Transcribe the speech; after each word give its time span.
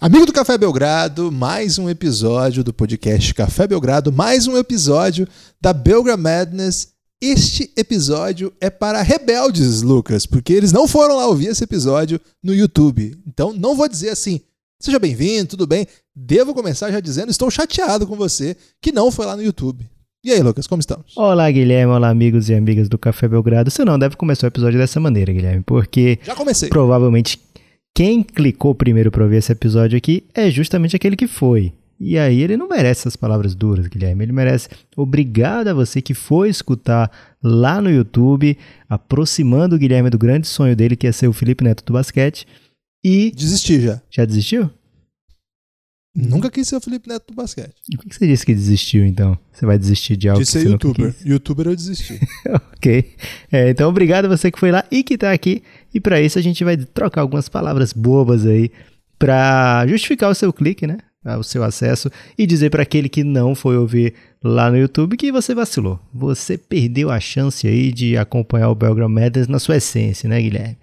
Amigo 0.00 0.24
do 0.24 0.32
Café 0.32 0.56
Belgrado, 0.56 1.30
mais 1.30 1.78
um 1.78 1.88
episódio 1.90 2.64
do 2.64 2.72
podcast 2.72 3.34
Café 3.34 3.66
Belgrado, 3.66 4.10
mais 4.10 4.46
um 4.46 4.56
episódio 4.56 5.28
da 5.60 5.74
Belgra 5.74 6.16
Madness. 6.16 6.88
Este 7.20 7.70
episódio 7.76 8.50
é 8.62 8.70
para 8.70 9.02
rebeldes, 9.02 9.82
Lucas, 9.82 10.24
porque 10.24 10.54
eles 10.54 10.72
não 10.72 10.88
foram 10.88 11.16
lá 11.16 11.26
ouvir 11.26 11.48
esse 11.48 11.62
episódio 11.62 12.18
no 12.42 12.54
YouTube. 12.54 13.14
Então 13.26 13.52
não 13.52 13.76
vou 13.76 13.86
dizer 13.86 14.08
assim, 14.08 14.40
seja 14.80 14.98
bem-vindo, 14.98 15.48
tudo 15.50 15.66
bem. 15.66 15.86
Devo 16.16 16.54
começar 16.54 16.90
já 16.90 16.98
dizendo, 16.98 17.30
estou 17.30 17.50
chateado 17.50 18.06
com 18.06 18.16
você 18.16 18.56
que 18.80 18.92
não 18.92 19.10
foi 19.10 19.26
lá 19.26 19.36
no 19.36 19.42
YouTube. 19.42 19.86
E 20.24 20.30
aí, 20.30 20.42
Lucas, 20.42 20.66
como 20.66 20.80
estamos? 20.80 21.14
Olá, 21.16 21.50
Guilherme. 21.50 21.92
Olá, 21.92 22.08
amigos 22.08 22.48
e 22.48 22.54
amigas 22.54 22.88
do 22.88 22.98
Café 22.98 23.28
Belgrado. 23.28 23.70
Você 23.70 23.84
não 23.84 23.98
deve 23.98 24.16
começar 24.16 24.46
o 24.46 24.48
episódio 24.48 24.78
dessa 24.78 24.98
maneira, 24.98 25.30
Guilherme, 25.32 25.62
porque 25.62 26.18
Já 26.24 26.34
comecei. 26.34 26.68
provavelmente 26.70 27.38
quem 27.94 28.22
clicou 28.22 28.74
primeiro 28.74 29.10
para 29.10 29.24
ouvir 29.24 29.36
esse 29.36 29.52
episódio 29.52 29.96
aqui 29.96 30.24
é 30.34 30.50
justamente 30.50 30.96
aquele 30.96 31.16
que 31.16 31.26
foi. 31.26 31.72
E 32.00 32.16
aí 32.16 32.40
ele 32.40 32.56
não 32.56 32.66
merece 32.66 33.02
essas 33.02 33.14
palavras 33.14 33.54
duras, 33.54 33.86
Guilherme. 33.86 34.24
Ele 34.24 34.32
merece 34.32 34.70
obrigado 34.96 35.68
a 35.68 35.74
você 35.74 36.00
que 36.00 36.14
foi 36.14 36.48
escutar 36.48 37.10
lá 37.42 37.78
no 37.82 37.90
YouTube, 37.90 38.56
aproximando 38.88 39.76
o 39.76 39.78
Guilherme 39.78 40.08
do 40.08 40.16
grande 40.16 40.46
sonho 40.46 40.74
dele, 40.74 40.96
que 40.96 41.06
é 41.06 41.12
ser 41.12 41.28
o 41.28 41.32
Felipe 41.32 41.62
Neto 41.62 41.84
do 41.84 41.92
basquete. 41.92 42.46
E 43.04 43.30
Desisti 43.32 43.80
já. 43.80 44.00
já 44.10 44.24
desistiu? 44.24 44.70
Nunca 46.14 46.50
quis 46.50 46.66
ser 46.66 46.76
o 46.76 46.80
Felipe 46.80 47.08
Neto 47.08 47.26
do 47.28 47.34
basquete. 47.34 47.72
E 47.88 47.96
por 47.96 48.04
que 48.06 48.14
você 48.16 48.26
disse 48.26 48.44
que 48.44 48.54
desistiu 48.54 49.04
então? 49.06 49.38
Você 49.52 49.64
vai 49.64 49.78
desistir 49.78 50.16
de 50.16 50.28
algo 50.28 50.40
De 50.40 50.46
que 50.46 50.50
ser 50.52 50.66
youtuber. 50.68 51.12
quis? 51.14 51.24
Youtuber 51.24 51.66
eu 51.68 51.76
desisti. 51.76 52.18
ok. 52.74 53.12
É, 53.52 53.70
então, 53.70 53.88
obrigado 53.88 54.28
você 54.28 54.50
que 54.50 54.58
foi 54.58 54.72
lá 54.72 54.84
e 54.90 55.04
que 55.04 55.16
tá 55.16 55.30
aqui. 55.30 55.62
E 55.94 56.00
para 56.00 56.20
isso 56.20 56.38
a 56.38 56.42
gente 56.42 56.64
vai 56.64 56.76
trocar 56.76 57.20
algumas 57.20 57.48
palavras 57.48 57.92
bobas 57.92 58.44
aí 58.44 58.70
para 59.18 59.86
justificar 59.86 60.30
o 60.30 60.34
seu 60.34 60.52
clique, 60.52 60.86
né? 60.86 60.98
Ah, 61.22 61.36
O 61.38 61.44
seu 61.44 61.62
acesso 61.62 62.10
e 62.38 62.46
dizer 62.46 62.70
para 62.70 62.82
aquele 62.82 63.06
que 63.06 63.22
não 63.22 63.54
foi 63.54 63.76
ouvir 63.76 64.14
lá 64.42 64.70
no 64.70 64.78
YouTube 64.78 65.18
que 65.18 65.30
você 65.30 65.54
vacilou. 65.54 66.00
Você 66.14 66.56
perdeu 66.56 67.10
a 67.10 67.20
chance 67.20 67.68
aí 67.68 67.92
de 67.92 68.16
acompanhar 68.16 68.70
o 68.70 68.74
Belgram 68.74 69.08
Madness 69.10 69.46
na 69.46 69.58
sua 69.58 69.76
essência, 69.76 70.26
né, 70.28 70.40
Guilherme? 70.40 70.78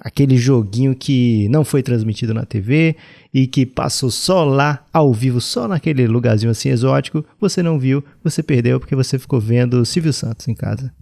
Aquele 0.00 0.36
joguinho 0.36 0.94
que 0.94 1.48
não 1.50 1.64
foi 1.64 1.82
transmitido 1.82 2.32
na 2.32 2.46
TV 2.46 2.96
e 3.32 3.46
que 3.46 3.66
passou 3.66 4.10
só 4.10 4.44
lá, 4.44 4.84
ao 4.92 5.12
vivo, 5.12 5.40
só 5.40 5.68
naquele 5.68 6.06
lugarzinho 6.06 6.50
assim 6.50 6.70
exótico, 6.70 7.24
você 7.38 7.62
não 7.62 7.78
viu, 7.78 8.02
você 8.24 8.42
perdeu 8.42 8.80
porque 8.80 8.96
você 8.96 9.18
ficou 9.18 9.40
vendo 9.40 9.84
Silvio 9.84 10.12
Santos 10.12 10.48
em 10.48 10.54
casa. 10.54 10.92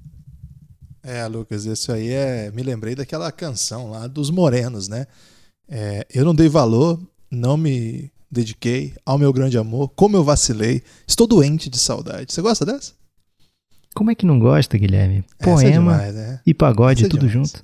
É, 1.03 1.27
Lucas, 1.27 1.65
isso 1.65 1.93
aí 1.93 2.11
é. 2.11 2.51
Me 2.51 2.63
lembrei 2.63 2.95
daquela 2.95 3.31
canção 3.33 3.91
lá 3.91 4.07
dos 4.07 4.31
Morenos, 4.31 4.89
né? 4.89 5.07
É, 5.69 6.07
eu 6.13 6.25
não 6.25 6.35
dei 6.35 6.49
valor, 6.49 7.01
não 7.31 7.57
me 7.57 8.11
dediquei 8.31 8.95
ao 9.07 9.19
meu 9.19 9.33
grande 9.33 9.57
amor, 9.57 9.89
como 9.91 10.17
eu 10.17 10.25
vacilei, 10.25 10.83
estou 11.07 11.27
doente 11.27 11.71
de 11.71 11.79
saudade. 11.79 12.33
Você 12.33 12.43
gosta 12.43 12.65
dessa? 12.65 12.93
Como 13.95 14.11
é 14.11 14.15
que 14.15 14.27
não 14.27 14.39
gosta, 14.39 14.77
Guilherme? 14.77 15.25
É 15.39 15.45
Poema 15.45 15.71
demais, 15.71 16.15
né? 16.15 16.41
e 16.47 16.53
pagode, 16.53 17.07
é 17.07 17.09
tudo 17.09 17.27
demais. 17.27 17.51
junto. 17.51 17.63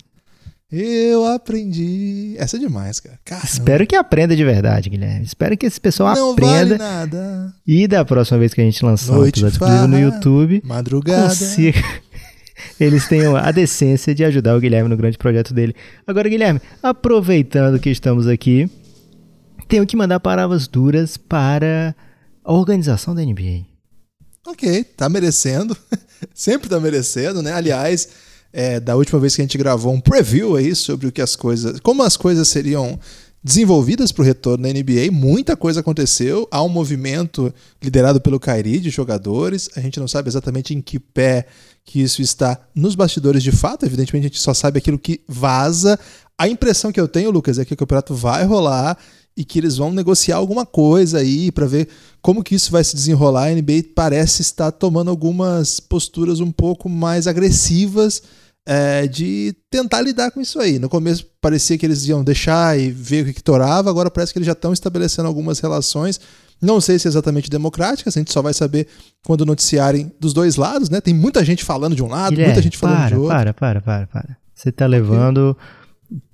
Eu 0.77 1.25
aprendi. 1.27 2.35
Essa 2.37 2.57
é 2.57 2.59
demais, 2.59 2.99
cara. 2.99 3.17
Caramba. 3.25 3.47
Espero 3.47 3.87
que 3.87 3.95
aprenda 3.95 4.35
de 4.35 4.45
verdade, 4.45 4.91
Guilherme. 4.91 5.25
Espero 5.25 5.57
que 5.57 5.67
esse 5.67 5.81
pessoal 5.81 6.17
não 6.17 6.33
aprenda. 6.33 6.77
vale 6.77 6.79
nada. 6.79 7.55
E 7.65 7.87
da 7.87 8.05
próxima 8.05 8.41
vez 8.41 8.53
que 8.53 8.61
a 8.61 8.65
gente 8.65 8.85
lançar 8.85 9.13
um 9.13 9.17
Noite 9.19 9.39
episódio 9.39 9.55
exclusivo 9.55 9.87
no 9.87 9.97
farra, 9.97 10.05
YouTube, 10.05 10.63
Madrugada. 10.65 11.29
consiga. 11.29 11.81
Eles 12.81 13.07
tenham 13.07 13.37
a 13.37 13.53
decência 13.53 14.13
de 14.13 14.25
ajudar 14.25 14.57
o 14.57 14.61
Guilherme 14.61 14.89
no 14.89 14.97
grande 14.97 15.17
projeto 15.17 15.55
dele. 15.55 15.77
Agora, 16.05 16.29
Guilherme, 16.29 16.61
aproveitando 16.83 17.79
que 17.79 17.91
estamos 17.91 18.27
aqui, 18.27 18.69
tenho 19.69 19.87
que 19.87 19.97
mandar 19.97 20.19
palavras 20.19 20.67
duras 20.67 21.17
para 21.17 21.95
a 22.45 22.53
organização 22.53 23.15
da 23.15 23.23
NBA. 23.23 23.65
Ok, 24.45 24.83
tá 24.97 25.09
merecendo. 25.09 25.77
Sempre 26.35 26.69
tá 26.69 26.81
merecendo, 26.81 27.43
né? 27.43 27.53
Aliás, 27.53 28.09
é, 28.55 28.79
da 28.79 28.95
última 28.95 29.19
vez 29.19 29.35
que 29.35 29.43
a 29.43 29.45
gente 29.45 29.59
gravou 29.59 29.93
um 29.93 30.01
preview 30.01 30.55
aí 30.55 30.77
sobre 30.77 31.09
o 31.09 31.13
que 31.13 31.21
as 31.21 31.35
coisas. 31.35 31.81
como 31.81 32.05
as 32.05 32.17
coisas 32.17 32.47
seriam 32.47 32.99
desenvolvidas 33.43 34.13
para 34.13 34.23
o 34.23 34.25
retorno 34.25 34.63
da 34.63 34.73
NBA, 34.73 35.11
muita 35.13 35.57
coisa 35.57 35.81
aconteceu. 35.81 36.49
Há 36.51 36.63
um 36.63 36.69
movimento 36.69 37.53
liderado 37.83 38.21
pelo 38.21 38.39
Kyrie 38.39 38.79
de 38.79 38.89
jogadores. 38.91 39.69
A 39.77 39.81
gente 39.81 39.99
não 39.99 40.07
sabe 40.07 40.29
exatamente 40.29 40.73
em 40.73 40.81
que 40.81 41.01
pé 41.01 41.47
que 41.85 42.01
isso 42.01 42.23
está 42.23 42.59
nos 42.75 42.95
bastidores 42.95 43.43
de 43.43 43.51
fato. 43.51 43.85
Evidentemente, 43.85 44.27
a 44.27 44.29
gente 44.29 44.41
só 44.41 44.55
sabe 44.55 44.79
aquilo 44.79 44.99
que 44.99 45.21
vaza. 45.29 45.99
A 46.39 46.49
impressão 46.49 46.93
que 46.93 47.01
eu 47.01 47.09
tenho, 47.09 47.31
Lucas, 47.31 47.59
é 47.59 47.65
que 47.65 47.75
o 47.75 47.77
campeonato 47.77 48.15
vai 48.15 48.45
rolar 48.45 48.97
e 49.37 49.45
que 49.45 49.59
eles 49.59 49.77
vão 49.77 49.93
negociar 49.93 50.37
alguma 50.37 50.65
coisa 50.65 51.19
aí 51.19 51.51
para 51.51 51.67
ver 51.67 51.89
como 52.23 52.43
que 52.43 52.55
isso 52.55 52.71
vai 52.71 52.85
se 52.85 52.95
desenrolar. 52.95 53.49
A 53.49 53.55
NBA 53.55 53.91
parece 53.95 54.43
estar 54.43 54.71
tomando 54.71 55.11
algumas 55.11 55.81
posturas 55.81 56.39
um 56.39 56.53
pouco 56.53 56.89
mais 56.89 57.27
agressivas 57.27 58.23
é, 58.67 59.07
de 59.07 59.55
tentar 59.71 60.01
lidar 60.01 60.31
com 60.31 60.41
isso 60.41 60.59
aí. 60.59 60.79
No 60.79 60.89
começo 60.89 61.27
parecia 61.41 61.77
que 61.77 61.85
eles 61.85 62.07
iam 62.07 62.25
deixar 62.25 62.79
e 62.79 62.91
ver 62.91 63.23
o 63.23 63.27
que, 63.27 63.35
que 63.35 63.43
torava, 63.43 63.91
agora 63.91 64.11
parece 64.11 64.33
que 64.33 64.39
eles 64.39 64.47
já 64.47 64.53
estão 64.53 64.73
estabelecendo 64.73 65.29
algumas 65.29 65.61
relações. 65.61 66.21
Não 66.63 66.81
sei 66.81 66.99
se 66.99 67.07
é 67.07 67.11
exatamente 67.11 67.51
democráticas, 67.51 68.17
a 68.17 68.21
gente 68.21 68.33
só 68.33 68.41
vai 68.41 68.55
saber 68.55 68.87
quando 69.25 69.45
noticiarem 69.45 70.11
dos 70.19 70.33
dois 70.33 70.57
lados, 70.57 70.89
né? 70.89 71.01
Tem 71.01 71.13
muita 71.13 71.45
gente 71.45 71.65
falando 71.65 71.95
de 71.95 72.03
um 72.03 72.09
lado, 72.09 72.31
Guilherme, 72.31 72.53
muita 72.53 72.63
gente 72.63 72.79
falando 72.79 72.97
para, 72.97 73.09
de 73.09 73.15
outro. 73.17 73.29
Para, 73.29 73.55
para, 73.55 73.81
para, 73.81 74.07
para. 74.07 74.37
Você 74.55 74.73
tá 74.73 74.87
levando. 74.87 75.57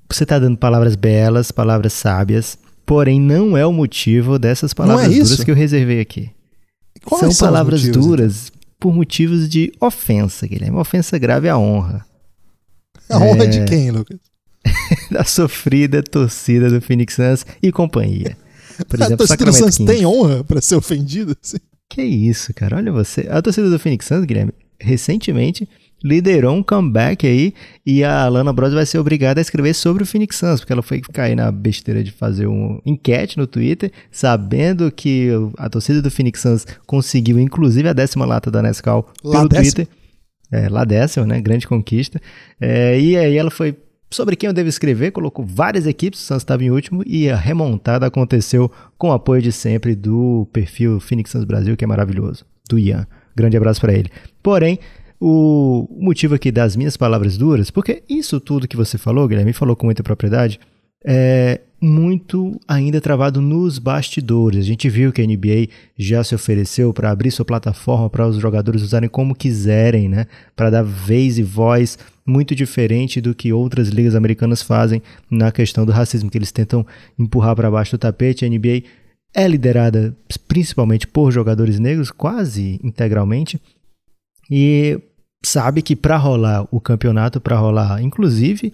Você 0.08 0.26
tá 0.26 0.38
dando 0.38 0.56
palavras 0.56 0.94
belas, 0.94 1.50
palavras 1.50 1.92
sábias, 1.92 2.58
porém 2.84 3.20
não 3.20 3.56
é 3.56 3.64
o 3.64 3.72
motivo 3.72 4.38
dessas 4.38 4.74
palavras 4.74 5.06
Não 5.06 5.14
é 5.14 5.18
duras 5.18 5.44
que 5.44 5.50
eu 5.50 5.54
reservei 5.54 6.00
aqui. 6.00 6.30
Quais 7.04 7.20
São 7.20 7.28
os 7.28 7.38
palavras 7.38 7.80
motivos, 7.80 8.06
duras 8.06 8.52
por 8.78 8.92
motivos 8.92 9.48
de 9.48 9.72
ofensa, 9.80 10.47
Guilherme. 10.47 10.76
Ofensa 10.76 11.16
grave 11.18 11.48
à 11.48 11.56
honra. 11.56 12.04
A 13.15 13.19
honra 13.19 13.44
É. 13.44 13.47
de 13.48 13.65
quem, 13.65 13.91
Lucas? 13.91 14.19
Da 15.10 15.25
sofrida 15.25 16.03
torcida 16.03 16.69
do 16.71 16.81
Phoenix 16.81 17.15
Suns 17.15 17.47
e 17.62 17.71
companhia. 17.72 18.37
Por 18.88 19.00
a 19.03 19.06
exemplo, 19.06 19.26
torcida 19.26 19.44
do 19.44 19.53
Suns 19.53 19.76
tem 19.78 20.04
honra 20.06 20.44
para 20.44 20.60
ser 20.60 20.75
ofendida? 20.76 21.37
Assim? 21.43 21.59
Que 21.88 22.03
isso, 22.03 22.53
cara. 22.54 22.76
Olha 22.76 22.93
você. 22.93 23.26
A 23.31 23.41
torcida 23.43 23.69
do 23.71 23.78
Phoenix 23.78 24.06
Suns, 24.06 24.25
Guilherme, 24.25 24.53
recentemente 24.81 25.69
liderou 26.03 26.54
um 26.56 26.62
comeback 26.62 27.26
aí 27.26 27.53
e 27.84 28.03
a 28.03 28.22
Alana 28.22 28.53
Bros 28.54 28.72
vai 28.72 28.87
ser 28.87 28.98
obrigada 28.98 29.38
a 29.38 29.42
escrever 29.42 29.75
sobre 29.75 30.03
o 30.03 30.06
Phoenix 30.06 30.37
Suns, 30.37 30.60
porque 30.60 30.72
ela 30.72 30.82
foi 30.82 31.00
cair 31.00 31.34
na 31.37 31.53
besteira 31.53 32.03
de 32.03 32.10
fazer 32.10 32.47
um 32.47 32.81
enquete 32.87 33.37
no 33.37 33.47
Twitter, 33.47 33.92
sabendo 34.10 34.91
que 34.91 35.28
a 35.59 35.69
torcida 35.69 36.00
do 36.00 36.10
Phoenix 36.10 36.41
Suns 36.41 36.66
conseguiu 36.87 37.38
inclusive 37.38 37.87
a 37.87 37.92
décima 37.92 38.25
lata 38.25 38.50
da 38.50 38.62
Nescau 38.62 39.12
pelo 39.22 39.47
décima? 39.48 39.87
É, 40.53 40.69
lá 40.69 40.84
décima, 40.84 41.27
né? 41.27 41.41
Grande 41.41 41.66
conquista. 41.66 42.21
É, 42.61 42.99
e 43.00 43.16
aí 43.16 43.37
ela 43.37 43.50
foi 43.50 43.77
sobre 44.11 44.34
quem 44.34 44.49
eu 44.49 44.53
devo 44.53 44.69
escrever, 44.69 45.12
colocou 45.12 45.44
várias 45.44 45.87
equipes, 45.87 46.21
o 46.21 46.25
Suns 46.25 46.43
estava 46.43 46.65
em 46.65 46.71
último, 46.71 47.03
e 47.06 47.31
a 47.31 47.37
remontada 47.37 48.06
aconteceu 48.06 48.71
com 48.99 49.10
o 49.10 49.12
apoio 49.12 49.41
de 49.41 49.53
sempre 49.53 49.94
do 49.94 50.49
perfil 50.53 50.99
Phoenix 50.99 51.31
Suns 51.31 51.44
Brasil, 51.44 51.77
que 51.77 51.84
é 51.84 51.87
maravilhoso, 51.87 52.44
do 52.69 52.78
Ian. 52.78 53.06
Grande 53.37 53.56
abraço 53.56 53.81
para 53.81 53.93
ele. 53.93 54.10
Porém, 54.43 54.81
o 55.21 55.87
motivo 56.00 56.34
aqui 56.34 56.50
das 56.50 56.75
minhas 56.75 56.97
palavras 56.97 57.39
duras, 57.39 57.71
porque 57.71 58.03
isso 58.09 58.41
tudo 58.41 58.66
que 58.66 58.77
você 58.77 58.99
falou, 58.99 59.28
Guilherme, 59.28 59.53
falou 59.53 59.77
com 59.77 59.87
muita 59.87 60.03
propriedade, 60.03 60.59
é 61.05 61.60
muito 61.80 62.60
ainda 62.68 63.00
travado 63.00 63.41
nos 63.41 63.78
bastidores. 63.78 64.60
A 64.60 64.68
gente 64.68 64.88
viu 64.88 65.12
que 65.12 65.22
a 65.22 65.26
NBA 65.26 65.68
já 65.96 66.22
se 66.22 66.34
ofereceu 66.34 66.92
para 66.92 67.10
abrir 67.10 67.30
sua 67.30 67.44
plataforma 67.44 68.10
para 68.10 68.26
os 68.26 68.36
jogadores 68.36 68.82
usarem 68.82 69.08
como 69.08 69.34
quiserem, 69.34 70.08
né? 70.08 70.26
Para 70.54 70.70
dar 70.70 70.82
vez 70.82 71.38
e 71.38 71.42
voz 71.42 71.98
muito 72.26 72.54
diferente 72.54 73.20
do 73.20 73.34
que 73.34 73.52
outras 73.52 73.88
ligas 73.88 74.14
americanas 74.14 74.62
fazem 74.62 75.02
na 75.30 75.50
questão 75.50 75.86
do 75.86 75.92
racismo, 75.92 76.30
que 76.30 76.36
eles 76.36 76.52
tentam 76.52 76.86
empurrar 77.18 77.56
para 77.56 77.70
baixo 77.70 77.97
do 77.97 77.98
tapete. 77.98 78.44
A 78.44 78.48
NBA 78.48 78.82
é 79.34 79.48
liderada 79.48 80.15
principalmente 80.47 81.06
por 81.06 81.33
jogadores 81.33 81.78
negros, 81.78 82.10
quase 82.10 82.78
integralmente, 82.84 83.60
e 84.50 85.00
sabe 85.42 85.80
que 85.80 85.97
para 85.97 86.16
rolar 86.16 86.66
o 86.71 86.80
campeonato, 86.80 87.41
para 87.41 87.56
rolar, 87.56 88.03
inclusive, 88.03 88.72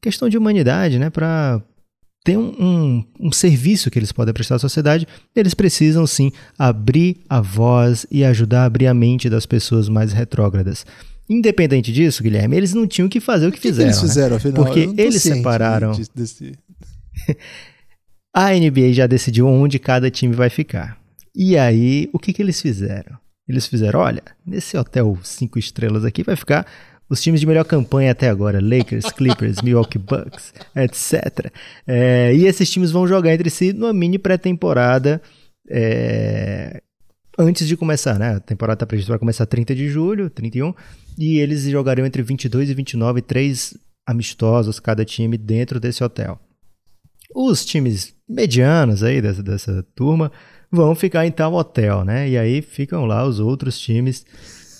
questão 0.00 0.28
de 0.28 0.38
humanidade, 0.38 0.98
né? 0.98 1.10
Para 1.10 1.62
ter 2.24 2.38
um, 2.38 2.54
um, 2.58 3.04
um 3.20 3.30
serviço 3.32 3.90
que 3.90 3.98
eles 3.98 4.10
podem 4.10 4.32
prestar 4.32 4.54
à 4.54 4.58
sociedade, 4.58 5.06
eles 5.36 5.52
precisam 5.52 6.06
sim 6.06 6.32
abrir 6.58 7.18
a 7.28 7.40
voz 7.40 8.06
e 8.10 8.24
ajudar 8.24 8.62
a 8.62 8.64
abrir 8.64 8.86
a 8.86 8.94
mente 8.94 9.28
das 9.28 9.44
pessoas 9.44 9.88
mais 9.90 10.12
retrógradas. 10.12 10.86
Independente 11.28 11.92
disso, 11.92 12.22
Guilherme, 12.22 12.56
eles 12.56 12.72
não 12.74 12.86
tinham 12.86 13.08
que 13.08 13.20
fazer 13.20 13.46
o 13.46 13.52
que, 13.52 13.58
O 13.58 13.60
que, 13.60 13.68
que 13.68 13.68
fizeram. 13.68 13.88
eles 13.90 14.02
né? 14.02 14.08
fizeram, 14.08 14.36
afinal? 14.36 14.64
Porque 14.64 14.80
eles 14.96 15.22
separaram- 15.22 15.92
de- 15.92 16.08
desse- 16.14 16.52
A 18.34 18.52
NBA 18.52 18.92
já 18.92 19.06
decidiu 19.06 19.46
onde 19.46 19.78
cada 19.78 20.10
time 20.10 20.34
vai 20.34 20.50
ficar. 20.50 20.98
E 21.34 21.56
aí, 21.56 22.08
o 22.12 22.18
que, 22.18 22.32
que 22.32 22.42
eles 22.42 22.60
fizeram? 22.60 23.16
Eles 23.48 23.66
fizeram, 23.66 24.00
olha, 24.00 24.22
nesse 24.46 24.76
hotel 24.76 25.16
cinco 25.22 25.58
estrelas 25.58 26.04
aqui 26.04 26.22
vai 26.22 26.34
ficar 26.34 26.66
os 27.08 27.20
times 27.20 27.40
de 27.40 27.46
melhor 27.46 27.64
campanha 27.64 28.12
até 28.12 28.28
agora, 28.28 28.60
Lakers, 28.60 29.10
Clippers, 29.12 29.60
Milwaukee 29.62 29.98
Bucks, 29.98 30.52
etc. 30.74 31.50
É, 31.86 32.34
e 32.34 32.46
esses 32.46 32.70
times 32.70 32.90
vão 32.90 33.06
jogar 33.06 33.32
entre 33.34 33.50
si 33.50 33.72
numa 33.72 33.92
mini 33.92 34.18
pré-temporada 34.18 35.20
é, 35.68 36.82
antes 37.38 37.66
de 37.66 37.76
começar, 37.76 38.18
né? 38.18 38.36
A 38.36 38.40
temporada 38.40 38.76
está 38.76 38.86
prevista 38.86 39.12
para 39.12 39.18
começar 39.18 39.46
30 39.46 39.74
de 39.74 39.88
julho, 39.88 40.30
31, 40.30 40.74
e 41.18 41.38
eles 41.38 41.62
jogariam 41.64 42.06
entre 42.06 42.22
22 42.22 42.70
e 42.70 42.74
29, 42.74 43.22
três 43.22 43.76
amistosos 44.06 44.78
cada 44.78 45.04
time 45.04 45.36
dentro 45.36 45.80
desse 45.80 46.02
hotel. 46.04 46.38
Os 47.34 47.64
times 47.64 48.14
medianos 48.28 49.02
aí 49.02 49.20
dessa, 49.20 49.42
dessa 49.42 49.82
turma 49.94 50.30
vão 50.70 50.94
ficar 50.94 51.26
em 51.26 51.30
tal 51.30 51.54
hotel, 51.54 52.04
né? 52.04 52.28
E 52.28 52.38
aí 52.38 52.62
ficam 52.62 53.04
lá 53.04 53.24
os 53.24 53.40
outros 53.40 53.78
times, 53.78 54.24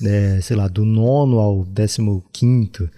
né, 0.00 0.40
sei 0.40 0.56
lá, 0.56 0.68
do 0.68 0.84
nono 0.84 1.38
ao 1.38 1.64
décimo 1.64 2.24
quinto. 2.32 2.88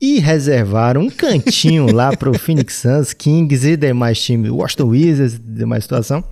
E 0.00 0.18
reservaram 0.18 1.02
um 1.02 1.10
cantinho 1.10 1.92
lá 1.92 2.16
para 2.16 2.30
o 2.30 2.36
Phoenix 2.38 2.74
Suns, 2.74 3.12
Kings 3.12 3.66
e 3.68 3.76
demais 3.76 4.20
times, 4.20 4.50
Washington 4.50 4.86
Wizards, 4.86 5.40
demais 5.40 5.84
situação. 5.84 6.24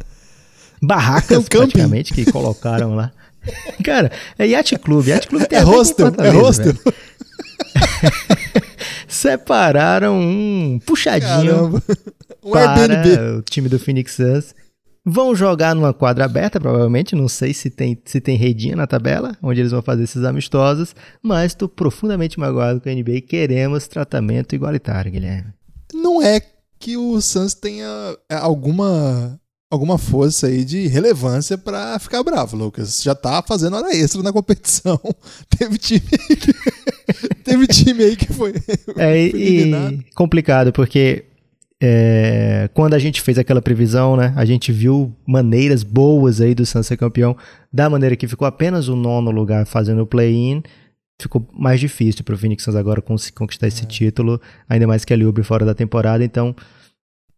Barracas, 0.83 1.49
praticamente, 1.49 2.13
que 2.13 2.31
colocaram 2.31 2.95
lá. 2.95 3.13
Cara, 3.85 4.11
é 4.39 4.47
Yacht 4.47 4.79
Club. 4.79 5.07
Yacht 5.07 5.29
Club 5.29 5.45
tem 5.45 5.59
é 5.59 5.63
hostel, 5.63 6.13
é 6.19 6.31
hostel. 6.31 6.75
Separaram 9.07 10.19
um 10.19 10.81
puxadinho 10.85 11.71
Caramba. 11.71 11.83
um 12.43 12.51
para 12.51 12.81
Airbnb. 12.81 13.39
o 13.39 13.43
time 13.43 13.69
do 13.69 13.79
Phoenix 13.79 14.15
Suns 14.15 14.55
Vão 15.05 15.35
jogar 15.35 15.75
numa 15.75 15.95
quadra 15.95 16.27
aberta, 16.27 16.61
provavelmente. 16.61 17.17
Não 17.17 17.29
sei 17.29 17.55
se 17.55 17.71
tem, 17.71 18.01
se 18.05 18.21
tem 18.21 18.37
redinha 18.37 18.77
na 18.77 18.87
tabela, 18.87 19.37
onde 19.43 19.61
eles 19.61 19.73
vão 19.73 19.83
fazer 19.83 20.05
esses 20.05 20.25
amistosos. 20.25 20.95
Mas 21.23 21.53
estou 21.53 21.69
profundamente 21.69 22.39
magoado 22.39 22.81
com 22.81 22.89
a 22.89 22.93
NBA. 22.93 23.23
Queremos 23.23 23.89
tratamento 23.89 24.55
igualitário, 24.55 25.11
Guilherme. 25.11 25.53
Não 25.95 26.23
é 26.23 26.41
que 26.79 26.97
o 26.97 27.21
Suns 27.21 27.55
tenha 27.55 27.87
é, 28.29 28.37
alguma 28.37 29.39
alguma 29.71 29.97
força 29.97 30.49
aí 30.49 30.65
de 30.65 30.89
relevância 30.89 31.57
para 31.57 31.97
ficar 31.99 32.23
bravo, 32.25 32.57
Lucas. 32.57 33.03
Já 33.03 33.15
tá 33.15 33.43
fazendo 33.47 33.77
hora 33.77 33.95
extra 33.95 34.21
na 34.23 34.33
competição. 34.33 35.01
Teve 35.57 35.79
time 35.79 36.01
que, 36.01 36.53
teve 37.45 37.67
time 37.69 38.03
aí 38.03 38.17
que 38.17 38.33
foi. 38.33 38.53
É 38.97 39.31
foi 39.31 39.41
e 39.41 40.05
complicado 40.15 40.73
porque 40.73 41.27
é, 41.83 42.69
quando 42.75 42.93
a 42.93 42.99
gente 42.99 43.23
fez 43.23 43.39
aquela 43.39 43.63
previsão, 43.63 44.15
né, 44.15 44.35
a 44.37 44.45
gente 44.45 44.71
viu 44.71 45.17
maneiras 45.27 45.83
boas 45.83 46.41
aí 46.41 46.55
do 46.55 46.67
Suns 46.67 46.87
ser 46.87 46.99
campeão, 46.99 47.35
da 47.73 47.89
maneira 47.89 48.17
que 48.17 48.29
ficou 48.29 48.47
apenas 48.47 48.89
o 48.89 48.95
nono 48.95 49.31
lugar 49.31 49.67
fazendo 49.67 50.03
o 50.03 50.07
play-in, 50.07 50.63
ficou 51.21 51.49
mais 51.53 51.81
difícil 51.81 52.23
para 52.23 52.35
o 52.35 52.39
Phoenix 52.39 52.65
Suns 52.65 52.77
agora 52.77 53.03
conquistar 53.35 53.67
esse 53.67 53.85
é. 53.85 53.87
título, 53.87 54.39
ainda 54.69 54.87
mais 54.87 55.07
que 55.07 55.13
a 55.15 55.17
Libre 55.17 55.43
fora 55.43 55.65
da 55.65 55.75
temporada, 55.75 56.23
então 56.23 56.55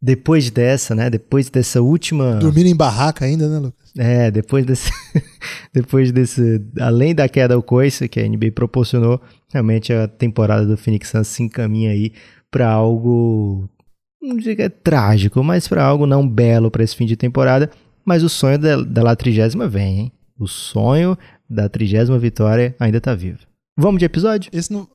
depois 0.01 0.51
dessa, 0.51 0.97
né, 0.97 1.09
depois 1.09 1.49
dessa 1.49 1.81
última... 1.81 2.35
Dormindo 2.35 2.67
em 2.67 2.75
barraca 2.75 3.25
ainda, 3.25 3.49
né, 3.49 3.61
Lucas? 3.61 3.93
É, 3.97 4.29
depois 4.33 4.67
desse, 4.67 4.91
depois 5.73 6.11
desse, 6.11 6.61
além 6.81 7.15
da 7.15 7.29
queda 7.29 7.55
ao 7.55 7.63
coice 7.63 8.09
que 8.09 8.19
a 8.19 8.27
NBA 8.27 8.51
proporcionou, 8.53 9.21
realmente 9.53 9.93
a 9.93 10.09
temporada 10.09 10.67
do 10.67 10.77
Phoenix 10.77 11.11
Suns 11.11 11.29
se 11.29 11.45
encaminha 11.45 11.93
aí 11.93 12.13
para 12.51 12.69
algo 12.69 13.71
não 14.23 14.37
diga 14.37 14.71
trágico, 14.71 15.43
mas 15.43 15.67
para 15.67 15.85
algo 15.85 16.07
não 16.07 16.27
belo 16.27 16.71
para 16.71 16.85
esse 16.85 16.95
fim 16.95 17.07
de 17.07 17.17
temporada. 17.17 17.71
Mas 18.05 18.23
o 18.23 18.29
sonho 18.29 18.59
da, 18.59 19.17
trigésima 19.17 19.69
vem, 19.69 19.99
hein? 19.99 20.13
O 20.39 20.47
sonho 20.47 21.17
da 21.49 21.69
trigésima 21.69 22.19
vitória 22.19 22.75
ainda 22.79 23.01
tá 23.01 23.15
vivo. 23.15 23.41
Vamos 23.77 23.99
de 23.99 24.05
episódio? 24.05 24.51
Esse 24.53 24.73
não, 24.73 24.89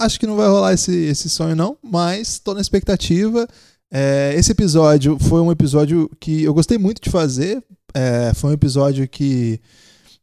acho 0.00 0.18
que 0.18 0.26
não 0.26 0.36
vai 0.36 0.48
rolar 0.48 0.72
esse, 0.72 0.94
esse 0.94 1.28
sonho 1.28 1.56
não, 1.56 1.76
mas 1.82 2.38
tô 2.38 2.54
na 2.54 2.60
expectativa. 2.60 3.46
É, 3.92 4.34
esse 4.36 4.52
episódio 4.52 5.18
foi 5.18 5.40
um 5.40 5.52
episódio 5.52 6.10
que 6.18 6.42
eu 6.42 6.54
gostei 6.54 6.78
muito 6.78 7.00
de 7.00 7.10
fazer. 7.10 7.62
É, 7.94 8.32
foi 8.34 8.50
um 8.50 8.54
episódio 8.54 9.08
que 9.08 9.60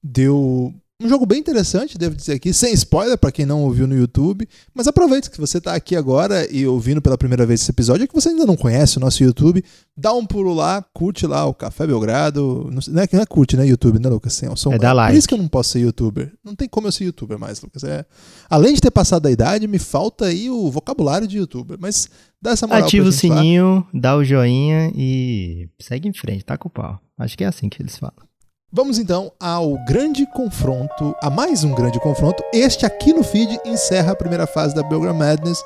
deu 0.03 0.73
um 1.01 1.09
jogo 1.09 1.25
bem 1.25 1.39
interessante, 1.39 1.97
devo 1.97 2.15
dizer 2.15 2.33
aqui, 2.33 2.53
sem 2.53 2.73
spoiler 2.73 3.17
para 3.17 3.31
quem 3.31 3.45
não 3.45 3.63
ouviu 3.63 3.87
no 3.87 3.95
YouTube. 3.95 4.47
Mas 4.73 4.87
aproveite 4.87 5.29
que 5.29 5.39
você 5.39 5.57
está 5.57 5.73
aqui 5.73 5.95
agora 5.95 6.49
e 6.51 6.65
ouvindo 6.65 7.01
pela 7.01 7.17
primeira 7.17 7.45
vez 7.45 7.61
esse 7.61 7.71
episódio, 7.71 8.03
é 8.03 8.07
que 8.07 8.13
você 8.13 8.29
ainda 8.29 8.45
não 8.45 8.55
conhece 8.55 8.97
o 8.97 8.99
nosso 8.99 9.23
YouTube, 9.23 9.63
dá 9.97 10.13
um 10.13 10.25
pulo 10.25 10.53
lá, 10.53 10.81
curte 10.93 11.27
lá 11.27 11.45
o 11.45 11.53
Café 11.53 11.85
Belgrado. 11.87 12.69
Não 12.71 13.01
é, 13.01 13.07
não 13.11 13.21
é 13.21 13.25
curte, 13.25 13.57
né? 13.57 13.65
YouTube, 13.65 13.99
né, 13.99 14.07
Lucas? 14.07 14.33
Sim, 14.33 14.55
sou, 14.55 14.73
é 14.73 14.77
da 14.77 14.93
like. 14.93 15.13
Por 15.13 15.17
isso 15.17 15.27
que 15.27 15.33
eu 15.33 15.37
não 15.37 15.47
posso 15.47 15.71
ser 15.71 15.79
youtuber. 15.79 16.31
Não 16.43 16.55
tem 16.55 16.69
como 16.69 16.87
eu 16.87 16.91
ser 16.91 17.05
youtuber 17.05 17.37
mais, 17.39 17.61
Lucas. 17.61 17.83
É, 17.83 18.05
além 18.49 18.73
de 18.73 18.81
ter 18.81 18.91
passado 18.91 19.23
da 19.23 19.31
idade, 19.31 19.67
me 19.67 19.79
falta 19.79 20.25
aí 20.25 20.49
o 20.49 20.69
vocabulário 20.69 21.27
de 21.27 21.37
youtuber. 21.37 21.77
Mas 21.79 22.07
dá 22.41 22.51
essa 22.51 22.67
moral 22.67 22.85
Ativa 22.85 23.09
o 23.09 23.11
sininho, 23.11 23.75
lá. 23.75 23.99
dá 23.99 24.15
o 24.15 24.23
joinha 24.23 24.91
e 24.95 25.67
segue 25.79 26.07
em 26.07 26.13
frente, 26.13 26.45
tá 26.45 26.57
com 26.57 26.69
o 26.69 26.71
pau. 26.71 26.99
Acho 27.17 27.37
que 27.37 27.43
é 27.43 27.47
assim 27.47 27.67
que 27.67 27.81
eles 27.81 27.97
falam. 27.97 28.32
Vamos 28.75 28.97
então 28.97 29.31
ao 29.39 29.77
grande 29.85 30.25
confronto, 30.25 31.15
a 31.21 31.29
mais 31.29 31.63
um 31.63 31.75
grande 31.75 31.99
confronto. 31.99 32.43
Este 32.51 32.87
aqui 32.87 33.13
no 33.13 33.23
feed 33.23 33.59
encerra 33.63 34.13
a 34.13 34.15
primeira 34.15 34.47
fase 34.47 34.73
da 34.73 34.81
Belgram 34.81 35.13
Madness. 35.13 35.63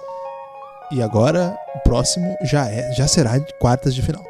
E 0.91 1.01
agora 1.01 1.57
o 1.73 1.79
próximo 1.87 2.35
já 2.43 2.67
é, 2.69 2.91
já 2.91 3.07
será 3.07 3.37
de 3.37 3.45
quartas 3.61 3.95
de 3.95 4.01
final. 4.01 4.21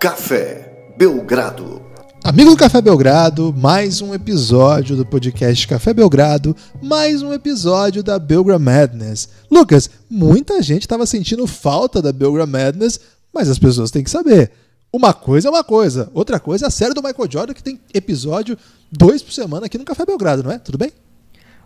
Café 0.00 0.72
Belgrado. 0.96 1.82
Amigo 2.24 2.52
do 2.52 2.56
Café 2.56 2.80
Belgrado, 2.80 3.54
mais 3.54 4.00
um 4.00 4.14
episódio 4.14 4.96
do 4.96 5.04
podcast 5.04 5.68
Café 5.68 5.92
Belgrado, 5.92 6.56
mais 6.82 7.20
um 7.20 7.30
episódio 7.30 8.02
da 8.02 8.18
Belgram 8.18 8.58
Madness. 8.58 9.28
Lucas, 9.50 9.90
muita 10.08 10.62
gente 10.62 10.80
estava 10.80 11.04
sentindo 11.04 11.46
falta 11.46 12.00
da 12.00 12.10
Belgram 12.10 12.46
Madness, 12.46 12.98
mas 13.34 13.50
as 13.50 13.58
pessoas 13.58 13.90
têm 13.90 14.02
que 14.02 14.10
saber. 14.10 14.50
Uma 14.96 15.12
coisa 15.12 15.48
é 15.48 15.50
uma 15.50 15.64
coisa, 15.64 16.08
outra 16.14 16.38
coisa 16.38 16.66
é 16.66 16.68
a 16.68 16.70
série 16.70 16.94
do 16.94 17.02
Michael 17.02 17.28
Jordan, 17.28 17.52
que 17.52 17.64
tem 17.64 17.80
episódio 17.92 18.56
dois 18.92 19.24
por 19.24 19.32
semana 19.32 19.66
aqui 19.66 19.76
no 19.76 19.84
Café 19.84 20.06
Belgrado, 20.06 20.44
não 20.44 20.52
é? 20.52 20.58
Tudo 20.60 20.78
bem? 20.78 20.92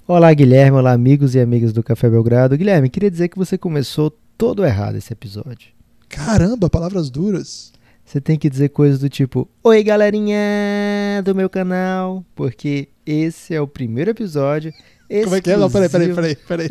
Olá, 0.07 0.33
Guilherme. 0.33 0.79
Olá, 0.79 0.93
amigos 0.93 1.35
e 1.35 1.39
amigas 1.39 1.71
do 1.71 1.83
Café 1.83 2.09
Belgrado. 2.09 2.57
Guilherme, 2.57 2.89
queria 2.89 3.11
dizer 3.11 3.29
que 3.29 3.37
você 3.37 3.59
começou 3.59 4.11
todo 4.39 4.65
errado 4.65 4.97
esse 4.97 5.13
episódio. 5.13 5.73
Caramba, 6.09 6.71
palavras 6.71 7.11
duras. 7.11 7.71
Você 8.03 8.19
tem 8.19 8.39
que 8.39 8.49
dizer 8.49 8.71
coisas 8.71 8.99
do 8.99 9.11
tipo: 9.11 9.47
Oi, 9.63 9.83
galerinha 9.83 11.21
do 11.23 11.35
meu 11.35 11.51
canal, 11.51 12.25
porque 12.35 12.89
esse 13.05 13.55
é 13.55 13.61
o 13.61 13.69
primeiro 13.69 14.11
episódio. 14.11 14.73
Exclusivo... 15.07 15.25
Como 15.25 15.37
é 15.37 15.41
que 15.43 15.51
é? 15.51 15.57
Não, 15.59 15.71
peraí, 15.71 15.91
peraí, 15.91 16.15
peraí. 16.15 16.37
peraí. 16.49 16.69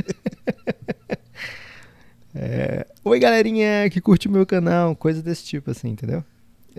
é... 2.34 2.88
Oi, 3.06 3.20
galerinha 3.20 3.88
que 3.92 4.02
curte 4.02 4.28
o 4.28 4.32
meu 4.32 4.44
canal, 4.44 4.96
coisa 4.96 5.22
desse 5.22 5.44
tipo, 5.44 5.70
assim, 5.70 5.90
entendeu? 5.90 6.24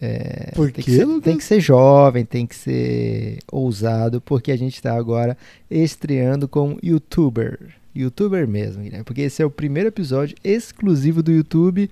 É, 0.01 0.53
Por 0.55 0.71
tem, 0.71 0.85
que 0.85 0.93
ser, 0.93 1.21
tem 1.21 1.37
que 1.37 1.45
ser 1.45 1.61
jovem, 1.61 2.25
tem 2.25 2.47
que 2.47 2.55
ser 2.55 3.39
ousado, 3.51 4.21
porque 4.21 4.53
a 4.53 4.57
gente 4.57 4.75
está 4.75 4.95
agora 4.97 5.37
estreando 5.69 6.47
com 6.47 6.79
youtuber. 6.83 7.59
Youtuber 7.95 8.47
mesmo, 8.47 8.85
Guilherme, 8.85 9.05
porque 9.05 9.23
esse 9.23 9.43
é 9.43 9.47
o 9.47 9.51
primeiro 9.51 9.89
episódio 9.89 10.37
exclusivo 10.45 11.21
do 11.21 11.33
YouTube, 11.33 11.91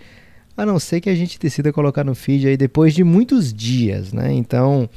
a 0.56 0.64
não 0.64 0.78
ser 0.78 1.00
que 1.00 1.10
a 1.10 1.14
gente 1.16 1.38
decida 1.38 1.72
colocar 1.72 2.04
no 2.04 2.14
feed 2.14 2.46
aí 2.46 2.56
depois 2.56 2.94
de 2.94 3.02
muitos 3.02 3.52
dias, 3.52 4.12
né? 4.12 4.32
Então, 4.32 4.88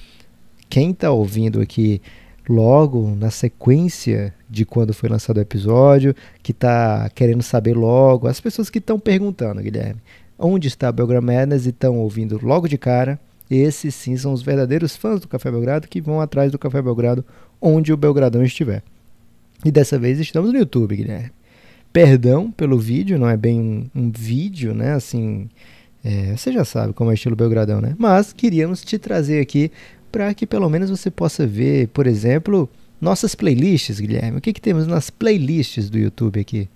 quem 0.69 0.91
está 0.91 1.09
ouvindo 1.09 1.59
aqui 1.59 1.99
logo 2.47 3.15
na 3.15 3.31
sequência 3.31 4.33
de 4.47 4.65
quando 4.65 4.93
foi 4.93 5.09
lançado 5.09 5.37
o 5.37 5.41
episódio, 5.41 6.15
que 6.43 6.51
está 6.51 7.09
querendo 7.15 7.41
saber 7.41 7.75
logo, 7.75 8.27
as 8.27 8.39
pessoas 8.39 8.69
que 8.69 8.77
estão 8.77 8.99
perguntando, 8.99 9.61
Guilherme, 9.61 10.01
onde 10.39 10.67
está 10.69 10.91
Belgram 10.91 11.21
Madness 11.21 11.65
e 11.65 11.69
estão 11.69 11.97
ouvindo 11.97 12.39
logo 12.41 12.67
de 12.67 12.77
cara. 12.77 13.19
Esses 13.49 13.93
sim 13.93 14.15
são 14.15 14.31
os 14.31 14.41
verdadeiros 14.41 14.95
fãs 14.95 15.19
do 15.19 15.27
Café 15.27 15.51
Belgrado 15.51 15.87
que 15.87 15.99
vão 15.99 16.21
atrás 16.21 16.51
do 16.51 16.57
Café 16.57 16.81
Belgrado 16.81 17.25
onde 17.61 17.91
o 17.91 17.97
Belgradão 17.97 18.43
estiver. 18.43 18.81
E 19.65 19.71
dessa 19.71 19.99
vez 19.99 20.19
estamos 20.19 20.53
no 20.53 20.59
YouTube, 20.59 20.95
Guilherme. 20.95 21.31
Perdão 21.91 22.51
pelo 22.51 22.79
vídeo, 22.79 23.19
não 23.19 23.27
é 23.27 23.35
bem 23.35 23.59
um, 23.59 23.89
um 23.93 24.11
vídeo, 24.11 24.73
né? 24.73 24.93
Assim, 24.93 25.49
é, 26.03 26.35
você 26.37 26.51
já 26.51 26.63
sabe 26.63 26.93
como 26.93 27.11
é 27.11 27.15
estilo 27.15 27.35
Belgradão, 27.35 27.81
né? 27.81 27.95
Mas 27.97 28.31
queríamos 28.31 28.83
te 28.83 28.97
trazer 28.97 29.41
aqui 29.41 29.71
para 30.11 30.33
que 30.33 30.47
pelo 30.47 30.69
menos 30.69 30.89
você 30.89 31.11
possa 31.11 31.45
ver, 31.45 31.87
por 31.89 32.07
exemplo, 32.07 32.69
nossas 33.01 33.35
playlists, 33.35 33.99
Guilherme. 33.99 34.37
O 34.37 34.41
que, 34.41 34.53
que 34.53 34.61
temos 34.61 34.87
nas 34.87 35.09
playlists 35.09 35.89
do 35.89 35.97
YouTube 35.97 36.39
aqui? 36.39 36.69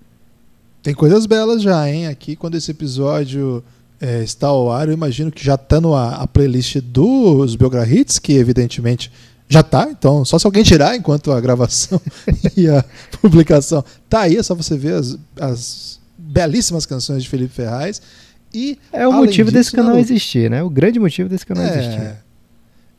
Tem 0.84 0.94
coisas 0.94 1.26
belas 1.26 1.62
já, 1.62 1.90
hein? 1.90 2.08
Aqui, 2.08 2.36
quando 2.36 2.56
esse 2.56 2.70
episódio 2.70 3.64
é, 4.02 4.22
está 4.22 4.48
ao 4.48 4.70
ar, 4.70 4.90
eu 4.90 4.94
imagino 4.94 5.32
que 5.32 5.44
já 5.44 5.56
está 5.56 5.80
no 5.80 5.96
a 5.96 6.28
playlist 6.28 6.76
dos 6.82 7.56
Belgra 7.56 7.88
Hits, 7.88 8.20
que 8.20 8.34
evidentemente 8.34 9.10
já 9.48 9.62
está. 9.62 9.90
Então, 9.90 10.26
só 10.26 10.38
se 10.38 10.46
alguém 10.46 10.62
tirar 10.62 10.94
enquanto 10.94 11.32
a 11.32 11.40
gravação 11.40 12.02
e 12.58 12.68
a 12.68 12.84
publicação 13.22 13.84
tá 14.10 14.22
aí, 14.22 14.36
é 14.36 14.44
só 14.44 14.54
você 14.54 14.78
ver 14.78 14.96
as, 14.96 15.18
as 15.40 16.00
belíssimas 16.18 16.86
canções 16.86 17.24
de 17.24 17.30
Felipe 17.30 17.54
Ferraz. 17.54 18.02
E, 18.54 18.78
é 18.92 19.08
o 19.08 19.14
motivo 19.14 19.50
disso, 19.50 19.54
desse 19.54 19.72
canal 19.72 19.98
existir, 19.98 20.50
né? 20.50 20.62
O 20.62 20.70
grande 20.70 21.00
motivo 21.00 21.30
desse 21.30 21.46
canal 21.46 21.64
é, 21.64 21.80
existir. 21.80 22.18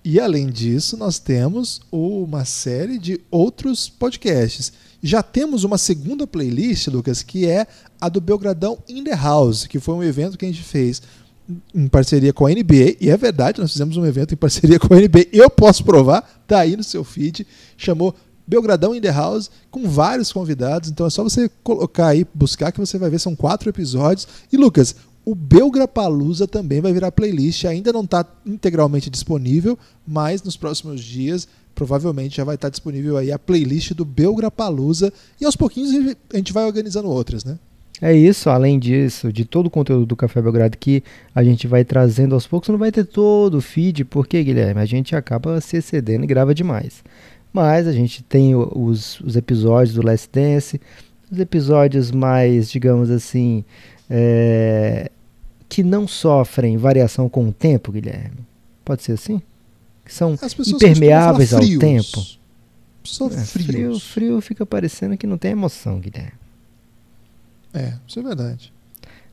E 0.05 0.21
além 0.21 0.51
disso, 0.51 0.99
nós 0.99 1.19
temos 1.19 1.81
uma 1.91 2.45
série 2.45 2.99
de 2.99 3.19
outros 3.31 3.89
podcasts. 3.89 4.71
Já 5.03 5.23
temos 5.23 5.65
uma 5.65 5.79
segunda 5.79 6.27
playlist, 6.27 6.89
Lucas, 6.89 7.23
que 7.23 7.47
é 7.47 7.67
a 7.99 8.11
do 8.11 8.21
Belgradão 8.21 8.79
in 8.87 9.03
the 9.03 9.15
House, 9.15 9.67
que 9.67 9.81
foi 9.81 9.95
um 9.95 10.03
evento 10.03 10.37
que 10.37 10.45
a 10.45 10.49
gente 10.49 10.63
fez 10.63 11.01
em 11.75 11.89
parceria 11.89 12.33
com 12.33 12.47
a 12.47 12.51
NBA, 12.51 12.97
e 13.01 13.11
é 13.11 13.17
verdade, 13.17 13.61
nós 13.61 13.73
fizemos 13.73 13.97
um 13.97 14.07
evento 14.07 14.33
em 14.33 14.37
parceria 14.37 14.79
com 14.79 14.95
a 14.95 14.97
NBA, 14.97 15.29
eu 15.33 15.51
posso 15.51 15.85
provar, 15.85 16.23
tá 16.47 16.61
aí 16.61 16.75
no 16.75 16.83
seu 16.83 17.05
feed, 17.05 17.47
chamou 17.77 18.15
Belgradão 18.47 18.95
in 18.95 19.01
the 19.01 19.11
House, 19.11 19.51
com 19.71 19.89
vários 19.89 20.33
convidados, 20.33 20.91
então 20.91 21.07
é 21.07 21.11
só 21.11 21.23
você 21.23 21.51
colocar 21.63 22.09
aí, 22.09 22.27
buscar 22.35 22.73
que 22.73 22.81
você 22.81 22.99
vai 22.99 23.11
ver, 23.11 23.19
são 23.19 23.35
quatro 23.35 23.69
episódios. 23.69 24.29
E 24.53 24.57
Lucas, 24.57 24.95
o 25.25 25.35
Belgrapalusa 25.35 26.47
também 26.47 26.81
vai 26.81 26.93
virar 26.93 27.11
playlist, 27.11 27.65
ainda 27.65 27.93
não 27.93 28.05
está 28.05 28.27
integralmente 28.45 29.09
disponível, 29.09 29.79
mas 30.07 30.43
nos 30.43 30.57
próximos 30.57 31.03
dias 31.03 31.49
provavelmente 31.75 32.37
já 32.37 32.45
vai 32.45 32.55
estar 32.55 32.69
disponível 32.69 33.17
aí 33.17 33.33
a 33.33 33.39
playlist 33.39 33.93
do 33.93 34.05
Belgrapalusa. 34.05 35.13
E 35.41 35.45
aos 35.45 35.57
pouquinhos 35.57 36.17
a 36.33 36.37
gente 36.37 36.53
vai 36.53 36.65
organizando 36.65 37.09
outras, 37.09 37.45
né? 37.45 37.59
É 38.03 38.13
isso, 38.13 38.51
além 38.51 38.79
disso, 38.79 39.33
de 39.33 39.45
todo 39.45 39.67
o 39.67 39.71
conteúdo 39.71 40.05
do 40.05 40.17
Café 40.17 40.43
Belgrado 40.43 40.77
que 40.77 41.03
a 41.35 41.43
gente 41.43 41.67
vai 41.67 41.85
trazendo 41.85 42.35
aos 42.35 42.47
poucos, 42.47 42.69
não 42.69 42.79
vai 42.79 42.91
ter 42.91 43.05
todo 43.05 43.59
o 43.59 43.61
feed, 43.61 44.05
porque, 44.05 44.43
Guilherme, 44.43 44.81
a 44.81 44.85
gente 44.85 45.15
acaba 45.15 45.61
se 45.61 45.77
excedendo 45.77 46.25
e 46.25 46.27
grava 46.27 46.55
demais. 46.55 47.05
Mas 47.53 47.87
a 47.87 47.93
gente 47.93 48.23
tem 48.23 48.55
os, 48.55 49.21
os 49.21 49.37
episódios 49.37 49.95
do 49.95 50.05
Last 50.05 50.29
Dance, 50.33 50.81
os 51.31 51.39
episódios 51.39 52.11
mais, 52.11 52.69
digamos 52.69 53.11
assim, 53.11 53.65
é, 54.09 55.11
que 55.69 55.83
não 55.83 56.07
sofrem 56.07 56.77
variação 56.77 57.29
com 57.29 57.49
o 57.49 57.53
tempo, 57.53 57.93
Guilherme. 57.93 58.39
Pode 58.85 59.03
ser 59.03 59.13
assim? 59.13 59.41
Que 60.05 60.13
são 60.13 60.37
impermeáveis 60.67 61.53
ao 61.53 61.61
tempo. 61.79 62.25
Só 63.03 63.27
é, 63.27 63.31
frio, 63.31 63.99
frio 63.99 64.41
fica 64.41 64.65
parecendo 64.65 65.17
que 65.17 65.27
não 65.27 65.37
tem 65.37 65.53
emoção, 65.53 65.99
Guilherme. 66.01 66.33
É, 67.73 67.95
isso 68.07 68.21
é 68.21 68.23
verdade. 68.23 68.73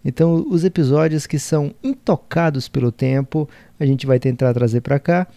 Então, 0.04 0.46
os 0.50 0.64
episódios 0.64 1.28
que 1.28 1.38
são 1.38 1.74
intocados 1.84 2.68
pelo 2.68 2.92
tempo, 2.92 3.48
a 3.80 3.86
gente 3.86 4.08
vai 4.08 4.20
tentar 4.20 4.54
trazer 4.54 4.82
para 4.82 5.00
cá. 5.00 5.28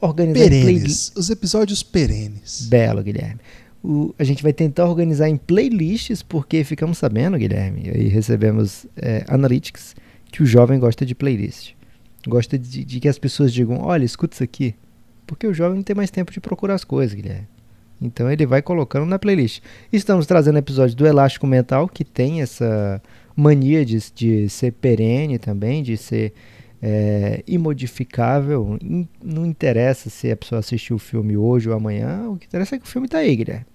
Organizar 0.00 0.50
perenes. 0.50 1.12
Os 1.16 1.30
episódios 1.30 1.82
perenes. 1.82 2.66
Belo, 2.68 3.02
Guilherme. 3.02 3.40
O, 3.82 4.14
a 4.18 4.24
gente 4.24 4.42
vai 4.42 4.52
tentar 4.52 4.86
organizar 4.86 5.28
em 5.28 5.36
playlists, 5.36 6.22
porque 6.22 6.62
ficamos 6.62 6.98
sabendo, 6.98 7.36
Guilherme, 7.36 7.82
e 7.84 8.08
recebemos 8.08 8.86
é, 8.96 9.24
analytics, 9.28 9.96
que 10.30 10.42
o 10.42 10.46
jovem 10.46 10.78
gosta 10.78 11.04
de 11.04 11.14
playlist. 11.14 11.74
Gosta 12.26 12.58
de, 12.58 12.84
de, 12.84 13.00
que 13.00 13.08
as 13.08 13.18
pessoas 13.18 13.52
digam: 13.52 13.80
olha, 13.80 14.04
escuta 14.04 14.34
isso 14.34 14.44
aqui. 14.44 14.74
Porque 15.26 15.46
o 15.46 15.54
jovem 15.54 15.76
não 15.76 15.82
tem 15.82 15.96
mais 15.96 16.10
tempo 16.10 16.32
de 16.32 16.40
procurar 16.40 16.74
as 16.74 16.84
coisas, 16.84 17.14
Guilherme. 17.14 17.48
Então 18.00 18.30
ele 18.30 18.44
vai 18.46 18.60
colocando 18.60 19.06
na 19.06 19.18
playlist. 19.18 19.62
Estamos 19.92 20.26
trazendo 20.26 20.58
episódios 20.58 20.94
do 20.94 21.06
Elástico 21.06 21.46
Mental, 21.46 21.88
que 21.88 22.04
tem 22.04 22.42
essa 22.42 23.00
mania 23.34 23.84
de, 23.84 23.98
de 24.14 24.48
ser 24.48 24.72
perene 24.72 25.38
também, 25.38 25.82
de 25.82 25.96
ser 25.96 26.32
é, 26.82 27.44
imodificável. 27.46 28.76
não 29.22 29.46
interessa 29.46 30.10
se 30.10 30.30
a 30.30 30.36
pessoa 30.36 30.58
assistiu 30.58 30.96
o 30.96 30.98
filme 30.98 31.36
hoje 31.36 31.68
ou 31.68 31.76
amanhã, 31.76 32.28
o 32.28 32.36
que 32.36 32.46
interessa 32.46 32.74
é 32.74 32.78
que 32.78 32.84
o 32.84 32.88
filme 32.88 33.06
está 33.06 33.18
aí, 33.18 33.36
Guilherme. 33.36 33.66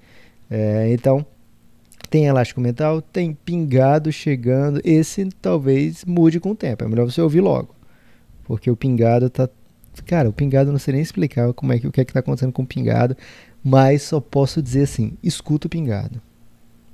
É, 0.49 0.89
então, 0.91 1.25
tem 2.09 2.25
elástico 2.25 2.59
mental, 2.59 3.01
tem 3.01 3.33
pingado 3.33 4.11
chegando. 4.11 4.81
Esse 4.83 5.29
talvez 5.41 6.03
mude 6.03 6.39
com 6.39 6.51
o 6.51 6.55
tempo. 6.55 6.83
É 6.83 6.87
melhor 6.87 7.09
você 7.09 7.21
ouvir 7.21 7.41
logo. 7.41 7.73
Porque 8.43 8.69
o 8.69 8.75
pingado 8.75 9.29
tá. 9.29 9.49
Cara, 10.05 10.29
o 10.29 10.33
pingado 10.33 10.71
não 10.71 10.79
sei 10.79 10.93
nem 10.93 11.01
explicar 11.01 11.51
como 11.53 11.73
é 11.73 11.79
que, 11.79 11.87
o 11.87 11.91
que 11.91 12.01
é 12.01 12.05
que 12.05 12.13
tá 12.13 12.19
acontecendo 12.19 12.51
com 12.51 12.61
o 12.61 12.67
pingado. 12.67 13.15
Mas 13.63 14.03
só 14.03 14.19
posso 14.19 14.61
dizer 14.61 14.83
assim: 14.83 15.17
escuta 15.23 15.67
o 15.67 15.69
pingado. 15.69 16.21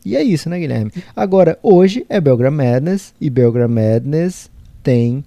E 0.05 0.15
é 0.17 0.23
isso, 0.23 0.49
né, 0.49 0.59
Guilherme? 0.59 0.91
Agora, 1.15 1.57
hoje 1.61 2.05
é 2.09 2.19
Belgram 2.19 2.51
Madness 2.51 3.13
e 3.21 3.29
Belgram 3.29 3.69
Madness 3.69 4.51
tem 4.81 5.23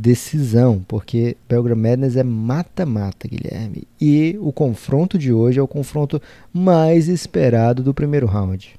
decisão, 0.00 0.84
porque 0.86 1.36
Belgram 1.48 1.76
Madness 1.76 2.16
é 2.16 2.22
mata-mata, 2.22 3.28
Guilherme. 3.28 3.84
E 4.00 4.38
o 4.40 4.52
confronto 4.52 5.18
de 5.18 5.32
hoje 5.32 5.58
é 5.58 5.62
o 5.62 5.68
confronto 5.68 6.20
mais 6.52 7.08
esperado 7.08 7.82
do 7.82 7.94
primeiro 7.94 8.26
round 8.26 8.78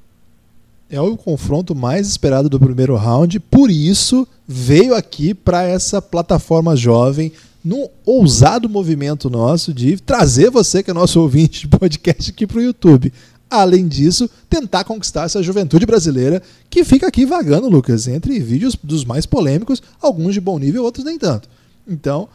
é 0.89 0.99
o 0.99 1.15
confronto 1.15 1.75
mais 1.75 2.07
esperado 2.07 2.49
do 2.49 2.59
primeiro 2.59 2.95
round, 2.95 3.39
por 3.39 3.69
isso 3.69 4.27
veio 4.47 4.95
aqui 4.95 5.35
para 5.35 5.61
essa 5.61 6.01
plataforma 6.01 6.75
jovem, 6.75 7.31
num 7.63 7.87
ousado 8.05 8.67
movimento 8.67 9.29
nosso 9.29 9.71
de 9.73 9.97
trazer 9.97 10.49
você, 10.49 10.81
que 10.81 10.89
é 10.89 10.93
nosso 10.93 11.21
ouvinte 11.21 11.61
de 11.61 11.67
podcast, 11.67 12.31
aqui 12.31 12.47
para 12.47 12.57
o 12.57 12.61
YouTube. 12.61 13.13
Além 13.49 13.87
disso, 13.87 14.29
tentar 14.49 14.83
conquistar 14.83 15.23
essa 15.23 15.41
juventude 15.41 15.85
brasileira 15.85 16.41
que 16.69 16.83
fica 16.83 17.07
aqui 17.07 17.25
vagando, 17.25 17.67
Lucas, 17.67 18.07
entre 18.07 18.39
vídeos 18.39 18.75
dos 18.83 19.03
mais 19.03 19.25
polêmicos, 19.25 19.81
alguns 19.99 20.35
de 20.35 20.41
bom 20.41 20.59
nível, 20.59 20.83
outros 20.83 21.03
nem 21.03 21.17
tanto. 21.17 21.49
Então, 21.87 22.29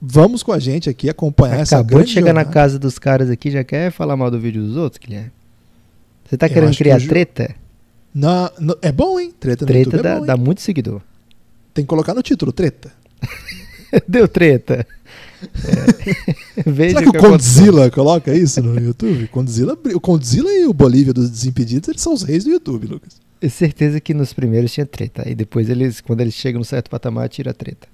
vamos 0.00 0.42
com 0.42 0.52
a 0.52 0.60
gente 0.60 0.88
aqui 0.88 1.10
acompanhar 1.10 1.54
Acabou 1.54 1.62
essa 1.62 1.76
grande 1.76 1.86
Acabou 1.88 2.04
de 2.04 2.10
chegar 2.12 2.26
jornada. 2.28 2.48
na 2.48 2.52
casa 2.52 2.78
dos 2.78 2.98
caras 2.98 3.28
aqui, 3.28 3.50
já 3.50 3.64
quer 3.64 3.90
falar 3.90 4.16
mal 4.16 4.30
do 4.30 4.38
vídeo 4.38 4.62
dos 4.62 4.76
outros, 4.76 5.00
Guilherme? 5.04 5.32
Você 6.28 6.36
tá 6.36 6.46
Eu 6.46 6.50
querendo 6.50 6.76
criar 6.76 7.00
que 7.00 7.08
treta? 7.08 7.54
Na, 8.14 8.52
no, 8.58 8.76
é 8.80 8.92
bom, 8.92 9.18
hein? 9.18 9.32
Treta 9.40 9.66
treta 9.66 9.90
YouTube 9.90 10.02
dá, 10.02 10.10
é 10.10 10.18
bom, 10.20 10.26
dá 10.26 10.36
muito 10.36 10.60
seguidor. 10.60 11.00
Tem 11.74 11.84
que 11.84 11.88
colocar 11.88 12.14
no 12.14 12.22
título, 12.22 12.52
treta. 12.52 12.92
Deu 14.06 14.28
treta. 14.28 14.86
É. 15.42 16.88
Será 16.88 17.02
que, 17.02 17.10
que 17.10 17.16
o 17.16 17.20
Condzilla 17.20 17.90
coloca 17.90 18.34
isso 18.34 18.62
no 18.62 18.78
YouTube? 18.78 19.26
Condzilla, 19.28 19.78
o 19.94 20.00
Condzilla 20.00 20.50
e 20.50 20.66
o 20.66 20.72
Bolívia 20.72 21.12
dos 21.12 21.30
Desimpedidos 21.30 21.88
eles 21.88 22.00
são 22.00 22.12
os 22.12 22.22
reis 22.22 22.44
do 22.44 22.50
YouTube, 22.50 22.86
Lucas. 22.86 23.20
É 23.40 23.48
certeza 23.48 24.00
que 24.00 24.14
nos 24.14 24.32
primeiros 24.32 24.72
tinha 24.72 24.86
treta. 24.86 25.28
E 25.28 25.34
depois 25.34 25.68
eles, 25.68 26.00
quando 26.00 26.20
eles 26.20 26.34
chegam 26.34 26.60
no 26.60 26.64
certo 26.64 26.88
patamar, 26.88 27.28
tira 27.28 27.50
a 27.50 27.54
treta. 27.54 27.88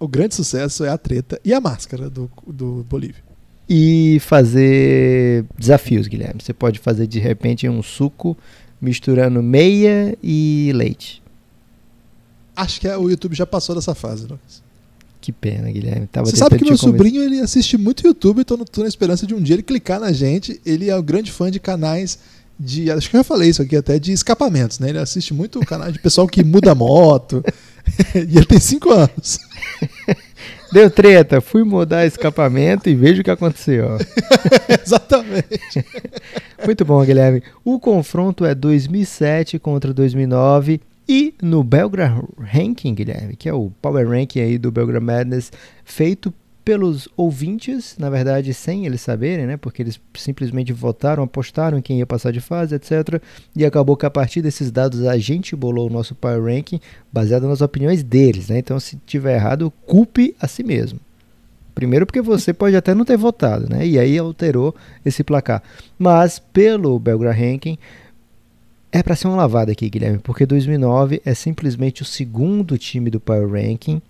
O 0.00 0.08
grande 0.08 0.34
sucesso 0.34 0.84
é 0.84 0.88
a 0.88 0.98
treta 0.98 1.40
e 1.44 1.54
a 1.54 1.60
máscara 1.60 2.10
do, 2.10 2.28
do 2.44 2.84
Bolívia. 2.88 3.22
E 3.68 4.18
fazer 4.20 5.44
desafios, 5.56 6.08
Guilherme. 6.08 6.42
Você 6.42 6.52
pode 6.52 6.80
fazer 6.80 7.06
de 7.06 7.20
repente 7.20 7.68
um 7.68 7.82
suco 7.82 8.36
misturando 8.80 9.40
meia 9.40 10.18
e 10.20 10.72
leite. 10.74 11.22
Acho 12.56 12.80
que 12.80 12.88
é, 12.88 12.96
o 12.96 13.08
YouTube 13.08 13.36
já 13.36 13.46
passou 13.46 13.76
dessa 13.76 13.94
fase, 13.94 14.24
Lucas. 14.24 14.62
Que 15.22 15.30
pena, 15.30 15.70
Guilherme. 15.70 16.08
Tava 16.08 16.26
Você 16.26 16.36
sabe 16.36 16.58
que 16.58 16.64
meu 16.64 16.76
sobrinho 16.76 17.22
ele 17.22 17.38
assiste 17.38 17.78
muito 17.78 18.04
YouTube, 18.04 18.40
então 18.40 18.58
tô 18.58 18.82
na 18.82 18.88
esperança 18.88 19.24
de 19.24 19.32
um 19.32 19.40
dia 19.40 19.54
ele 19.54 19.62
clicar 19.62 20.00
na 20.00 20.12
gente. 20.12 20.60
Ele 20.66 20.90
é 20.90 20.96
um 20.96 21.02
grande 21.02 21.30
fã 21.30 21.48
de 21.48 21.60
canais 21.60 22.18
de. 22.58 22.90
Acho 22.90 23.08
que 23.08 23.14
eu 23.14 23.20
já 23.20 23.24
falei 23.24 23.48
isso 23.48 23.62
aqui 23.62 23.76
até, 23.76 24.00
de 24.00 24.10
escapamentos, 24.10 24.80
né? 24.80 24.88
Ele 24.88 24.98
assiste 24.98 25.32
muito 25.32 25.60
o 25.60 25.64
canal 25.64 25.92
de 25.92 26.00
pessoal 26.00 26.26
que 26.26 26.42
muda 26.42 26.74
moto. 26.74 27.40
e 28.16 28.36
ele 28.36 28.44
tem 28.44 28.58
5 28.58 28.90
anos. 28.90 29.38
Deu 30.72 30.90
treta, 30.90 31.40
fui 31.40 31.62
mudar 31.62 32.04
escapamento 32.04 32.88
e 32.88 32.94
vejo 32.96 33.20
o 33.20 33.24
que 33.24 33.30
aconteceu. 33.30 33.98
Exatamente. 34.84 35.86
Muito 36.66 36.84
bom, 36.84 37.04
Guilherme. 37.04 37.44
O 37.64 37.78
confronto 37.78 38.44
é 38.44 38.56
2007 38.56 39.60
contra 39.60 39.94
2009 39.94 40.80
e 41.08 41.34
no 41.42 41.62
Belgram 41.64 42.28
Ranking, 42.38 42.94
Guilherme, 42.94 43.36
que 43.36 43.48
é 43.48 43.52
o 43.52 43.70
Power 43.82 44.08
Ranking 44.08 44.40
aí 44.40 44.58
do 44.58 44.70
Belgram 44.70 45.00
Madness, 45.00 45.50
feito 45.84 46.32
pelos 46.64 47.08
ouvintes, 47.16 47.96
na 47.98 48.08
verdade, 48.08 48.54
sem 48.54 48.86
eles 48.86 49.00
saberem, 49.00 49.46
né? 49.46 49.56
Porque 49.56 49.82
eles 49.82 50.00
simplesmente 50.14 50.72
votaram, 50.72 51.24
apostaram 51.24 51.78
em 51.78 51.82
quem 51.82 51.98
ia 51.98 52.06
passar 52.06 52.32
de 52.32 52.40
fase, 52.40 52.74
etc. 52.74 53.20
E 53.54 53.64
acabou 53.64 53.96
que 53.96 54.06
a 54.06 54.10
partir 54.10 54.42
desses 54.42 54.70
dados 54.70 55.04
a 55.04 55.18
gente 55.18 55.56
bolou 55.56 55.88
o 55.88 55.92
nosso 55.92 56.14
Power 56.14 56.54
Ranking 56.54 56.80
baseado 57.12 57.48
nas 57.48 57.60
opiniões 57.60 58.02
deles, 58.02 58.48
né? 58.48 58.58
Então, 58.58 58.78
se 58.78 58.96
tiver 59.04 59.34
errado, 59.34 59.72
culpe 59.86 60.36
a 60.40 60.46
si 60.46 60.62
mesmo. 60.62 61.00
Primeiro 61.74 62.06
porque 62.06 62.20
você 62.20 62.52
pode 62.52 62.76
até 62.76 62.94
não 62.94 63.04
ter 63.04 63.16
votado, 63.16 63.68
né? 63.68 63.86
E 63.86 63.98
aí 63.98 64.16
alterou 64.18 64.74
esse 65.04 65.24
placar. 65.24 65.62
Mas 65.98 66.38
pelo 66.38 66.98
Belgra 66.98 67.32
Ranking 67.32 67.78
é 68.92 69.02
para 69.02 69.16
ser 69.16 69.26
uma 69.26 69.36
lavada 69.36 69.72
aqui, 69.72 69.88
Guilherme, 69.88 70.18
porque 70.18 70.44
2009 70.44 71.22
é 71.24 71.34
simplesmente 71.34 72.02
o 72.02 72.04
segundo 72.04 72.76
time 72.76 73.08
do 73.08 73.18
Power 73.18 73.50
Ranking 73.50 74.02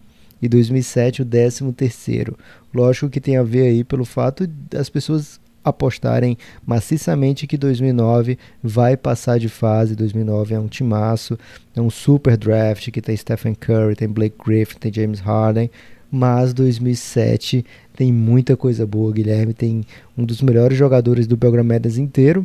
e 0.43 0.49
2007 0.49 1.23
o 1.23 1.25
13 1.25 1.73
terceiro. 1.73 2.37
Lógico 2.75 3.09
que 3.09 3.21
tem 3.21 3.37
a 3.37 3.45
ver 3.45 3.69
aí 3.69 3.85
pelo 3.85 4.05
fato 4.05 4.45
das 4.47 4.91
pessoas 4.91 5.41
apostarem 5.65 6.37
maciçamente 6.67 7.47
que 7.47 7.57
2009 7.57 8.37
vai 8.61 8.97
passar 8.97 9.39
de 9.39 9.49
fase. 9.49 9.95
2009 9.95 10.55
é 10.57 10.59
um 10.59 10.67
timaço, 10.67 11.39
é 11.77 11.81
um 11.81 11.89
super 11.89 12.37
draft 12.37 12.91
que 12.91 13.01
tem 13.01 13.17
Stephen 13.17 13.55
Curry, 13.55 13.95
tem 13.95 14.09
Blake 14.09 14.37
Griffin, 14.45 14.79
tem 14.81 14.93
James 14.93 15.21
Harden. 15.21 15.71
Mas 16.11 16.53
2007 16.53 17.65
tem 17.95 18.13
muita 18.13 18.57
coisa 18.57 18.85
boa, 18.85 19.13
Guilherme. 19.13 19.55
Tem 19.55 19.87
um 20.19 20.25
dos 20.25 20.43
melhores 20.43 20.77
jogadores 20.77 21.29
do 21.29 21.37
Belgram 21.37 21.65
Madness 21.65 21.97
inteiro. 21.99 22.45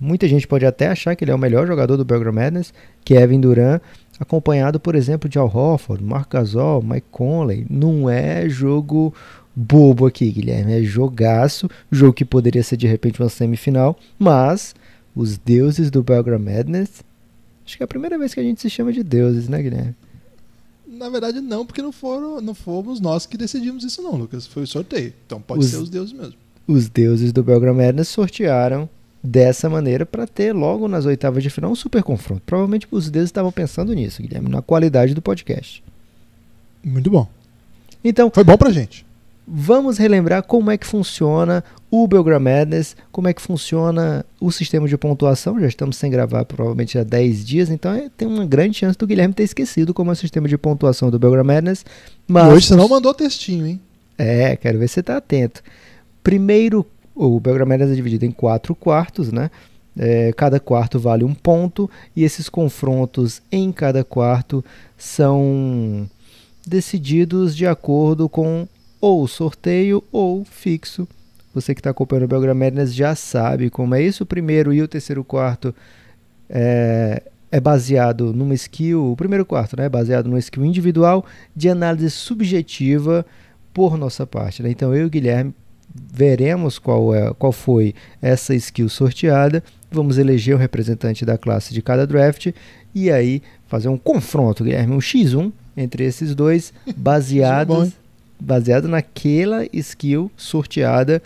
Muita 0.00 0.26
gente 0.26 0.46
pode 0.48 0.64
até 0.64 0.88
achar 0.88 1.14
que 1.14 1.22
ele 1.24 1.30
é 1.30 1.34
o 1.34 1.38
melhor 1.38 1.66
jogador 1.66 1.96
do 1.96 2.04
Belgram 2.04 2.32
Madness, 2.32 2.72
Kevin 3.04 3.40
Durant 3.40 3.82
acompanhado, 4.18 4.78
por 4.78 4.94
exemplo, 4.94 5.28
de 5.28 5.38
Al 5.38 5.46
Horford, 5.54 6.02
Mark 6.04 6.30
Gasol, 6.30 6.82
Mike 6.82 7.06
Conley. 7.10 7.66
Não 7.70 8.08
é 8.08 8.48
jogo 8.48 9.14
bobo 9.56 10.06
aqui, 10.06 10.30
Guilherme. 10.30 10.72
É 10.74 10.82
jogaço, 10.82 11.68
jogo 11.90 12.12
que 12.14 12.24
poderia 12.24 12.62
ser 12.62 12.76
de 12.76 12.86
repente 12.86 13.20
uma 13.20 13.28
semifinal, 13.28 13.98
mas 14.18 14.74
os 15.16 15.36
deuses 15.38 15.90
do 15.90 16.02
Belgram 16.02 16.38
Madness. 16.38 17.02
Acho 17.66 17.76
que 17.76 17.82
é 17.82 17.84
a 17.84 17.88
primeira 17.88 18.18
vez 18.18 18.34
que 18.34 18.40
a 18.40 18.42
gente 18.42 18.60
se 18.60 18.68
chama 18.70 18.92
de 18.92 19.02
deuses, 19.02 19.48
né, 19.48 19.62
Guilherme? 19.62 19.94
Na 20.86 21.08
verdade, 21.08 21.40
não, 21.40 21.64
porque 21.64 21.80
não, 21.80 21.92
foram, 21.92 22.40
não 22.40 22.54
fomos 22.54 23.00
nós 23.00 23.24
que 23.24 23.36
decidimos 23.36 23.84
isso, 23.84 24.02
não, 24.02 24.16
Lucas. 24.16 24.46
Foi 24.46 24.64
o 24.64 24.66
sorteio. 24.66 25.12
Então 25.26 25.40
pode 25.40 25.60
Os- 25.60 25.70
ser 25.70 25.76
os 25.78 25.88
deuses 25.88 26.12
mesmo. 26.12 26.34
Os 26.66 26.88
deuses 26.88 27.32
do 27.32 27.42
Belgram 27.42 27.74
Madness 27.74 28.08
sortearam 28.08 28.88
dessa 29.22 29.68
maneira 29.68 30.06
para 30.06 30.26
ter 30.26 30.52
logo 30.54 30.88
nas 30.88 31.04
oitavas 31.04 31.42
de 31.42 31.50
final 31.50 31.70
um 31.70 31.74
super 31.74 32.02
confronto. 32.02 32.42
Provavelmente 32.46 32.86
os 32.90 33.10
deuses 33.10 33.28
estavam 33.28 33.52
pensando 33.52 33.92
nisso, 33.92 34.22
Guilherme, 34.22 34.48
na 34.48 34.62
qualidade 34.62 35.14
do 35.14 35.20
podcast. 35.22 35.82
Muito 36.82 37.10
bom. 37.10 37.28
Então, 38.02 38.30
Foi 38.32 38.42
bom 38.44 38.56
pra 38.56 38.70
gente. 38.70 39.04
vamos 39.46 39.98
relembrar 39.98 40.42
como 40.42 40.70
é 40.70 40.78
que 40.78 40.86
funciona 40.86 41.62
o 41.90 42.06
Belgram 42.08 42.40
Madness, 42.40 42.96
como 43.12 43.28
é 43.28 43.34
que 43.34 43.42
funciona 43.42 44.24
o 44.40 44.50
sistema 44.50 44.88
de 44.88 44.96
pontuação. 44.96 45.60
Já 45.60 45.66
estamos 45.66 45.96
sem 45.96 46.10
gravar 46.10 46.44
provavelmente 46.46 46.96
há 46.96 47.02
10 47.04 47.44
dias, 47.44 47.68
então 47.68 47.92
é- 47.92 48.08
tem 48.16 48.26
uma 48.26 48.46
grande 48.46 48.78
chance 48.78 48.96
do 48.96 49.06
Guilherme 49.06 49.34
ter 49.34 49.42
esquecido 49.42 49.92
como 49.92 50.10
é 50.10 50.14
o 50.14 50.16
sistema 50.16 50.48
de 50.48 50.56
pontuação 50.56 51.10
do 51.10 51.18
Belgram 51.18 51.44
Madness. 51.44 51.84
Mas 52.26 52.46
E 52.48 52.54
hoje 52.54 52.66
você 52.68 52.76
não 52.76 52.88
mandou 52.88 53.12
textinho, 53.12 53.66
hein? 53.66 53.80
É, 54.16 54.56
quero 54.56 54.78
ver 54.78 54.88
se 54.88 54.94
você 54.94 55.00
está 55.00 55.16
atento. 55.16 55.62
Primeiro, 56.22 56.86
o 57.26 57.38
Belgram 57.38 57.66
Madness 57.66 57.90
é 57.90 57.94
dividido 57.94 58.24
em 58.24 58.30
quatro 58.30 58.74
quartos, 58.74 59.30
né? 59.30 59.50
É, 59.98 60.32
cada 60.32 60.58
quarto 60.58 60.98
vale 60.98 61.24
um 61.24 61.34
ponto 61.34 61.90
e 62.16 62.24
esses 62.24 62.48
confrontos 62.48 63.42
em 63.52 63.70
cada 63.72 64.02
quarto 64.02 64.64
são 64.96 66.08
decididos 66.66 67.54
de 67.54 67.66
acordo 67.66 68.28
com 68.28 68.66
ou 69.00 69.26
sorteio 69.28 70.02
ou 70.10 70.44
fixo. 70.44 71.06
Você 71.52 71.74
que 71.74 71.80
está 71.80 71.90
acompanhando 71.90 72.24
o 72.24 72.28
Belgram 72.28 72.54
Madness 72.54 72.94
já 72.94 73.14
sabe 73.14 73.68
como 73.68 73.94
é 73.94 74.02
isso. 74.02 74.22
O 74.22 74.26
primeiro 74.26 74.72
e 74.72 74.80
o 74.80 74.88
terceiro 74.88 75.22
quarto 75.22 75.74
é, 76.48 77.22
é 77.50 77.60
baseado 77.60 78.32
numa 78.32 78.54
skill, 78.54 79.12
o 79.12 79.16
primeiro 79.16 79.44
quarto, 79.44 79.76
né, 79.76 79.86
é 79.86 79.88
baseado 79.88 80.26
numa 80.26 80.38
skill 80.38 80.64
individual 80.64 81.26
de 81.54 81.68
análise 81.68 82.10
subjetiva 82.10 83.26
por 83.74 83.98
nossa 83.98 84.26
parte. 84.26 84.62
Né? 84.62 84.70
Então 84.70 84.94
eu 84.94 85.02
e 85.02 85.06
o 85.06 85.10
Guilherme 85.10 85.52
veremos 85.94 86.78
qual, 86.78 87.14
é, 87.14 87.32
qual 87.34 87.52
foi 87.52 87.94
essa 88.22 88.54
skill 88.54 88.88
sorteada, 88.88 89.62
vamos 89.90 90.18
eleger 90.18 90.54
o 90.54 90.58
representante 90.58 91.24
da 91.24 91.36
classe 91.38 91.74
de 91.74 91.82
cada 91.82 92.06
draft 92.06 92.52
e 92.94 93.10
aí 93.10 93.42
fazer 93.66 93.88
um 93.88 93.98
confronto, 93.98 94.64
Guilherme, 94.64 94.94
um 94.94 94.98
X1 94.98 95.52
entre 95.76 96.04
esses 96.04 96.34
dois, 96.34 96.72
baseados, 96.96 97.86
hein? 97.88 97.92
baseado 98.38 98.88
naquela 98.88 99.64
skill 99.72 100.30
sorteada 100.36 101.22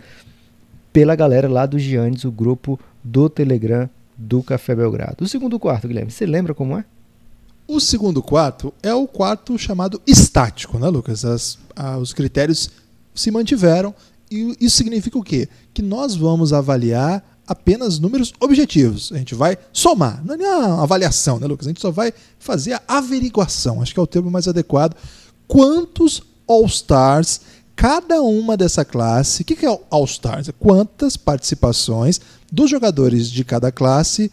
pela 0.93 1.15
galera 1.15 1.47
lá 1.49 1.65
do 1.65 1.77
Giannis, 1.79 2.23
o 2.23 2.31
grupo 2.31 2.79
do 3.03 3.29
Telegram 3.29 3.89
do 4.17 4.41
Café 4.41 4.73
Belgrado. 4.75 5.23
O 5.23 5.27
segundo 5.27 5.59
quarto, 5.59 5.87
Guilherme, 5.87 6.09
você 6.11 6.25
lembra 6.25 6.53
como 6.53 6.77
é? 6.77 6.85
O 7.67 7.79
segundo 7.79 8.21
quarto 8.21 8.73
é 8.81 8.93
o 8.93 9.07
quarto 9.07 9.57
chamado 9.57 10.01
estático, 10.07 10.77
né, 10.77 10.87
Lucas? 10.87 11.25
As- 11.25 11.57
ah, 11.75 11.97
os 11.97 12.13
critérios 12.13 12.69
se 13.13 13.31
mantiveram 13.31 13.93
e 14.29 14.55
isso 14.59 14.77
significa 14.77 15.17
o 15.17 15.23
quê? 15.23 15.47
Que 15.73 15.81
nós 15.81 16.15
vamos 16.15 16.53
avaliar 16.53 17.23
apenas 17.47 17.99
números 17.99 18.33
objetivos. 18.39 19.11
A 19.13 19.17
gente 19.17 19.35
vai 19.35 19.57
somar, 19.71 20.23
não 20.25 20.33
é 20.33 20.37
nem 20.37 20.47
uma 20.47 20.83
avaliação, 20.83 21.39
né, 21.39 21.47
Lucas? 21.47 21.67
A 21.67 21.69
gente 21.69 21.81
só 21.81 21.91
vai 21.91 22.13
fazer 22.39 22.73
a 22.73 22.81
averiguação, 22.87 23.81
acho 23.81 23.93
que 23.93 23.99
é 23.99 24.03
o 24.03 24.07
termo 24.07 24.31
mais 24.31 24.47
adequado. 24.47 24.95
Quantos 25.47 26.23
All-Stars 26.47 27.41
cada 27.75 28.21
uma 28.21 28.55
dessa 28.55 28.85
classe. 28.85 29.41
O 29.41 29.45
que 29.45 29.65
é 29.65 29.79
All-Stars? 29.89 30.49
É 30.49 30.53
quantas 30.53 31.17
participações 31.17 32.21
dos 32.51 32.69
jogadores 32.69 33.29
de 33.29 33.43
cada 33.43 33.71
classe 33.71 34.31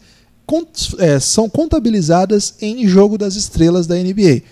é, 0.99 1.19
são 1.19 1.49
contabilizadas 1.49 2.55
em 2.61 2.87
jogo 2.87 3.17
das 3.17 3.35
estrelas 3.35 3.87
da 3.87 3.95
NBA. 3.95 4.43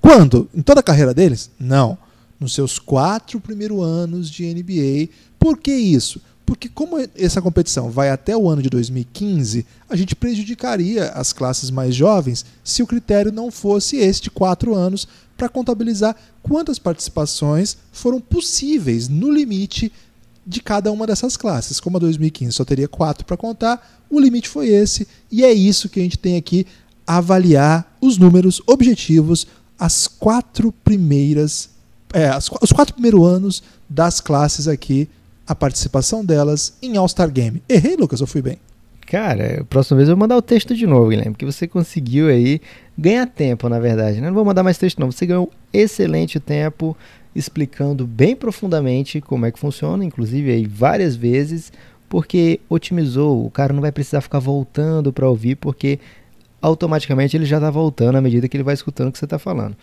Quando? 0.00 0.48
Em 0.54 0.62
toda 0.62 0.80
a 0.80 0.82
carreira 0.82 1.12
deles? 1.12 1.50
Não. 1.58 1.98
Nos 2.40 2.54
seus 2.54 2.78
quatro 2.78 3.38
primeiros 3.38 3.84
anos 3.84 4.30
de 4.30 4.52
NBA. 4.52 5.12
Por 5.38 5.58
que 5.58 5.72
isso? 5.72 6.20
Porque 6.50 6.68
como 6.68 6.96
essa 7.14 7.40
competição 7.40 7.90
vai 7.90 8.10
até 8.10 8.36
o 8.36 8.48
ano 8.48 8.60
de 8.60 8.68
2015, 8.68 9.64
a 9.88 9.94
gente 9.94 10.16
prejudicaria 10.16 11.10
as 11.10 11.32
classes 11.32 11.70
mais 11.70 11.94
jovens 11.94 12.44
se 12.64 12.82
o 12.82 12.86
critério 12.88 13.30
não 13.30 13.52
fosse 13.52 13.98
este 13.98 14.24
de 14.24 14.30
quatro 14.30 14.74
anos 14.74 15.06
para 15.36 15.48
contabilizar 15.48 16.16
quantas 16.42 16.78
participações 16.78 17.76
foram 17.92 18.20
possíveis 18.20 19.08
no 19.08 19.30
limite 19.30 19.92
de 20.44 20.60
cada 20.60 20.90
uma 20.90 21.06
dessas 21.06 21.36
classes. 21.36 21.78
Como 21.78 21.96
a 21.96 22.00
2015 22.00 22.52
só 22.52 22.64
teria 22.64 22.88
quatro 22.88 23.24
para 23.24 23.36
contar, 23.36 24.02
o 24.10 24.18
limite 24.18 24.48
foi 24.48 24.68
esse, 24.68 25.06
e 25.30 25.44
é 25.44 25.52
isso 25.52 25.88
que 25.88 26.00
a 26.00 26.02
gente 26.02 26.18
tem 26.18 26.36
aqui 26.36 26.66
avaliar 27.06 27.96
os 28.00 28.18
números 28.18 28.60
objetivos, 28.66 29.46
as 29.78 30.08
quatro 30.08 30.72
primeiras, 30.72 31.70
é, 32.12 32.26
as 32.26 32.50
os 32.60 32.72
quatro 32.72 32.94
primeiros 32.94 33.26
anos 33.26 33.62
das 33.88 34.20
classes 34.20 34.68
aqui, 34.68 35.08
a 35.46 35.54
participação 35.54 36.24
delas 36.24 36.74
em 36.82 36.96
All-Star 36.96 37.30
Game. 37.30 37.62
Errei, 37.68 37.96
Lucas, 37.96 38.20
ou 38.20 38.26
fui 38.26 38.42
bem? 38.42 38.58
Cara, 39.06 39.64
próxima 39.68 39.96
vez 39.96 40.08
eu 40.08 40.14
vou 40.14 40.20
mandar 40.20 40.36
o 40.36 40.42
texto 40.42 40.72
de 40.72 40.86
novo, 40.86 41.08
Guilherme, 41.08 41.32
porque 41.32 41.44
você 41.44 41.66
conseguiu 41.66 42.28
aí 42.28 42.60
ganhar 42.96 43.26
tempo, 43.26 43.68
na 43.68 43.80
verdade. 43.80 44.20
né? 44.20 44.28
Não 44.28 44.34
vou 44.34 44.44
mandar 44.44 44.62
mais 44.62 44.78
texto, 44.78 45.00
não. 45.00 45.10
Você 45.10 45.26
ganhou 45.26 45.50
excelente 45.72 46.38
tempo 46.38 46.96
explicando 47.34 48.06
bem 48.06 48.36
profundamente 48.36 49.20
como 49.20 49.46
é 49.46 49.50
que 49.50 49.58
funciona, 49.58 50.04
inclusive 50.04 50.52
aí 50.52 50.64
várias 50.64 51.16
vezes, 51.16 51.72
porque 52.08 52.60
otimizou. 52.68 53.44
O 53.44 53.50
cara 53.50 53.72
não 53.72 53.80
vai 53.80 53.90
precisar 53.90 54.20
ficar 54.20 54.38
voltando 54.38 55.12
para 55.12 55.28
ouvir, 55.28 55.56
porque 55.56 55.98
automaticamente 56.62 57.36
ele 57.36 57.46
já 57.46 57.56
está 57.56 57.70
voltando 57.70 58.16
à 58.16 58.20
medida 58.20 58.48
que 58.48 58.56
ele 58.56 58.64
vai 58.64 58.74
escutando 58.74 59.08
o 59.08 59.12
que 59.12 59.18
você 59.18 59.24
está 59.24 59.40
falando. 59.40 59.76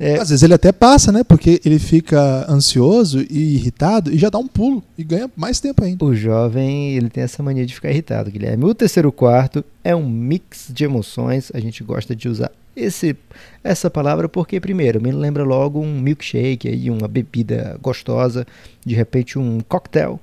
É, 0.00 0.14
Às 0.14 0.28
vezes 0.28 0.44
ele 0.44 0.54
até 0.54 0.70
passa, 0.70 1.10
né? 1.10 1.24
Porque 1.24 1.60
ele 1.64 1.78
fica 1.78 2.46
ansioso 2.48 3.20
e 3.28 3.56
irritado 3.56 4.12
e 4.12 4.18
já 4.18 4.30
dá 4.30 4.38
um 4.38 4.46
pulo 4.46 4.82
e 4.96 5.02
ganha 5.02 5.28
mais 5.36 5.58
tempo 5.58 5.82
ainda. 5.82 6.04
O 6.04 6.14
jovem, 6.14 6.96
ele 6.96 7.10
tem 7.10 7.24
essa 7.24 7.42
mania 7.42 7.66
de 7.66 7.74
ficar 7.74 7.90
irritado, 7.90 8.30
Guilherme. 8.30 8.64
O 8.64 8.74
terceiro 8.74 9.10
quarto 9.10 9.64
é 9.82 9.96
um 9.96 10.08
mix 10.08 10.70
de 10.72 10.84
emoções. 10.84 11.50
A 11.52 11.58
gente 11.58 11.82
gosta 11.82 12.14
de 12.14 12.28
usar 12.28 12.52
esse, 12.76 13.16
essa 13.64 13.90
palavra 13.90 14.28
porque, 14.28 14.60
primeiro, 14.60 15.02
me 15.02 15.10
lembra 15.10 15.42
logo 15.42 15.80
um 15.80 16.00
milkshake, 16.00 16.68
aí, 16.68 16.90
uma 16.90 17.08
bebida 17.08 17.76
gostosa, 17.82 18.46
de 18.86 18.94
repente 18.94 19.36
um 19.36 19.58
cocktail, 19.68 20.20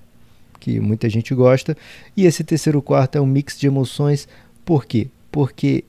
que 0.58 0.80
muita 0.80 1.10
gente 1.10 1.36
gosta. 1.36 1.76
E 2.16 2.26
esse 2.26 2.46
terceiro 2.46 2.82
quarto 2.82 3.18
é 3.18 3.22
um 3.22 3.26
mix 3.26 3.60
de 3.60 3.68
emoções. 3.68 4.26
Por 4.64 4.86
quê? 4.86 5.10
Porque 5.30 5.84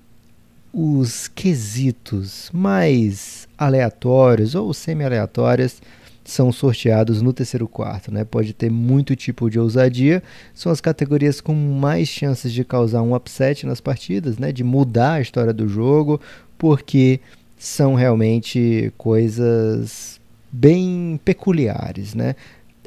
os 0.79 1.27
quesitos 1.27 2.51
mais 2.53 3.49
aleatórios 3.57 4.55
ou 4.55 4.75
semi-aleatórios 4.75 5.81
são 6.23 6.53
sorteados 6.53 7.23
no 7.23 7.33
terceiro 7.33 7.67
quarto, 7.67 8.13
né? 8.13 8.25
Pode 8.25 8.53
ter 8.53 8.71
muito 8.71 9.17
tipo 9.17 9.49
de 9.49 9.59
ousadia, 9.59 10.23
são 10.53 10.71
as 10.71 10.79
categorias 10.79 11.41
com 11.41 11.55
mais 11.55 12.09
chances 12.09 12.53
de 12.53 12.63
causar 12.63 13.01
um 13.01 13.15
upset 13.15 13.65
nas 13.65 13.81
partidas, 13.81 14.37
né? 14.37 14.53
De 14.53 14.63
mudar 14.63 15.15
a 15.15 15.21
história 15.23 15.53
do 15.55 15.67
jogo, 15.67 16.21
porque 16.59 17.21
são 17.57 17.95
realmente 17.95 18.93
coisas 18.99 20.21
bem 20.53 21.19
peculiares, 21.25 22.15
né? 22.15 22.37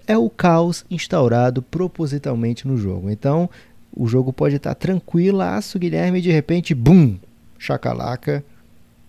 É 0.05 0.15
o 0.15 0.29
caos 0.29 0.85
instaurado 0.91 1.63
propositalmente 1.63 2.67
no 2.67 2.77
jogo. 2.77 3.09
Então, 3.09 3.49
o 3.91 4.05
jogo 4.05 4.31
pode 4.31 4.57
estar 4.57 4.75
tranquilaço, 4.75 5.79
Guilherme, 5.79 6.19
e 6.19 6.21
de 6.21 6.31
repente, 6.31 6.75
bum, 6.75 7.17
chacalaca, 7.59 8.43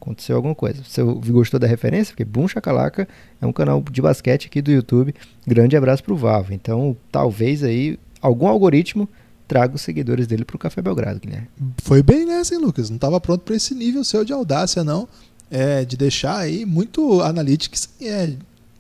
aconteceu 0.01 0.37
alguma 0.37 0.55
coisa. 0.55 0.83
Você 0.83 1.03
gostou 1.03 1.61
da 1.61 1.67
referência? 1.67 2.13
Porque 2.13 2.25
Boom 2.25 2.49
Chacalaca 2.49 3.07
é 3.41 3.47
um 3.47 3.53
canal 3.53 3.83
de 3.91 4.01
basquete 4.01 4.47
aqui 4.47 4.63
do 4.63 4.73
YouTube. 4.73 5.15
Grande 5.47 5.77
abraço 5.77 6.03
pro 6.03 6.17
Vavo. 6.17 6.53
Então, 6.53 6.97
talvez 7.13 7.63
aí 7.63 7.99
algum 8.21 8.47
algoritmo 8.47 9.09
traga 9.47 9.75
os 9.75 9.83
seguidores 9.83 10.27
dele 10.27 10.45
pro 10.45 10.59
Café 10.59 10.81
Belgrado, 10.81 11.21
Guilherme. 11.21 11.49
Foi 11.83 12.03
bem 12.03 12.25
nessa, 12.25 12.55
hein, 12.55 12.61
Lucas? 12.61 12.89
Não 12.89 12.97
estava 12.97 13.21
pronto 13.21 13.43
para 13.43 13.57
esse 13.57 13.75
nível 13.75 14.05
seu 14.05 14.25
de 14.25 14.33
audácia, 14.33 14.83
não. 14.83 15.09
É, 15.51 15.85
de 15.85 15.97
deixar 15.97 16.39
aí 16.39 16.65
muito 16.65 17.21
analytics 17.21 17.91
é, 18.01 18.33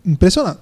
impressionante. 0.06 0.60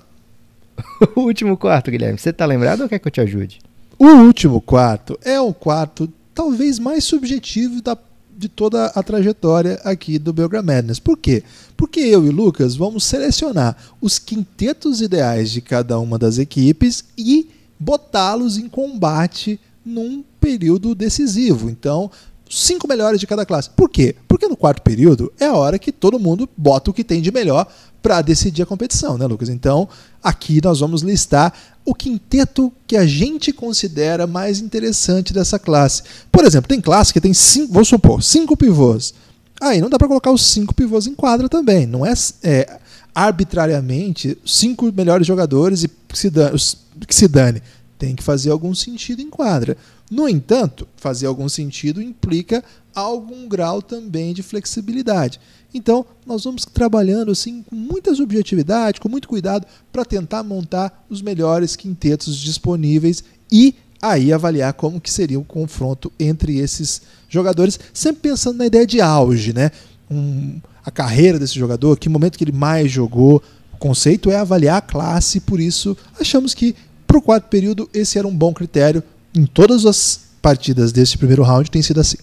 o 1.15 1.21
último 1.21 1.57
quarto, 1.57 1.91
Guilherme. 1.91 2.19
Você 2.19 2.33
tá 2.33 2.47
lembrado 2.47 2.83
ou 2.83 2.89
quer 2.89 2.99
que 2.99 3.07
eu 3.07 3.13
te 3.13 3.21
ajude? 3.21 3.61
O 3.99 4.07
último 4.07 4.61
quarto 4.61 5.19
é 5.23 5.41
o 5.41 5.53
quarto 5.53 6.11
talvez 6.35 6.79
mais 6.79 7.05
subjetivo 7.05 7.83
da, 7.83 7.99
de 8.39 8.49
toda 8.49 8.87
a 8.87 9.03
trajetória 9.03 9.81
aqui 9.83 10.17
do 10.17 10.33
Belgram 10.33 10.63
Madness. 10.63 11.01
Por 11.01 11.19
quê? 11.19 11.43
Porque 11.77 11.99
eu 11.99 12.25
e 12.25 12.31
Lucas 12.31 12.77
vamos 12.77 13.03
selecionar 13.03 13.77
os 14.01 14.17
quintetos 14.17 15.01
ideais 15.01 15.51
de 15.51 15.61
cada 15.61 15.99
uma 15.99 16.17
das 16.17 16.39
equipes 16.39 17.05
e 17.19 17.51
botá-los 17.81 18.57
em 18.57 18.69
combate 18.69 19.59
num 19.85 20.23
período 20.41 20.95
decisivo. 20.95 21.69
Então, 21.69 22.11
cinco 22.51 22.89
melhores 22.89 23.21
de 23.21 23.27
cada 23.27 23.45
classe. 23.45 23.71
Por 23.71 23.89
quê? 23.89 24.15
Porque 24.27 24.49
no 24.49 24.57
quarto 24.57 24.83
período 24.83 25.33
é 25.39 25.47
a 25.47 25.55
hora 25.55 25.79
que 25.79 25.93
todo 25.93 26.19
mundo 26.19 26.49
bota 26.57 26.91
o 26.91 26.95
que 26.95 27.05
tem 27.05 27.21
de 27.21 27.33
melhor 27.33 27.67
para 28.03 28.23
decidir 28.23 28.63
a 28.63 28.67
competição, 28.67 29.19
né, 29.19 29.27
Lucas? 29.27 29.49
Então, 29.49 29.89
aqui 30.23 30.61
nós 30.63 30.81
vamos 30.81 31.03
listar 31.03 31.53
o 31.85 31.95
quinteto 31.95 32.73
que 32.87 32.97
a 32.97 33.07
gente 33.07 33.53
considera 33.53 34.27
mais 34.27 34.61
interessante 34.61 35.33
dessa 35.33 35.59
classe. 35.59 36.03
Por 36.31 36.45
exemplo, 36.45 36.69
tem 36.69 36.81
classe 36.81 37.13
que 37.13 37.21
tem 37.21 37.35
cinco, 37.35 37.73
vou 37.73 37.85
supor, 37.85 38.23
cinco 38.23 38.57
pivôs. 38.57 39.15
Aí 39.61 39.81
não 39.81 39.91
dá 39.91 39.99
para 39.99 40.07
colocar 40.07 40.31
os 40.31 40.47
cinco 40.47 40.75
pivôs 40.75 41.07
em 41.07 41.15
quadra 41.15 41.49
também. 41.49 41.87
Não 41.87 42.07
é, 42.07 42.13
é 42.43 42.79
arbitrariamente 43.15 44.39
cinco 44.45 44.93
melhores 44.93 45.27
jogadores 45.27 45.83
e 45.83 45.89
que 45.89 46.19
se, 46.19 46.31
dane, 46.31 46.59
que 47.07 47.15
se 47.15 47.27
dane. 47.27 47.63
Tem 47.99 48.15
que 48.15 48.23
fazer 48.23 48.51
algum 48.51 48.75
sentido 48.75 49.21
em 49.21 49.29
quadra. 49.29 49.77
No 50.11 50.29
entanto, 50.29 50.89
fazer 50.97 51.27
algum 51.27 51.49
sentido 51.49 52.01
implica 52.01 52.65
algum 52.95 53.47
grau 53.47 53.83
também 53.83 54.33
de 54.33 54.43
flexibilidade. 54.43 55.39
Então, 55.73 56.05
nós 56.27 56.45
vamos 56.45 56.65
trabalhando 56.65 57.31
assim 57.31 57.63
com 57.63 57.77
muita 57.77 58.15
subjetividade, 58.15 59.01
com 59.01 59.09
muito 59.09 59.29
cuidado 59.29 59.67
para 59.93 60.05
tentar 60.05 60.43
montar 60.43 61.05
os 61.11 61.21
melhores 61.21 61.77
quintetos 61.77 62.37
disponíveis 62.39 63.23
e 63.53 63.75
aí 64.01 64.33
avaliar 64.33 64.73
como 64.73 65.01
que 65.01 65.11
seria 65.11 65.39
o 65.39 65.45
confronto 65.45 66.11
entre 66.19 66.59
esses 66.59 67.03
jogadores, 67.29 67.79
sempre 67.93 68.23
pensando 68.23 68.59
na 68.59 68.67
ideia 68.67 68.87
de 68.87 69.01
auge, 69.01 69.53
né? 69.53 69.71
Um, 70.11 70.59
a 70.85 70.91
carreira 70.91 71.39
desse 71.39 71.59
jogador, 71.59 71.99
que 71.99 72.09
momento 72.09 72.39
que 72.39 72.45
ele 72.45 72.53
mais 72.53 72.91
jogou. 72.91 73.43
O 73.75 73.77
conceito 73.77 74.31
é 74.31 74.37
avaliar 74.37 74.79
a 74.79 74.81
classe, 74.81 75.41
por 75.41 75.61
isso 75.61 75.97
achamos 76.19 76.55
que 76.55 76.75
para 77.07 77.19
o 77.19 77.23
quarto 77.23 77.49
período 77.49 77.89
esse 77.93 78.19
era 78.19 78.27
um 78.27 78.35
bom 78.35 78.55
critério. 78.55 79.03
Em 79.35 79.47
todas 79.47 79.85
as 79.85 80.29
partidas 80.41 80.93
desse 80.93 81.19
primeiro 81.19 81.43
round 81.43 81.71
tem 81.71 81.83
sido 81.83 82.01
assim. 82.01 82.17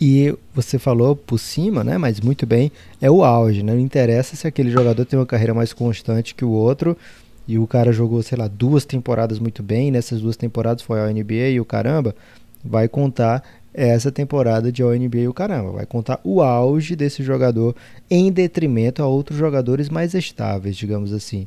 E 0.00 0.36
você 0.54 0.78
falou 0.78 1.16
por 1.16 1.38
cima, 1.38 1.82
né? 1.82 1.98
Mas 1.98 2.20
muito 2.20 2.46
bem, 2.46 2.70
é 3.00 3.10
o 3.10 3.24
auge, 3.24 3.62
né? 3.62 3.72
Não 3.72 3.80
interessa 3.80 4.36
se 4.36 4.46
aquele 4.46 4.70
jogador 4.70 5.04
tem 5.04 5.18
uma 5.18 5.26
carreira 5.26 5.54
mais 5.54 5.72
constante 5.72 6.34
que 6.34 6.44
o 6.44 6.50
outro. 6.50 6.96
E 7.46 7.58
o 7.58 7.66
cara 7.66 7.92
jogou, 7.92 8.22
sei 8.22 8.38
lá, 8.38 8.46
duas 8.46 8.84
temporadas 8.84 9.38
muito 9.38 9.62
bem. 9.62 9.90
Nessas 9.90 10.20
duas 10.20 10.36
temporadas 10.36 10.82
foi 10.82 11.00
ao 11.00 11.08
NBA 11.08 11.50
e 11.50 11.60
o 11.60 11.64
caramba. 11.64 12.14
Vai 12.64 12.86
contar 12.86 13.42
essa 13.72 14.12
temporada 14.12 14.70
de 14.70 14.82
NBA 14.82 15.18
e 15.18 15.28
o 15.28 15.34
caramba. 15.34 15.72
Vai 15.72 15.86
contar 15.86 16.20
o 16.22 16.42
auge 16.42 16.94
desse 16.94 17.22
jogador 17.22 17.74
em 18.10 18.30
detrimento 18.30 19.02
a 19.02 19.06
outros 19.06 19.38
jogadores 19.38 19.88
mais 19.88 20.14
estáveis, 20.14 20.76
digamos 20.76 21.12
assim. 21.12 21.46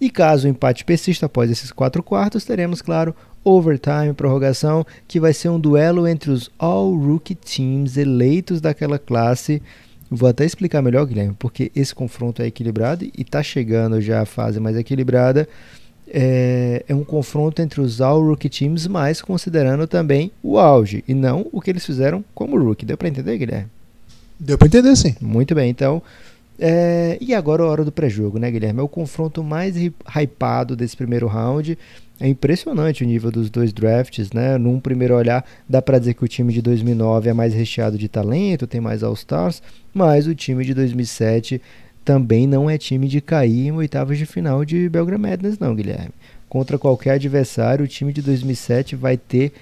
E 0.00 0.10
caso 0.10 0.46
o 0.46 0.50
empate 0.50 0.84
persista 0.84 1.26
após 1.26 1.50
esses 1.50 1.70
quatro 1.70 2.02
quartos, 2.02 2.44
teremos, 2.44 2.82
claro, 2.82 3.14
overtime, 3.44 4.12
prorrogação, 4.14 4.86
que 5.06 5.18
vai 5.18 5.32
ser 5.32 5.48
um 5.48 5.58
duelo 5.58 6.06
entre 6.06 6.30
os 6.30 6.50
All-Rookie 6.58 7.34
Teams 7.34 7.96
eleitos 7.96 8.60
daquela 8.60 8.98
classe. 8.98 9.62
Vou 10.10 10.28
até 10.28 10.44
explicar 10.44 10.82
melhor, 10.82 11.06
Guilherme, 11.06 11.34
porque 11.38 11.72
esse 11.74 11.94
confronto 11.94 12.42
é 12.42 12.46
equilibrado 12.46 13.04
e 13.04 13.22
está 13.22 13.42
chegando 13.42 14.00
já 14.00 14.22
a 14.22 14.26
fase 14.26 14.60
mais 14.60 14.76
equilibrada. 14.76 15.48
É, 16.14 16.84
é, 16.86 16.94
um 16.94 17.04
confronto 17.04 17.62
entre 17.62 17.80
os 17.80 18.00
All-Rookie 18.00 18.50
Teams, 18.50 18.86
mas 18.86 19.22
considerando 19.22 19.86
também 19.86 20.30
o 20.42 20.58
auge 20.58 21.02
e 21.08 21.14
não 21.14 21.46
o 21.50 21.60
que 21.60 21.70
eles 21.70 21.86
fizeram 21.86 22.22
como 22.34 22.58
rookie. 22.58 22.84
Deu 22.84 22.98
para 22.98 23.08
entender, 23.08 23.38
Guilherme? 23.38 23.70
Deu 24.38 24.58
para 24.58 24.66
entender, 24.66 24.94
sim. 24.94 25.14
Muito 25.20 25.54
bem, 25.54 25.70
então. 25.70 26.02
É, 26.58 27.16
e 27.18 27.34
agora 27.34 27.62
a 27.62 27.66
hora 27.66 27.84
do 27.84 27.90
pré-jogo, 27.90 28.38
né, 28.38 28.50
Guilherme? 28.50 28.80
É 28.80 28.82
o 28.82 28.88
confronto 28.88 29.42
mais 29.42 29.74
hypado 29.76 30.76
desse 30.76 30.96
primeiro 30.96 31.26
round. 31.26 31.78
É 32.22 32.28
impressionante 32.28 33.02
o 33.02 33.06
nível 33.06 33.32
dos 33.32 33.50
dois 33.50 33.72
drafts, 33.72 34.30
né? 34.30 34.56
Num 34.56 34.78
primeiro 34.78 35.16
olhar, 35.16 35.44
dá 35.68 35.82
para 35.82 35.98
dizer 35.98 36.14
que 36.14 36.24
o 36.24 36.28
time 36.28 36.52
de 36.52 36.62
2009 36.62 37.28
é 37.28 37.32
mais 37.32 37.52
recheado 37.52 37.98
de 37.98 38.08
talento, 38.08 38.64
tem 38.64 38.80
mais 38.80 39.02
All-Stars, 39.02 39.60
mas 39.92 40.28
o 40.28 40.34
time 40.34 40.64
de 40.64 40.72
2007 40.72 41.60
também 42.04 42.46
não 42.46 42.70
é 42.70 42.78
time 42.78 43.08
de 43.08 43.20
cair 43.20 43.66
em 43.66 43.72
oitavas 43.72 44.18
de 44.18 44.24
final 44.24 44.64
de 44.64 44.88
Belgrade 44.88 45.20
Madness, 45.20 45.58
não, 45.58 45.74
Guilherme. 45.74 46.12
Contra 46.48 46.78
qualquer 46.78 47.14
adversário, 47.14 47.84
o 47.84 47.88
time 47.88 48.12
de 48.12 48.22
2007 48.22 48.94
vai 48.94 49.16
ter 49.16 49.52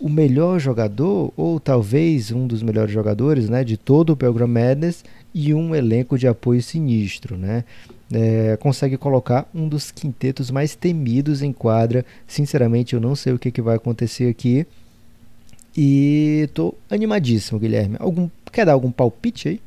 o 0.00 0.08
melhor 0.08 0.58
jogador, 0.58 1.32
ou 1.36 1.60
talvez 1.60 2.32
um 2.32 2.48
dos 2.48 2.64
melhores 2.64 2.92
jogadores, 2.92 3.48
né, 3.48 3.62
de 3.62 3.76
todo 3.76 4.10
o 4.10 4.16
Belgrade 4.16 4.50
Madness 4.50 5.04
e 5.32 5.54
um 5.54 5.72
elenco 5.72 6.18
de 6.18 6.26
apoio 6.26 6.60
sinistro, 6.60 7.36
né? 7.36 7.62
É, 8.12 8.56
consegue 8.60 8.96
colocar 8.96 9.48
um 9.54 9.68
dos 9.68 9.90
quintetos 9.90 10.50
mais 10.50 10.74
temidos 10.74 11.42
em 11.42 11.52
quadra. 11.52 12.04
Sinceramente, 12.26 12.94
eu 12.94 13.00
não 13.00 13.14
sei 13.14 13.32
o 13.32 13.38
que, 13.38 13.50
que 13.50 13.62
vai 13.62 13.76
acontecer 13.76 14.28
aqui. 14.28 14.66
E 15.76 16.42
estou 16.44 16.76
animadíssimo, 16.90 17.58
Guilherme. 17.58 17.96
Algum, 18.00 18.28
quer 18.50 18.66
dar 18.66 18.72
algum 18.72 18.90
palpite 18.90 19.48
aí? 19.48 19.60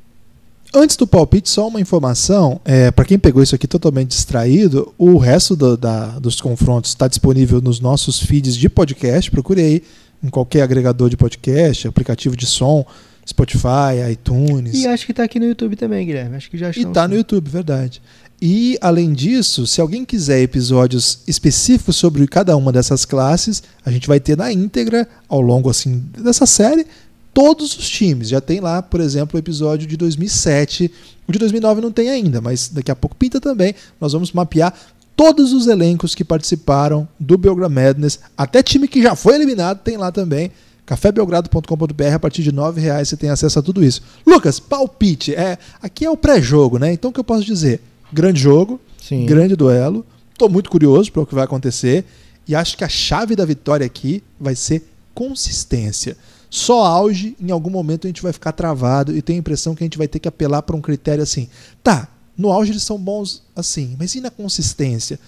Antes 0.73 0.95
do 0.95 1.05
palpite, 1.05 1.49
só 1.49 1.67
uma 1.67 1.81
informação. 1.81 2.59
É, 2.63 2.91
para 2.91 3.05
quem 3.05 3.19
pegou 3.19 3.43
isso 3.43 3.55
aqui 3.55 3.67
totalmente 3.67 4.09
distraído, 4.09 4.93
o 4.97 5.17
resto 5.17 5.55
do, 5.55 5.75
da, 5.75 6.19
dos 6.19 6.39
confrontos 6.39 6.91
está 6.91 7.07
disponível 7.07 7.61
nos 7.61 7.79
nossos 7.79 8.19
feeds 8.19 8.55
de 8.55 8.69
podcast. 8.69 9.29
Procure 9.29 9.61
aí 9.61 9.83
em 10.23 10.29
qualquer 10.29 10.61
agregador 10.61 11.09
de 11.09 11.17
podcast, 11.17 11.87
aplicativo 11.87 12.35
de 12.37 12.45
som, 12.45 12.85
Spotify, 13.27 14.11
iTunes. 14.11 14.73
E 14.75 14.87
acho 14.87 15.05
que 15.05 15.11
está 15.11 15.23
aqui 15.23 15.39
no 15.39 15.45
YouTube 15.45 15.75
também, 15.75 16.05
Guilherme. 16.05 16.35
Acho 16.37 16.49
que 16.49 16.57
já 16.57 16.69
E 16.69 16.81
está 16.81 17.07
no 17.07 17.15
YouTube, 17.15 17.49
verdade. 17.49 18.01
E, 18.41 18.75
além 18.81 19.13
disso, 19.13 19.67
se 19.67 19.79
alguém 19.79 20.03
quiser 20.03 20.41
episódios 20.41 21.19
específicos 21.27 21.95
sobre 21.95 22.25
cada 22.27 22.57
uma 22.57 22.71
dessas 22.71 23.05
classes, 23.05 23.61
a 23.85 23.91
gente 23.91 24.07
vai 24.07 24.19
ter 24.19 24.35
na 24.35 24.51
íntegra, 24.51 25.07
ao 25.29 25.39
longo 25.39 25.69
assim 25.69 26.03
dessa 26.17 26.47
série, 26.47 26.87
todos 27.35 27.77
os 27.77 27.87
times. 27.87 28.29
Já 28.29 28.41
tem 28.41 28.59
lá, 28.59 28.81
por 28.81 28.99
exemplo, 28.99 29.37
o 29.37 29.39
episódio 29.39 29.87
de 29.87 29.95
2007. 29.95 30.91
O 31.27 31.31
de 31.31 31.37
2009 31.37 31.81
não 31.81 31.91
tem 31.91 32.09
ainda, 32.09 32.41
mas 32.41 32.67
daqui 32.69 32.89
a 32.89 32.95
pouco 32.95 33.15
pinta 33.15 33.39
também. 33.39 33.75
Nós 33.99 34.13
vamos 34.13 34.31
mapear 34.31 34.73
todos 35.15 35.53
os 35.53 35.67
elencos 35.67 36.15
que 36.15 36.23
participaram 36.23 37.07
do 37.19 37.37
Belgrade 37.37 37.71
Madness. 37.71 38.19
Até 38.35 38.63
time 38.63 38.87
que 38.87 39.03
já 39.03 39.15
foi 39.15 39.35
eliminado 39.35 39.81
tem 39.83 39.97
lá 39.97 40.11
também. 40.11 40.51
cafébelgrado.com.br 40.83 42.15
a 42.15 42.19
partir 42.19 42.41
de 42.41 42.49
R$ 42.49 42.71
reais 42.75 43.07
você 43.07 43.15
tem 43.15 43.29
acesso 43.29 43.59
a 43.59 43.61
tudo 43.61 43.83
isso. 43.83 44.01
Lucas, 44.25 44.59
palpite. 44.59 45.35
É, 45.35 45.59
aqui 45.79 46.05
é 46.05 46.09
o 46.09 46.17
pré-jogo, 46.17 46.79
né? 46.79 46.91
Então 46.91 47.11
o 47.11 47.13
que 47.13 47.19
eu 47.19 47.23
posso 47.23 47.45
dizer? 47.45 47.81
Grande 48.11 48.39
jogo, 48.39 48.79
Sim. 49.01 49.25
grande 49.25 49.55
duelo. 49.55 50.05
Estou 50.31 50.49
muito 50.49 50.69
curioso 50.69 51.11
para 51.11 51.21
o 51.21 51.25
que 51.25 51.35
vai 51.35 51.43
acontecer 51.43 52.05
e 52.47 52.55
acho 52.55 52.77
que 52.77 52.83
a 52.83 52.89
chave 52.89 53.35
da 53.35 53.45
vitória 53.45 53.85
aqui 53.85 54.23
vai 54.39 54.55
ser 54.55 54.83
consistência. 55.13 56.17
Só 56.49 56.83
auge, 56.83 57.35
em 57.39 57.51
algum 57.51 57.69
momento 57.69 58.05
a 58.05 58.09
gente 58.09 58.21
vai 58.21 58.33
ficar 58.33 58.51
travado 58.51 59.15
e 59.15 59.21
tenho 59.21 59.37
a 59.37 59.39
impressão 59.39 59.73
que 59.73 59.83
a 59.83 59.85
gente 59.85 59.97
vai 59.97 60.07
ter 60.07 60.19
que 60.19 60.27
apelar 60.27 60.61
para 60.63 60.75
um 60.75 60.81
critério 60.81 61.23
assim. 61.23 61.47
Tá, 61.83 62.09
no 62.37 62.51
auge 62.51 62.71
eles 62.71 62.83
são 62.83 62.97
bons 62.97 63.43
assim, 63.55 63.95
mas 63.97 64.15
e 64.15 64.21
na 64.21 64.29
consistência? 64.29 65.19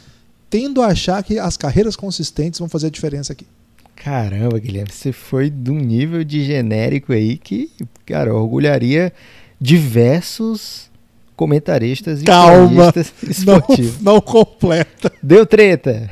Tendo 0.50 0.82
a 0.82 0.88
achar 0.88 1.24
que 1.24 1.40
as 1.40 1.56
carreiras 1.58 1.96
consistentes 1.96 2.60
vão 2.60 2.68
fazer 2.68 2.88
a 2.88 2.92
diferença 2.92 3.34
aqui. 3.34 3.48
Caramba, 3.96 4.60
Guilherme, 4.60 4.92
você 4.92 5.12
foi 5.12 5.50
de 5.50 5.72
um 5.72 5.80
nível 5.80 6.24
de 6.24 6.44
genérico 6.44 7.14
aí 7.14 7.38
que, 7.38 7.72
cara, 8.06 8.34
orgulharia 8.34 9.14
diversos 9.62 10.92
comentaristas 11.36 12.22
e 12.22 12.26
Calma, 12.26 12.94
esportivos. 13.28 14.02
Não, 14.02 14.14
não 14.16 14.22
completa. 14.22 15.12
Deu 15.22 15.46
treta. 15.46 16.10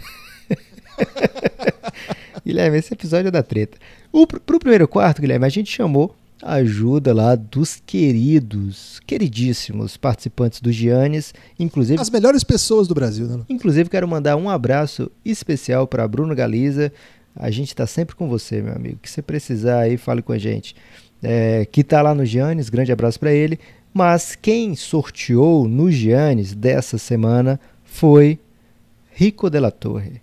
Guilherme, 2.46 2.78
esse 2.78 2.94
episódio 2.94 3.28
é 3.28 3.32
da 3.32 3.44
treta. 3.44 3.78
O, 4.12 4.26
pro 4.28 4.60
primeiro 4.60 4.88
quarto, 4.88 5.22
Guilherme, 5.22 5.46
a 5.46 5.50
gente 5.50 5.72
chamou 5.72 6.16
a 6.42 6.56
ajuda 6.56 7.14
lá 7.14 7.36
dos 7.36 7.82
queridos, 7.86 9.00
queridíssimos 9.06 9.96
participantes 9.96 10.60
do 10.60 10.72
Giannis, 10.72 11.34
inclusive... 11.60 12.02
As 12.02 12.10
melhores 12.10 12.44
pessoas 12.44 12.88
do 12.88 12.96
Brasil, 12.96 13.28
né? 13.28 13.44
Inclusive, 13.48 13.90
quero 13.90 14.08
mandar 14.08 14.36
um 14.36 14.50
abraço 14.50 15.12
especial 15.24 15.88
para 15.88 16.08
Bruno 16.08 16.36
Galiza. 16.36 16.92
A 17.36 17.52
gente 17.52 17.70
está 17.70 17.86
sempre 17.86 18.16
com 18.16 18.28
você, 18.28 18.62
meu 18.62 18.74
amigo. 18.74 18.98
Que 19.02 19.10
você 19.10 19.22
precisar 19.22 19.82
aí, 19.82 19.98
fale 19.98 20.22
com 20.22 20.34
a 20.34 20.38
gente. 20.38 20.76
É, 21.22 21.66
que 21.72 21.82
está 21.82 22.02
lá 22.02 22.16
no 22.16 22.26
Giannis, 22.26 22.70
grande 22.70 22.92
abraço 22.92 23.20
para 23.20 23.32
ele. 23.32 23.60
Mas 23.94 24.36
quem 24.36 24.76
sorteou 24.76 25.68
no 25.68 25.92
Giannis 25.92 26.54
dessa 26.54 26.98
semana 26.98 27.60
foi 27.84 28.40
Rico 29.12 29.50
de 29.50 29.60
la 29.60 29.70
Torre, 29.70 30.22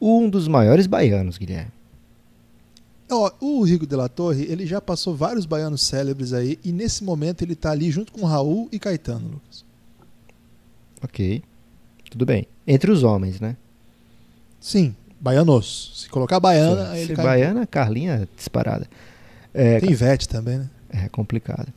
um 0.00 0.28
dos 0.28 0.46
maiores 0.46 0.86
baianos, 0.86 1.38
Guilherme. 1.38 1.72
Oh, 3.10 3.30
o 3.40 3.64
Rico 3.64 3.86
de 3.86 3.96
la 3.96 4.08
Torre, 4.08 4.44
ele 4.44 4.66
já 4.66 4.80
passou 4.82 5.16
vários 5.16 5.46
baianos 5.46 5.82
célebres 5.82 6.34
aí 6.34 6.58
e 6.62 6.70
nesse 6.70 7.02
momento 7.02 7.40
ele 7.42 7.54
está 7.54 7.70
ali 7.70 7.90
junto 7.90 8.12
com 8.12 8.26
Raul 8.26 8.68
e 8.70 8.78
Caetano, 8.78 9.28
Lucas. 9.28 9.64
Ok, 11.02 11.42
tudo 12.10 12.26
bem. 12.26 12.46
Entre 12.66 12.90
os 12.90 13.02
homens, 13.02 13.40
né? 13.40 13.56
Sim, 14.60 14.94
baianos. 15.18 16.02
Se 16.02 16.08
colocar 16.10 16.38
baiana, 16.38 16.84
Sim, 16.84 16.92
aí 16.92 17.00
ele 17.00 17.16
Se 17.16 17.22
baiana, 17.22 17.66
Carlinha 17.66 18.28
disparada. 18.36 18.86
É, 19.54 19.80
Tem 19.80 19.90
Ivete 19.90 20.28
também, 20.28 20.58
né? 20.58 20.70
É 20.90 21.08
complicado. 21.08 21.72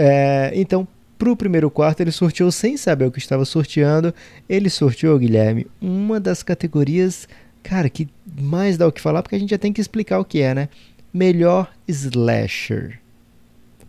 É, 0.00 0.52
então, 0.54 0.86
para 1.18 1.30
o 1.30 1.36
primeiro 1.36 1.70
quarto, 1.70 2.00
ele 2.00 2.12
sorteou 2.12 2.52
sem 2.52 2.76
saber 2.76 3.06
o 3.06 3.10
que 3.10 3.18
estava 3.18 3.44
sorteando. 3.44 4.14
Ele 4.48 4.70
sorteou, 4.70 5.18
Guilherme, 5.18 5.66
uma 5.80 6.20
das 6.20 6.42
categorias, 6.42 7.28
cara, 7.62 7.88
que 7.90 8.08
mais 8.40 8.76
dá 8.76 8.86
o 8.86 8.92
que 8.92 9.00
falar, 9.00 9.22
porque 9.22 9.34
a 9.34 9.38
gente 9.38 9.50
já 9.50 9.58
tem 9.58 9.72
que 9.72 9.80
explicar 9.80 10.20
o 10.20 10.24
que 10.24 10.40
é, 10.40 10.54
né? 10.54 10.68
melhor 11.12 11.70
slasher. 11.86 13.00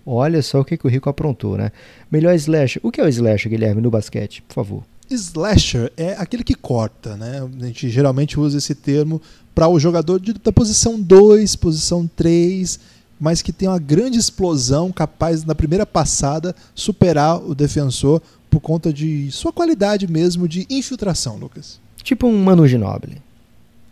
Olha 0.05 0.41
só 0.41 0.61
o 0.61 0.65
que, 0.65 0.77
que 0.77 0.87
o 0.87 0.89
Rico 0.89 1.09
aprontou, 1.09 1.57
né? 1.57 1.71
Melhor 2.11 2.33
slasher. 2.35 2.81
O 2.83 2.91
que 2.91 2.99
é 2.99 3.03
o 3.03 3.07
slasher, 3.07 3.51
Guilherme, 3.51 3.81
no 3.81 3.91
basquete? 3.91 4.41
Por 4.47 4.55
favor. 4.55 4.83
Slasher 5.09 5.91
é 5.97 6.13
aquele 6.17 6.43
que 6.43 6.55
corta, 6.55 7.15
né? 7.15 7.47
A 7.61 7.65
gente 7.65 7.89
geralmente 7.89 8.39
usa 8.39 8.57
esse 8.57 8.73
termo 8.73 9.21
para 9.53 9.67
o 9.67 9.79
jogador 9.79 10.19
de, 10.19 10.33
da 10.33 10.51
posição 10.51 10.99
2, 10.99 11.55
posição 11.55 12.09
3, 12.15 12.79
mas 13.19 13.41
que 13.41 13.51
tem 13.51 13.67
uma 13.67 13.79
grande 13.79 14.17
explosão, 14.17 14.91
capaz 14.91 15.43
na 15.43 15.53
primeira 15.53 15.85
passada 15.85 16.55
superar 16.73 17.43
o 17.43 17.53
defensor 17.53 18.21
por 18.49 18.59
conta 18.59 18.91
de 18.91 19.29
sua 19.31 19.51
qualidade 19.51 20.09
mesmo 20.09 20.47
de 20.47 20.65
infiltração, 20.69 21.37
Lucas. 21.37 21.79
Tipo 22.01 22.27
um 22.27 22.43
Manu 22.43 22.67
Ginobili. 22.67 23.21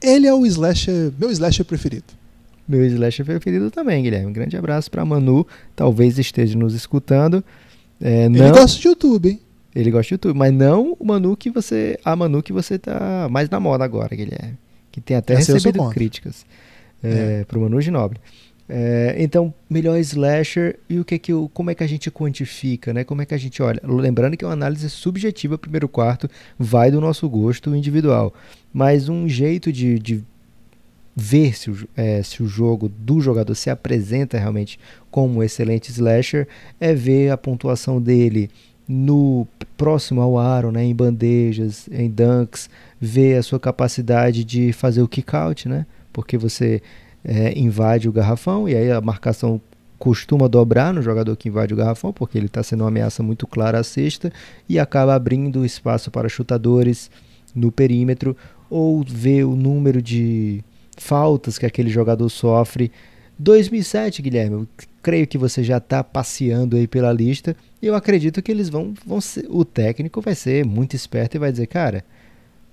Ele 0.01 0.27
é 0.27 0.33
o 0.33 0.45
slasher, 0.45 1.11
meu 1.19 1.29
slasher 1.31 1.65
preferido. 1.65 2.05
Meu 2.67 2.83
slasher 2.85 3.25
preferido 3.25 3.69
também, 3.71 4.03
Guilherme. 4.03 4.27
Um 4.27 4.33
grande 4.33 4.57
abraço 4.57 4.89
para 4.89 5.03
Manu, 5.05 5.45
talvez 5.75 6.17
esteja 6.17 6.57
nos 6.57 6.73
escutando. 6.73 7.43
É, 7.99 8.29
não... 8.29 8.45
Ele 8.45 8.51
gosta 8.51 8.79
de 8.79 8.87
YouTube, 8.87 9.29
hein? 9.29 9.39
Ele 9.75 9.91
gosta 9.91 10.07
de 10.07 10.13
YouTube, 10.15 10.37
mas 10.37 10.53
não 10.53 10.95
o 10.99 11.05
Manu 11.05 11.35
que 11.37 11.49
você, 11.49 11.99
a 12.03 12.15
Manu 12.15 12.41
que 12.41 12.51
você 12.51 12.79
tá 12.79 13.27
mais 13.29 13.49
na 13.49 13.59
moda 13.59 13.83
agora, 13.83 14.15
Guilherme, 14.15 14.57
que 14.91 14.99
tem 14.99 15.15
até 15.15 15.35
Essa 15.35 15.53
recebido 15.53 15.87
críticas 15.89 16.45
É. 17.03 17.41
é, 17.41 17.45
pro 17.45 17.61
Manu 17.61 17.79
Ginobili. 17.79 18.19
É, 18.69 19.15
então, 19.17 19.53
melhor 19.69 19.97
slasher 19.99 20.77
e 20.89 20.99
o 20.99 21.05
que 21.05 21.17
que 21.17 21.33
o, 21.33 21.47
como 21.49 21.71
é 21.71 21.75
que 21.75 21.83
a 21.83 21.87
gente 21.87 22.11
quantifica, 22.11 22.93
né? 22.93 23.03
Como 23.03 23.21
é 23.21 23.25
que 23.25 23.33
a 23.33 23.37
gente 23.37 23.61
olha? 23.61 23.79
Lembrando 23.83 24.35
que 24.35 24.43
é 24.43 24.47
uma 24.47 24.53
análise 24.53 24.89
subjetiva, 24.89 25.57
primeiro 25.57 25.87
quarto, 25.87 26.29
vai 26.59 26.91
do 26.91 26.99
nosso 26.99 27.29
gosto 27.29 27.73
individual, 27.75 28.33
mas 28.73 29.07
um 29.07 29.27
jeito 29.27 29.71
de, 29.71 29.97
de 29.97 30.23
ver 31.15 31.57
se 31.57 31.71
o, 31.71 31.87
é, 31.95 32.21
se 32.21 32.43
o 32.43 32.47
jogo 32.47 32.89
do 32.89 33.21
jogador 33.21 33.55
se 33.55 33.69
apresenta 33.69 34.37
realmente 34.37 34.77
como 35.09 35.39
um 35.39 35.43
excelente 35.43 35.89
slasher 35.89 36.47
é 36.79 36.93
ver 36.93 37.31
a 37.31 37.37
pontuação 37.37 38.01
dele 38.01 38.51
no 38.87 39.47
próximo 39.75 40.21
ao 40.21 40.37
aro, 40.37 40.71
né, 40.71 40.83
em 40.83 40.93
bandejas, 40.95 41.89
em 41.91 42.09
dunks, 42.09 42.69
ver 42.99 43.37
a 43.37 43.43
sua 43.43 43.59
capacidade 43.59 44.43
de 44.43 44.71
fazer 44.73 45.01
o 45.01 45.07
kick 45.07 45.35
out, 45.35 45.67
né? 45.67 45.85
Porque 46.13 46.37
você 46.37 46.81
é, 47.27 47.57
invade 47.59 48.09
o 48.09 48.11
garrafão 48.11 48.67
e 48.67 48.75
aí 48.75 48.89
a 48.91 48.99
marcação 48.99 49.61
costuma 49.99 50.47
dobrar 50.47 50.93
no 50.93 51.01
jogador 51.01 51.35
que 51.35 51.49
invade 51.49 51.73
o 51.73 51.77
garrafão, 51.77 52.13
porque 52.13 52.37
ele 52.37 52.45
está 52.45 52.63
sendo 52.63 52.81
uma 52.81 52.87
ameaça 52.87 53.21
muito 53.21 53.45
clara 53.45 53.79
à 53.79 53.83
cesta 53.83 54.31
e 54.69 54.79
acaba 54.79 55.13
abrindo 55.13 55.65
espaço 55.65 56.09
para 56.09 56.29
chutadores 56.29 57.11
no 57.53 57.71
perímetro 57.71 58.35
ou 58.69 59.03
ver 59.03 59.43
o 59.43 59.55
número 59.55 60.01
de 60.01 60.63
faltas 60.97 61.57
que 61.57 61.65
aquele 61.65 61.89
jogador 61.89 62.29
sofre. 62.29 62.91
2007, 63.37 64.21
Guilherme, 64.21 64.55
eu 64.55 64.67
creio 65.03 65.27
que 65.27 65.37
você 65.37 65.63
já 65.63 65.77
está 65.77 66.03
passeando 66.03 66.77
aí 66.77 66.87
pela 66.87 67.11
lista 67.11 67.55
eu 67.81 67.95
acredito 67.95 68.41
que 68.41 68.51
eles 68.51 68.69
vão, 68.69 68.93
vão 69.05 69.21
ser, 69.21 69.45
o 69.49 69.63
técnico 69.63 70.21
vai 70.21 70.33
ser 70.33 70.65
muito 70.65 70.95
esperto 70.95 71.35
e 71.35 71.39
vai 71.39 71.51
dizer, 71.51 71.67
cara, 71.67 72.03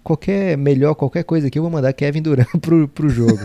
qualquer 0.05 0.57
melhor 0.57 0.95
qualquer 0.95 1.25
coisa 1.25 1.49
aqui 1.49 1.59
eu 1.59 1.63
vou 1.63 1.73
mandar 1.73 1.93
Kevin 1.93 2.23
Durant 2.23 2.47
pro, 2.61 2.87
pro 2.87 3.09
jogo. 3.09 3.41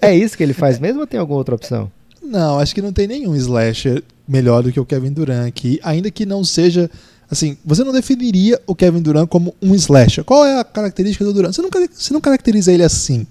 é 0.00 0.16
isso 0.16 0.36
que 0.36 0.42
ele 0.42 0.54
faz 0.54 0.78
mesmo 0.80 1.00
ou 1.00 1.06
tem 1.06 1.20
alguma 1.20 1.38
outra 1.38 1.54
opção? 1.54 1.90
Não, 2.22 2.58
acho 2.58 2.74
que 2.74 2.82
não 2.82 2.92
tem 2.92 3.06
nenhum 3.06 3.36
slasher 3.36 4.02
melhor 4.26 4.62
do 4.62 4.72
que 4.72 4.80
o 4.80 4.84
Kevin 4.86 5.12
Durant 5.12 5.46
aqui, 5.46 5.78
ainda 5.82 6.10
que 6.10 6.24
não 6.24 6.42
seja. 6.42 6.90
Assim, 7.30 7.56
você 7.64 7.84
não 7.84 7.92
definiria 7.92 8.60
o 8.66 8.74
Kevin 8.74 9.00
Durant 9.02 9.28
como 9.28 9.54
um 9.60 9.74
slasher. 9.74 10.24
Qual 10.24 10.44
é 10.44 10.58
a 10.58 10.64
característica 10.64 11.24
do 11.24 11.32
Durant? 11.32 11.54
Você 11.54 11.62
não, 11.62 11.70
você 11.92 12.12
não 12.14 12.20
caracteriza 12.20 12.72
ele 12.72 12.82
assim. 12.82 13.26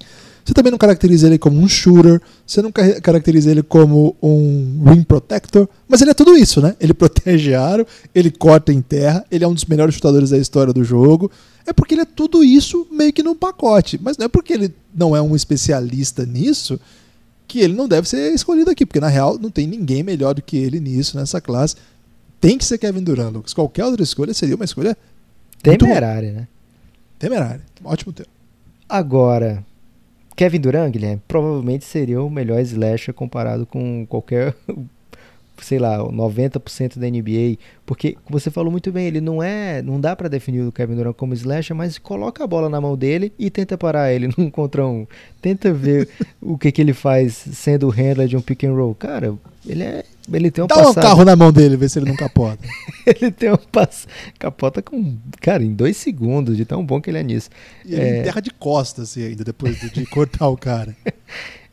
Você 0.46 0.54
também 0.54 0.72
não 0.72 0.78
caracteriza 0.78 1.28
ele 1.28 1.38
como 1.38 1.58
um 1.58 1.68
shooter, 1.70 2.22
você 2.46 2.62
não 2.62 2.70
ca- 2.72 3.00
caracteriza 3.00 3.50
ele 3.50 3.64
como 3.64 4.14
um 4.22 4.84
rim 4.88 5.02
protector, 5.02 5.70
mas 5.88 6.02
ele 6.02 6.12
é 6.12 6.14
tudo 6.14 6.36
isso, 6.36 6.60
né? 6.62 6.76
Ele 6.82 6.94
protege 6.94 7.54
aro, 7.56 7.88
ele 8.14 8.30
corta 8.30 8.74
em 8.74 8.82
terra, 8.82 9.24
ele 9.32 9.44
é 9.44 9.48
um 9.48 9.54
dos 9.54 9.64
melhores 9.66 9.96
chutadores 9.96 10.32
da 10.32 10.38
história 10.38 10.74
do 10.74 10.84
jogo. 10.84 11.32
É 11.66 11.74
porque 11.74 11.94
ele 11.94 12.02
é 12.02 12.06
tudo 12.06 12.44
isso 12.44 12.88
meio 12.92 13.14
que 13.14 13.24
num 13.24 13.36
pacote, 13.36 14.00
mas 14.02 14.18
não 14.18 14.26
é 14.26 14.30
porque 14.30 14.54
ele 14.54 14.74
não 14.94 15.16
é 15.16 15.22
um 15.22 15.36
especialista 15.36 16.26
nisso 16.26 16.80
que 17.48 17.60
ele 17.60 17.74
não 17.74 17.88
deve 17.88 18.08
ser 18.08 18.34
escolhido 18.34 18.72
aqui, 18.72 18.86
porque 18.86 19.00
na 19.00 19.08
real 19.08 19.38
não 19.38 19.50
tem 19.50 19.68
ninguém 19.68 20.02
melhor 20.02 20.34
do 20.34 20.42
que 20.42 20.58
ele 20.58 20.80
nisso, 20.80 21.18
nessa 21.18 21.40
classe. 21.40 21.76
Tem 22.42 22.58
que 22.58 22.66
ser 22.66 22.78
Kevin 22.78 23.04
Durant, 23.04 23.34
Lucas. 23.34 23.54
Qualquer 23.54 23.86
outra 23.86 24.04
escolha 24.04 24.34
seria 24.34 24.56
uma 24.56 24.66
escolha 24.66 24.98
Muito. 25.66 25.86
Temerária, 25.86 26.32
né? 26.32 26.48
temerária. 27.18 27.62
Ótimo 27.84 28.12
termo. 28.12 28.32
Agora, 28.90 29.66
Kevin 30.36 30.60
Durant, 30.60 30.92
Guilherme, 30.92 31.22
provavelmente 31.28 31.86
seria 31.86 32.22
o 32.22 32.30
melhor 32.30 32.60
slasher 32.62 33.14
comparado 33.14 33.66
com 33.66 34.06
qualquer, 34.08 34.56
sei 35.62 35.80
lá, 35.80 35.98
90% 36.00 36.98
da 36.98 37.08
NBA, 37.10 37.58
porque 37.86 38.18
como 38.24 38.40
você 38.40 38.50
falou 38.50 38.72
muito 38.72 38.92
bem, 38.92 39.08
ele 39.08 39.22
não 39.22 39.42
é, 39.42 39.82
não 39.82 40.00
dá 40.00 40.16
pra 40.16 40.28
definir 40.28 40.62
o 40.62 40.72
Kevin 40.72 40.96
Durant 40.96 41.16
como 41.16 41.34
slasher, 41.34 41.76
mas 41.76 41.98
coloca 41.98 42.44
a 42.44 42.48
bola 42.48 42.70
na 42.70 42.82
mão 42.82 42.98
dele 42.98 43.32
e 43.38 43.50
tenta 43.50 43.78
parar 43.78 44.12
ele 44.12 44.30
num 44.38 44.50
contra 44.50 44.86
um. 44.86 45.06
Tenta 45.42 45.74
ver 45.74 46.10
o 46.42 46.58
que 46.58 46.72
que 46.72 46.82
ele 46.82 46.94
faz 46.94 47.34
sendo 47.34 47.88
o 47.88 47.90
handler 47.90 48.28
de 48.28 48.38
um 48.38 48.42
pick 48.42 48.64
and 48.64 48.74
roll. 48.74 48.96
Cara, 48.96 49.34
ele 49.66 49.84
é, 49.84 50.04
ele 50.32 50.50
tem 50.50 50.64
um 50.64 50.68
Dá 50.68 50.90
um 50.90 50.94
carro 50.94 51.24
na 51.24 51.36
mão 51.36 51.52
dele, 51.52 51.78
ver 51.78 51.90
se 51.90 52.00
ele 52.00 52.08
não 52.08 52.16
capota. 52.16 52.64
ele 53.06 53.32
tem 53.32 53.52
um 53.52 53.58
passo. 53.58 54.08
Capota 54.40 54.82
com. 54.82 55.18
Cara, 55.42 55.64
em 55.64 55.74
dois 55.74 55.98
segundos, 55.98 56.58
de 56.58 56.66
tão 56.66 56.86
bom 56.86 57.00
que 57.00 57.10
ele 57.10 57.20
é 57.20 57.24
nisso. 57.24 57.50
E 57.86 57.94
ele 57.94 58.02
É. 58.02 58.20
enterra 58.22 58.42
de 58.42 58.52
costas 58.52 59.12
assim, 59.12 59.24
ainda, 59.24 59.44
depois 59.44 59.80
de, 59.92 60.06
cortar 60.06 60.48
o 60.48 60.58
cara. 60.58 60.96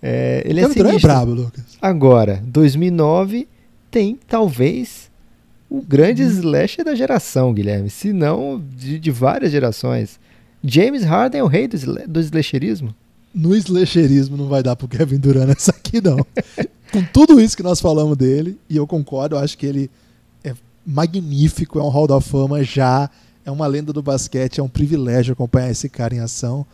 É, 0.02 0.42
ele 0.46 0.60
é 0.60 0.68
Kevin 0.68 0.96
é 0.96 0.98
brabo, 0.98 1.32
Lucas. 1.32 1.62
Agora, 1.80 2.42
2009 2.46 3.46
tem 3.90 4.18
talvez 4.28 5.10
o 5.68 5.80
grande 5.80 6.22
Uhum. 6.22 6.30
slasher 6.30 6.84
da 6.84 6.94
geração, 6.94 7.52
Guilherme. 7.52 7.90
Se 7.90 8.12
não, 8.12 8.62
de, 8.76 8.98
de 8.98 9.10
várias 9.10 9.52
gerações. 9.52 10.18
James 10.62 11.04
Harden 11.04 11.40
é 11.40 11.44
o 11.44 11.46
rei 11.46 11.66
do, 11.66 11.76
do 12.06 12.20
slasherismo. 12.20 12.94
No 13.34 13.54
slasherismo 13.56 14.36
não 14.36 14.46
vai 14.46 14.62
dar 14.62 14.74
pro 14.76 14.88
Kevin 14.88 15.18
Durant 15.18 15.50
essa 15.50 15.70
aqui, 15.70 16.00
não. 16.00 16.18
Com 16.92 17.02
tudo 17.12 17.40
isso 17.40 17.56
que 17.56 17.62
nós 17.62 17.80
falamos 17.80 18.16
dele, 18.16 18.58
e 18.68 18.76
eu 18.76 18.86
concordo, 18.86 19.36
eu 19.36 19.38
acho 19.38 19.56
que 19.56 19.64
ele 19.64 19.88
é 20.42 20.52
magnífico, 20.84 21.78
é 21.78 21.82
um 21.82 21.88
Hall 21.88 22.08
da 22.08 22.20
Fama 22.20 22.64
já, 22.64 23.08
é 23.44 23.50
uma 23.50 23.66
lenda 23.68 23.92
do 23.92 24.02
basquete, 24.02 24.58
é 24.58 24.62
um 24.62 24.68
privilégio 24.68 25.32
acompanhar 25.32 25.70
esse 25.70 25.88
cara 25.88 26.14
em 26.14 26.18
ação. 26.18 26.66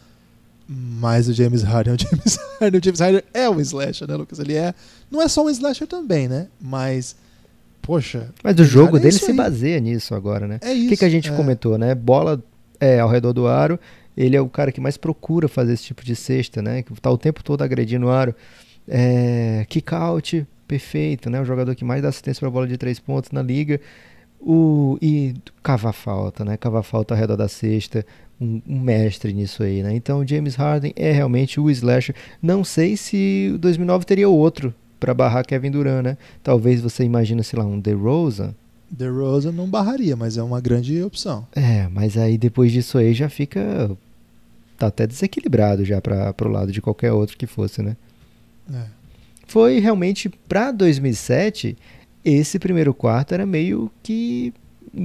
Mas 0.69 1.29
o 1.29 1.33
James 1.33 1.63
Harden, 1.63 1.95
o 1.95 1.99
James 2.01 2.39
Harden, 2.61 2.81
o 2.81 2.85
James 2.85 3.01
Harden 3.01 3.23
é 3.33 3.49
um 3.49 3.61
slasher, 3.61 4.09
né, 4.09 4.17
Lucas? 4.17 4.39
Ele 4.39 4.55
é, 4.55 4.75
não 5.11 5.23
é 5.23 5.29
só 5.29 5.45
um 5.45 5.51
slasher 5.51 5.87
também, 5.87 6.27
né? 6.29 6.49
Mas, 6.61 7.15
poxa, 7.81 8.31
Mas 8.43 8.59
o 8.59 8.65
jogo 8.65 8.97
é 8.97 9.01
dele 9.01 9.19
se 9.19 9.33
baseia 9.33 9.79
nisso 9.79 10.15
agora, 10.15 10.49
né? 10.49 10.59
é 10.61 10.71
O 10.71 10.73
isso. 10.73 10.89
que, 10.89 10.97
que 10.97 11.05
a 11.05 11.09
gente 11.09 11.31
é. 11.31 11.37
comentou, 11.37 11.79
né? 11.79 11.95
Bola 11.95 12.43
é, 12.81 12.99
ao 13.01 13.09
redor 13.09 13.33
do 13.33 13.47
aro. 13.47 13.79
Ele 14.17 14.35
é 14.35 14.41
o 14.41 14.49
cara 14.49 14.73
que 14.73 14.81
mais 14.81 14.97
procura 14.97 15.47
fazer 15.47 15.75
esse 15.75 15.85
tipo 15.85 16.05
de 16.05 16.17
cesta, 16.17 16.63
né? 16.63 16.83
Que 16.83 16.93
tá 17.01 17.11
o 17.11 17.19
tempo 17.19 17.45
todo 17.45 17.63
agredindo 17.63 18.07
o 18.07 18.11
aro. 18.11 18.35
É, 18.89 19.67
kick 19.69 19.95
out, 19.95 20.47
perfeito, 20.67 21.29
né? 21.29 21.41
O 21.41 21.45
jogador 21.45 21.75
que 21.75 21.85
mais 21.85 22.03
dá 22.03 22.09
assistência 22.09 22.41
para 22.41 22.51
bola 22.51 22.67
de 22.67 22.79
três 22.79 22.99
pontos 22.99 23.31
na 23.31 23.43
liga. 23.43 23.81
O, 24.41 24.99
e 25.03 25.35
cavar 25.63 25.93
falta, 25.93 26.45
né? 26.45 26.57
Cavar 26.57 26.83
falta 26.83 27.15
ao 27.15 27.21
redor 27.21 27.37
da 27.37 27.49
cesta. 27.49 28.07
Um, 28.39 28.61
um 28.67 28.81
mestre 28.81 29.33
nisso 29.33 29.63
aí, 29.63 29.83
né? 29.83 29.95
Então, 29.95 30.21
o 30.21 30.27
James 30.27 30.57
Harden 30.57 30.93
é 30.95 31.11
realmente 31.11 31.59
o 31.59 31.71
slasher. 31.71 32.15
Não 32.43 32.63
sei 32.63 32.97
se 32.97 33.51
o 33.55 33.59
2009 33.59 34.05
teria 34.05 34.29
outro 34.29 34.75
para 35.01 35.15
barrar 35.15 35.45
Kevin 35.45 35.71
Durant, 35.71 36.05
né? 36.05 36.19
Talvez 36.43 36.81
você 36.81 37.05
imagine, 37.05 37.43
sei 37.43 37.59
lá, 37.59 37.65
um 37.65 37.81
DeRozan. 37.81 38.55
The 38.97 39.09
Rosa 39.09 39.51
não 39.51 39.67
barraria, 39.67 40.15
mas 40.17 40.37
é 40.37 40.43
uma 40.43 40.61
grande 40.61 41.03
opção. 41.03 41.47
É, 41.55 41.89
mas 41.89 42.17
aí 42.17 42.39
depois 42.39 42.71
disso 42.71 42.99
aí 42.99 43.13
já 43.13 43.29
fica. 43.29 43.91
Tá 44.79 44.89
até 44.89 45.07
desequilibrado 45.07 45.85
já 45.85 46.01
para 46.01 46.33
pro 46.35 46.51
lado 46.51 46.71
de 46.71 46.83
qualquer 46.83 47.13
outro 47.13 47.37
que 47.37 47.47
fosse, 47.47 47.83
né? 47.83 47.97
É. 48.73 48.85
Foi 49.47 49.79
realmente 49.79 50.29
para 50.29 50.71
2007 50.71 51.77
esse 52.25 52.59
primeiro 52.59 52.93
quarto 52.93 53.33
era 53.33 53.47
meio 53.47 53.91
que 54.03 54.53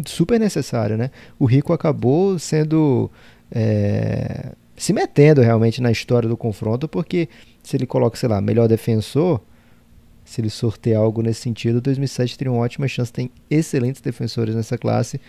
super 0.06 0.40
necessário, 0.40 0.98
né? 0.98 1.12
O 1.40 1.46
Rico 1.46 1.74
acabou 1.74 2.38
sendo 2.40 3.10
é, 3.52 4.52
se 4.78 4.94
metendo 4.94 5.42
realmente 5.42 5.82
na 5.82 5.92
história 5.92 6.28
do 6.28 6.38
confronto 6.38 6.88
porque 6.88 7.28
se 7.64 7.78
ele 7.78 7.86
coloca, 7.86 8.18
sei 8.18 8.30
lá, 8.30 8.42
melhor 8.42 8.68
defensor, 8.68 9.40
se 10.26 10.42
ele 10.42 10.50
sortear 10.50 11.02
algo 11.02 11.22
nesse 11.22 11.42
sentido, 11.42 11.82
2007 11.82 12.38
teria 12.38 12.52
uma 12.52 12.62
ótima 12.62 12.88
chance, 12.88 13.12
tem 13.12 13.30
excelentes 13.50 14.02
defensores 14.02 14.56
nessa 14.56 14.78
classe. 14.78 15.20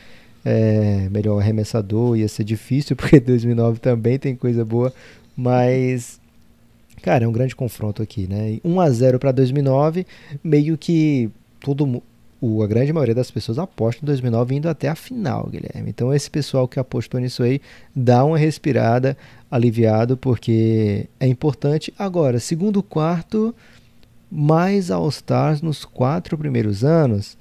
É, 0.45 1.09
melhor 1.11 1.39
arremessador 1.39 2.17
ia 2.17 2.27
ser 2.29 2.45
difícil, 2.45 2.95
porque 2.97 3.21
2009 3.21 3.79
também 3.79 4.19
tem 4.19 4.35
coisa 4.35 4.65
boa, 4.65 4.93
mas 5.37 6.21
cara, 7.01 7.25
é 7.25 7.29
um 7.29 7.33
grande 7.33 7.55
confronto 7.55 8.03
aqui, 8.03 8.27
né? 8.29 8.59
1 8.65 8.81
a 8.81 8.91
0 8.91 9.19
para 9.19 9.33
2009, 9.33 10.07
meio 10.43 10.79
que 10.79 11.31
todo 11.61 11.87
mu- 11.87 12.03
o, 12.43 12.61
a 12.61 12.67
grande 12.67 12.93
maioria 12.93 13.15
das 13.15 13.31
pessoas 13.31 13.57
aposta 13.57 14.05
em 14.05 14.07
2009 14.07 14.57
indo 14.57 14.69
até 14.69 14.89
a 14.89 14.97
final, 14.97 15.49
Guilherme. 15.49 15.91
Então 15.91 16.13
esse 16.13 16.29
pessoal 16.29 16.67
que 16.67 16.81
apostou 16.81 17.21
nisso 17.21 17.41
aí 17.45 17.61
dá 17.95 18.25
uma 18.25 18.37
respirada, 18.37 19.17
aliviado, 19.49 20.17
porque 20.17 21.07
é 21.21 21.29
importante. 21.29 21.95
Agora, 21.97 22.41
segundo 22.41 22.83
quarto, 22.83 23.55
mais 24.29 24.91
All-Stars 24.91 25.63
nos 25.63 25.85
quatro 25.85 26.37
primeiros 26.37 26.83
anos. 26.83 27.39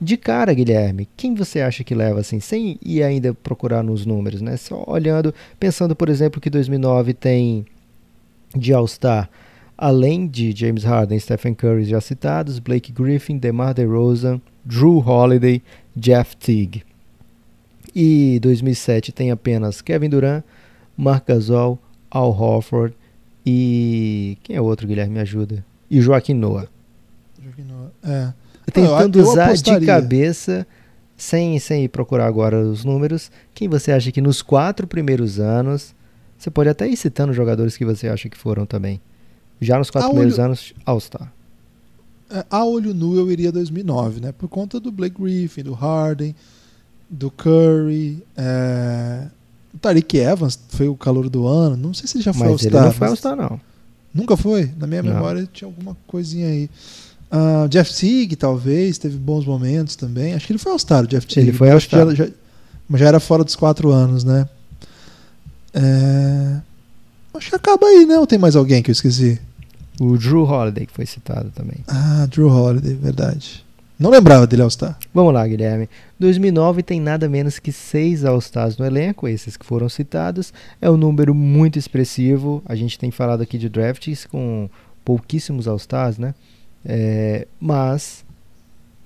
De 0.00 0.16
cara, 0.16 0.52
Guilherme, 0.52 1.08
quem 1.16 1.32
você 1.32 1.60
acha 1.60 1.84
que 1.84 1.94
leva 1.94 2.18
assim, 2.18 2.40
sem 2.40 2.76
ir 2.84 3.04
ainda 3.04 3.32
procurar 3.32 3.84
nos 3.84 4.04
números, 4.04 4.40
né? 4.40 4.56
Só 4.56 4.82
olhando, 4.88 5.32
pensando, 5.60 5.94
por 5.94 6.08
exemplo, 6.08 6.40
que 6.40 6.50
2009 6.50 7.14
tem 7.14 7.64
de 8.56 8.72
All-Star, 8.72 9.30
além 9.80 10.26
de 10.26 10.52
James 10.54 10.84
Harden 10.84 11.18
Stephen 11.18 11.54
Curry 11.54 11.86
já 11.86 12.02
citados, 12.02 12.58
Blake 12.58 12.92
Griffin, 12.92 13.38
DeMar 13.38 13.72
DeRozan, 13.72 14.38
Drew 14.62 14.98
Holiday, 14.98 15.62
Jeff 15.96 16.36
Teague. 16.36 16.82
E 17.96 18.38
2007 18.42 19.10
tem 19.10 19.30
apenas 19.30 19.80
Kevin 19.80 20.10
Durant, 20.10 20.44
Marc 20.94 21.26
Gasol, 21.26 21.78
Al 22.10 22.30
Horford 22.30 22.94
e 23.44 24.36
quem 24.42 24.54
é 24.54 24.60
o 24.60 24.64
outro, 24.64 24.86
Guilherme, 24.86 25.14
me 25.14 25.20
ajuda? 25.20 25.64
E 25.90 25.98
Joaquim 26.02 26.34
Noah. 26.34 26.68
Joaquim 27.42 27.62
Noah, 27.62 27.90
é. 28.04 28.34
Tentando 28.70 29.18
eu, 29.18 29.24
eu 29.24 29.30
usar 29.30 29.54
de 29.54 29.86
cabeça, 29.86 30.66
sem, 31.16 31.58
sem 31.58 31.88
procurar 31.88 32.26
agora 32.26 32.58
os 32.60 32.84
números, 32.84 33.32
quem 33.54 33.66
você 33.66 33.92
acha 33.92 34.12
que 34.12 34.20
nos 34.20 34.42
quatro 34.42 34.86
primeiros 34.86 35.40
anos, 35.40 35.94
você 36.36 36.50
pode 36.50 36.68
até 36.68 36.86
ir 36.86 36.98
citando 36.98 37.32
jogadores 37.32 37.78
que 37.78 37.84
você 37.84 38.08
acha 38.08 38.28
que 38.28 38.36
foram 38.36 38.66
também. 38.66 39.00
Já 39.60 39.78
nos 39.78 39.90
quatro 39.90 40.08
a 40.08 40.10
primeiros 40.10 40.38
olho, 40.38 40.44
anos, 40.46 40.74
All-Star. 40.86 41.32
É, 42.30 42.44
a 42.48 42.64
olho 42.64 42.94
nu 42.94 43.16
eu 43.16 43.30
iria 43.30 43.52
2009, 43.52 44.20
né? 44.20 44.32
Por 44.32 44.48
conta 44.48 44.78
do 44.78 44.90
Blake 44.90 45.20
Griffin, 45.20 45.62
do 45.62 45.74
Harden, 45.74 46.34
do 47.08 47.30
Curry, 47.30 48.22
é... 48.36 49.26
o 49.74 49.78
Tariq 49.78 50.16
Evans 50.16 50.58
foi 50.68 50.88
o 50.88 50.94
calor 50.94 51.28
do 51.28 51.46
ano. 51.46 51.76
Não 51.76 51.92
sei 51.92 52.06
se 52.06 52.16
ele 52.16 52.24
já 52.24 52.32
foi 52.32 52.46
All-Star. 52.46 52.72
Ele 52.72 52.84
não 52.84 52.92
foi 52.92 53.08
All-Star, 53.08 53.36
não. 53.36 53.60
Nunca 54.14 54.36
foi? 54.36 54.70
Na 54.78 54.86
minha 54.86 55.02
não. 55.02 55.12
memória 55.12 55.48
tinha 55.52 55.68
alguma 55.68 55.96
coisinha 56.06 56.48
aí. 56.48 56.70
Uh, 57.32 57.68
Jeff 57.68 57.94
Teague, 57.94 58.34
talvez, 58.34 58.98
teve 58.98 59.16
bons 59.16 59.44
momentos 59.44 59.94
também. 59.94 60.34
Acho 60.34 60.46
que 60.46 60.52
ele 60.52 60.58
foi 60.58 60.72
All-Star, 60.72 61.06
Jeff 61.06 61.26
Teague. 61.26 61.50
Ele 61.50 61.56
foi 61.56 61.70
All-Star. 61.70 62.14
Já, 62.14 62.26
já, 62.26 62.32
mas 62.88 63.00
já 63.00 63.08
era 63.08 63.20
fora 63.20 63.44
dos 63.44 63.54
quatro 63.54 63.90
anos, 63.90 64.24
né? 64.24 64.48
É... 65.72 66.60
Acho 67.34 67.50
que 67.50 67.56
acaba 67.56 67.86
aí, 67.86 68.04
né? 68.04 68.18
Ou 68.18 68.26
tem 68.26 68.38
mais 68.38 68.56
alguém 68.56 68.82
que 68.82 68.90
eu 68.90 68.92
esqueci? 68.92 69.40
O 70.00 70.16
Drew 70.16 70.44
Holiday, 70.44 70.86
que 70.86 70.94
foi 70.94 71.04
citado 71.04 71.50
também. 71.50 71.76
Ah, 71.86 72.26
Drew 72.30 72.48
Holiday, 72.48 72.94
verdade. 72.94 73.62
Não 73.98 74.08
lembrava 74.08 74.46
dele 74.46 74.62
All-Star. 74.62 74.98
Vamos 75.12 75.34
lá, 75.34 75.46
Guilherme. 75.46 75.90
2009 76.18 76.82
tem 76.82 76.98
nada 76.98 77.28
menos 77.28 77.58
que 77.58 77.70
seis 77.70 78.24
All-Stars 78.24 78.78
no 78.78 78.86
elenco, 78.86 79.28
esses 79.28 79.58
que 79.58 79.66
foram 79.66 79.90
citados. 79.90 80.54
É 80.80 80.90
um 80.90 80.96
número 80.96 81.34
muito 81.34 81.78
expressivo. 81.78 82.62
A 82.64 82.74
gente 82.74 82.98
tem 82.98 83.10
falado 83.10 83.42
aqui 83.42 83.58
de 83.58 83.68
drafts 83.68 84.24
com 84.24 84.70
pouquíssimos 85.04 85.68
All-Stars, 85.68 86.16
né? 86.16 86.34
É, 86.82 87.46
mas 87.60 88.24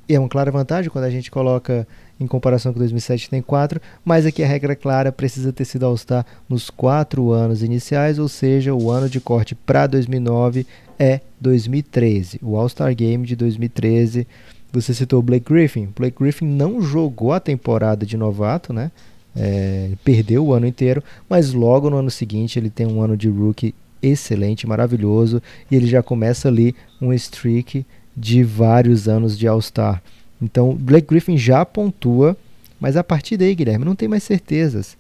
é 0.09 0.17
uma 0.17 0.29
clara 0.29 0.53
vantagem 0.53 0.93
quando 0.93 1.07
a 1.07 1.11
gente 1.11 1.29
coloca 1.29 1.89
em 2.19 2.27
comparação 2.27 2.73
com 2.73 2.79
2007 2.79 3.29
tem 3.29 3.43
quatro, 3.43 3.81
mas 4.05 4.25
aqui 4.25 4.43
a 4.43 4.47
regra 4.47 4.77
clara 4.77 5.11
precisa 5.11 5.53
ter 5.53 5.65
sido 5.65 5.85
All-Star 5.87 6.25
nos 6.49 6.71
quatro 6.71 7.33
anos 7.33 7.63
iniciais, 7.63 8.19
ou 8.19 8.29
seja, 8.29 8.75
o 8.75 8.91
ano 8.91 9.09
de 9.09 9.21
corte 9.21 9.55
para 9.55 9.87
2009 9.87 10.67
é 10.99 11.21
2013. 11.41 12.39
O 12.43 12.57
All-Star 12.57 12.95
Game 12.95 13.27
de 13.27 13.35
2013, 13.35 14.27
você 14.73 14.95
citou 14.95 15.19
o 15.19 15.23
Blake 15.23 15.53
Griffin. 15.53 15.89
Blake 15.97 16.17
Griffin 16.19 16.47
não 16.47 16.81
jogou 16.81 17.33
a 17.33 17.41
temporada 17.41 18.07
de 18.07 18.17
novato, 18.17 18.73
né? 18.73 18.91
É, 19.37 19.91
perdeu 20.05 20.47
o 20.47 20.53
ano 20.53 20.67
inteiro, 20.67 21.03
mas 21.29 21.53
logo 21.53 21.91
no 21.91 21.97
ano 21.97 22.11
seguinte 22.11 22.57
ele 22.57 22.71
tem 22.71 22.87
um 22.87 23.03
ano 23.03 23.17
de 23.17 23.29
rookie 23.29 23.75
excelente, 24.01 24.67
maravilhoso, 24.67 25.43
e 25.69 25.75
ele 25.75 25.87
já 25.87 26.03
começa 26.03 26.47
ali 26.47 26.75
um 27.01 27.13
streak 27.13 27.85
de 28.17 28.45
vários 28.45 29.09
anos 29.09 29.37
de 29.37 29.49
All-Star. 29.49 30.01
Então, 30.41 30.75
Blake 30.75 31.07
Griffin 31.07 31.37
já 31.37 31.65
pontua, 31.65 32.37
mas 32.81 32.97
a 32.97 33.05
partir 33.05 33.37
daí, 33.37 33.55
Guilherme, 33.55 33.85
não 33.85 33.95
tem 33.95 34.09
mais 34.09 34.23
certezas. 34.23 34.97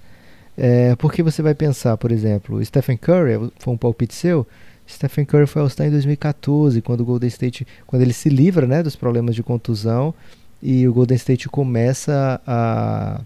É, 0.56 0.94
porque 0.96 1.22
você 1.22 1.42
vai 1.42 1.54
pensar, 1.54 1.96
por 1.96 2.12
exemplo, 2.12 2.64
Stephen 2.64 2.96
Curry, 2.96 3.50
foi 3.58 3.74
um 3.74 3.76
palpite 3.76 4.14
seu, 4.14 4.46
Stephen 4.88 5.24
Curry 5.24 5.46
foi 5.46 5.62
All-Star 5.62 5.86
em 5.86 5.90
2014, 5.90 6.80
quando 6.82 7.00
o 7.00 7.04
Golden 7.04 7.28
State, 7.28 7.66
quando 7.86 8.02
ele 8.02 8.12
se 8.12 8.28
livra 8.28 8.66
né, 8.66 8.82
dos 8.82 8.94
problemas 8.94 9.34
de 9.34 9.42
contusão 9.42 10.14
e 10.62 10.86
o 10.86 10.92
Golden 10.92 11.16
State 11.16 11.48
começa 11.48 12.40
a, 12.46 13.20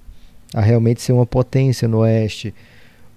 a 0.55 0.61
realmente 0.61 1.03
ser 1.03 1.13
uma 1.13 1.27
potência 1.27 1.89
no 1.89 1.99
Oeste. 1.99 2.55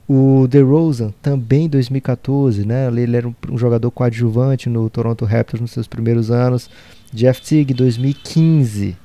O 0.08 0.47
DeRozan 0.47 1.13
também 1.21 1.65
em 1.65 1.69
2014, 1.69 2.65
né? 2.65 2.88
Ele 2.88 3.15
era 3.15 3.27
um, 3.27 3.34
um, 3.49 3.58
jogador 3.58 3.89
coadjuvante 3.91 4.67
no 4.67 4.89
Toronto 4.89 5.23
Raptors 5.23 5.62
nos 5.62 5.71
seus 5.71 5.88
primeiros 5.88 6.30
anos. 6.30 6.69
Jeff 7.13 7.41
Teague 7.41 7.74
2015. 7.74 8.97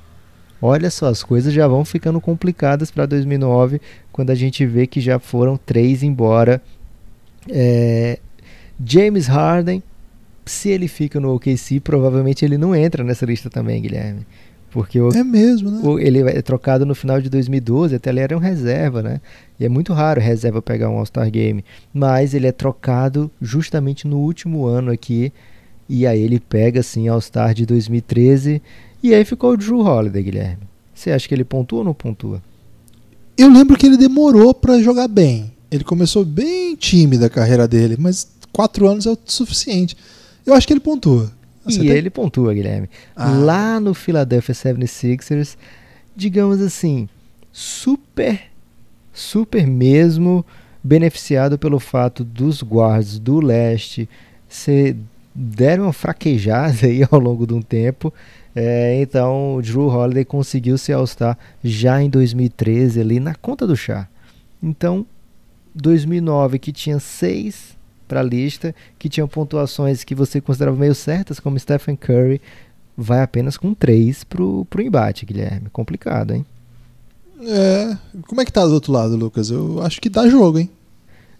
Olha 0.61 0.89
só, 0.89 1.07
as 1.07 1.21
coisas 1.21 1.53
já 1.53 1.67
vão 1.67 1.85
ficando 1.85 2.19
complicadas 2.19 2.89
para 2.89 3.05
2009, 3.05 3.79
quando 4.11 4.31
a 4.31 4.35
gente 4.35 4.65
vê 4.65 4.87
que 4.87 4.99
já 4.99 5.19
foram 5.19 5.57
três 5.57 6.01
embora. 6.01 6.61
É, 7.49 8.19
James 8.83 9.27
Harden, 9.27 9.83
se 10.45 10.69
ele 10.69 10.87
fica 10.87 11.19
no 11.19 11.33
OKC, 11.35 11.79
provavelmente 11.79 12.43
ele 12.43 12.57
não 12.57 12.75
entra 12.75 13.03
nessa 13.03 13.25
lista 13.25 13.49
também, 13.49 13.81
Guilherme. 13.81 14.25
Porque 14.69 14.99
o, 14.99 15.09
é 15.09 15.23
mesmo, 15.23 15.71
né? 15.71 15.81
O, 15.83 15.97
ele 15.97 16.19
é 16.21 16.41
trocado 16.41 16.85
no 16.85 16.93
final 16.93 17.21
de 17.21 17.29
2012, 17.29 17.95
até 17.95 18.09
ele 18.09 18.19
era 18.19 18.35
um 18.35 18.39
reserva, 18.39 19.01
né? 19.01 19.21
E 19.59 19.65
é 19.65 19.69
muito 19.69 19.93
raro 19.93 20.19
reserva 20.19 20.61
pegar 20.61 20.89
um 20.89 20.97
All-Star 20.97 21.29
Game. 21.31 21.63
Mas 21.93 22.33
ele 22.33 22.47
é 22.47 22.51
trocado 22.51 23.31
justamente 23.41 24.07
no 24.07 24.17
último 24.17 24.65
ano 24.65 24.91
aqui. 24.91 25.31
E 25.89 26.05
aí 26.05 26.21
ele 26.21 26.39
pega, 26.39 26.81
assim, 26.81 27.07
All-Star 27.07 27.53
de 27.53 27.65
2013. 27.65 28.61
E 29.01 29.13
aí 29.13 29.23
ficou 29.23 29.53
o 29.53 29.57
Drew 29.57 29.79
Holiday, 29.79 30.23
Guilherme. 30.23 30.63
Você 30.93 31.11
acha 31.11 31.27
que 31.27 31.33
ele 31.33 31.43
pontua 31.43 31.79
ou 31.79 31.85
não 31.85 31.93
pontua? 31.93 32.41
Eu 33.37 33.49
lembro 33.49 33.77
que 33.77 33.85
ele 33.85 33.97
demorou 33.97 34.53
para 34.53 34.81
jogar 34.81 35.07
bem. 35.07 35.53
Ele 35.69 35.83
começou 35.83 36.25
bem 36.25 36.75
tímido 36.75 37.25
a 37.25 37.29
carreira 37.29 37.67
dele, 37.67 37.95
mas 37.99 38.27
quatro 38.51 38.87
anos 38.87 39.05
é 39.05 39.11
o 39.11 39.17
suficiente. 39.25 39.95
Eu 40.45 40.53
acho 40.53 40.65
que 40.65 40.73
ele 40.73 40.79
pontua. 40.79 41.31
Você 41.63 41.79
e 41.79 41.87
tem... 41.87 41.89
ele 41.89 42.09
pontua, 42.09 42.53
Guilherme. 42.53 42.89
Ah. 43.15 43.29
Lá 43.29 43.79
no 43.79 43.93
Philadelphia 43.93 44.55
76ers, 44.55 45.55
digamos 46.15 46.61
assim, 46.61 47.07
super, 47.51 48.41
super 49.13 49.67
mesmo 49.67 50.45
beneficiado 50.83 51.59
pelo 51.59 51.79
fato 51.79 52.23
dos 52.23 52.63
guards 52.63 53.19
do 53.19 53.39
leste 53.39 54.09
se 54.47 54.95
deram 55.37 55.83
uma 55.83 55.93
fraquejada 55.93 56.87
aí 56.87 57.01
ao 57.09 57.19
longo 57.19 57.45
de 57.45 57.53
um 57.53 57.61
tempo. 57.61 58.11
É, 58.55 58.99
então 58.99 59.55
o 59.55 59.61
Drew 59.61 59.87
Holiday 59.87 60.25
conseguiu 60.25 60.77
se 60.79 60.91
All-Star 60.91 61.37
já 61.63 62.01
em 62.01 62.09
2013 62.09 62.99
ali 62.99 63.19
na 63.19 63.35
conta 63.35 63.67
do 63.67 63.77
chá. 63.77 64.07
Então 64.61 65.05
2009 65.75 66.57
que 66.57 66.71
tinha 66.71 66.99
seis 66.99 67.77
para 68.07 68.21
a 68.21 68.23
lista, 68.23 68.73
que 68.97 69.09
tinham 69.09 69.27
pontuações 69.27 70.03
que 70.03 70.15
você 70.15 70.39
considerava 70.41 70.77
meio 70.77 70.95
certas, 70.95 71.39
como 71.39 71.59
Stephen 71.59 71.95
Curry, 71.95 72.41
vai 72.95 73.21
apenas 73.21 73.57
com 73.57 73.73
3 73.73 74.23
pro, 74.23 74.65
pro 74.65 74.81
embate, 74.81 75.25
Guilherme. 75.25 75.69
Complicado, 75.69 76.33
hein? 76.33 76.45
É. 77.41 77.97
Como 78.25 78.39
é 78.41 78.45
que 78.45 78.51
tá 78.51 78.65
do 78.65 78.73
outro 78.73 78.93
lado, 78.93 79.15
Lucas? 79.17 79.51
Eu 79.51 79.83
acho 79.83 79.99
que 79.99 80.09
dá 80.09 80.27
jogo, 80.27 80.57
hein? 80.57 80.69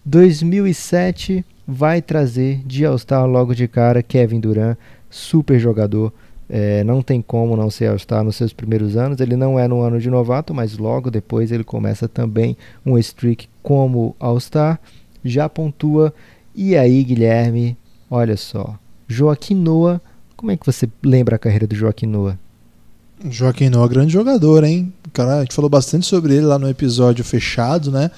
2007 0.05 1.43
vai 1.67 2.01
trazer 2.01 2.61
de 2.65 2.85
All-Star 2.85 3.25
logo 3.27 3.53
de 3.53 3.67
cara 3.67 4.01
Kevin 4.01 4.39
Durant, 4.39 4.77
super 5.09 5.59
jogador. 5.59 6.13
É, 6.49 6.81
não 6.85 7.01
tem 7.01 7.21
como 7.21 7.57
não 7.57 7.69
ser 7.69 7.87
All-Star 7.87 8.23
nos 8.23 8.37
seus 8.37 8.53
primeiros 8.53 8.95
anos. 8.95 9.19
Ele 9.19 9.35
não 9.35 9.59
é 9.59 9.67
no 9.67 9.81
ano 9.81 9.99
de 9.99 10.09
novato, 10.09 10.53
mas 10.53 10.77
logo 10.77 11.11
depois 11.11 11.51
ele 11.51 11.63
começa 11.63 12.07
também 12.07 12.55
um 12.85 12.97
streak 12.97 13.49
como 13.61 14.15
All-Star. 14.17 14.79
Já 15.23 15.49
pontua 15.49 16.13
e 16.55 16.77
aí, 16.77 17.03
Guilherme, 17.03 17.77
olha 18.09 18.37
só. 18.37 18.79
Joaquim 19.07 19.55
Noah, 19.55 20.01
como 20.35 20.51
é 20.51 20.57
que 20.57 20.65
você 20.65 20.89
lembra 21.03 21.35
a 21.35 21.39
carreira 21.39 21.67
do 21.67 21.75
Joaquim 21.75 22.07
Noah? 22.07 22.39
Joaquim 23.29 23.69
Noah, 23.69 23.89
grande 23.89 24.13
jogador, 24.13 24.63
hein? 24.63 24.93
Cara, 25.11 25.39
a 25.39 25.41
gente 25.41 25.53
falou 25.53 25.69
bastante 25.69 26.05
sobre 26.05 26.35
ele 26.35 26.45
lá 26.45 26.57
no 26.57 26.69
episódio 26.69 27.25
fechado, 27.25 27.91
né? 27.91 28.09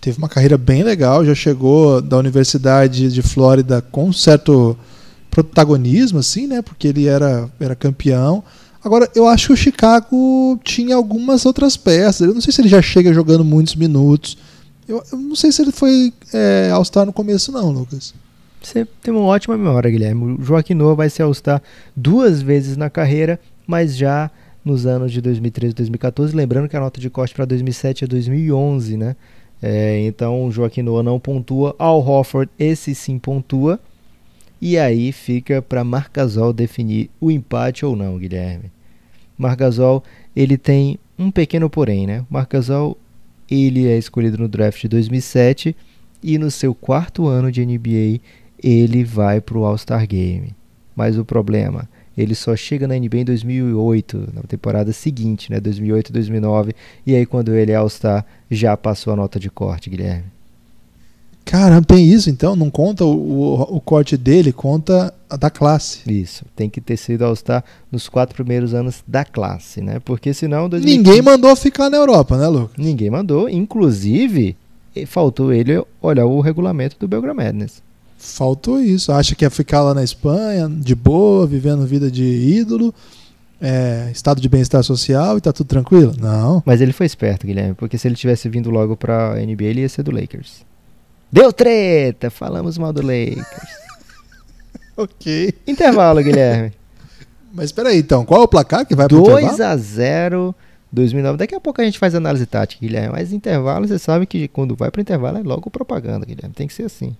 Teve 0.00 0.18
uma 0.18 0.28
carreira 0.28 0.56
bem 0.56 0.82
legal, 0.82 1.24
já 1.24 1.34
chegou 1.34 2.00
da 2.00 2.16
Universidade 2.16 3.12
de 3.12 3.22
Flórida 3.22 3.82
com 3.82 4.12
certo 4.12 4.76
protagonismo, 5.30 6.18
assim, 6.18 6.46
né? 6.46 6.62
Porque 6.62 6.88
ele 6.88 7.06
era, 7.06 7.48
era 7.60 7.76
campeão. 7.76 8.42
Agora, 8.82 9.08
eu 9.14 9.26
acho 9.28 9.48
que 9.48 9.52
o 9.52 9.56
Chicago 9.56 10.58
tinha 10.64 10.96
algumas 10.96 11.44
outras 11.44 11.76
peças. 11.76 12.26
Eu 12.26 12.34
não 12.34 12.40
sei 12.40 12.52
se 12.52 12.62
ele 12.62 12.68
já 12.68 12.80
chega 12.80 13.12
jogando 13.12 13.44
muitos 13.44 13.74
minutos. 13.74 14.38
Eu, 14.88 15.02
eu 15.12 15.18
não 15.18 15.36
sei 15.36 15.52
se 15.52 15.60
ele 15.60 15.70
foi 15.70 16.12
é, 16.32 16.70
All-Star 16.72 17.04
no 17.04 17.12
começo, 17.12 17.52
não, 17.52 17.70
Lucas. 17.70 18.14
Você 18.62 18.86
tem 19.02 19.12
uma 19.12 19.22
ótima 19.22 19.56
memória, 19.56 19.90
Guilherme. 19.90 20.36
O 20.38 20.42
Joaquim 20.42 20.74
Noah 20.74 20.96
vai 20.96 21.10
ser 21.10 21.22
All-Star 21.22 21.62
duas 21.94 22.40
vezes 22.40 22.76
na 22.76 22.88
carreira, 22.88 23.38
mas 23.66 23.96
já 23.96 24.30
nos 24.64 24.86
anos 24.86 25.12
de 25.12 25.20
2013 25.20 25.72
e 25.72 25.74
2014. 25.74 26.34
Lembrando 26.34 26.68
que 26.68 26.76
a 26.76 26.80
nota 26.80 27.00
de 27.00 27.08
corte 27.10 27.34
para 27.34 27.44
2007 27.44 28.04
é 28.04 28.06
2011, 28.06 28.96
né? 28.96 29.16
É, 29.62 30.00
então 30.06 30.50
Joaquim 30.50 30.82
Noah 30.82 31.02
não 31.02 31.20
pontua. 31.20 31.74
Al 31.78 31.98
Hofford, 32.06 32.50
esse 32.58 32.94
sim 32.94 33.18
pontua. 33.18 33.78
E 34.60 34.76
aí 34.76 35.10
fica 35.12 35.62
para 35.62 35.82
Marcasol 35.82 36.52
definir 36.52 37.10
o 37.20 37.30
empate 37.30 37.84
ou 37.84 37.96
não, 37.96 38.18
Guilherme. 38.18 38.70
Marcasol, 39.36 40.04
ele 40.36 40.58
tem 40.58 40.98
um 41.18 41.30
pequeno 41.30 41.70
porém, 41.70 42.06
né? 42.06 42.24
Marcasol, 42.28 42.96
ele 43.50 43.86
é 43.86 43.96
escolhido 43.96 44.36
no 44.36 44.48
draft 44.48 44.82
de 44.82 44.88
2007 44.88 45.74
e 46.22 46.38
no 46.38 46.50
seu 46.50 46.74
quarto 46.74 47.26
ano 47.26 47.50
de 47.50 47.64
NBA 47.64 48.20
ele 48.62 49.02
vai 49.02 49.40
para 49.40 49.56
o 49.56 49.64
All-Star 49.64 50.06
Game. 50.06 50.54
Mas 50.94 51.16
o 51.16 51.24
problema, 51.24 51.88
ele 52.20 52.34
só 52.34 52.54
chega 52.54 52.86
na 52.86 52.94
NBA 52.94 53.18
em 53.18 53.24
2008, 53.24 54.28
na 54.34 54.42
temporada 54.42 54.92
seguinte, 54.92 55.50
né, 55.50 55.60
2008 55.60 56.12
2009, 56.12 56.74
e 57.06 57.14
aí 57.14 57.24
quando 57.24 57.54
ele 57.54 57.72
é 57.72 57.76
All-Star 57.76 58.24
já 58.50 58.76
passou 58.76 59.12
a 59.12 59.16
nota 59.16 59.38
de 59.38 59.50
corte, 59.50 59.88
Guilherme. 59.88 60.24
Caramba, 61.44 61.86
tem 61.86 62.06
isso 62.06 62.30
então? 62.30 62.54
Não 62.54 62.70
conta 62.70 63.04
o, 63.04 63.10
o, 63.10 63.76
o, 63.76 63.80
corte 63.80 64.16
dele, 64.16 64.52
conta 64.52 65.12
a 65.28 65.36
da 65.36 65.50
classe. 65.50 66.00
Isso, 66.06 66.44
tem 66.54 66.68
que 66.68 66.80
ter 66.80 66.96
sido 66.96 67.24
All-Star 67.24 67.64
nos 67.90 68.08
quatro 68.08 68.34
primeiros 68.34 68.74
anos 68.74 69.02
da 69.06 69.24
classe, 69.24 69.80
né? 69.80 69.98
Porque 70.04 70.32
senão. 70.32 70.68
2015... 70.68 70.96
Ninguém 70.96 71.22
mandou 71.22 71.56
ficar 71.56 71.90
na 71.90 71.96
Europa, 71.96 72.36
né, 72.36 72.46
Lucas? 72.46 72.76
Ninguém 72.76 73.10
mandou, 73.10 73.48
inclusive 73.48 74.56
faltou 75.06 75.52
ele 75.52 75.82
olhar 76.00 76.26
o 76.26 76.40
regulamento 76.40 76.96
do 76.98 77.08
Belgram 77.08 77.34
Madness. 77.34 77.82
Faltou 78.20 78.78
isso. 78.78 79.10
Acha 79.10 79.34
que 79.34 79.44
ia 79.44 79.50
ficar 79.50 79.82
lá 79.82 79.94
na 79.94 80.04
Espanha, 80.04 80.68
de 80.68 80.94
boa, 80.94 81.46
vivendo 81.46 81.86
vida 81.86 82.10
de 82.10 82.22
ídolo, 82.22 82.94
é, 83.58 84.10
estado 84.12 84.42
de 84.42 84.48
bem-estar 84.48 84.84
social 84.84 85.38
e 85.38 85.40
tá 85.40 85.54
tudo 85.54 85.66
tranquilo? 85.66 86.14
Não. 86.20 86.62
Mas 86.66 86.82
ele 86.82 86.92
foi 86.92 87.06
esperto, 87.06 87.46
Guilherme, 87.46 87.74
porque 87.74 87.96
se 87.96 88.06
ele 88.06 88.14
tivesse 88.14 88.46
vindo 88.48 88.70
logo 88.70 88.94
pra 88.94 89.36
NBA, 89.36 89.64
ele 89.64 89.80
ia 89.80 89.88
ser 89.88 90.02
do 90.02 90.10
Lakers. 90.10 90.66
Deu 91.32 91.50
treta! 91.50 92.30
Falamos 92.30 92.76
mal 92.76 92.92
do 92.92 93.00
Lakers. 93.00 93.46
ok. 94.96 95.54
Intervalo, 95.66 96.22
Guilherme. 96.22 96.72
Mas 97.54 97.66
espera 97.66 97.88
aí, 97.88 97.98
então, 97.98 98.24
qual 98.24 98.42
é 98.42 98.44
o 98.44 98.48
placar 98.48 98.84
que 98.84 98.94
vai 98.94 99.08
pro 99.08 99.22
2 99.22 99.60
a 99.60 99.76
0 99.76 100.54
2009. 100.92 101.38
Daqui 101.38 101.54
a 101.54 101.60
pouco 101.60 101.80
a 101.80 101.84
gente 101.84 101.98
faz 101.98 102.14
análise 102.14 102.44
tática, 102.46 102.84
Guilherme. 102.84 103.12
Mas 103.12 103.32
intervalo, 103.32 103.86
você 103.86 103.98
sabe 103.98 104.26
que 104.26 104.48
quando 104.48 104.74
vai 104.76 104.90
pro 104.90 105.00
intervalo 105.00 105.38
é 105.38 105.42
logo 105.42 105.70
propaganda, 105.70 106.26
Guilherme. 106.26 106.54
Tem 106.54 106.66
que 106.66 106.74
ser 106.74 106.84
assim. 106.84 107.16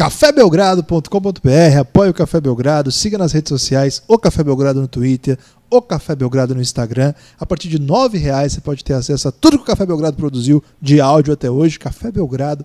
cafébelgrado.com.br, 0.00 1.78
apoie 1.78 2.08
o 2.08 2.14
Café 2.14 2.40
Belgrado, 2.40 2.90
siga 2.90 3.18
nas 3.18 3.32
redes 3.32 3.50
sociais, 3.50 4.02
o 4.08 4.18
Café 4.18 4.42
Belgrado 4.42 4.80
no 4.80 4.88
Twitter, 4.88 5.38
o 5.68 5.82
Café 5.82 6.16
Belgrado 6.16 6.54
no 6.54 6.62
Instagram. 6.62 7.12
A 7.38 7.44
partir 7.44 7.68
de 7.68 7.76
R$ 7.76 8.18
reais 8.18 8.54
você 8.54 8.62
pode 8.62 8.82
ter 8.82 8.94
acesso 8.94 9.28
a 9.28 9.30
tudo 9.30 9.58
que 9.58 9.64
o 9.64 9.66
Café 9.66 9.84
Belgrado 9.84 10.16
produziu 10.16 10.64
de 10.80 11.02
áudio 11.02 11.34
até 11.34 11.50
hoje. 11.50 11.78
Café 11.78 12.10
Belgrado 12.10 12.64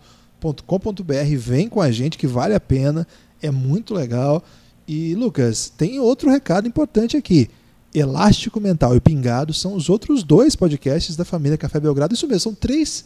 com.br 0.65 1.35
Vem 1.37 1.67
com 1.67 1.81
a 1.81 1.91
gente 1.91 2.17
que 2.17 2.25
vale 2.25 2.53
a 2.55 2.59
pena, 2.59 3.05
é 3.41 3.51
muito 3.51 3.93
legal. 3.93 4.41
E 4.87 5.13
Lucas, 5.13 5.69
tem 5.77 5.99
outro 5.99 6.31
recado 6.31 6.69
importante 6.69 7.17
aqui. 7.17 7.49
Elástico 7.93 8.61
Mental 8.61 8.95
e 8.95 9.01
Pingado 9.01 9.53
são 9.53 9.73
os 9.73 9.89
outros 9.89 10.23
dois 10.23 10.55
podcasts 10.55 11.17
da 11.17 11.25
família 11.25 11.57
Café 11.57 11.81
Belgrado. 11.81 12.13
Isso 12.13 12.27
mesmo, 12.27 12.39
são 12.39 12.55
três 12.55 13.03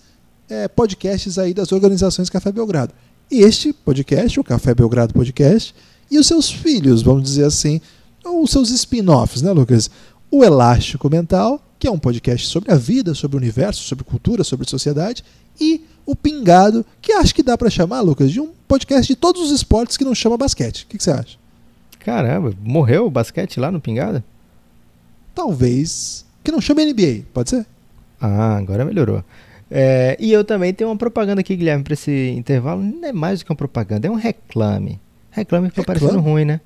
é, 0.48 0.68
podcasts 0.68 1.40
aí 1.40 1.52
das 1.52 1.72
organizações 1.72 2.30
Café 2.30 2.52
Belgrado. 2.52 2.94
Este 3.32 3.72
podcast, 3.72 4.40
o 4.40 4.44
Café 4.44 4.74
Belgrado 4.74 5.14
Podcast, 5.14 5.76
e 6.10 6.18
os 6.18 6.26
seus 6.26 6.50
filhos, 6.50 7.04
vamos 7.04 7.24
dizer 7.24 7.46
assim, 7.46 7.80
ou 8.26 8.44
os 8.44 8.50
seus 8.50 8.72
spin-offs, 8.72 9.44
né, 9.44 9.52
Lucas? 9.52 9.90
O 10.32 10.44
Elástico 10.44 11.10
Mental, 11.10 11.62
que 11.78 11.88
é 11.88 11.92
um 11.92 12.00
podcast 12.00 12.48
sobre 12.48 12.72
a 12.72 12.76
vida, 12.76 13.14
sobre 13.14 13.38
o 13.38 13.40
universo, 13.40 13.84
sobre 13.84 14.04
cultura, 14.04 14.44
sobre 14.44 14.68
sociedade, 14.68 15.24
e 15.62 15.86
o 16.08 16.16
Pingado, 16.16 16.84
que 17.00 17.12
acho 17.14 17.36
que 17.36 17.44
dá 17.44 17.56
para 17.56 17.70
chamar, 17.70 18.02
Lucas, 18.02 18.32
de 18.32 18.40
um 18.40 18.50
podcast 18.68 19.08
de 19.08 19.16
todos 19.16 19.44
os 19.44 19.52
esportes 19.52 19.96
que 19.96 20.04
não 20.04 20.16
chama 20.16 20.36
basquete. 20.36 20.84
O 20.84 20.88
que, 20.88 20.98
que 20.98 21.04
você 21.04 21.12
acha? 21.12 21.38
Caramba, 22.00 22.54
morreu 22.64 23.06
o 23.06 23.12
basquete 23.12 23.60
lá 23.60 23.72
no 23.72 23.80
Pingado? 23.80 24.24
Talvez. 25.36 26.26
Que 26.44 26.52
não 26.52 26.60
chama 26.60 26.84
NBA, 26.84 27.26
pode 27.32 27.52
ser? 27.52 27.66
Ah, 28.20 28.58
agora 28.58 28.84
melhorou. 28.84 29.24
É, 29.72 30.18
e 30.20 30.32
eu 30.32 30.44
também 30.44 30.74
tenho 30.74 30.90
uma 30.90 30.96
propaganda 30.96 31.42
aqui, 31.42 31.56
Guilherme, 31.56 31.84
para 31.84 31.94
esse 31.94 32.30
intervalo. 32.32 32.82
Não 32.82 33.08
é 33.08 33.14
mais 33.14 33.40
do 33.40 33.46
que 33.46 33.52
uma 33.52 33.58
propaganda, 33.58 34.08
é 34.08 34.12
um 34.12 34.16
reclame. 34.16 35.00
Reclame 35.32 35.70
que 35.70 35.76
tá 35.76 35.84
parecendo 35.84 36.20
ruim, 36.20 36.46
né? 36.46 36.62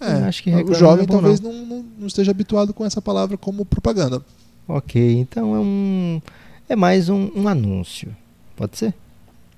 É, 0.00 0.24
acho 0.24 0.42
que 0.42 0.50
o 0.50 0.74
jovem 0.74 1.04
é 1.04 1.06
talvez 1.06 1.40
não. 1.40 1.52
Não, 1.52 1.84
não 2.00 2.06
esteja 2.06 2.30
habituado 2.30 2.74
com 2.74 2.84
essa 2.84 3.00
palavra 3.00 3.38
como 3.38 3.64
propaganda. 3.64 4.22
Ok, 4.68 5.18
então 5.18 5.54
é 5.54 5.58
um. 5.58 6.20
É 6.68 6.76
mais 6.76 7.08
um, 7.08 7.30
um 7.34 7.48
anúncio. 7.48 8.14
Pode 8.56 8.76
ser? 8.76 8.94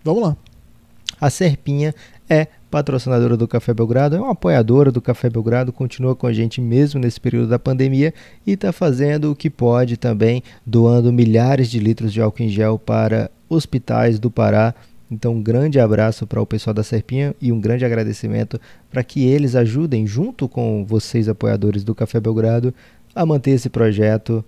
Vamos 0.04 0.22
lá. 0.22 0.36
A 1.20 1.30
Serpinha 1.30 1.94
é 2.28 2.48
patrocinadora 2.76 3.38
do 3.38 3.48
Café 3.48 3.72
Belgrado, 3.72 4.16
é 4.16 4.20
uma 4.20 4.32
apoiadora 4.32 4.92
do 4.92 5.00
Café 5.00 5.30
Belgrado, 5.30 5.72
continua 5.72 6.14
com 6.14 6.26
a 6.26 6.32
gente 6.34 6.60
mesmo 6.60 7.00
nesse 7.00 7.18
período 7.18 7.48
da 7.48 7.58
pandemia 7.58 8.12
e 8.46 8.52
está 8.52 8.70
fazendo 8.70 9.32
o 9.32 9.34
que 9.34 9.48
pode 9.48 9.96
também, 9.96 10.42
doando 10.66 11.10
milhares 11.10 11.70
de 11.70 11.78
litros 11.78 12.12
de 12.12 12.20
álcool 12.20 12.42
em 12.42 12.50
gel 12.50 12.78
para 12.78 13.30
hospitais 13.48 14.18
do 14.18 14.30
Pará. 14.30 14.74
Então, 15.10 15.36
um 15.36 15.42
grande 15.42 15.80
abraço 15.80 16.26
para 16.26 16.38
o 16.38 16.44
pessoal 16.44 16.74
da 16.74 16.82
Serpinha 16.82 17.34
e 17.40 17.50
um 17.50 17.58
grande 17.58 17.82
agradecimento 17.82 18.60
para 18.90 19.02
que 19.02 19.24
eles 19.24 19.56
ajudem, 19.56 20.06
junto 20.06 20.46
com 20.46 20.84
vocês, 20.84 21.30
apoiadores 21.30 21.82
do 21.82 21.94
Café 21.94 22.20
Belgrado, 22.20 22.74
a 23.14 23.24
manter 23.24 23.52
esse 23.52 23.70
projeto 23.70 24.44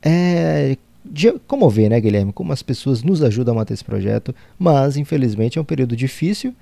é, 0.00 0.76
de 1.04 1.32
comover, 1.48 1.90
né, 1.90 2.00
Guilherme? 2.00 2.32
Como 2.32 2.52
as 2.52 2.62
pessoas 2.62 3.02
nos 3.02 3.24
ajudam 3.24 3.54
a 3.54 3.58
manter 3.58 3.74
esse 3.74 3.84
projeto, 3.84 4.32
mas 4.56 4.96
infelizmente 4.96 5.58
é 5.58 5.60
um 5.60 5.64
período 5.64 5.96
difícil, 5.96 6.54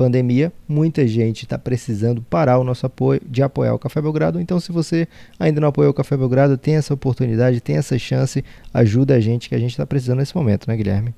pandemia, 0.00 0.50
muita 0.66 1.06
gente 1.06 1.44
está 1.44 1.58
precisando 1.58 2.22
parar 2.22 2.58
o 2.58 2.64
nosso 2.64 2.86
apoio, 2.86 3.20
de 3.28 3.42
apoiar 3.42 3.74
o 3.74 3.78
Café 3.78 4.00
Belgrado. 4.00 4.40
Então, 4.40 4.58
se 4.58 4.72
você 4.72 5.06
ainda 5.38 5.60
não 5.60 5.68
apoiou 5.68 5.90
o 5.90 5.94
Café 5.94 6.16
Belgrado, 6.16 6.56
tem 6.56 6.76
essa 6.76 6.94
oportunidade, 6.94 7.60
tem 7.60 7.76
essa 7.76 7.98
chance, 7.98 8.42
ajuda 8.72 9.14
a 9.14 9.20
gente 9.20 9.46
que 9.46 9.54
a 9.54 9.58
gente 9.58 9.72
está 9.72 9.84
precisando 9.84 10.20
nesse 10.20 10.34
momento, 10.34 10.66
né, 10.66 10.74
Guilherme? 10.74 11.14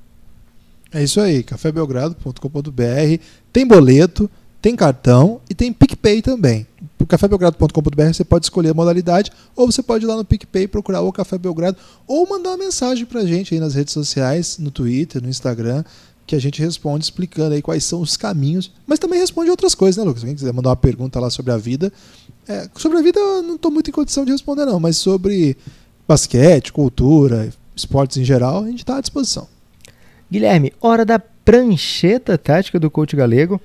É 0.93 1.01
isso 1.01 1.21
aí, 1.21 1.43
cafébelgrado.com.br. 1.43 3.23
Tem 3.53 3.65
boleto, 3.65 4.29
tem 4.61 4.75
cartão 4.75 5.39
e 5.49 5.55
tem 5.55 5.71
PicPay 5.71 6.21
também. 6.21 6.67
No 6.99 7.07
cafébelgrado.com.br 7.07 8.13
você 8.13 8.25
pode 8.25 8.47
escolher 8.47 8.71
a 8.71 8.73
modalidade 8.73 9.31
ou 9.55 9.71
você 9.71 9.81
pode 9.81 10.03
ir 10.03 10.07
lá 10.07 10.17
no 10.17 10.25
PicPay 10.25 10.67
procurar 10.67 11.01
o 11.01 11.11
Café 11.13 11.37
Belgrado 11.37 11.77
ou 12.05 12.27
mandar 12.27 12.49
uma 12.49 12.57
mensagem 12.57 13.05
pra 13.05 13.25
gente 13.25 13.53
aí 13.53 13.61
nas 13.61 13.75
redes 13.75 13.93
sociais, 13.93 14.57
no 14.57 14.71
Twitter, 14.71 15.21
no 15.21 15.29
Instagram, 15.29 15.85
que 16.25 16.35
a 16.35 16.39
gente 16.39 16.61
responde 16.61 17.03
explicando 17.03 17.53
aí 17.53 17.61
quais 17.61 17.83
são 17.83 18.01
os 18.01 18.15
caminhos, 18.15 18.71
mas 18.87 18.99
também 18.99 19.19
responde 19.19 19.49
outras 19.49 19.75
coisas, 19.75 19.97
né, 19.97 20.03
Lucas? 20.03 20.23
Alguém 20.23 20.35
quiser 20.35 20.53
mandar 20.53 20.69
uma 20.69 20.75
pergunta 20.75 21.19
lá 21.19 21.29
sobre 21.29 21.51
a 21.51 21.57
vida, 21.57 21.91
é, 22.47 22.69
sobre 22.75 22.97
a 22.97 23.01
vida 23.01 23.19
eu 23.19 23.43
não 23.43 23.55
estou 23.55 23.71
muito 23.71 23.89
em 23.89 23.93
condição 23.93 24.23
de 24.25 24.31
responder 24.31 24.65
não, 24.65 24.79
mas 24.79 24.97
sobre 24.97 25.57
basquete, 26.07 26.71
cultura, 26.71 27.49
esportes 27.75 28.17
em 28.17 28.23
geral, 28.23 28.63
a 28.63 28.67
gente 28.67 28.79
está 28.79 28.97
à 28.97 29.01
disposição. 29.01 29.47
Guilherme, 30.31 30.73
hora 30.81 31.05
da 31.05 31.19
prancheta 31.19 32.37
tática 32.37 32.79
do 32.79 32.89
coach 32.89 33.15
galego. 33.15 33.59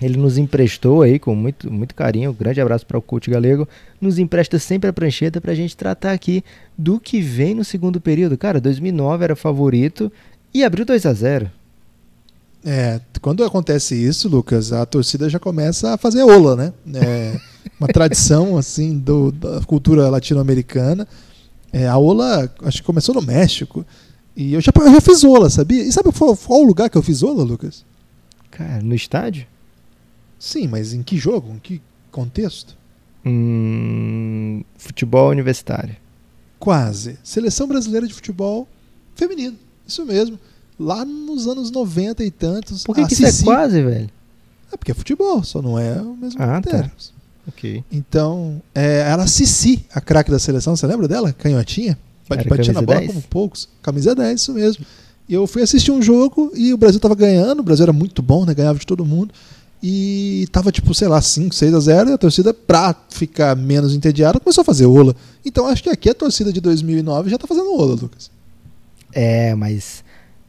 Ele 0.00 0.16
nos 0.16 0.38
emprestou 0.38 1.02
aí 1.02 1.18
com 1.18 1.34
muito, 1.34 1.72
muito 1.72 1.92
carinho, 1.92 2.30
um 2.30 2.34
grande 2.34 2.60
abraço 2.60 2.86
para 2.86 2.96
o 2.96 3.02
coach 3.02 3.28
galego, 3.28 3.68
nos 4.00 4.16
empresta 4.16 4.56
sempre 4.56 4.88
a 4.88 4.92
prancheta 4.92 5.40
para 5.40 5.50
a 5.50 5.54
gente 5.56 5.76
tratar 5.76 6.12
aqui 6.12 6.44
do 6.76 7.00
que 7.00 7.20
vem 7.20 7.52
no 7.52 7.64
segundo 7.64 8.00
período. 8.00 8.38
Cara, 8.38 8.60
2009 8.60 9.24
era 9.24 9.34
favorito 9.34 10.12
e 10.54 10.62
abriu 10.62 10.84
2 10.84 11.04
a 11.04 11.12
0 11.12 11.50
É, 12.64 13.00
quando 13.20 13.44
acontece 13.44 13.94
isso, 13.94 14.28
Lucas, 14.28 14.72
a 14.72 14.84
torcida 14.84 15.28
já 15.28 15.38
começa 15.38 15.94
a 15.94 15.98
fazer 15.98 16.22
ola, 16.22 16.56
né? 16.56 16.72
É 16.94 17.40
uma 17.78 17.88
tradição 17.88 18.56
assim 18.58 18.98
do, 18.98 19.30
da 19.32 19.60
cultura 19.62 20.08
latino-americana. 20.08 21.06
É, 21.72 21.86
a 21.86 21.96
ola, 21.96 22.52
acho 22.62 22.78
que 22.78 22.86
começou 22.86 23.14
no 23.14 23.22
México. 23.22 23.86
E 24.36 24.54
eu 24.54 24.60
já, 24.60 24.72
eu 24.74 24.92
já 24.92 25.00
fiz 25.00 25.24
ola, 25.24 25.50
sabia? 25.50 25.82
E 25.82 25.92
sabe 25.92 26.12
qual, 26.12 26.36
qual 26.36 26.60
o 26.60 26.66
lugar 26.66 26.88
que 26.88 26.96
eu 26.96 27.02
fiz 27.02 27.22
ola, 27.22 27.42
Lucas? 27.42 27.84
Cara, 28.50 28.82
no 28.82 28.94
estádio? 28.94 29.46
Sim, 30.38 30.68
mas 30.68 30.92
em 30.92 31.02
que 31.02 31.16
jogo? 31.16 31.52
Em 31.52 31.58
que 31.58 31.82
contexto? 32.10 32.76
Hum, 33.24 34.62
futebol 34.76 35.30
universitário. 35.30 35.96
Quase. 36.58 37.18
Seleção 37.22 37.66
brasileira 37.66 38.06
de 38.06 38.14
futebol 38.14 38.68
feminino. 39.14 39.56
Isso 39.86 40.04
mesmo. 40.04 40.38
Lá 40.78 41.04
nos 41.04 41.46
anos 41.46 41.70
90 41.70 42.24
e 42.24 42.30
tantos. 42.30 42.84
Por 42.84 42.94
que, 42.94 43.06
que 43.06 43.14
isso 43.14 43.26
é 43.26 43.44
quase, 43.44 43.82
velho? 43.82 44.10
É 44.72 44.76
porque 44.76 44.92
é 44.92 44.94
futebol, 44.94 45.42
só 45.42 45.60
não 45.60 45.78
é 45.78 46.00
o 46.00 46.14
mesmo 46.14 46.40
ah, 46.42 46.60
Tá. 46.60 46.90
Ok. 47.48 47.82
Então, 47.90 48.60
é, 48.74 48.98
era 49.00 49.22
a 49.22 49.26
Cici, 49.26 49.84
a 49.92 50.00
craque 50.00 50.30
da 50.30 50.38
seleção, 50.38 50.76
você 50.76 50.86
lembra 50.86 51.08
dela? 51.08 51.32
Canhotinha? 51.32 51.98
Batia 52.28 52.74
na 52.74 52.82
bola 52.82 53.00
10? 53.00 53.10
como 53.10 53.22
poucos. 53.22 53.68
Camisa 53.82 54.14
10, 54.14 54.40
isso 54.40 54.52
mesmo. 54.52 54.84
E 55.28 55.34
eu 55.34 55.46
fui 55.46 55.62
assistir 55.62 55.90
um 55.90 56.00
jogo 56.00 56.52
e 56.54 56.72
o 56.72 56.76
Brasil 56.76 57.00
tava 57.00 57.14
ganhando, 57.14 57.60
o 57.60 57.62
Brasil 57.62 57.84
era 57.84 57.92
muito 57.92 58.20
bom, 58.20 58.44
né? 58.44 58.54
Ganhava 58.54 58.78
de 58.78 58.86
todo 58.86 59.04
mundo. 59.04 59.32
E 59.82 60.48
tava 60.50 60.72
tipo, 60.72 60.92
sei 60.92 61.06
lá, 61.08 61.22
5, 61.22 61.54
6 61.54 61.74
a 61.74 61.80
0 61.80 62.10
e 62.10 62.12
a 62.12 62.18
torcida, 62.18 62.52
pra 62.52 62.94
ficar 63.08 63.54
menos 63.56 63.94
entediada, 63.94 64.40
começou 64.40 64.62
a 64.62 64.64
fazer 64.64 64.86
ola. 64.86 65.14
Então 65.44 65.66
acho 65.66 65.82
que 65.82 65.90
aqui 65.90 66.10
a 66.10 66.14
torcida 66.14 66.52
de 66.52 66.60
2009 66.60 67.30
já 67.30 67.38
tá 67.38 67.46
fazendo 67.46 67.72
ola, 67.72 67.94
Lucas. 67.94 68.30
É, 69.12 69.54
mas 69.54 70.02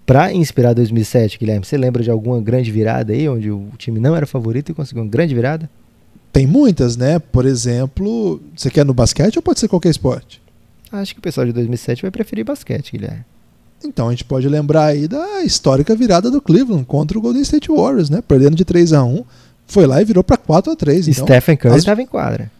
para 0.09 0.33
inspirar 0.33 0.73
2007, 0.73 1.37
Guilherme? 1.37 1.63
Você 1.63 1.77
lembra 1.77 2.01
de 2.01 2.09
alguma 2.09 2.41
grande 2.41 2.71
virada 2.71 3.13
aí, 3.13 3.29
onde 3.29 3.51
o 3.51 3.69
time 3.77 3.99
não 3.99 4.15
era 4.15 4.25
favorito 4.25 4.71
e 4.71 4.73
conseguiu 4.73 5.03
uma 5.03 5.09
grande 5.09 5.35
virada? 5.35 5.69
Tem 6.33 6.47
muitas, 6.47 6.97
né? 6.97 7.19
Por 7.19 7.45
exemplo, 7.45 8.41
você 8.55 8.71
quer 8.71 8.83
no 8.83 8.91
basquete 8.91 9.35
ou 9.35 9.43
pode 9.43 9.59
ser 9.59 9.67
qualquer 9.67 9.91
esporte? 9.91 10.41
Acho 10.91 11.13
que 11.13 11.19
o 11.19 11.21
pessoal 11.21 11.45
de 11.45 11.53
2007 11.53 12.01
vai 12.01 12.09
preferir 12.09 12.43
basquete, 12.43 12.93
Guilherme. 12.93 13.23
Então 13.85 14.07
a 14.07 14.09
gente 14.09 14.23
pode 14.23 14.49
lembrar 14.49 14.85
aí 14.85 15.07
da 15.07 15.43
histórica 15.43 15.95
virada 15.95 16.31
do 16.31 16.41
Cleveland 16.41 16.85
contra 16.85 17.15
o 17.15 17.21
Golden 17.21 17.43
State 17.43 17.69
Warriors, 17.69 18.09
né? 18.09 18.23
Perdendo 18.27 18.55
de 18.55 18.65
3 18.65 18.93
a 18.93 19.03
1 19.03 19.23
foi 19.67 19.85
lá 19.85 20.01
e 20.01 20.05
virou 20.05 20.23
para 20.23 20.37
4 20.37 20.73
a 20.73 20.75
3 20.75 21.07
então, 21.07 21.27
Stephen 21.27 21.55
Curry 21.55 21.77
estava 21.77 22.01
as... 22.01 22.07
em 22.07 22.09
quadra. 22.09 22.51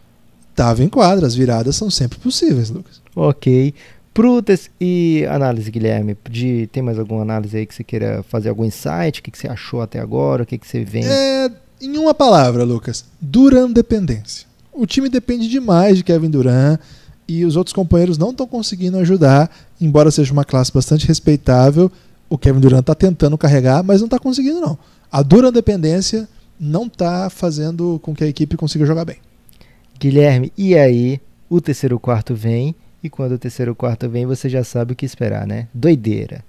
Estava 0.52 0.84
em 0.84 0.88
quadra, 0.88 1.26
as 1.26 1.34
viradas 1.34 1.76
são 1.76 1.90
sempre 1.90 2.20
possíveis, 2.20 2.70
Lucas. 2.70 3.02
Ok. 3.16 3.74
Frutas 4.14 4.70
e 4.82 5.26
análise, 5.30 5.72
Guilherme. 5.72 6.18
De, 6.30 6.68
tem 6.72 6.84
mais 6.84 7.00
alguma 7.00 7.22
análise 7.22 7.56
aí 7.58 7.66
que 7.66 7.74
você 7.74 7.84
queira 7.84 8.24
fazer 8.24 8.50
algum 8.50 8.66
insight? 8.66 9.20
O 9.20 9.24
que, 9.24 9.32
que 9.32 9.38
você 9.38 9.48
achou 9.48 9.82
até 9.82 10.00
agora? 10.00 10.44
O 10.44 10.46
que, 10.46 10.58
que 10.58 10.68
você 10.68 10.84
vem? 10.84 11.06
É, 11.06 11.50
em 11.82 11.98
uma 11.98 12.14
palavra, 12.14 12.64
Lucas, 12.64 13.06
Duran 13.22 13.72
dependência. 13.72 14.48
O 14.74 14.86
time 14.86 15.10
depende 15.10 15.48
demais 15.48 15.98
de 15.98 16.04
Kevin 16.04 16.30
Durant 16.30 16.80
e 17.28 17.46
os 17.46 17.56
outros 17.56 17.74
companheiros 17.74 18.18
não 18.18 18.32
estão 18.32 18.48
conseguindo 18.48 18.98
ajudar, 18.98 19.50
embora 19.80 20.12
seja 20.12 20.34
uma 20.34 20.44
classe 20.44 20.74
bastante 20.74 21.08
respeitável. 21.08 21.92
O 22.30 22.38
Kevin 22.38 22.60
Durant 22.60 22.82
está 22.82 22.96
tentando 22.96 23.38
carregar, 23.38 23.84
mas 23.84 24.02
não 24.02 24.08
está 24.08 24.20
conseguindo 24.20 24.60
não. 24.60 24.78
A 25.12 25.22
Duran 25.22 25.52
dependência 25.52 26.28
não 26.60 26.88
está 26.88 27.30
fazendo 27.30 28.00
com 28.04 28.14
que 28.14 28.24
a 28.24 28.28
equipe 28.28 28.58
consiga 28.58 28.86
jogar 28.86 29.06
bem. 29.06 29.18
Guilherme, 30.00 30.52
e 30.58 30.76
aí? 30.76 31.22
O 31.50 31.60
terceiro 31.60 32.00
quarto 32.00 32.36
vem 32.36 32.76
e 33.04 33.10
quando 33.10 33.34
o 33.34 33.40
terceiro 33.40 33.74
quarto 33.74 34.10
vem, 34.10 34.26
você 34.26 34.50
já 34.50 34.64
sabe 34.64 34.94
o 34.94 34.96
que 34.96 35.06
esperar, 35.06 35.48
né? 35.48 35.68
Doideira. 35.74 36.44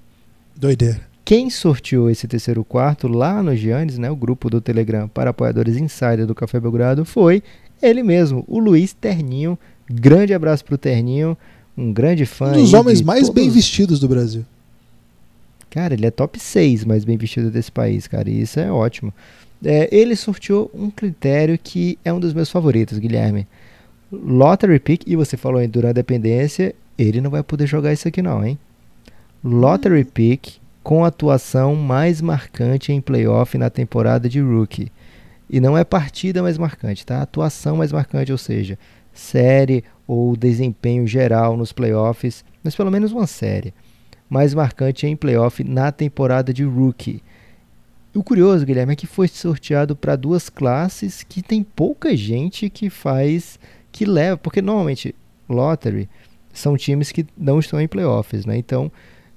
Doideira. 0.56 1.00
Quem 1.24 1.48
sorteou 1.48 2.10
esse 2.10 2.26
terceiro 2.26 2.64
quarto 2.64 3.06
lá 3.06 3.42
no 3.42 3.54
Giannis, 3.54 3.98
né, 3.98 4.10
o 4.10 4.16
grupo 4.16 4.50
do 4.50 4.60
Telegram 4.60 5.06
para 5.06 5.30
apoiadores 5.30 5.76
insider 5.76 6.26
do 6.26 6.34
Café 6.34 6.58
Belgrado, 6.58 7.04
foi 7.04 7.42
ele 7.80 8.02
mesmo, 8.02 8.44
o 8.48 8.58
Luiz 8.58 8.92
Terninho. 8.92 9.58
Grande 9.88 10.34
abraço 10.34 10.64
pro 10.64 10.78
Terninho, 10.78 11.36
um 11.76 11.92
grande 11.92 12.26
fã. 12.26 12.50
Um 12.50 12.62
dos 12.62 12.74
homens 12.74 13.00
mais 13.00 13.22
todos... 13.22 13.34
bem 13.34 13.48
vestidos 13.48 14.00
do 14.00 14.08
Brasil. 14.08 14.44
Cara, 15.70 15.94
ele 15.94 16.06
é 16.06 16.10
top 16.10 16.38
6 16.38 16.84
mais 16.84 17.04
bem 17.04 17.16
vestido 17.16 17.50
desse 17.50 17.70
país, 17.70 18.08
cara, 18.08 18.28
e 18.28 18.42
isso 18.42 18.58
é 18.58 18.70
ótimo. 18.70 19.14
É, 19.64 19.88
ele 19.92 20.16
sorteou 20.16 20.70
um 20.74 20.90
critério 20.90 21.58
que 21.62 21.98
é 22.04 22.12
um 22.12 22.18
dos 22.18 22.32
meus 22.32 22.50
favoritos, 22.50 22.98
Guilherme. 22.98 23.46
Lottery 24.12 24.80
Pick, 24.80 25.04
e 25.06 25.14
você 25.14 25.36
falou 25.36 25.60
em 25.60 25.68
durante 25.68 25.90
a 25.90 25.94
dependência, 25.94 26.74
ele 26.98 27.20
não 27.20 27.30
vai 27.30 27.42
poder 27.42 27.66
jogar 27.66 27.92
isso 27.92 28.08
aqui 28.08 28.20
não, 28.20 28.44
hein? 28.44 28.58
Lottery 29.42 30.04
Pick 30.04 30.60
com 30.82 31.04
atuação 31.04 31.74
mais 31.76 32.20
marcante 32.20 32.92
em 32.92 33.00
playoff 33.00 33.56
na 33.56 33.70
temporada 33.70 34.28
de 34.28 34.40
rookie. 34.40 34.90
E 35.48 35.60
não 35.60 35.76
é 35.76 35.84
partida 35.84 36.42
mais 36.42 36.58
marcante, 36.58 37.04
tá? 37.04 37.22
Atuação 37.22 37.76
mais 37.76 37.92
marcante, 37.92 38.32
ou 38.32 38.38
seja, 38.38 38.78
série 39.12 39.84
ou 40.06 40.36
desempenho 40.36 41.06
geral 41.06 41.56
nos 41.56 41.72
playoffs, 41.72 42.44
mas 42.62 42.74
pelo 42.74 42.90
menos 42.90 43.12
uma 43.12 43.26
série 43.26 43.72
mais 44.28 44.54
marcante 44.54 45.06
em 45.06 45.16
playoff 45.16 45.62
na 45.64 45.90
temporada 45.90 46.52
de 46.54 46.62
rookie. 46.62 47.22
O 48.14 48.22
curioso, 48.22 48.64
Guilherme, 48.64 48.92
é 48.92 48.96
que 48.96 49.06
foi 49.06 49.28
sorteado 49.28 49.94
para 49.94 50.16
duas 50.16 50.48
classes 50.48 51.22
que 51.22 51.42
tem 51.42 51.62
pouca 51.62 52.16
gente 52.16 52.70
que 52.70 52.90
faz 52.90 53.58
que 53.92 54.04
leva, 54.04 54.36
porque 54.36 54.62
normalmente 54.62 55.14
lottery 55.48 56.08
são 56.52 56.76
times 56.76 57.12
que 57.12 57.26
não 57.36 57.58
estão 57.58 57.80
em 57.80 57.88
playoffs, 57.88 58.44
né? 58.44 58.56
Então, 58.56 58.90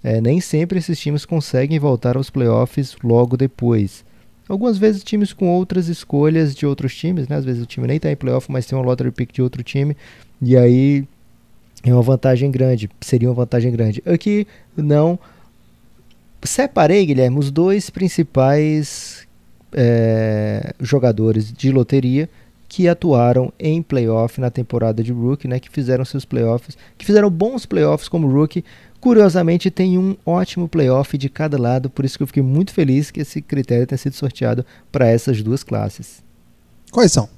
é, 0.04 0.20
nem 0.20 0.42
sempre 0.42 0.80
esses 0.80 1.00
times 1.00 1.26
conseguem 1.26 1.80
voltar 1.80 2.18
aos 2.18 2.30
playoffs 2.30 2.96
logo 3.04 3.38
depois. 3.38 4.04
Algumas 4.48 4.78
vezes 4.78 5.04
times 5.04 5.32
com 5.32 5.48
outras 5.48 5.88
escolhas 5.88 6.54
de 6.54 6.66
outros 6.66 6.96
times, 6.96 7.28
né? 7.28 7.38
Às 7.38 7.46
vezes 7.46 7.64
o 7.64 7.66
time 7.66 7.88
nem 7.88 7.98
está 7.98 8.12
em 8.12 8.16
playoff, 8.16 8.52
mas 8.52 8.66
tem 8.66 8.78
um 8.78 8.82
lottery 8.82 9.12
pick 9.12 9.32
de 9.32 9.42
outro 9.42 9.64
time, 9.64 9.96
e 10.42 10.58
aí 10.58 11.08
é 11.84 11.94
uma 11.94 12.02
vantagem 12.02 12.52
grande, 12.52 12.90
seria 13.02 13.30
uma 13.30 13.36
vantagem 13.36 13.72
grande. 13.72 14.04
Aqui 14.06 14.46
não. 14.76 15.18
Separei, 16.44 17.06
Guilherme, 17.06 17.40
os 17.40 17.50
dois 17.50 17.90
principais 17.90 19.26
é, 19.72 20.74
jogadores 20.80 21.52
de 21.52 21.72
loteria 21.72 22.30
que 22.74 22.88
atuaram 22.88 23.54
em 23.60 23.84
playoff 23.84 24.42
na 24.42 24.50
temporada 24.50 25.04
de 25.04 25.12
rookie, 25.12 25.48
né, 25.48 25.60
que 25.60 25.70
fizeram 25.70 26.04
seus 26.04 26.26
playoffs, 26.26 26.76
que 26.98 27.06
fizeram 27.06 27.30
bons 27.30 27.68
playoffs 27.68 28.10
como 28.10 28.28
rookie. 28.28 28.66
Curiosamente, 29.00 29.70
tem 29.70 29.96
um 29.96 30.18
ótimo 30.26 30.68
playoff 30.68 31.16
de 31.16 31.30
cada 31.30 31.56
lado, 31.56 31.88
por 31.88 32.04
isso 32.04 32.18
que 32.18 32.24
eu 32.24 32.28
fiquei 32.28 32.42
muito 32.42 32.74
feliz 32.74 33.12
que 33.12 33.20
esse 33.20 33.44
critério 33.44 33.86
tenha 33.86 34.00
sido 34.00 34.14
sorteado 34.14 34.66
para 34.92 35.08
essas 35.08 35.44
duas 35.44 35.62
classes. 35.62 36.24
Quais 36.92 37.12
são? 37.12 37.30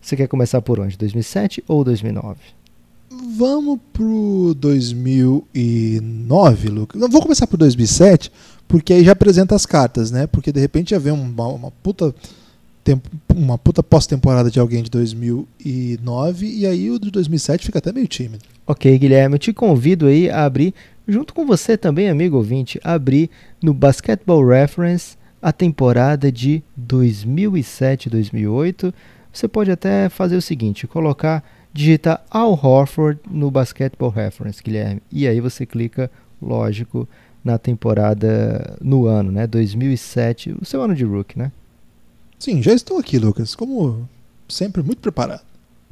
Você 0.00 0.14
quer 0.14 0.28
começar 0.28 0.62
por 0.62 0.78
onde? 0.78 0.96
2007 0.96 1.64
ou 1.66 1.82
2009? 1.82 2.38
Vamos 3.36 3.80
pro 3.92 4.54
2009, 4.56 6.68
Lucas. 6.68 7.00
Não 7.00 7.08
vou 7.08 7.22
começar 7.22 7.48
por 7.48 7.56
2007, 7.56 8.30
porque 8.68 8.92
aí 8.92 9.02
já 9.02 9.10
apresenta 9.10 9.56
as 9.56 9.66
cartas, 9.66 10.12
né? 10.12 10.28
Porque 10.28 10.52
de 10.52 10.60
repente 10.60 10.90
já 10.90 10.98
vem 11.00 11.12
uma, 11.12 11.48
uma 11.48 11.72
puta 11.72 12.14
tempo, 12.88 13.10
uma 13.34 13.58
puta 13.58 13.82
pós-temporada 13.82 14.50
de 14.50 14.58
alguém 14.58 14.82
de 14.82 14.88
2009 14.88 16.46
e 16.46 16.66
aí 16.66 16.90
o 16.90 16.98
de 16.98 17.10
2007 17.10 17.66
fica 17.66 17.80
até 17.80 17.92
meio 17.92 18.08
tímido. 18.08 18.46
Ok, 18.66 18.98
Guilherme, 18.98 19.34
eu 19.34 19.38
te 19.38 19.52
convido 19.52 20.06
aí 20.06 20.30
a 20.30 20.46
abrir, 20.46 20.72
junto 21.06 21.34
com 21.34 21.44
você 21.44 21.76
também, 21.76 22.08
amigo 22.08 22.38
ouvinte, 22.38 22.80
abrir 22.82 23.28
no 23.62 23.74
Basketball 23.74 24.42
Reference 24.42 25.18
a 25.42 25.52
temporada 25.52 26.32
de 26.32 26.62
2007-2008. 26.80 28.94
Você 29.30 29.46
pode 29.46 29.70
até 29.70 30.08
fazer 30.08 30.36
o 30.36 30.42
seguinte, 30.42 30.86
colocar, 30.86 31.44
digitar 31.70 32.24
Al 32.30 32.52
Horford 32.52 33.20
no 33.30 33.50
Basketball 33.50 34.08
Reference, 34.08 34.62
Guilherme, 34.62 35.02
e 35.12 35.28
aí 35.28 35.42
você 35.42 35.66
clica, 35.66 36.10
lógico, 36.40 37.06
na 37.44 37.58
temporada 37.58 38.78
no 38.80 39.04
ano, 39.04 39.30
né, 39.30 39.46
2007, 39.46 40.56
o 40.58 40.64
seu 40.64 40.82
ano 40.82 40.94
de 40.94 41.04
rookie, 41.04 41.38
né? 41.38 41.52
Sim, 42.38 42.62
já 42.62 42.72
estou 42.72 42.98
aqui, 42.98 43.18
Lucas. 43.18 43.54
Como 43.54 44.08
sempre, 44.48 44.82
muito 44.82 45.00
preparado. 45.00 45.42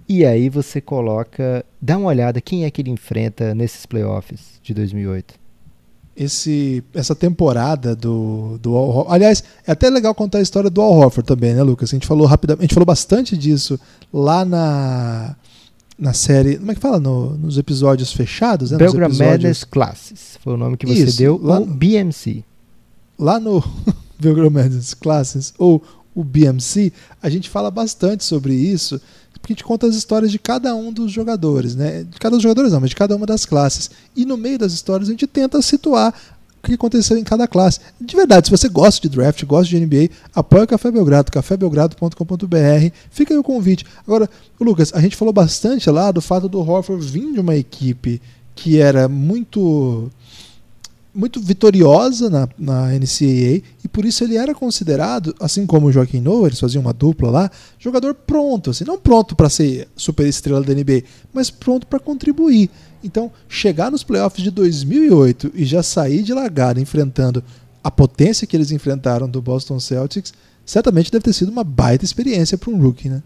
E 0.09 0.25
aí 0.25 0.49
você 0.49 0.81
coloca, 0.81 1.65
dá 1.83 1.99
uma 1.99 2.09
olhada 2.09 2.41
quem 2.41 2.65
é 2.65 2.71
que 2.71 2.81
ele 2.81 2.91
enfrenta 2.91 3.55
nesses 3.55 3.85
playoffs 3.87 4.41
de 4.63 4.73
2008. 4.73 5.35
Esse, 6.17 6.83
essa 6.95 7.15
temporada 7.15 7.95
do, 7.95 8.59
do 8.63 8.75
Al 8.75 8.89
Horford. 8.89 9.15
Aliás, 9.15 9.45
é 9.67 9.73
até 9.73 9.91
legal 9.91 10.15
contar 10.15 10.39
a 10.39 10.43
história 10.43 10.71
do 10.71 10.81
Al 10.81 10.93
Horford 10.93 11.27
também, 11.27 11.55
né, 11.55 11.63
Lucas? 11.63 11.91
A 11.91 11.95
gente 11.95 12.07
falou 12.07 12.27
rapidamente, 12.27 12.61
a 12.61 12.65
gente 12.67 12.75
falou 12.75 12.87
bastante 12.87 13.37
disso 13.37 13.79
lá 14.13 14.45
na, 14.45 15.37
na 15.99 16.13
série. 16.13 16.57
Como 16.57 16.71
é 16.71 16.75
que 16.75 16.81
fala? 16.81 17.01
No, 17.01 17.37
nos 17.37 17.59
episódios 17.59 18.13
fechados, 18.13 18.71
né? 18.71 18.79
Belgram 18.79 19.07
episódios... 19.07 19.31
Madness 19.33 19.65
Classes. 19.65 20.39
Foi 20.41 20.55
o 20.55 20.57
nome 20.57 20.77
que 20.77 20.87
você 20.87 21.05
Isso, 21.05 21.19
deu. 21.19 21.39
Lá, 21.43 21.59
ou 21.59 21.67
BMC. 21.67 22.45
Lá 23.19 23.41
no 23.41 23.63
Belgram 24.19 24.51
Madness 24.51 24.95
Classes, 24.95 25.53
ou 25.59 25.83
o 26.17 26.25
BMC, 26.25 26.91
a 27.23 27.29
gente 27.29 27.51
fala 27.51 27.71
bastante 27.71 28.25
sobre 28.25 28.55
isso, 28.55 28.99
porque 29.35 29.53
a 29.53 29.55
gente 29.55 29.65
conta 29.65 29.87
as 29.87 29.95
histórias 29.95 30.33
de 30.33 30.39
cada 30.39 30.75
um 30.75 30.91
dos 30.91 31.13
jogadores, 31.13 31.77
né? 31.77 32.05
De 32.05 32.19
cada 32.19 32.35
um 32.35 32.39
dos 32.39 32.43
jogadores 32.43 32.73
não, 32.73 32.81
mas 32.81 32.89
de 32.89 32.97
cada 32.97 33.15
uma 33.15 33.27
das 33.27 33.45
classes. 33.45 33.91
E 34.17 34.25
no 34.25 34.39
meio 34.39 34.59
das 34.59 34.73
histórias 34.73 35.11
a 35.11 35.13
gente 35.13 35.27
tenta 35.27 35.61
situar 35.61 36.15
o 36.59 36.67
que 36.67 36.73
aconteceu 36.73 37.19
em 37.19 37.23
cada 37.23 37.47
classe. 37.47 37.81
De 38.01 38.17
verdade, 38.17 38.47
se 38.47 38.51
você 38.51 38.67
gosta 38.67 39.07
de 39.07 39.15
draft, 39.15 39.45
gosta 39.45 39.69
de 39.69 39.79
NBA, 39.79 40.09
apoia 40.35 40.65
o 40.65 40.67
Café 40.67 40.91
Belgrado, 40.91 41.31
cafébelgrado.com.br. 41.31 42.91
Fica 43.11 43.35
aí 43.35 43.39
o 43.39 43.45
convite. 43.45 43.85
Agora, 44.07 44.29
Lucas, 44.59 44.93
a 44.95 45.01
gente 45.03 45.17
falou 45.17 45.35
bastante 45.35 45.91
lá 45.91 46.11
do 46.11 46.23
fato 46.23 46.49
do 46.49 46.59
Horford 46.59 47.07
vir 47.07 47.35
de 47.35 47.41
uma 47.41 47.55
equipe 47.55 48.23
que 48.55 48.81
era 48.81 49.07
muito 49.07 50.11
muito 51.17 51.41
vitoriosa 51.41 52.29
na, 52.29 52.49
na 52.59 52.89
NCAA 52.93 53.63
e 53.83 53.89
por 53.91 54.05
isso 54.05 54.23
ele 54.23 54.37
era 54.37 54.55
considerado, 54.55 55.35
assim 55.41 55.65
como 55.65 55.87
o 55.87 55.93
Joaquim 55.93 56.21
Noah, 56.21 56.49
eles 56.49 56.61
faziam 56.61 56.83
uma 56.83 56.93
dupla 56.93 57.31
lá, 57.31 57.51
jogador 57.79 58.15
pronto, 58.15 58.71
assim, 58.71 58.85
não 58.85 58.99
pronto 58.99 59.35
para 59.35 59.49
ser 59.49 59.89
super 59.97 60.27
estrela 60.27 60.63
da 60.63 60.75
NBA, 60.75 61.03
mas 61.33 61.51
pronto 61.51 61.87
para 61.87 61.99
contribuir. 61.99 62.69
Então, 63.03 63.33
chegar 63.49 63.91
nos 63.91 64.05
playoffs 64.05 64.45
de 64.45 64.51
2008 64.51 65.53
e 65.55 65.65
já 65.65 65.83
sair 65.83 66.23
de 66.23 66.35
largada 66.35 66.81
enfrentando 66.81 67.43
a 67.83 67.91
potência 67.91 68.47
que 68.47 68.57
eles 68.57 68.71
enfrentaram 68.71 69.29
do 69.29 69.41
Boston 69.41 69.81
Celtics, 69.81 70.35
certamente 70.65 71.11
deve 71.11 71.25
ter 71.25 71.33
sido 71.33 71.51
uma 71.51 71.65
baita 71.65 72.05
experiência 72.05 72.59
para 72.59 72.71
um 72.71 72.81
rookie, 72.81 73.09
né? 73.09 73.23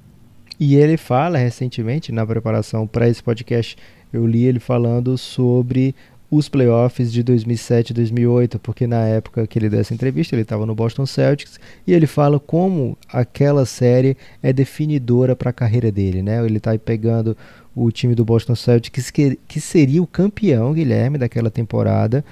E 0.61 0.77
ele 0.77 0.99
fala 0.99 1.39
recentemente, 1.39 2.13
na 2.13 2.27
preparação 2.27 2.87
para 2.87 3.09
esse 3.09 3.23
podcast, 3.23 3.77
eu 4.13 4.27
li 4.27 4.45
ele 4.45 4.61
falando 4.61 5.17
sobre 5.17 5.95
os 6.31 6.49
playoffs 6.49 7.13
de 7.13 7.23
2007 7.25 7.91
e 7.91 7.95
2008, 7.95 8.59
porque 8.61 8.87
na 8.87 9.05
época 9.07 9.47
que 9.47 9.59
ele 9.59 9.69
deu 9.69 9.81
essa 9.81 9.93
entrevista, 9.93 10.35
ele 10.35 10.43
estava 10.43 10.65
no 10.65 10.75
Boston 10.75 11.05
Celtics 11.05 11.59
e 11.85 11.93
ele 11.93 12.07
fala 12.07 12.39
como 12.39 12.97
aquela 13.13 13.67
série 13.67 14.17
é 14.41 14.53
definidora 14.53 15.35
para 15.35 15.51
a 15.51 15.53
carreira 15.53 15.91
dele, 15.91 16.23
né? 16.23 16.45
Ele 16.45 16.59
está 16.59 16.79
pegando 16.79 17.37
o 17.75 17.91
time 17.91 18.15
do 18.15 18.25
Boston 18.25 18.55
Celtics 18.55 19.11
que, 19.11 19.39
que 19.49 19.61
seria 19.61 20.03
o 20.03 20.07
campeão, 20.07 20.73
Guilherme, 20.73 21.19
daquela 21.19 21.51
temporada. 21.51 22.25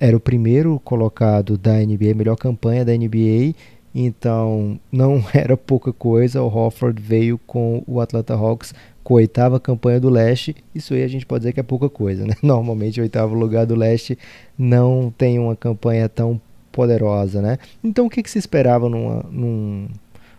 era 0.00 0.16
o 0.16 0.20
primeiro 0.20 0.80
colocado 0.80 1.56
da 1.56 1.74
NBA, 1.74 2.14
melhor 2.14 2.36
campanha 2.36 2.84
da 2.84 2.92
NBA, 2.92 3.54
então 3.94 4.80
não 4.90 5.24
era 5.32 5.56
pouca 5.56 5.92
coisa. 5.92 6.42
O 6.42 6.48
Hofford 6.48 7.00
veio 7.00 7.38
com 7.46 7.84
o 7.86 8.00
Atlanta 8.00 8.34
Hawks 8.34 8.74
com 9.08 9.14
a 9.14 9.16
oitava 9.16 9.58
campanha 9.58 9.98
do 9.98 10.10
leste. 10.10 10.54
Isso 10.74 10.92
aí 10.92 11.02
a 11.02 11.08
gente 11.08 11.24
pode 11.24 11.40
dizer 11.40 11.54
que 11.54 11.60
é 11.60 11.62
pouca 11.62 11.88
coisa, 11.88 12.26
né? 12.26 12.34
Normalmente 12.44 13.00
o 13.00 13.02
oitavo 13.02 13.34
lugar 13.34 13.64
do 13.64 13.74
leste 13.74 14.18
não 14.58 15.10
tem 15.16 15.38
uma 15.38 15.56
campanha 15.56 16.10
tão 16.10 16.38
poderosa, 16.70 17.40
né? 17.40 17.58
Então 17.82 18.04
o 18.04 18.10
que, 18.10 18.22
que 18.22 18.30
se 18.30 18.38
esperava 18.38 18.86
numa, 18.86 19.24
num, 19.30 19.88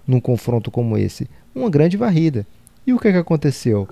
num 0.06 0.20
confronto 0.22 0.70
como 0.70 0.96
esse? 1.00 1.28
Uma 1.56 1.68
grande 1.68 1.98
varrida. 1.98 2.46
E 2.86 2.94
o 2.94 3.00
que, 3.00 3.12
que 3.12 3.18
aconteceu? 3.18 3.88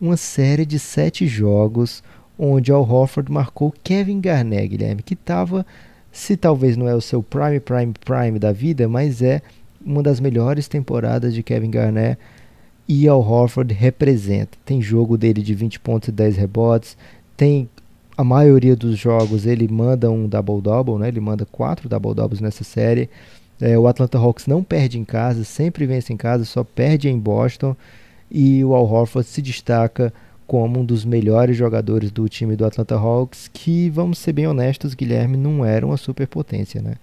Uma 0.00 0.16
série 0.16 0.66
de 0.66 0.80
sete 0.80 1.24
jogos 1.28 2.02
onde 2.36 2.72
Al 2.72 2.82
Horford 2.82 3.30
marcou 3.30 3.72
Kevin 3.84 4.20
Garnett, 4.20 4.66
Guilherme, 4.66 5.04
que 5.04 5.14
estava, 5.14 5.64
se 6.10 6.36
talvez 6.36 6.76
não 6.76 6.88
é 6.88 6.96
o 6.96 7.00
seu 7.00 7.22
prime, 7.22 7.60
prime, 7.60 7.94
prime 8.04 8.40
da 8.40 8.50
vida, 8.50 8.88
mas 8.88 9.22
é 9.22 9.40
uma 9.80 10.02
das 10.02 10.18
melhores 10.18 10.66
temporadas 10.66 11.32
de 11.32 11.44
Kevin 11.44 11.70
Garnett 11.70 12.18
e 12.88 13.08
Al 13.08 13.20
Horford 13.20 13.72
representa. 13.74 14.56
Tem 14.64 14.80
jogo 14.80 15.16
dele 15.16 15.42
de 15.42 15.54
20 15.54 15.80
pontos 15.80 16.08
e 16.08 16.12
10 16.12 16.36
rebotes, 16.36 16.96
tem 17.36 17.68
a 18.16 18.24
maioria 18.24 18.74
dos 18.74 18.98
jogos 18.98 19.44
ele 19.44 19.68
manda 19.68 20.10
um 20.10 20.26
double-double, 20.26 20.98
né? 20.98 21.08
ele 21.08 21.20
manda 21.20 21.44
quatro 21.44 21.88
double-doubles 21.88 22.40
nessa 22.40 22.64
série. 22.64 23.10
É, 23.60 23.78
o 23.78 23.86
Atlanta 23.86 24.18
Hawks 24.18 24.46
não 24.46 24.62
perde 24.62 24.98
em 24.98 25.04
casa, 25.04 25.44
sempre 25.44 25.86
vence 25.86 26.12
em 26.12 26.16
casa, 26.16 26.44
só 26.44 26.64
perde 26.64 27.08
em 27.08 27.18
Boston. 27.18 27.76
E 28.30 28.64
o 28.64 28.74
Al 28.74 28.90
Horford 28.90 29.28
se 29.28 29.42
destaca 29.42 30.12
como 30.46 30.80
um 30.80 30.84
dos 30.84 31.04
melhores 31.04 31.56
jogadores 31.56 32.10
do 32.10 32.28
time 32.28 32.56
do 32.56 32.64
Atlanta 32.64 32.94
Hawks, 32.94 33.50
que, 33.52 33.90
vamos 33.90 34.18
ser 34.18 34.32
bem 34.32 34.46
honestos, 34.46 34.94
Guilherme, 34.94 35.36
não 35.36 35.64
era 35.64 35.84
uma 35.84 35.96
superpotência, 35.96 36.80
né? 36.80 36.94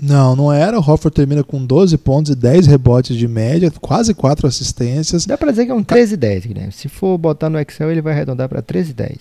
Não, 0.00 0.34
não 0.34 0.52
era. 0.52 0.78
O 0.78 0.80
Hofford 0.80 1.14
termina 1.14 1.44
com 1.44 1.64
12 1.64 1.98
pontos 1.98 2.32
e 2.32 2.34
10 2.34 2.66
rebotes 2.66 3.16
de 3.16 3.28
média, 3.28 3.70
quase 3.80 4.14
4 4.14 4.46
assistências. 4.46 5.26
Dá 5.26 5.36
pra 5.36 5.50
dizer 5.50 5.66
que 5.66 5.72
é 5.72 5.74
um 5.74 5.82
13 5.82 6.14
e 6.14 6.16
10, 6.16 6.46
Guilherme. 6.46 6.72
Se 6.72 6.88
for 6.88 7.18
botar 7.18 7.50
no 7.50 7.60
Excel, 7.60 7.90
ele 7.90 8.00
vai 8.00 8.14
arredondar 8.14 8.48
para 8.48 8.62
13 8.62 8.90
e 8.90 8.94
10. 8.94 9.18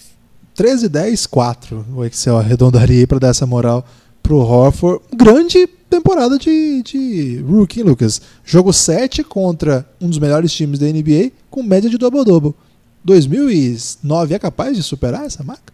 13 0.55 0.85
e 0.85 0.89
10, 0.89 1.25
4. 1.25 1.85
O 1.95 2.05
Excel 2.05 2.37
arredondaria 2.37 3.05
para 3.05 3.19
dar 3.19 3.29
essa 3.29 3.45
moral 3.45 3.85
pro 4.23 4.37
Horford. 4.37 5.03
Grande 5.13 5.67
temporada 5.89 6.37
de, 6.37 6.81
de 6.83 7.43
rookie, 7.45 7.83
Lucas. 7.83 8.21
Jogo 8.45 8.71
7 8.71 9.23
contra 9.23 9.85
um 9.99 10.07
dos 10.07 10.19
melhores 10.19 10.53
times 10.53 10.79
da 10.79 10.85
NBA, 10.85 11.31
com 11.49 11.61
média 11.61 11.89
de 11.89 11.97
double-double. 11.97 12.53
2009 13.03 14.35
é 14.35 14.39
capaz 14.39 14.77
de 14.77 14.83
superar 14.83 15.25
essa 15.25 15.43
marca? 15.43 15.73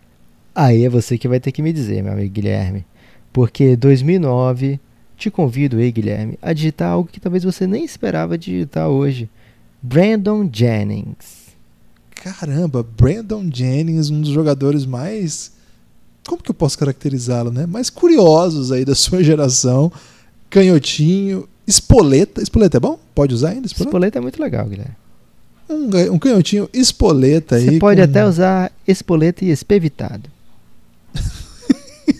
Aí 0.53 0.86
é 0.86 0.89
você 0.89 1.18
que 1.18 1.28
vai 1.28 1.39
ter 1.39 1.51
que 1.51 1.62
me 1.62 1.74
dizer, 1.74 2.01
meu 2.01 2.14
amigo 2.14 2.34
Guilherme. 2.34 2.86
Porque 3.34 3.76
2009, 3.76 4.80
te 5.18 5.32
convido 5.32 5.78
aí, 5.78 5.91
Guilherme, 5.91 6.38
a 6.41 6.53
digitar 6.53 6.91
algo 6.91 7.09
que 7.11 7.20
talvez 7.20 7.43
você 7.43 7.66
nem 7.66 7.84
esperava 7.84 8.38
digitar 8.38 8.89
hoje. 8.89 9.30
Brandon 9.82 10.49
Jennings. 10.51 11.45
Caramba, 12.16 12.84
Brandon 12.84 13.49
Jennings, 13.51 14.09
um 14.09 14.22
dos 14.22 14.32
jogadores 14.32 14.86
mais. 14.86 15.51
Como 16.28 16.41
que 16.41 16.49
eu 16.49 16.55
posso 16.55 16.78
caracterizá-lo, 16.78 17.51
né? 17.51 17.66
Mais 17.66 17.89
curiosos 17.89 18.72
aí 18.72 18.84
da 18.84 18.95
sua 18.95 19.24
geração. 19.24 19.91
Canhotinho, 20.49 21.47
espoleta. 21.68 22.41
Espoleta 22.41 22.78
é 22.78 22.80
bom? 22.80 22.99
Pode 23.13 23.34
usar 23.34 23.49
ainda? 23.49 23.68
Espoleta, 23.68 23.89
espoleta 23.89 24.18
é 24.18 24.22
muito 24.22 24.41
legal, 24.41 24.66
Guilherme. 24.66 24.95
Um, 25.70 26.13
um 26.13 26.20
canhotinho 26.20 26.70
espoleta 26.74 27.55
aí. 27.55 27.66
Você 27.66 27.80
pode 27.80 27.99
com... 27.99 28.05
até 28.05 28.26
usar 28.26 28.72
espoleta 28.88 29.45
e 29.45 29.49
espevitado. 29.49 30.34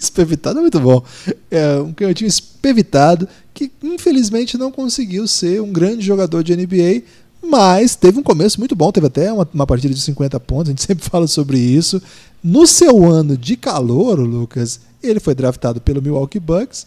Espevitado 0.06 0.60
é 0.60 0.62
muito 0.62 0.80
bom. 0.80 1.04
É 1.52 1.80
um 1.80 1.94
canhotinho 1.94 2.28
espevitado 2.28 3.28
que 3.54 3.72
infelizmente 3.84 4.58
não 4.58 4.72
conseguiu 4.72 5.28
ser 5.28 5.62
um 5.62 5.72
grande 5.72 6.06
jogador 6.06 6.44
de 6.44 6.56
NBA, 6.56 7.04
mas 7.42 7.96
teve 7.96 8.20
um 8.20 8.24
começo 8.24 8.60
muito 8.60 8.76
bom. 8.76 8.92
Teve 8.92 9.08
até 9.08 9.32
uma, 9.32 9.48
uma 9.54 9.68
partida 9.68 9.94
de 9.94 10.02
50 10.02 10.40
pontos, 10.40 10.70
a 10.70 10.72
gente 10.72 10.84
sempre 10.86 11.08
fala 11.10 11.28
sobre 11.28 11.58
isso. 11.58 12.02
No 12.44 12.68
seu 12.68 13.06
ano 13.06 13.38
de 13.38 13.56
calor, 13.56 14.20
Lucas, 14.20 14.80
ele 15.02 15.20
foi 15.20 15.36
draftado 15.36 15.82
pelo 15.82 16.02
Milwaukee 16.02 16.40
Bucks 16.40 16.86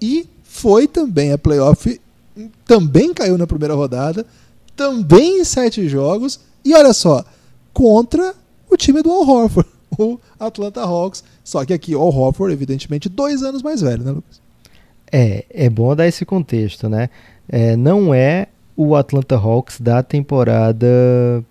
e 0.00 0.26
foi 0.44 0.86
também 0.86 1.32
a 1.32 1.38
playoff, 1.38 2.00
também 2.66 3.12
caiu 3.14 3.38
na 3.38 3.46
primeira 3.46 3.74
rodada 3.74 4.26
também 4.78 5.40
em 5.40 5.44
sete 5.44 5.88
jogos. 5.88 6.38
E 6.64 6.72
olha 6.72 6.92
só, 6.92 7.24
contra 7.74 8.34
o 8.70 8.76
time 8.76 9.02
do 9.02 9.10
Al 9.10 9.28
Horford, 9.28 9.68
o 9.98 10.18
Atlanta 10.38 10.80
Hawks. 10.82 11.24
Só 11.48 11.64
que 11.64 11.72
aqui 11.72 11.96
o 11.96 12.02
Horford, 12.02 12.52
evidentemente, 12.52 13.08
dois 13.08 13.42
anos 13.42 13.62
mais 13.62 13.80
velho, 13.80 14.04
né, 14.04 14.10
Lucas? 14.10 14.38
É, 15.10 15.46
é 15.48 15.70
bom 15.70 15.96
dar 15.96 16.06
esse 16.06 16.26
contexto, 16.26 16.90
né? 16.90 17.08
É, 17.48 17.74
não 17.74 18.12
é 18.12 18.48
o 18.76 18.94
Atlanta 18.94 19.34
Hawks 19.34 19.80
da 19.80 20.02
temporada 20.02 21.42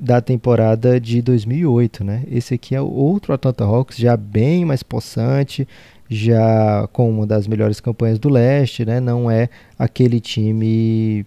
da 0.00 0.22
temporada 0.22 0.98
de 0.98 1.20
2008, 1.20 2.04
né? 2.04 2.22
Esse 2.30 2.54
aqui 2.54 2.74
é 2.74 2.80
outro 2.80 3.34
Atlanta 3.34 3.64
Hawks 3.64 3.98
já 3.98 4.16
bem 4.16 4.64
mais 4.64 4.82
possante, 4.82 5.68
já 6.08 6.88
com 6.90 7.10
uma 7.10 7.26
das 7.26 7.46
melhores 7.46 7.80
campanhas 7.80 8.18
do 8.18 8.30
leste, 8.30 8.86
né? 8.86 8.98
Não 8.98 9.30
é 9.30 9.50
aquele 9.78 10.20
time 10.20 11.26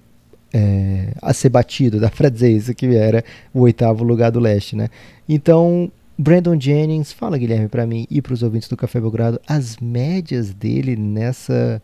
é, 0.52 1.14
a 1.22 1.34
ser 1.34 1.50
batido, 1.50 2.00
dá 2.02 2.10
pra 2.10 2.30
dizer 2.30 2.50
isso, 2.50 2.74
que 2.74 2.88
era 2.96 3.24
o 3.54 3.60
oitavo 3.60 4.04
lugar 4.04 4.32
do 4.32 4.40
leste, 4.40 4.76
né? 4.76 4.90
Então, 5.30 5.92
Brandon 6.22 6.56
Jennings, 6.60 7.12
fala 7.12 7.36
Guilherme 7.36 7.68
para 7.68 7.88
mim 7.88 8.06
e 8.08 8.22
para 8.22 8.34
os 8.34 8.44
ouvintes 8.44 8.70
do 8.70 8.78
Café 8.78 9.02
Belgrado, 9.02 9.42
as 9.48 9.78
médias 9.78 10.54
dele 10.54 10.96
nessa, 10.96 11.82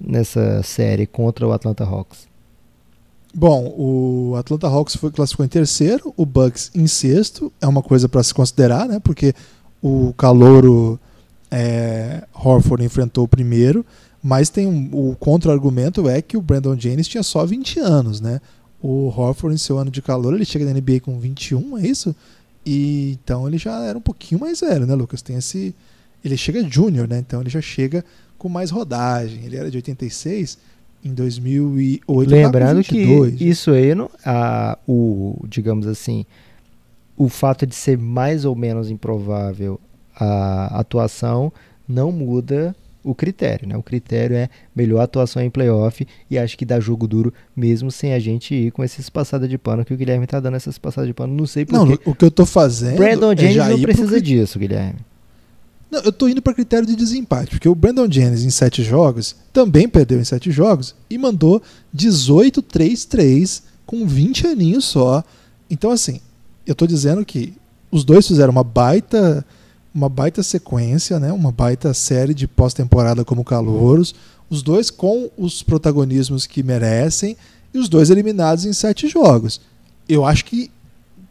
nessa 0.00 0.62
série 0.62 1.08
contra 1.08 1.44
o 1.44 1.52
Atlanta 1.52 1.82
Hawks. 1.82 2.28
Bom, 3.34 3.74
o 3.76 4.36
Atlanta 4.36 4.68
Hawks 4.68 4.94
foi 4.94 5.10
classificou 5.10 5.44
em 5.44 5.48
terceiro, 5.48 6.14
o 6.16 6.24
Bucks 6.24 6.70
em 6.72 6.86
sexto, 6.86 7.52
é 7.60 7.66
uma 7.66 7.82
coisa 7.82 8.08
para 8.08 8.22
se 8.22 8.32
considerar, 8.32 8.86
né? 8.86 9.00
Porque 9.00 9.34
o 9.82 10.14
calouro 10.16 10.96
é, 11.50 12.22
Horford 12.32 12.84
enfrentou 12.84 13.24
o 13.24 13.28
primeiro, 13.28 13.84
mas 14.22 14.50
tem 14.50 14.68
um, 14.68 14.88
o 14.92 15.16
contra-argumento 15.16 16.08
é 16.08 16.22
que 16.22 16.36
o 16.36 16.40
Brandon 16.40 16.78
Jennings 16.78 17.08
tinha 17.08 17.24
só 17.24 17.44
20 17.44 17.80
anos, 17.80 18.20
né? 18.20 18.40
O 18.80 19.08
Horford, 19.08 19.52
em 19.52 19.58
seu 19.58 19.78
ano 19.78 19.90
de 19.90 20.00
calor, 20.00 20.32
ele 20.32 20.44
chega 20.44 20.64
na 20.64 20.72
NBA 20.72 21.00
com 21.00 21.18
21, 21.18 21.78
é 21.78 21.88
isso? 21.88 22.14
E 22.64 23.18
então 23.22 23.46
ele 23.46 23.58
já 23.58 23.84
era 23.84 23.96
um 23.96 24.00
pouquinho 24.00 24.40
mais 24.40 24.60
velho, 24.60 24.86
né, 24.86 24.94
Lucas? 24.94 25.22
Tem 25.22 25.36
esse. 25.36 25.74
Ele 26.24 26.36
chega 26.36 26.66
júnior, 26.68 27.06
né? 27.06 27.18
Então 27.18 27.40
ele 27.40 27.50
já 27.50 27.60
chega 27.60 28.04
com 28.38 28.48
mais 28.48 28.70
rodagem. 28.70 29.44
Ele 29.44 29.56
era 29.56 29.70
de 29.70 29.76
86 29.76 30.58
em 31.04 31.12
2008. 31.12 32.30
Lembrando 32.30 32.82
que 32.82 32.98
isso 33.38 33.70
aí, 33.70 33.90
a, 34.24 34.78
o, 34.88 35.44
digamos 35.46 35.86
assim, 35.86 36.24
o 37.16 37.28
fato 37.28 37.66
de 37.66 37.74
ser 37.74 37.98
mais 37.98 38.44
ou 38.44 38.56
menos 38.56 38.90
improvável 38.90 39.78
a 40.16 40.78
atuação 40.78 41.52
não 41.88 42.10
muda 42.10 42.74
o 43.04 43.14
critério, 43.14 43.68
né? 43.68 43.76
O 43.76 43.82
critério 43.82 44.34
é 44.34 44.48
melhor 44.74 45.00
atuação 45.00 45.42
em 45.42 45.50
playoff 45.50 46.06
e 46.30 46.38
acho 46.38 46.56
que 46.56 46.64
dá 46.64 46.80
jogo 46.80 47.06
duro 47.06 47.32
mesmo 47.54 47.90
sem 47.90 48.14
a 48.14 48.18
gente 48.18 48.54
ir 48.54 48.70
com 48.72 48.82
esses 48.82 49.10
passadas 49.10 49.48
de 49.48 49.58
pano 49.58 49.84
que 49.84 49.92
o 49.92 49.96
Guilherme 49.96 50.26
tá 50.26 50.40
dando 50.40 50.56
essas 50.56 50.78
passadas 50.78 51.06
de 51.06 51.14
pano. 51.14 51.34
Não 51.34 51.46
sei 51.46 51.66
porquê. 51.66 51.98
Não, 52.04 52.12
o 52.12 52.14
que 52.14 52.24
eu 52.24 52.30
tô 52.30 52.46
fazendo. 52.46 52.96
Brandon 52.96 53.32
é 53.32 53.36
Jennings 53.36 53.68
não 53.68 53.82
precisa 53.82 54.08
pro... 54.08 54.22
disso, 54.22 54.58
Guilherme. 54.58 55.00
Não, 55.90 56.00
eu 56.00 56.12
tô 56.12 56.26
indo 56.26 56.42
para 56.42 56.54
critério 56.54 56.86
de 56.86 56.96
desempate, 56.96 57.50
porque 57.50 57.68
o 57.68 57.74
Brandon 57.74 58.10
Jennings 58.10 58.42
em 58.42 58.50
sete 58.50 58.82
jogos 58.82 59.36
também 59.52 59.88
perdeu 59.88 60.18
em 60.18 60.24
sete 60.24 60.50
jogos 60.50 60.94
e 61.08 61.18
mandou 61.18 61.62
18-3-3 61.94 63.62
com 63.86 64.06
20 64.06 64.46
aninhos 64.46 64.86
só. 64.86 65.22
Então, 65.70 65.90
assim, 65.90 66.20
eu 66.66 66.74
tô 66.74 66.86
dizendo 66.86 67.24
que 67.24 67.54
os 67.90 68.02
dois 68.02 68.26
fizeram 68.26 68.50
uma 68.50 68.64
baita 68.64 69.46
uma 69.94 70.08
baita 70.08 70.42
sequência, 70.42 71.20
né? 71.20 71.32
uma 71.32 71.52
baita 71.52 71.94
série 71.94 72.34
de 72.34 72.48
pós-temporada 72.48 73.24
como 73.24 73.44
Calouros, 73.44 74.14
os 74.50 74.62
dois 74.62 74.90
com 74.90 75.30
os 75.38 75.62
protagonismos 75.62 76.46
que 76.46 76.62
merecem 76.62 77.36
e 77.72 77.78
os 77.78 77.88
dois 77.88 78.10
eliminados 78.10 78.64
em 78.64 78.72
sete 78.72 79.08
jogos. 79.08 79.60
Eu 80.08 80.24
acho 80.24 80.44
que 80.44 80.70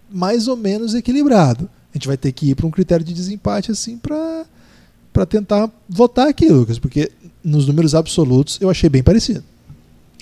mais 0.09 0.47
ou 0.47 0.55
menos 0.55 0.93
equilibrado. 0.93 1.69
A 1.93 1.97
gente 1.97 2.07
vai 2.07 2.17
ter 2.17 2.31
que 2.31 2.51
ir 2.51 2.55
para 2.55 2.65
um 2.65 2.71
critério 2.71 3.05
de 3.05 3.13
desempate 3.13 3.71
assim 3.71 3.97
para 3.97 4.45
para 5.11 5.27
tentar 5.27 5.69
votar 5.87 6.27
aqui, 6.27 6.49
Lucas, 6.49 6.79
porque 6.79 7.11
nos 7.43 7.67
números 7.67 7.93
absolutos 7.93 8.57
eu 8.59 8.67
achei 8.67 8.89
bem 8.89 9.03
parecido. 9.03 9.43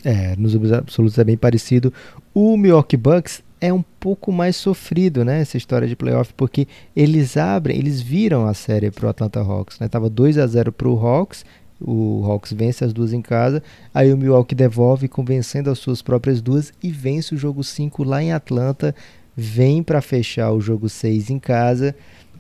É, 0.04 0.36
nos 0.36 0.54
números 0.54 0.74
absolutos 0.74 1.18
é 1.18 1.24
bem 1.24 1.38
parecido. 1.38 1.94
O 2.34 2.58
Milwaukee 2.58 2.98
Bucks 2.98 3.42
é 3.62 3.72
um 3.72 3.84
pouco 4.00 4.32
mais 4.32 4.56
sofrido, 4.56 5.24
né, 5.24 5.42
essa 5.42 5.56
história 5.56 5.88
de 5.88 5.96
playoff, 5.96 6.34
porque 6.34 6.68
eles 6.96 7.38
abrem, 7.38 7.78
eles 7.78 8.02
viram 8.02 8.48
a 8.48 8.56
série 8.56 8.90
pro 8.90 9.08
Atlanta 9.08 9.40
Hawks, 9.40 9.80
né? 9.80 9.88
Tava 9.88 10.10
2 10.10 10.40
a 10.40 10.48
0 10.48 10.72
pro 10.72 10.98
Hawks, 10.98 11.46
o 11.80 12.24
Hawks 12.26 12.52
vence 12.52 12.84
as 12.84 12.92
duas 12.92 13.14
em 13.14 13.22
casa, 13.22 13.62
aí 13.94 14.12
o 14.12 14.18
Milwaukee 14.18 14.56
devolve 14.56 15.08
convencendo 15.08 15.70
as 15.70 15.78
suas 15.78 16.02
próprias 16.02 16.42
duas 16.42 16.74
e 16.82 16.92
vence 16.92 17.36
o 17.36 17.38
jogo 17.38 17.64
5 17.64 18.04
lá 18.04 18.22
em 18.22 18.34
Atlanta, 18.34 18.96
vem 19.38 19.84
para 19.84 20.02
fechar 20.02 20.52
o 20.52 20.60
jogo 20.60 20.90
6 20.90 21.30
em 21.30 21.40
casa. 21.40 21.96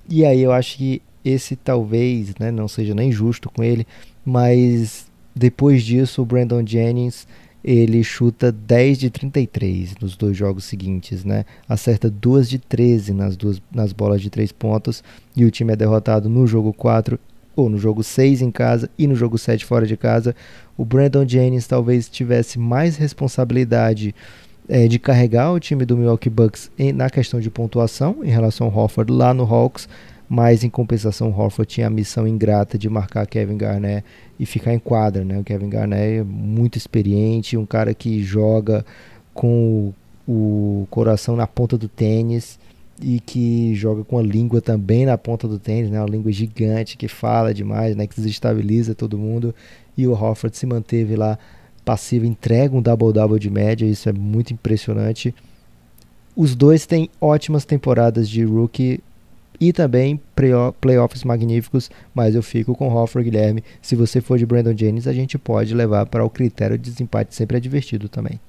E 0.09 0.26
aí 0.26 0.41
eu 0.41 0.51
acho 0.51 0.78
que 0.78 1.01
esse 1.24 1.55
talvez 1.55 2.34
né, 2.39 2.51
não 2.51 2.67
seja 2.67 2.93
nem 2.93 3.11
justo 3.11 3.49
com 3.49 3.63
ele, 3.63 3.86
mas 4.26 5.05
depois 5.36 5.84
disso 5.84 6.22
o 6.22 6.26
Brandon 6.26 6.65
Jennings 6.65 7.28
ele 7.64 8.03
chuta 8.03 8.51
10 8.51 8.97
de 8.97 9.09
33 9.09 9.95
nos 10.01 10.16
dois 10.16 10.36
jogos 10.36 10.64
seguintes, 10.66 11.24
né? 11.24 11.45
Acerta 11.70 12.09
2 12.09 12.49
de 12.49 12.57
13 12.57 13.14
nas, 13.14 13.38
duas, 13.38 13.62
nas 13.74 13.93
bolas 13.93 14.22
de 14.22 14.30
3 14.30 14.51
pontos 14.51 15.03
e 15.36 15.45
o 15.45 15.51
time 15.51 15.74
é 15.74 15.76
derrotado 15.76 16.28
no 16.28 16.47
jogo 16.47 16.74
4 16.74 17.20
ou 17.55 17.70
no 17.70 17.78
jogo 17.78 18.03
6 18.03 18.41
em 18.41 18.51
casa 18.51 18.89
e 18.97 19.05
no 19.05 19.16
jogo 19.16 19.38
7 19.38 19.66
fora 19.66 19.86
de 19.86 19.95
casa. 19.95 20.36
O 20.78 20.84
Brandon 20.84 21.28
Jennings 21.28 21.68
talvez 21.68 22.09
tivesse 22.09 22.57
mais 22.57 22.97
responsabilidade 22.97 24.16
é, 24.68 24.88
de 24.88 24.97
carregar 24.97 25.51
o 25.51 25.59
time 25.59 25.86
do 25.86 25.97
Milwaukee 25.97 26.30
Bucks 26.30 26.72
em, 26.80 26.91
na 26.93 27.09
questão 27.09 27.39
de 27.39 27.49
pontuação 27.49 28.18
em 28.24 28.30
relação 28.30 28.68
ao 28.68 28.76
Hofford 28.76 29.12
lá 29.12 29.34
no 29.34 29.43
Hawks, 29.43 29.88
mas 30.32 30.63
em 30.63 30.69
compensação 30.69 31.29
o 31.29 31.38
Horford 31.38 31.69
tinha 31.69 31.88
a 31.88 31.89
missão 31.89 32.25
ingrata 32.25 32.77
de 32.77 32.88
marcar 32.89 33.27
Kevin 33.27 33.57
Garnett 33.57 34.05
e 34.39 34.45
ficar 34.45 34.73
em 34.73 34.79
quadra, 34.79 35.25
né? 35.25 35.38
O 35.38 35.43
Kevin 35.43 35.67
Garnett 35.67 36.19
é 36.19 36.23
muito 36.23 36.77
experiente, 36.77 37.57
um 37.57 37.65
cara 37.65 37.93
que 37.93 38.23
joga 38.23 38.86
com 39.34 39.93
o, 40.25 40.84
o 40.84 40.88
coração 40.89 41.36
na 41.36 41.45
ponta 41.45 41.77
do 41.77 41.89
tênis 41.89 42.57
e 43.01 43.19
que 43.19 43.75
joga 43.75 44.05
com 44.05 44.17
a 44.17 44.21
língua 44.23 44.61
também 44.61 45.05
na 45.05 45.17
ponta 45.17 45.49
do 45.49 45.59
tênis, 45.59 45.91
né? 45.91 45.99
Uma 45.99 46.07
língua 46.07 46.32
gigante 46.32 46.95
que 46.95 47.09
fala 47.09 47.53
demais, 47.53 47.93
né? 47.97 48.07
Que 48.07 48.15
desestabiliza 48.15 48.95
todo 48.95 49.17
mundo. 49.17 49.53
E 49.97 50.07
o 50.07 50.13
Horford 50.13 50.55
se 50.55 50.65
manteve 50.65 51.17
lá 51.17 51.38
passivo, 51.84 52.25
entrega 52.25 52.73
um 52.73 52.82
double-double 52.82 53.38
de 53.38 53.49
média, 53.49 53.86
isso 53.86 54.07
é 54.07 54.13
muito 54.13 54.53
impressionante. 54.53 55.36
Os 56.34 56.55
dois 56.55 56.86
têm 56.86 57.09
ótimas 57.19 57.65
temporadas 57.65 58.29
de 58.29 58.45
rookie 58.45 59.01
e 59.62 59.72
também 59.72 60.20
playoffs 60.82 61.24
magníficos, 61.24 61.91
mas 62.16 62.34
eu 62.34 62.41
fico 62.41 62.74
com 62.74 62.91
Hofford 62.91 63.30
Guilherme. 63.30 63.64
Se 63.80 63.95
você 63.95 64.20
for 64.20 64.39
de 64.39 64.45
Brandon 64.45 64.76
Jennings, 64.76 65.07
a 65.07 65.14
gente 65.14 65.38
pode 65.38 65.76
levar 65.76 66.07
para 66.07 66.26
o 66.26 66.30
critério 66.32 66.80
de 66.80 66.89
desempate, 66.89 67.36
sempre 67.36 67.57
é 67.57 67.59
divertido 67.59 68.09
também. 68.09 68.39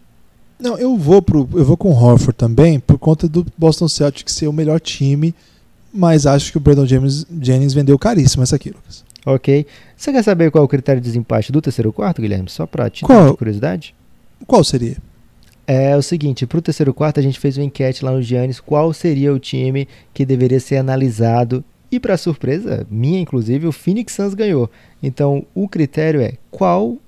Não, 0.59 0.79
eu 0.79 0.97
vou 0.97 1.21
pro, 1.21 1.47
eu 1.53 1.65
vou 1.65 1.77
com 1.77 1.91
Horford 1.91 2.35
também 2.35 2.81
por 2.81 2.99
conta 2.99 3.29
do 3.29 3.45
Boston 3.59 3.89
Celtics 3.89 4.33
ser 4.33 4.47
o 4.47 4.53
melhor 4.53 4.81
time, 4.81 5.35
mas 5.93 6.25
acho 6.25 6.51
que 6.51 6.57
o 6.57 6.61
Brandon 6.61 6.87
James, 6.87 7.27
Jennings 7.43 7.75
vendeu 7.75 7.99
caríssimo 7.99 8.43
essa 8.43 8.57
aqui, 8.57 8.71
Lucas. 8.71 9.05
Ok. 9.27 9.67
Você 9.95 10.13
quer 10.13 10.23
saber 10.23 10.51
qual 10.51 10.63
é 10.63 10.65
o 10.65 10.69
critério 10.69 11.01
de 11.01 11.09
desempate 11.09 11.53
do 11.53 11.61
terceiro 11.61 11.93
quarto, 11.93 12.23
Guilherme? 12.23 12.49
Só 12.49 12.67
para 12.67 12.89
te 12.89 13.07
dar 13.07 13.35
curiosidade? 13.35 13.95
Qual 14.47 14.65
seria? 14.65 14.97
É 15.75 15.97
o 15.97 16.03
seguinte, 16.03 16.47
para 16.47 16.59
o 16.59 16.61
terceiro 16.61 16.93
quarto 16.93 17.19
a 17.19 17.23
gente 17.23 17.41
fez 17.41 17.57
uma 17.57 17.65
enquete 17.65 18.05
lá 18.05 18.13
no 18.13 18.21
Giannis, 18.21 18.61
qual 18.61 18.93
seria 18.93 19.33
o 19.33 19.39
time 19.39 19.89
que 20.13 20.27
deveria 20.27 20.61
ser 20.61 20.77
analisado 20.77 21.65
e 21.91 21.99
para 21.99 22.19
surpresa 22.19 22.87
minha 22.91 23.19
inclusive, 23.19 23.67
o 23.67 23.73
Phoenix 23.73 24.13
Suns 24.13 24.35
ganhou. 24.35 24.71
Então 25.03 25.47
o 25.55 25.67
critério 25.67 26.21
é 26.21 26.35
qual 26.51 26.99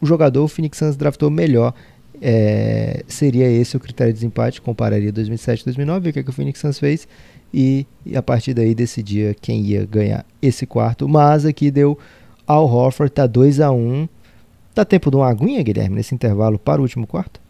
jogador 0.00 0.44
o 0.44 0.48
Phoenix 0.48 0.78
Suns 0.78 0.94
draftou 0.94 1.28
melhor. 1.28 1.74
É, 2.22 3.02
seria 3.08 3.50
esse 3.50 3.76
o 3.76 3.80
critério 3.80 4.12
de 4.12 4.20
desempate, 4.20 4.62
compararia 4.62 5.10
2007 5.10 5.62
e 5.62 5.64
2009, 5.64 6.10
o 6.10 6.12
que, 6.12 6.20
é 6.20 6.22
que 6.22 6.30
o 6.30 6.32
Phoenix 6.32 6.60
Suns 6.60 6.78
fez 6.78 7.08
e, 7.52 7.84
e, 8.06 8.16
a 8.16 8.22
partir 8.22 8.54
daí 8.54 8.76
decidia 8.76 9.34
quem 9.34 9.60
ia 9.62 9.84
ganhar 9.84 10.24
esse 10.40 10.66
quarto. 10.66 11.08
Mas 11.08 11.44
aqui 11.44 11.68
deu 11.68 11.98
Al 12.46 12.64
Horford, 12.64 13.12
tá 13.12 13.26
2 13.26 13.58
a 13.58 13.72
1 13.72 14.08
Dá 14.72 14.84
tempo 14.84 15.10
de 15.10 15.16
uma 15.16 15.28
aguinha, 15.28 15.62
Guilherme, 15.64 15.96
nesse 15.96 16.14
intervalo 16.14 16.60
para 16.60 16.80
o 16.80 16.84
último 16.84 17.08
quarto? 17.08 17.43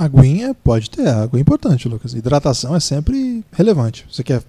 Aguinha 0.00 0.54
pode 0.54 0.88
ter, 0.88 1.06
água 1.06 1.38
é 1.38 1.42
importante, 1.42 1.86
Lucas. 1.86 2.14
Hidratação 2.14 2.74
é 2.74 2.80
sempre 2.80 3.44
relevante. 3.52 4.06
Você 4.10 4.24
quer 4.24 4.42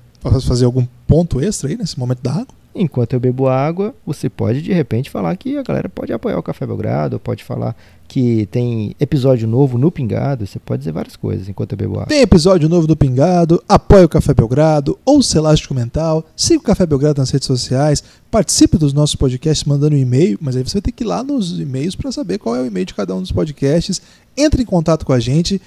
fazer 0.48 0.64
algum 0.64 0.88
ponto 1.06 1.42
extra 1.42 1.70
aí 1.70 1.76
nesse 1.76 2.00
momento 2.00 2.22
da 2.22 2.32
água? 2.32 2.61
Enquanto 2.74 3.14
eu 3.14 3.20
bebo 3.20 3.48
água, 3.48 3.94
você 4.06 4.30
pode 4.30 4.62
de 4.62 4.72
repente 4.72 5.10
falar 5.10 5.36
que 5.36 5.58
a 5.58 5.64
galera 5.64 5.90
pode 5.90 6.14
apoiar 6.14 6.40
o 6.40 6.44
Café 6.44 6.66
Belgrado, 6.66 7.20
pode 7.20 7.44
falar 7.44 7.76
que 8.08 8.46
tem 8.48 8.94
episódio 9.00 9.48
novo 9.48 9.78
no 9.78 9.90
Pingado, 9.90 10.46
você 10.46 10.60
pode 10.60 10.80
dizer 10.80 10.92
várias 10.92 11.16
coisas 11.16 11.48
enquanto 11.48 11.74
eu 11.74 11.78
bebo 11.78 11.94
água. 11.96 12.08
Tem 12.08 12.22
episódio 12.22 12.68
novo 12.68 12.88
do 12.88 12.96
Pingado, 12.96 13.64
apoie 13.68 14.04
o 14.04 14.10
Café 14.10 14.34
Belgrado, 14.34 14.98
ouça 15.06 15.38
Elástico 15.38 15.74
Mental, 15.74 16.26
siga 16.36 16.60
o 16.60 16.64
Café 16.64 16.86
Belgrado 16.86 17.20
nas 17.20 17.30
redes 17.30 17.48
sociais, 17.48 18.04
participe 18.30 18.78
dos 18.78 18.94
nossos 18.94 19.16
podcasts 19.16 19.66
mandando 19.66 19.96
um 19.96 20.00
e-mail, 20.00 20.38
mas 20.42 20.56
aí 20.56 20.64
você 20.64 20.74
vai 20.74 20.82
ter 20.82 20.92
que 20.92 21.04
ir 21.04 21.08
lá 21.08 21.24
nos 21.24 21.60
e-mails 21.60 21.96
para 21.96 22.12
saber 22.12 22.38
qual 22.38 22.56
é 22.56 22.62
o 22.62 22.66
e-mail 22.66 22.86
de 22.86 22.94
cada 22.94 23.16
um 23.16 23.22
dos 23.22 23.32
podcasts. 23.32 24.02
Entre 24.36 24.62
em 24.62 24.66
contato 24.66 25.06
com 25.06 25.14
a 25.14 25.20
gente 25.20 25.62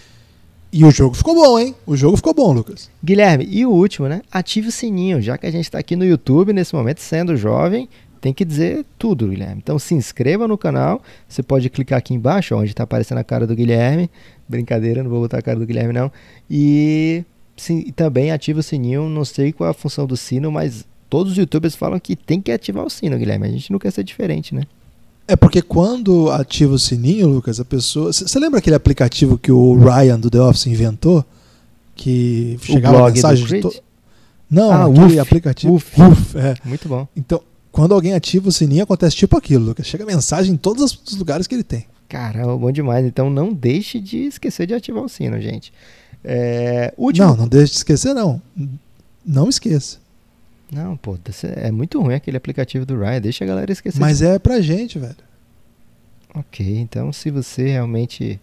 e 0.76 0.84
o 0.84 0.90
jogo 0.90 1.14
ficou 1.14 1.36
bom, 1.36 1.56
hein? 1.56 1.72
O 1.86 1.96
jogo 1.96 2.16
ficou 2.16 2.34
bom, 2.34 2.52
Lucas. 2.52 2.90
Guilherme, 3.02 3.46
e 3.48 3.64
o 3.64 3.70
último, 3.70 4.08
né? 4.08 4.22
Ative 4.28 4.66
o 4.66 4.72
sininho, 4.72 5.22
já 5.22 5.38
que 5.38 5.46
a 5.46 5.50
gente 5.50 5.66
está 5.66 5.78
aqui 5.78 5.94
no 5.94 6.04
YouTube 6.04 6.52
nesse 6.52 6.74
momento, 6.74 6.98
sendo 6.98 7.36
jovem, 7.36 7.88
tem 8.20 8.34
que 8.34 8.44
dizer 8.44 8.84
tudo, 8.98 9.28
Guilherme. 9.28 9.60
Então 9.62 9.78
se 9.78 9.94
inscreva 9.94 10.48
no 10.48 10.58
canal, 10.58 11.00
você 11.28 11.44
pode 11.44 11.70
clicar 11.70 12.00
aqui 12.00 12.12
embaixo, 12.12 12.56
onde 12.56 12.72
está 12.72 12.82
aparecendo 12.82 13.18
a 13.18 13.24
cara 13.24 13.46
do 13.46 13.54
Guilherme. 13.54 14.10
Brincadeira, 14.48 15.00
não 15.04 15.10
vou 15.10 15.20
botar 15.20 15.38
a 15.38 15.42
cara 15.42 15.60
do 15.60 15.64
Guilherme 15.64 15.92
não. 15.92 16.10
E, 16.50 17.24
sim, 17.56 17.92
também 17.92 18.32
ative 18.32 18.58
o 18.58 18.62
sininho, 18.62 19.08
não 19.08 19.24
sei 19.24 19.52
qual 19.52 19.68
é 19.68 19.70
a 19.70 19.74
função 19.74 20.08
do 20.08 20.16
sino, 20.16 20.50
mas 20.50 20.84
todos 21.08 21.34
os 21.34 21.38
youtubers 21.38 21.76
falam 21.76 22.00
que 22.00 22.16
tem 22.16 22.40
que 22.40 22.50
ativar 22.50 22.84
o 22.84 22.90
sino, 22.90 23.16
Guilherme. 23.16 23.46
A 23.46 23.50
gente 23.52 23.70
não 23.70 23.78
quer 23.78 23.92
ser 23.92 24.02
diferente, 24.02 24.52
né? 24.52 24.62
É 25.26 25.36
porque 25.36 25.62
quando 25.62 26.30
ativa 26.30 26.74
o 26.74 26.78
sininho, 26.78 27.28
Lucas, 27.28 27.58
a 27.58 27.64
pessoa. 27.64 28.12
Você 28.12 28.38
lembra 28.38 28.58
aquele 28.58 28.76
aplicativo 28.76 29.38
que 29.38 29.50
o 29.50 29.76
Ryan 29.76 30.20
do 30.20 30.30
The 30.30 30.40
Office 30.40 30.66
inventou? 30.66 31.24
Que 31.96 32.58
o 32.60 32.64
chegava 32.64 32.98
blog 32.98 33.14
mensagem 33.14 33.46
de 33.46 33.60
to... 33.60 33.72
Não, 34.50 34.70
ah, 34.70 34.84
aquele 34.86 35.18
aplicativo. 35.18 35.74
Uf. 35.74 36.00
Uf, 36.00 36.36
é. 36.36 36.54
Muito 36.64 36.88
bom. 36.88 37.08
Então, 37.16 37.40
quando 37.72 37.94
alguém 37.94 38.12
ativa 38.12 38.48
o 38.48 38.52
sininho, 38.52 38.82
acontece 38.82 39.16
tipo 39.16 39.36
aquilo, 39.36 39.64
Lucas. 39.64 39.86
Chega 39.86 40.04
mensagem 40.04 40.52
em 40.52 40.56
todos 40.56 41.00
os 41.06 41.16
lugares 41.16 41.46
que 41.46 41.54
ele 41.54 41.64
tem. 41.64 41.86
Caramba, 42.08 42.56
bom 42.56 42.70
demais. 42.70 43.06
Então 43.06 43.30
não 43.30 43.52
deixe 43.52 43.98
de 43.98 44.26
esquecer 44.26 44.66
de 44.66 44.74
ativar 44.74 45.02
o 45.02 45.08
sino, 45.08 45.40
gente. 45.40 45.72
É, 46.22 46.92
último... 46.96 47.26
Não, 47.26 47.36
não 47.36 47.48
deixe 47.48 47.72
de 47.72 47.78
esquecer, 47.78 48.14
não. 48.14 48.40
Não 49.24 49.48
esqueça. 49.48 49.98
Não, 50.74 50.96
pô, 50.96 51.16
é 51.56 51.70
muito 51.70 52.00
ruim 52.00 52.14
aquele 52.14 52.36
aplicativo 52.36 52.84
do 52.84 52.98
Ryan, 52.98 53.20
deixa 53.20 53.44
a 53.44 53.46
galera 53.46 53.70
esquecer. 53.70 54.00
Mas 54.00 54.18
de... 54.18 54.26
é 54.26 54.38
pra 54.40 54.60
gente, 54.60 54.98
velho. 54.98 55.14
Ok, 56.34 56.78
então 56.78 57.12
se 57.12 57.30
você 57.30 57.68
realmente. 57.68 58.40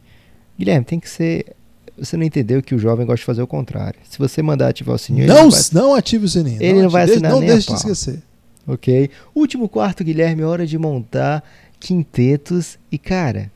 Guilherme, 0.57 0.85
tem 0.85 0.99
que 0.99 1.09
ser. 1.09 1.53
Você 1.97 2.15
não 2.15 2.23
entendeu 2.23 2.63
que 2.63 2.73
o 2.73 2.79
jovem 2.79 3.05
gosta 3.05 3.19
de 3.19 3.25
fazer 3.25 3.41
o 3.41 3.47
contrário. 3.47 3.99
Se 4.09 4.17
você 4.17 4.41
mandar 4.41 4.69
ativar 4.69 4.95
o 4.95 4.97
sininho. 4.97 5.27
Não, 5.27 5.43
não, 5.43 5.49
vai... 5.49 5.61
não 5.73 5.93
ative 5.93 6.25
o 6.25 6.29
sininho. 6.29 6.61
Ele 6.61 6.75
não, 6.75 6.83
não 6.83 6.89
vai 6.89 7.03
assinar 7.03 7.31
Não 7.33 7.41
deixe 7.41 7.67
de 7.67 7.73
esquecer. 7.73 8.23
Ok. 8.65 9.09
Último 9.35 9.67
quarto, 9.67 10.01
Guilherme, 10.01 10.43
hora 10.43 10.65
de 10.65 10.77
montar 10.77 11.43
quintetos. 11.81 12.79
E, 12.89 12.97
cara, 12.97 13.51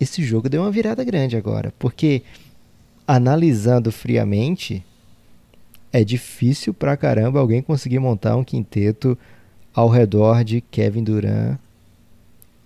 esse 0.00 0.24
jogo 0.24 0.48
deu 0.48 0.62
uma 0.62 0.70
virada 0.70 1.04
grande 1.04 1.36
agora. 1.36 1.72
Porque, 1.78 2.22
analisando 3.06 3.92
friamente, 3.92 4.84
é 5.92 6.04
difícil 6.04 6.74
pra 6.74 6.96
caramba 6.96 7.40
alguém 7.40 7.62
conseguir 7.62 7.98
montar 7.98 8.36
um 8.36 8.44
quinteto 8.44 9.16
ao 9.74 9.88
redor 9.88 10.42
de 10.42 10.60
Kevin 10.60 11.04
Durant, 11.04 11.58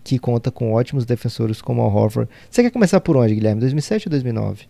que 0.03 0.19
conta 0.19 0.51
com 0.51 0.73
ótimos 0.73 1.05
defensores 1.05 1.61
como 1.61 1.83
o 1.83 1.87
Horford. 1.87 2.31
Você 2.49 2.63
quer 2.63 2.71
começar 2.71 3.01
por 3.01 3.17
onde, 3.17 3.35
Guilherme? 3.35 3.61
2007 3.61 4.09
ou 4.09 4.11
2009? 4.11 4.67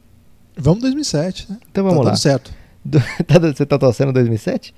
Vamos 0.57 0.81
2007, 0.83 1.51
né? 1.51 1.59
Então 1.71 1.85
vamos 1.85 1.99
tá 1.99 2.05
lá. 2.05 2.11
Dando 2.11 2.19
certo. 2.19 2.61
Tá 3.27 3.39
você 3.39 3.67
tá 3.67 3.79
torcendo 3.79 4.13
2007? 4.13 4.75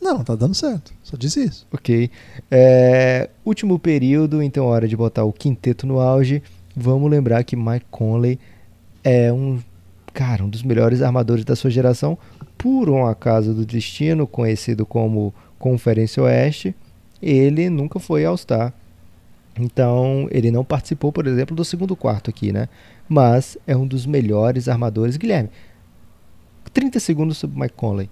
Não, 0.00 0.24
tá 0.24 0.34
dando 0.34 0.54
certo. 0.54 0.92
Só 1.02 1.16
disse 1.16 1.44
isso. 1.44 1.66
Ok. 1.72 2.10
É, 2.50 3.30
último 3.44 3.78
período, 3.78 4.42
então 4.42 4.66
hora 4.66 4.88
de 4.88 4.96
botar 4.96 5.24
o 5.24 5.32
quinteto 5.32 5.86
no 5.86 6.00
auge. 6.00 6.42
Vamos 6.76 7.10
lembrar 7.10 7.44
que 7.44 7.54
Mike 7.54 7.86
Conley 7.90 8.38
é 9.02 9.32
um 9.32 9.60
cara, 10.14 10.44
um 10.44 10.48
dos 10.48 10.62
melhores 10.62 11.02
armadores 11.02 11.44
da 11.44 11.56
sua 11.56 11.70
geração, 11.70 12.16
por 12.56 12.88
um 12.88 13.04
acaso 13.04 13.52
do 13.52 13.66
destino, 13.66 14.26
conhecido 14.26 14.86
como 14.86 15.34
Conferência 15.58 16.22
Oeste, 16.22 16.74
ele 17.20 17.68
nunca 17.68 17.98
foi 17.98 18.24
All-Star. 18.24 18.72
Então, 19.58 20.28
ele 20.30 20.50
não 20.50 20.64
participou, 20.64 21.12
por 21.12 21.26
exemplo, 21.26 21.54
do 21.54 21.64
segundo 21.64 21.94
quarto 21.96 22.30
aqui, 22.30 22.52
né? 22.52 22.68
Mas 23.08 23.58
é 23.66 23.76
um 23.76 23.86
dos 23.86 24.06
melhores 24.06 24.68
armadores. 24.68 25.16
Guilherme, 25.16 25.50
30 26.72 27.00
segundos 27.00 27.38
sobre 27.38 27.58
Mike 27.58 27.74
Conley. 27.76 28.08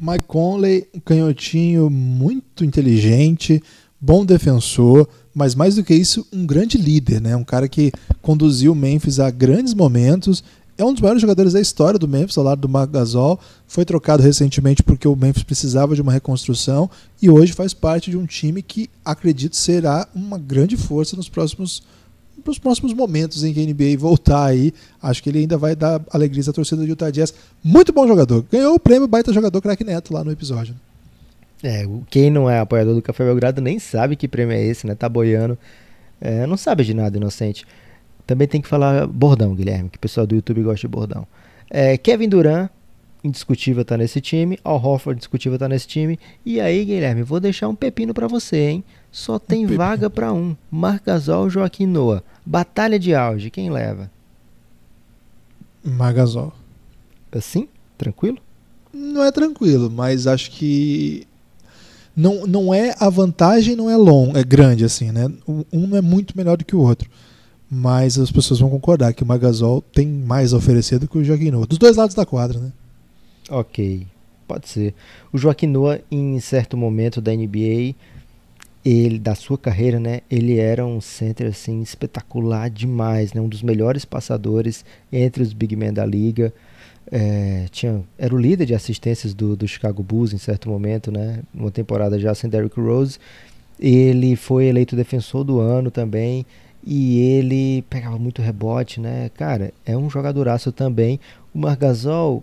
Mike 0.00 0.24
Conley, 0.26 0.86
um 0.94 1.00
canhotinho 1.00 1.90
muito 1.90 2.64
inteligente, 2.64 3.62
bom 4.00 4.24
defensor, 4.24 5.08
mas 5.34 5.54
mais 5.54 5.74
do 5.76 5.84
que 5.84 5.94
isso, 5.94 6.26
um 6.32 6.46
grande 6.46 6.78
líder, 6.78 7.20
né? 7.20 7.36
Um 7.36 7.44
cara 7.44 7.68
que 7.68 7.92
conduziu 8.22 8.72
o 8.72 8.76
Memphis 8.76 9.18
a 9.18 9.30
grandes 9.30 9.74
momentos 9.74 10.42
é 10.78 10.84
um 10.84 10.92
dos 10.92 11.02
maiores 11.02 11.20
jogadores 11.20 11.52
da 11.52 11.60
história 11.60 11.98
do 11.98 12.06
Memphis, 12.06 12.38
ao 12.38 12.44
lado 12.44 12.60
do 12.60 12.68
Marc 12.68 12.90
Gasol. 12.92 13.38
Foi 13.66 13.84
trocado 13.84 14.22
recentemente 14.22 14.80
porque 14.80 15.08
o 15.08 15.16
Memphis 15.16 15.42
precisava 15.42 15.94
de 15.96 16.00
uma 16.00 16.12
reconstrução 16.12 16.88
e 17.20 17.28
hoje 17.28 17.52
faz 17.52 17.74
parte 17.74 18.12
de 18.12 18.16
um 18.16 18.24
time 18.24 18.62
que 18.62 18.88
acredito 19.04 19.56
será 19.56 20.06
uma 20.14 20.38
grande 20.38 20.76
força 20.76 21.16
nos 21.16 21.28
próximos 21.28 21.82
nos 22.46 22.58
próximos 22.58 22.94
momentos 22.94 23.44
em 23.44 23.52
que 23.52 23.60
a 23.60 23.66
NBA 23.66 23.98
voltar 23.98 24.46
aí, 24.46 24.72
acho 25.02 25.22
que 25.22 25.28
ele 25.28 25.40
ainda 25.40 25.58
vai 25.58 25.76
dar 25.76 26.00
alegria 26.10 26.42
à 26.48 26.52
torcida 26.52 26.80
do 26.80 26.88
Utah 26.88 27.10
Jazz. 27.10 27.34
Muito 27.62 27.92
bom 27.92 28.06
jogador. 28.06 28.44
Ganhou 28.50 28.74
o 28.74 28.80
prêmio 28.80 29.08
Baita 29.08 29.32
Jogador 29.32 29.60
Crack 29.60 29.84
Neto 29.84 30.14
lá 30.14 30.24
no 30.24 30.30
episódio. 30.30 30.74
É, 31.62 31.86
quem 32.08 32.30
não 32.30 32.48
é 32.48 32.60
apoiador 32.60 32.94
do 32.94 33.02
Café 33.02 33.24
Belgrado 33.24 33.60
nem 33.60 33.78
sabe 33.78 34.16
que 34.16 34.28
prêmio 34.28 34.54
é 34.54 34.64
esse, 34.64 34.86
né? 34.86 34.94
Tá 34.94 35.08
boiando. 35.08 35.58
É, 36.20 36.46
não 36.46 36.56
sabe 36.56 36.84
de 36.84 36.94
nada, 36.94 37.16
inocente. 37.16 37.66
Também 38.28 38.46
tem 38.46 38.60
que 38.60 38.68
falar 38.68 39.06
bordão, 39.06 39.54
Guilherme, 39.54 39.88
que 39.88 39.96
o 39.96 40.00
pessoal 40.00 40.26
do 40.26 40.34
YouTube 40.34 40.62
gosta 40.62 40.86
de 40.86 40.88
bordão. 40.88 41.26
É, 41.70 41.96
Kevin 41.96 42.28
Durant, 42.28 42.68
indiscutível, 43.24 43.82
tá 43.86 43.96
nesse 43.96 44.20
time. 44.20 44.58
Al 44.62 44.76
Horford, 44.76 45.16
indiscutível, 45.16 45.58
tá 45.58 45.66
nesse 45.66 45.88
time. 45.88 46.18
E 46.44 46.60
aí, 46.60 46.84
Guilherme, 46.84 47.22
vou 47.22 47.40
deixar 47.40 47.68
um 47.68 47.74
pepino 47.74 48.12
para 48.12 48.28
você, 48.28 48.68
hein? 48.68 48.84
Só 49.10 49.38
tem 49.38 49.64
um 49.64 49.74
vaga 49.74 50.10
para 50.10 50.30
um. 50.30 50.54
Marc 50.70 51.06
Gasol, 51.06 51.48
Joaquim 51.48 51.86
Noah. 51.86 52.22
Batalha 52.44 52.98
de 52.98 53.14
auge, 53.14 53.48
quem 53.48 53.70
leva? 53.70 54.10
Margasol. 55.82 56.52
Assim? 57.32 57.66
Tranquilo? 57.96 58.36
Não 58.92 59.24
é 59.24 59.32
tranquilo, 59.32 59.90
mas 59.90 60.26
acho 60.26 60.50
que 60.50 61.26
não, 62.14 62.46
não 62.46 62.74
é 62.74 62.94
a 63.00 63.08
vantagem 63.08 63.74
não 63.74 63.88
é 63.88 63.96
long, 63.96 64.32
é 64.36 64.44
grande 64.44 64.84
assim, 64.84 65.10
né? 65.10 65.32
Um 65.48 65.86
não 65.86 65.96
é 65.96 66.02
muito 66.02 66.36
melhor 66.36 66.58
do 66.58 66.64
que 66.66 66.76
o 66.76 66.80
outro. 66.80 67.08
Mas 67.70 68.18
as 68.18 68.30
pessoas 68.30 68.60
vão 68.60 68.70
concordar 68.70 69.12
que 69.12 69.22
o 69.22 69.26
Magasol 69.26 69.82
tem 69.82 70.06
mais 70.06 70.52
a 70.52 70.56
oferecer 70.56 70.98
do 70.98 71.06
que 71.06 71.18
o 71.18 71.24
Joaquim 71.24 71.50
Noah. 71.50 71.66
Dos 71.66 71.78
dois 71.78 71.96
lados 71.96 72.14
da 72.14 72.24
quadra, 72.24 72.58
né? 72.58 72.72
Ok, 73.50 74.06
pode 74.46 74.68
ser. 74.68 74.94
O 75.32 75.38
Joaquim 75.38 75.66
Noah, 75.66 76.00
em 76.10 76.40
certo 76.40 76.76
momento 76.76 77.20
da 77.20 77.32
NBA, 77.34 77.94
ele 78.84 79.18
da 79.18 79.34
sua 79.34 79.58
carreira, 79.58 80.00
né, 80.00 80.20
ele 80.30 80.58
era 80.58 80.84
um 80.86 81.00
center 81.00 81.48
assim 81.48 81.82
espetacular 81.82 82.70
demais, 82.70 83.34
né, 83.34 83.40
um 83.40 83.48
dos 83.48 83.62
melhores 83.62 84.04
passadores 84.04 84.84
entre 85.12 85.42
os 85.42 85.52
big 85.52 85.76
men 85.76 85.92
da 85.92 86.06
liga. 86.06 86.52
É, 87.10 87.66
tinha, 87.70 88.02
era 88.18 88.34
o 88.34 88.38
líder 88.38 88.66
de 88.66 88.74
assistências 88.74 89.32
do, 89.34 89.56
do 89.56 89.66
Chicago 89.66 90.02
Bulls 90.02 90.32
em 90.32 90.38
certo 90.38 90.68
momento, 90.68 91.10
né, 91.10 91.40
uma 91.52 91.70
temporada 91.70 92.18
já 92.18 92.34
sem 92.34 92.48
Derrick 92.48 92.80
Rose. 92.80 93.18
Ele 93.78 94.36
foi 94.36 94.66
eleito 94.66 94.96
defensor 94.96 95.44
do 95.44 95.60
ano 95.60 95.90
também 95.90 96.44
e 96.90 97.18
ele 97.18 97.82
pegava 97.82 98.18
muito 98.18 98.40
rebote, 98.40 98.98
né? 98.98 99.30
Cara, 99.34 99.74
é 99.84 99.94
um 99.94 100.08
jogadoraço 100.08 100.72
também. 100.72 101.20
O 101.54 101.58
Margasol 101.58 102.42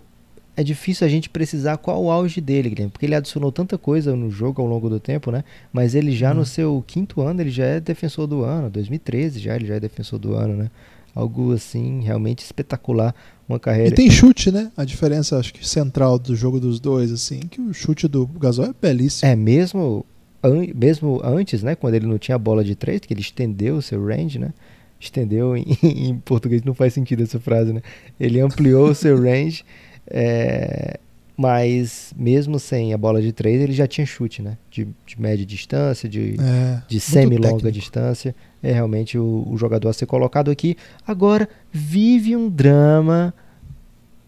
é 0.56 0.62
difícil 0.62 1.04
a 1.04 1.10
gente 1.10 1.28
precisar 1.28 1.76
qual 1.78 2.04
o 2.04 2.12
auge 2.12 2.40
dele, 2.40 2.68
Guilherme, 2.68 2.92
porque 2.92 3.06
ele 3.06 3.16
adicionou 3.16 3.50
tanta 3.50 3.76
coisa 3.76 4.14
no 4.14 4.30
jogo 4.30 4.62
ao 4.62 4.68
longo 4.68 4.88
do 4.88 5.00
tempo, 5.00 5.32
né? 5.32 5.42
Mas 5.72 5.96
ele 5.96 6.12
já 6.12 6.30
hum. 6.30 6.36
no 6.36 6.46
seu 6.46 6.84
quinto 6.86 7.22
ano, 7.22 7.40
ele 7.40 7.50
já 7.50 7.64
é 7.64 7.80
defensor 7.80 8.28
do 8.28 8.44
ano, 8.44 8.70
2013 8.70 9.40
já, 9.40 9.56
ele 9.56 9.66
já 9.66 9.74
é 9.74 9.80
defensor 9.80 10.16
do 10.16 10.36
ano, 10.36 10.54
né? 10.54 10.70
Algo 11.12 11.52
assim, 11.52 12.02
realmente 12.02 12.44
espetacular, 12.44 13.12
uma 13.48 13.58
carreira. 13.58 13.88
E 13.88 13.96
tem 13.96 14.08
chute, 14.08 14.52
né? 14.52 14.70
A 14.76 14.84
diferença, 14.84 15.40
acho 15.40 15.52
que 15.52 15.66
central 15.66 16.20
do 16.20 16.36
jogo 16.36 16.60
dos 16.60 16.78
dois, 16.78 17.10
assim, 17.10 17.40
que 17.40 17.60
o 17.60 17.74
chute 17.74 18.06
do 18.06 18.28
Gasol 18.28 18.66
é 18.66 18.74
belíssimo. 18.80 19.28
É, 19.28 19.34
mesmo, 19.34 20.06
an 20.42 20.66
mesmo 20.74 21.20
antes, 21.24 21.62
né? 21.62 21.74
Quando 21.74 21.94
ele 21.94 22.06
não 22.06 22.18
tinha 22.18 22.38
bola 22.38 22.64
de 22.64 22.74
três, 22.74 23.00
que 23.00 23.12
ele 23.12 23.20
estendeu 23.20 23.76
o 23.76 23.82
seu 23.82 24.04
range, 24.04 24.38
né? 24.38 24.52
Estendeu, 24.98 25.56
em, 25.56 25.64
em 25.82 26.16
português 26.18 26.62
não 26.62 26.74
faz 26.74 26.94
sentido 26.94 27.22
essa 27.22 27.38
frase, 27.38 27.72
né? 27.72 27.82
Ele 28.18 28.40
ampliou 28.40 28.90
o 28.90 28.94
seu 28.94 29.16
range 29.20 29.64
é, 30.08 30.98
mas 31.36 32.14
mesmo 32.16 32.58
sem 32.58 32.94
a 32.94 32.98
bola 32.98 33.20
de 33.20 33.32
três, 33.32 33.60
ele 33.60 33.72
já 33.72 33.86
tinha 33.86 34.06
chute, 34.06 34.40
né? 34.40 34.56
De, 34.70 34.88
de 35.06 35.20
média 35.20 35.44
distância, 35.44 36.08
de, 36.08 36.36
é, 36.40 36.82
de 36.88 36.98
semi-longa 36.98 37.70
distância. 37.70 38.34
É 38.62 38.72
realmente 38.72 39.18
o, 39.18 39.46
o, 39.48 39.56
jogador 39.58 39.88
a 39.88 39.92
ser 39.92 40.06
colocado 40.06 40.50
aqui. 40.50 40.76
Agora, 41.06 41.48
vive 41.70 42.34
um 42.34 42.48
drama 42.48 43.34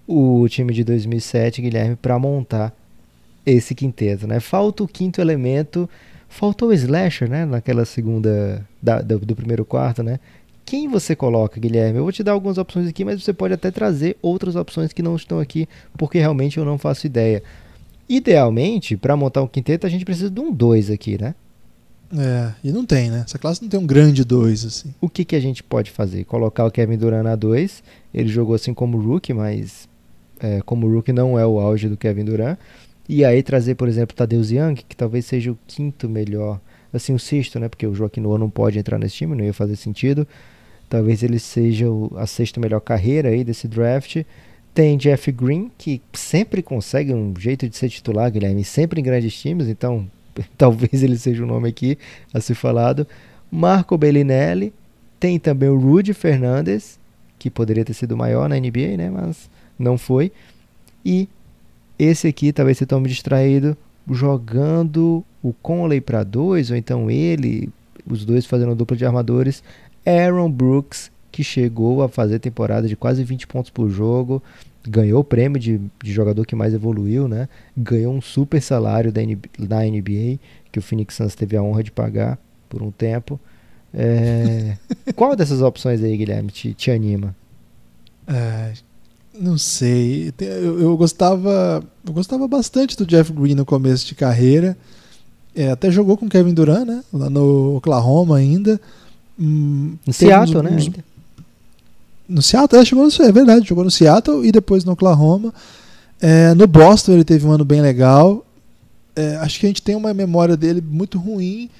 o 0.07 0.47
time 0.49 0.73
de 0.73 0.85
2007, 0.85 1.63
Guilherme, 1.63 1.97
para 1.97 2.19
montar 2.19 2.75
esse 3.51 3.75
quinteto, 3.75 4.27
né? 4.27 4.41
Falta 4.41 4.83
o 4.83 4.89
quinto 4.89 5.21
elemento, 5.21 5.89
faltou 6.29 6.69
o 6.69 6.73
Slasher, 6.73 7.29
né? 7.29 7.45
Naquela 7.45 7.85
segunda, 7.85 8.67
da, 8.83 9.01
do, 9.01 9.19
do 9.19 9.37
primeiro 9.37 9.65
quarto, 9.65 10.03
né? 10.03 10.19
quem 10.69 10.87
você 10.87 11.17
coloca, 11.17 11.59
Guilherme? 11.59 11.97
Eu 11.97 12.03
vou 12.03 12.13
te 12.13 12.23
dar 12.23 12.33
algumas 12.33 12.59
opções 12.59 12.87
aqui, 12.87 13.03
mas 13.03 13.23
você 13.23 13.33
pode 13.33 13.55
até 13.55 13.71
trazer 13.71 14.19
outras 14.21 14.55
opções 14.55 14.93
que 14.93 15.01
não 15.01 15.17
estão 15.17 15.41
aqui, 15.41 15.67
porque 15.97 16.19
realmente 16.19 16.59
eu 16.59 16.65
não 16.65 16.77
faço 16.77 17.07
ideia. 17.07 17.43
Idealmente, 18.07 18.95
para 18.95 19.17
montar 19.17 19.43
um 19.43 19.47
quinteto, 19.47 19.87
a 19.87 19.91
gente 19.91 20.05
precisa 20.05 20.29
de 20.29 20.39
um 20.39 20.53
2 20.53 20.91
aqui, 20.91 21.19
né? 21.19 21.35
É, 22.15 22.53
e 22.63 22.71
não 22.71 22.85
tem, 22.85 23.11
né? 23.11 23.23
Essa 23.27 23.39
classe 23.39 23.63
não 23.63 23.69
tem 23.71 23.81
um 23.81 23.87
grande 23.87 24.25
2, 24.25 24.67
assim. 24.67 24.95
O 25.01 25.09
que, 25.09 25.25
que 25.25 25.35
a 25.35 25.41
gente 25.41 25.63
pode 25.63 25.91
fazer? 25.91 26.25
Colocar 26.25 26.67
o 26.67 26.71
Kevin 26.71 26.99
Durant 26.99 27.25
na 27.25 27.35
2. 27.35 27.83
Ele 28.13 28.29
jogou 28.29 28.55
assim 28.55 28.75
como 28.75 28.99
rookie, 28.99 29.33
mas 29.33 29.89
é, 30.39 30.61
como 30.61 30.87
rookie 30.87 31.13
não 31.13 31.39
é 31.39 31.47
o 31.47 31.59
auge 31.59 31.89
do 31.89 31.97
Kevin 31.97 32.27
Durant. 32.27 32.59
E 33.09 33.25
aí 33.25 33.43
trazer, 33.43 33.75
por 33.75 33.89
exemplo, 33.89 34.15
Tadeusz 34.15 34.51
Young, 34.51 34.75
que 34.75 34.95
talvez 34.95 35.25
seja 35.25 35.51
o 35.51 35.59
quinto 35.67 36.09
melhor, 36.09 36.61
assim, 36.93 37.15
o 37.15 37.19
sexto, 37.19 37.59
né? 37.59 37.69
Porque 37.69 37.87
o 37.87 37.95
Joaquim 37.95 38.21
Noah 38.21 38.39
não 38.39 38.51
pode 38.51 38.79
entrar 38.79 38.99
nesse 38.99 39.17
time, 39.17 39.35
não 39.35 39.45
ia 39.45 39.55
fazer 39.55 39.77
sentido. 39.77 40.27
Talvez 40.89 41.23
ele 41.23 41.39
seja 41.39 41.89
o, 41.89 42.13
a 42.17 42.27
sexta 42.27 42.61
melhor 42.61 42.81
carreira 42.81 43.31
aí 43.31 43.43
desse 43.45 43.67
draft. 43.67 44.23
Tem 44.75 44.97
Jeff 44.97 45.33
Green, 45.33 45.71
que 45.79 46.03
sempre 46.13 46.63
consegue 46.63 47.13
um 47.15 47.33
jeito 47.39 47.69
de 47.69 47.77
ser 47.77 47.89
titular, 47.89 48.31
Guilherme, 48.31 48.63
sempre 48.63 49.01
em 49.01 49.05
grandes 49.05 49.35
times, 49.35 49.69
então 49.69 50.09
talvez 50.57 51.03
ele 51.03 51.17
seja 51.19 51.43
o 51.43 51.47
um 51.47 51.49
nome 51.49 51.69
aqui 51.69 51.99
a 52.33 52.41
ser 52.41 52.55
falado. 52.55 53.07
Marco 53.51 53.97
Bellinelli, 53.97 54.73
tem 55.19 55.39
também 55.39 55.69
o 55.69 55.79
Rudy 55.79 56.13
Fernandes, 56.13 56.99
que 57.39 57.51
poderia 57.51 57.85
ter 57.85 57.95
sido 57.95 58.17
maior 58.17 58.49
na 58.49 58.57
NBA, 58.57 58.97
né, 58.97 59.11
mas 59.11 59.49
não 59.79 59.97
foi. 59.97 60.31
E 61.05 61.29
esse 61.99 62.29
aqui, 62.29 62.53
talvez 62.53 62.79
você 62.79 62.87
tome 62.87 63.09
distraído, 63.09 63.77
jogando 64.11 65.25
o 65.43 65.53
Conley 65.53 66.01
para 66.01 66.25
dois, 66.25 66.71
ou 66.71 66.77
então 66.77 67.11
ele, 67.11 67.69
os 68.07 68.25
dois 68.25 68.47
fazendo 68.47 68.75
dupla 68.75 68.97
de 68.97 69.05
armadores, 69.05 69.63
Aaron 70.07 70.51
Brooks, 70.51 71.11
que 71.31 71.45
chegou 71.45 72.03
a 72.03 72.09
fazer 72.09 72.39
temporada 72.39 72.89
de 72.89 72.97
quase 72.97 73.23
20 73.23 73.47
pontos 73.47 73.71
por 73.71 73.91
jogo, 73.91 74.43
ganhou 74.89 75.21
o 75.21 75.25
prêmio 75.25 75.61
de, 75.61 75.81
de 76.03 76.13
jogador 76.13 76.47
que 76.47 76.57
mais 76.57 76.73
evoluiu, 76.73 77.29
né? 77.29 77.49
Ganhou 77.77 78.15
um 78.15 78.21
super 78.21 78.61
salário 78.63 79.13
da, 79.13 79.21
NBA, 79.21 79.49
da 79.59 79.83
NBA, 79.83 80.39
que 80.73 80.79
o 80.79 80.83
Phoenix 80.83 81.15
Suns 81.15 81.35
teve 81.35 81.57
a 81.57 81.63
honra 81.63 81.83
de 81.83 81.93
pagar 81.93 82.39
por 82.69 82.83
um 82.83 82.91
tempo. 82.91 83.39
É... 83.93 84.77
Qual 85.15 85.37
dessas 85.37 85.61
opções 85.61 86.03
aí, 86.03 86.17
Guilherme, 86.17 86.51
te, 86.51 86.75
te 86.75 86.91
anima? 86.91 87.37
É, 88.27 88.73
não 89.41 89.57
sei. 89.57 90.33
Eu, 90.41 90.81
eu, 90.81 90.97
gostava, 90.97 91.83
eu 92.07 92.13
gostava 92.13 92.47
bastante 92.49 92.97
do 92.97 93.07
Jeff 93.07 93.33
Green 93.33 93.55
no 93.55 93.65
começo 93.65 94.07
de 94.07 94.15
carreira. 94.15 94.77
É, 95.55 95.71
até 95.71 95.91
jogou 95.91 96.17
com 96.17 96.29
Kevin 96.29 96.55
Durant, 96.55 96.87
né? 96.87 97.03
Lá 97.13 97.31
no 97.31 97.77
Oklahoma 97.77 98.37
ainda. 98.37 98.81
Hum, 99.39 99.97
no 100.07 100.13
Seattle, 100.13 100.63
né? 100.63 100.71
Uns... 100.71 100.91
No 102.29 102.43
Seattle, 102.43 102.81
é, 102.81 102.85
chegou 102.85 103.07
no, 103.07 103.25
é 103.25 103.33
verdade, 103.33 103.69
jogou 103.69 103.85
no 103.85 103.91
Seattle 103.91 104.45
e 104.45 104.53
depois 104.53 104.85
no 104.85 104.93
Oklahoma. 104.93 105.53
É, 106.21 106.53
no 106.55 106.67
Boston 106.67 107.13
ele 107.13 107.25
teve 107.25 107.47
um 107.47 107.53
ano 107.53 107.65
bem 107.65 107.81
legal. 107.81 108.45
É, 109.17 109.37
acho 109.37 109.59
que 109.59 109.67
a 109.67 109.69
gente 109.69 109.83
tem 109.83 109.97
uma 109.97 110.13
memória 110.13 110.57
dele 110.57 110.81
muito 110.81 111.19
ruim 111.19 111.71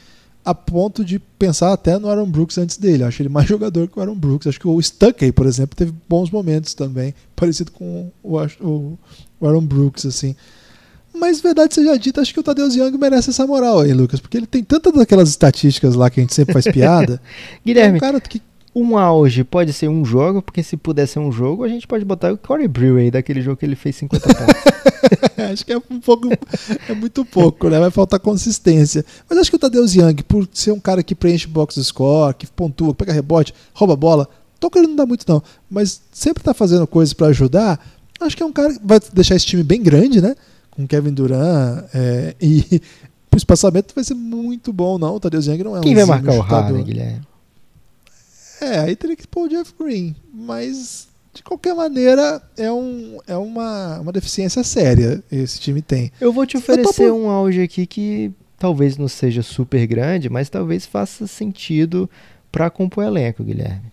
a 0.45 0.55
ponto 0.55 1.05
de 1.05 1.19
pensar 1.19 1.73
até 1.73 1.99
no 1.99 2.09
Aaron 2.09 2.31
Brooks 2.31 2.59
antes 2.59 2.77
dele. 2.77 3.05
Acho 3.05 3.23
ele 3.23 3.29
mais 3.29 3.47
jogador 3.49 3.89
que 3.89 3.99
o 3.99 4.03
Aaron 4.03 4.15
Brooks. 4.15 4.47
Acho 4.47 4.61
que 4.61 4.69
o 4.69 4.81
Stuckey, 4.81 5.33
por 5.33 5.47
exemplo, 5.47 5.77
teve 5.77 5.93
bons 6.09 6.31
momentos 6.31 6.75
também, 6.75 7.15
parecido 7.37 7.71
com 7.73 8.11
o, 8.23 8.39
o, 8.61 8.99
o 9.41 9.47
Aaron 9.47 9.65
Brooks, 9.65 10.07
assim. 10.07 10.35
Mas 11.15 11.41
verdade 11.41 11.75
seja 11.75 11.99
dita, 11.99 12.21
acho 12.21 12.33
que 12.33 12.39
o 12.41 12.43
Tadeu 12.43 12.69
Young 12.69 12.97
merece 12.97 13.31
essa 13.31 13.47
moral 13.47 13.81
aí, 13.81 13.93
Lucas, 13.93 14.21
porque 14.21 14.37
ele 14.37 14.47
tem 14.47 14.63
tantas 14.63 14.93
daquelas 14.93 15.29
estatísticas 15.29 15.95
lá 15.95 16.09
que 16.09 16.21
a 16.21 16.23
gente 16.23 16.35
sempre 16.35 16.53
faz 16.53 16.65
piada. 16.67 17.21
Guilherme, 17.65 17.95
é 17.95 17.97
um 17.97 18.01
cara 18.01 18.21
que 18.21 18.41
um 18.75 18.97
auge 18.97 19.45
pode 19.45 19.73
ser 19.73 19.89
um 19.89 20.05
jogo, 20.05 20.43
porque 20.43 20.63
se 20.63 20.77
puder 20.77 21.07
ser 21.07 21.19
um 21.19 21.33
jogo, 21.33 21.65
a 21.65 21.69
gente 21.69 21.87
pode 21.87 22.05
botar 22.05 22.33
o 22.33 22.39
Corey 22.39 22.69
Brew 22.69 22.97
aí, 22.97 23.11
daquele 23.11 23.41
jogo 23.41 23.57
que 23.57 23.67
ele 23.67 23.77
fez 23.77 23.97
50 23.97 24.27
pontos. 24.27 24.63
acho 25.53 25.65
que 25.65 25.73
é 25.73 25.79
um 25.79 26.01
pouco. 26.01 26.29
É 26.89 26.95
muito 26.95 27.25
pouco, 27.25 27.69
né? 27.69 27.79
Vai 27.79 27.91
faltar 27.91 28.21
consistência. 28.21 29.05
Mas 29.29 29.39
acho 29.39 29.51
que 29.51 29.57
o 29.57 29.59
Tadeu 29.59 29.85
Young, 29.85 30.23
por 30.27 30.49
ser 30.53 30.73
um 30.73 30.81
cara 30.81 31.03
que 31.03 31.15
preenche 31.15 31.47
box 31.47 31.83
score, 31.83 32.35
que 32.35 32.47
pontua, 32.47 32.95
pega 32.95 33.13
rebote, 33.13 33.55
rouba 33.73 33.97
bola, 33.97 34.29
toca 34.61 34.79
ele 34.79 34.89
não 34.89 34.97
dá 34.97 35.07
muito, 35.07 35.25
não. 35.29 35.43
Mas 35.71 36.01
sempre 36.13 36.43
tá 36.43 36.53
fazendo 36.53 36.87
coisas 36.87 37.13
para 37.13 37.29
ajudar. 37.29 37.81
Acho 38.21 38.37
que 38.37 38.43
é 38.43 38.47
um 38.47 38.53
cara 38.53 38.75
que 38.75 38.81
vai 38.85 39.01
deixar 39.13 39.37
esse 39.37 39.47
time 39.47 39.63
bem 39.63 39.83
grande, 39.83 40.21
né? 40.21 40.35
com 40.79 40.87
Kevin 40.87 41.13
Durant 41.13 41.85
é, 41.93 42.37
e 42.41 42.81
o 43.35 43.37
espaçamento 43.37 43.93
vai 43.93 44.05
ser 44.05 44.15
muito 44.15 44.73
bom, 44.73 44.97
não. 44.97 45.17
O 45.17 45.21
Tadeu 45.21 45.41
Young 45.41 45.65
não 45.65 45.77
é 45.77 45.81
Quem 45.81 45.93
um 45.93 45.97
vai 45.97 46.05
marcar 46.05 46.35
o 46.35 46.41
Harden, 46.41 46.85
Guilherme? 46.85 47.21
É, 48.61 48.81
aí 48.81 48.97
teria 48.97 49.17
que 49.17 49.27
pôr 49.27 49.47
o 49.47 49.49
Jeff 49.49 49.73
Green, 49.79 50.15
mas 50.33 51.09
de 51.33 51.43
qualquer 51.43 51.75
maneira 51.75 52.43
é, 52.57 52.71
um, 52.71 53.19
é 53.27 53.37
uma, 53.37 54.01
uma 54.01 54.13
deficiência 54.13 54.65
séria 54.65 55.23
esse 55.31 55.61
time 55.61 55.81
tem. 55.81 56.11
Eu 56.21 56.33
vou 56.33 56.45
te 56.45 56.57
oferecer 56.57 57.13
um 57.13 57.31
auge 57.31 57.63
aqui 57.63 57.87
que 57.87 58.33
talvez 58.59 58.97
não 58.97 59.07
seja 59.09 59.43
super 59.43 59.87
grande, 59.87 60.29
mas 60.29 60.49
talvez 60.49 60.85
faça 60.85 61.27
sentido 61.27 62.11
para 62.51 62.71
compor 62.71 63.05
o 63.05 63.07
elenco, 63.07 63.45
Guilherme. 63.45 63.93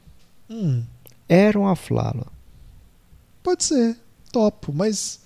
Hum. 0.49 0.83
Aaron 1.29 1.67
Aflalo. 1.67 2.25
Pode 3.43 3.63
ser, 3.63 3.95
topo, 4.31 4.73
mas 4.73 5.19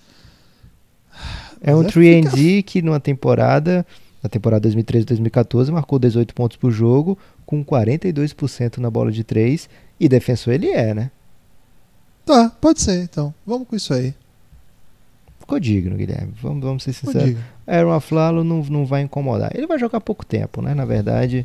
É 1.60 1.74
um 1.74 1.82
Mas 1.82 1.92
3D 1.92 2.62
que 2.62 2.82
numa 2.82 3.00
temporada, 3.00 3.86
na 4.22 4.28
temporada 4.28 4.68
2013-2014, 4.68 5.70
marcou 5.70 5.98
18 5.98 6.34
pontos 6.34 6.56
por 6.56 6.70
jogo, 6.70 7.18
com 7.50 7.64
42% 7.64 8.78
na 8.78 8.88
bola 8.88 9.10
de 9.10 9.24
3. 9.24 9.68
E 9.98 10.08
defensor 10.08 10.54
ele 10.54 10.68
é, 10.68 10.94
né? 10.94 11.10
Tá, 12.24 12.48
pode 12.60 12.80
ser, 12.80 13.02
então. 13.02 13.34
Vamos 13.44 13.66
com 13.66 13.74
isso 13.74 13.92
aí. 13.92 14.14
Ficou 15.40 15.58
digno, 15.58 15.96
Guilherme. 15.96 16.32
Vamos, 16.40 16.62
vamos 16.62 16.82
ser 16.84 16.92
sinceros. 16.92 17.36
Aaron 17.66 17.92
Aflalo 17.92 18.44
não, 18.44 18.62
não 18.62 18.86
vai 18.86 19.02
incomodar. 19.02 19.50
Ele 19.52 19.66
vai 19.66 19.78
jogar 19.78 20.00
pouco 20.00 20.24
tempo, 20.24 20.62
né? 20.62 20.72
Na 20.74 20.84
verdade, 20.84 21.44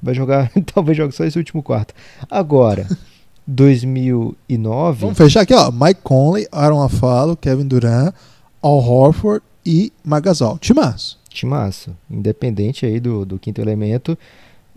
vai 0.00 0.14
jogar. 0.14 0.52
talvez 0.74 0.96
jogue 0.96 1.14
só 1.14 1.24
esse 1.24 1.38
último 1.38 1.62
quarto. 1.62 1.94
Agora, 2.30 2.86
2009. 3.46 5.00
Vamos 5.00 5.16
fechar 5.16 5.40
aqui, 5.40 5.54
ó. 5.54 5.70
Mike 5.72 6.00
Conley, 6.02 6.46
Aaron 6.52 6.82
Afalo, 6.82 7.34
Kevin 7.34 7.66
Durant, 7.66 8.14
Al 8.62 8.78
Horford 8.78 9.42
e 9.64 9.90
Magasol. 10.04 10.58
Timaço. 10.58 11.18
Timaço. 11.30 11.96
Independente 12.10 12.84
aí 12.84 13.00
do, 13.00 13.24
do 13.24 13.38
quinto 13.38 13.60
elemento, 13.60 14.18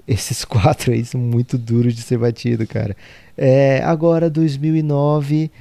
esses 0.10 0.43
quatro 0.45 0.91
aí 0.91 1.05
são 1.05 1.22
muito 1.22 1.57
duros 1.57 1.93
de 1.93 2.01
ser 2.01 2.18
batido, 2.18 2.66
cara. 2.66 2.97
É, 3.38 3.82
agora, 3.84 4.30
2009, 4.30 5.51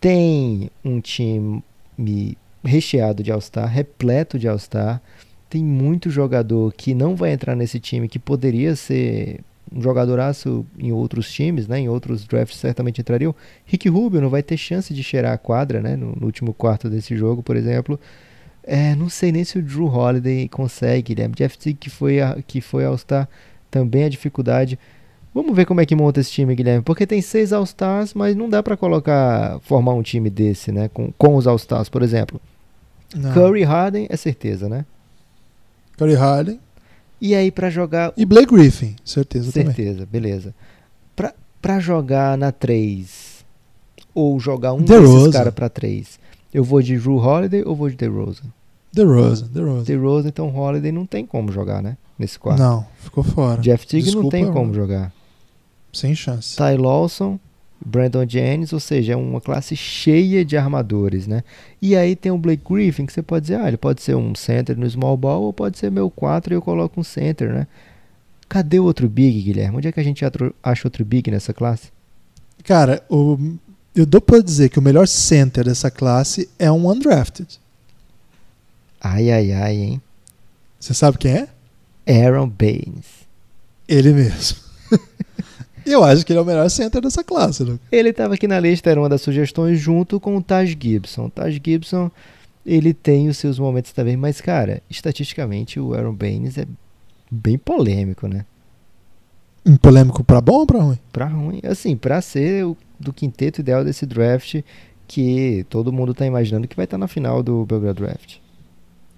tem 0.00 0.70
um 0.84 1.00
time 1.00 1.62
recheado 2.64 3.22
de 3.22 3.32
All-Star, 3.32 3.68
repleto 3.68 4.38
de 4.38 4.46
All-Star. 4.46 5.02
Tem 5.50 5.62
muito 5.62 6.08
jogador 6.08 6.72
que 6.72 6.94
não 6.94 7.14
vai 7.16 7.32
entrar 7.32 7.54
nesse 7.54 7.78
time, 7.78 8.08
que 8.08 8.18
poderia 8.18 8.74
ser 8.74 9.40
um 9.70 9.82
jogadoraço 9.82 10.64
em 10.78 10.92
outros 10.92 11.30
times, 11.30 11.66
né? 11.66 11.80
Em 11.80 11.88
outros 11.88 12.24
drafts 12.24 12.58
certamente 12.58 13.00
entrariam. 13.00 13.34
Rick 13.64 13.88
Rubio 13.88 14.20
não 14.20 14.30
vai 14.30 14.42
ter 14.42 14.56
chance 14.56 14.94
de 14.94 15.02
cheirar 15.02 15.32
a 15.32 15.38
quadra, 15.38 15.80
né? 15.80 15.96
No, 15.96 16.14
no 16.14 16.26
último 16.26 16.54
quarto 16.54 16.88
desse 16.88 17.16
jogo, 17.16 17.42
por 17.42 17.56
exemplo. 17.56 17.98
É, 18.64 18.94
não 18.94 19.08
sei 19.08 19.32
nem 19.32 19.44
se 19.44 19.58
o 19.58 19.62
Drew 19.62 19.86
Holiday 19.86 20.48
consegue, 20.48 21.14
né? 21.16 21.28
Jeff 21.34 21.58
Teague 21.58 21.78
que 21.78 21.90
foi, 21.90 22.18
que 22.46 22.60
foi 22.60 22.84
All-Star 22.84 23.28
também 23.72 24.02
é 24.02 24.08
dificuldade. 24.08 24.78
Vamos 25.34 25.56
ver 25.56 25.64
como 25.64 25.80
é 25.80 25.86
que 25.86 25.96
monta 25.96 26.20
esse 26.20 26.30
time, 26.30 26.54
Guilherme, 26.54 26.82
porque 26.82 27.06
tem 27.06 27.22
seis 27.22 27.54
All-Stars, 27.54 28.12
mas 28.12 28.36
não 28.36 28.50
dá 28.50 28.62
pra 28.62 28.76
colocar, 28.76 29.58
formar 29.62 29.94
um 29.94 30.02
time 30.02 30.28
desse, 30.28 30.70
né? 30.70 30.90
Com, 30.92 31.10
com 31.16 31.34
os 31.36 31.46
All-Stars, 31.46 31.88
por 31.88 32.02
exemplo. 32.02 32.38
Não. 33.16 33.32
Curry 33.32 33.62
Harden 33.62 34.06
é 34.10 34.16
certeza, 34.16 34.68
né? 34.68 34.84
Curry 35.96 36.14
Harden 36.14 36.60
E 37.20 37.34
aí 37.34 37.50
pra 37.50 37.70
jogar 37.70 38.12
e 38.16 38.24
Blake 38.26 38.54
Griffin, 38.54 38.94
certeza, 39.04 39.50
também. 39.50 39.74
Certeza, 39.74 40.06
beleza. 40.06 40.54
Pra, 41.16 41.34
pra 41.62 41.80
jogar 41.80 42.36
na 42.36 42.52
3, 42.52 43.44
ou 44.14 44.38
jogar 44.38 44.74
um 44.74 44.82
DeRozan. 44.82 45.18
desses 45.18 45.32
caras 45.32 45.54
pra 45.54 45.70
3, 45.70 46.20
eu 46.52 46.62
vou 46.62 46.82
de 46.82 46.98
Drew 46.98 47.16
Holiday 47.16 47.62
ou 47.64 47.74
vou 47.74 47.88
de 47.88 47.96
DeRozan? 47.96 48.48
DeRozan, 48.92 49.46
DeRozan. 49.46 49.84
DeRozan, 49.84 50.28
então 50.28 50.54
Holiday 50.54 50.92
não 50.92 51.06
tem 51.06 51.24
como 51.24 51.50
jogar, 51.50 51.82
né? 51.82 51.96
Nesse 52.18 52.38
quarto. 52.38 52.60
Não, 52.60 52.86
ficou 52.98 53.24
fora. 53.24 53.60
Jeff 53.60 53.86
Teague 53.86 54.14
não 54.14 54.28
tem 54.28 54.50
como 54.50 54.72
jogar. 54.72 55.12
Sem 55.92 56.14
chance. 56.14 56.56
Ty 56.56 56.76
Lawson, 56.78 57.38
Brandon 57.84 58.26
Jennings, 58.26 58.72
ou 58.72 58.80
seja, 58.80 59.12
é 59.12 59.16
uma 59.16 59.40
classe 59.40 59.74
cheia 59.76 60.44
de 60.44 60.56
armadores, 60.56 61.26
né? 61.26 61.42
E 61.80 61.96
aí 61.96 62.14
tem 62.14 62.30
o 62.30 62.38
Blake 62.38 62.62
Griffin, 62.68 63.06
que 63.06 63.12
você 63.12 63.22
pode 63.22 63.46
dizer, 63.46 63.60
ah, 63.60 63.68
ele 63.68 63.76
pode 63.76 64.02
ser 64.02 64.14
um 64.14 64.34
center 64.34 64.76
no 64.78 64.88
small 64.88 65.16
ball 65.16 65.42
ou 65.42 65.52
pode 65.52 65.78
ser 65.78 65.90
meu 65.90 66.10
4 66.10 66.52
e 66.52 66.56
eu 66.56 66.62
coloco 66.62 67.00
um 67.00 67.04
center, 67.04 67.52
né? 67.52 67.66
Cadê 68.48 68.78
o 68.78 68.84
outro 68.84 69.08
big, 69.08 69.42
Guilherme? 69.42 69.78
Onde 69.78 69.88
é 69.88 69.92
que 69.92 70.00
a 70.00 70.04
gente 70.04 70.24
acha 70.62 70.86
outro 70.86 71.04
big 71.04 71.30
nessa 71.30 71.52
classe? 71.52 71.90
Cara, 72.64 73.02
o, 73.08 73.56
eu 73.94 74.06
dou 74.06 74.20
pra 74.20 74.40
dizer 74.40 74.68
que 74.68 74.78
o 74.78 74.82
melhor 74.82 75.08
center 75.08 75.64
dessa 75.64 75.90
classe 75.90 76.48
é 76.58 76.70
um 76.70 76.88
undrafted. 76.88 77.60
Ai, 79.00 79.30
ai, 79.30 79.52
ai, 79.52 79.76
hein? 79.76 80.02
Você 80.78 80.94
sabe 80.94 81.18
quem 81.18 81.32
é? 81.32 81.48
Aaron 82.06 82.48
Baines. 82.48 83.26
Ele 83.88 84.12
mesmo. 84.12 84.58
eu 85.86 86.02
acho 86.04 86.24
que 86.24 86.32
ele 86.32 86.38
é 86.38 86.42
o 86.42 86.46
melhor 86.46 86.68
center 86.68 87.00
dessa 87.00 87.22
classe, 87.22 87.62
Lucas. 87.62 87.80
Ele 87.90 88.10
estava 88.10 88.34
aqui 88.34 88.46
na 88.46 88.58
lista, 88.60 88.90
era 88.90 89.00
uma 89.00 89.08
das 89.08 89.22
sugestões, 89.22 89.78
junto 89.78 90.18
com 90.20 90.36
o 90.36 90.42
Taj 90.42 90.76
Gibson. 90.80 91.26
O 91.26 91.30
Taj 91.30 91.60
Gibson, 91.64 92.10
ele 92.64 92.94
tem 92.94 93.28
os 93.28 93.38
seus 93.38 93.58
momentos 93.58 93.92
também, 93.92 94.16
mas, 94.16 94.40
cara, 94.40 94.82
estatisticamente 94.88 95.78
o 95.80 95.94
Aaron 95.94 96.14
Baines 96.14 96.58
é 96.58 96.66
bem 97.30 97.58
polêmico, 97.58 98.26
né? 98.28 98.44
Um 99.64 99.76
polêmico 99.76 100.24
pra 100.24 100.40
bom 100.40 100.60
ou 100.60 100.66
pra 100.66 100.80
ruim? 100.80 100.98
Pra 101.12 101.26
ruim, 101.26 101.60
assim, 101.64 101.96
pra 101.96 102.20
ser 102.20 102.64
o 102.64 102.76
do 102.98 103.12
quinteto 103.12 103.60
ideal 103.60 103.84
desse 103.84 104.06
draft 104.06 104.62
que 105.06 105.66
todo 105.68 105.92
mundo 105.92 106.14
tá 106.14 106.24
imaginando 106.24 106.66
que 106.66 106.76
vai 106.76 106.84
estar 106.84 106.96
na 106.96 107.08
final 107.08 107.42
do 107.42 107.66
Belgrado 107.66 108.02
Draft. 108.02 108.38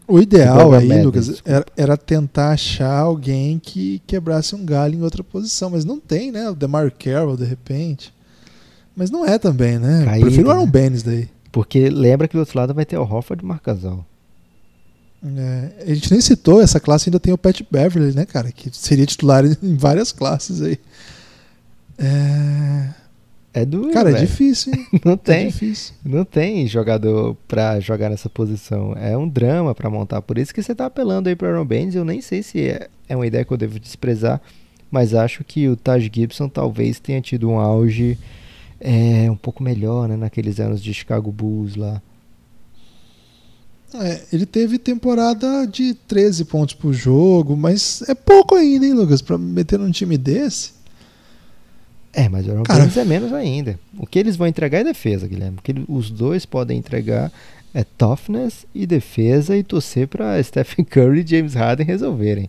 O 0.06 0.20
ideal 0.20 0.72
aí, 0.72 0.86
Madness, 0.86 1.04
Lucas, 1.04 1.42
era, 1.44 1.66
era 1.76 1.96
tentar 1.96 2.50
achar 2.50 2.98
alguém 2.98 3.58
que 3.58 4.02
quebrasse 4.06 4.54
um 4.54 4.64
galho 4.64 4.94
em 4.94 5.02
outra 5.02 5.24
posição, 5.24 5.70
mas 5.70 5.84
não 5.84 5.98
tem, 5.98 6.30
né? 6.30 6.50
O 6.50 6.54
DeMar 6.54 6.92
Carroll, 6.92 7.36
de 7.36 7.44
repente. 7.44 8.12
Mas 8.94 9.10
não 9.10 9.24
é 9.24 9.38
também, 9.38 9.78
né? 9.78 10.02
Eu 10.02 10.04
Caído, 10.04 10.26
Prefiro 10.26 10.48
o 10.48 10.50
Aaron 10.50 10.66
né? 10.66 10.70
Baines 10.70 11.02
daí. 11.02 11.28
Porque 11.50 11.88
lembra 11.88 12.28
que 12.28 12.34
do 12.34 12.40
outro 12.40 12.58
lado 12.58 12.74
vai 12.74 12.84
ter 12.84 12.98
o 12.98 13.02
Hofford 13.02 13.42
e 13.42 13.44
o 13.44 13.48
Marcasol. 13.48 14.04
É, 15.24 15.90
a 15.90 15.94
gente 15.94 16.10
nem 16.10 16.20
citou, 16.20 16.60
essa 16.60 16.78
classe 16.78 17.08
ainda 17.08 17.18
tem 17.18 17.32
o 17.32 17.38
Pat 17.38 17.62
Beverly, 17.70 18.14
né, 18.14 18.26
cara? 18.26 18.52
Que 18.52 18.68
seria 18.76 19.06
titular 19.06 19.42
em 19.62 19.76
várias 19.76 20.12
classes 20.12 20.60
aí. 20.60 20.78
É... 21.96 22.88
É 23.56 23.64
duro, 23.64 23.92
Cara, 23.92 24.10
é 24.10 24.20
difícil, 24.20 24.74
hein? 24.74 24.86
Não 25.04 25.12
É 25.12 25.16
tem. 25.16 25.46
difícil. 25.46 25.94
Não 26.04 26.24
tem 26.24 26.66
jogador 26.66 27.36
pra 27.46 27.78
jogar 27.78 28.10
nessa 28.10 28.28
posição. 28.28 28.94
É 28.96 29.16
um 29.16 29.28
drama 29.28 29.72
pra 29.74 29.88
montar. 29.88 30.20
Por 30.22 30.38
isso 30.38 30.52
que 30.52 30.60
você 30.60 30.74
tá 30.74 30.86
apelando 30.86 31.28
aí 31.28 31.36
pro 31.36 31.46
Aaron 31.46 31.64
Baines. 31.64 31.94
Eu 31.94 32.04
nem 32.04 32.20
sei 32.20 32.42
se 32.42 32.68
é, 32.68 32.88
é 33.08 33.14
uma 33.14 33.26
ideia 33.26 33.44
que 33.44 33.52
eu 33.52 33.56
devo 33.56 33.78
desprezar. 33.78 34.42
Mas 34.90 35.14
acho 35.14 35.44
que 35.44 35.68
o 35.68 35.76
Taj 35.76 36.10
Gibson 36.12 36.48
talvez 36.48 36.98
tenha 36.98 37.20
tido 37.20 37.48
um 37.48 37.58
auge 37.60 38.18
é, 38.80 39.30
um 39.30 39.36
pouco 39.36 39.62
melhor, 39.62 40.08
né? 40.08 40.16
Naqueles 40.16 40.58
anos 40.58 40.82
de 40.82 40.92
Chicago 40.92 41.30
Bulls 41.30 41.76
lá. 41.76 42.02
É, 43.94 44.22
ele 44.32 44.44
teve 44.44 44.78
temporada 44.78 45.64
de 45.66 45.94
13 45.94 46.44
pontos 46.46 46.74
por 46.74 46.92
jogo, 46.92 47.56
mas 47.56 48.02
é 48.08 48.14
pouco 48.14 48.56
ainda, 48.56 48.84
hein, 48.84 48.92
Lucas? 48.94 49.22
Pra 49.22 49.38
meter 49.38 49.78
num 49.78 49.92
time 49.92 50.18
desse. 50.18 50.72
É, 52.14 52.28
mas 52.28 52.46
o. 52.46 52.62
Baines 52.62 52.96
é 52.96 53.04
menos 53.04 53.32
ainda. 53.32 53.78
O 53.98 54.06
que 54.06 54.18
eles 54.18 54.36
vão 54.36 54.46
entregar 54.46 54.80
é 54.80 54.84
defesa, 54.84 55.26
Guilherme. 55.26 55.58
O 55.58 55.62
que 55.62 55.74
os 55.88 56.10
dois 56.10 56.46
podem 56.46 56.78
entregar 56.78 57.32
é 57.74 57.82
toughness 57.82 58.64
e 58.74 58.86
defesa 58.86 59.56
e 59.56 59.62
torcer 59.62 60.06
pra 60.06 60.40
Stephen 60.42 60.84
Curry 60.84 61.20
e 61.20 61.26
James 61.26 61.54
Harden 61.54 61.86
resolverem. 61.86 62.48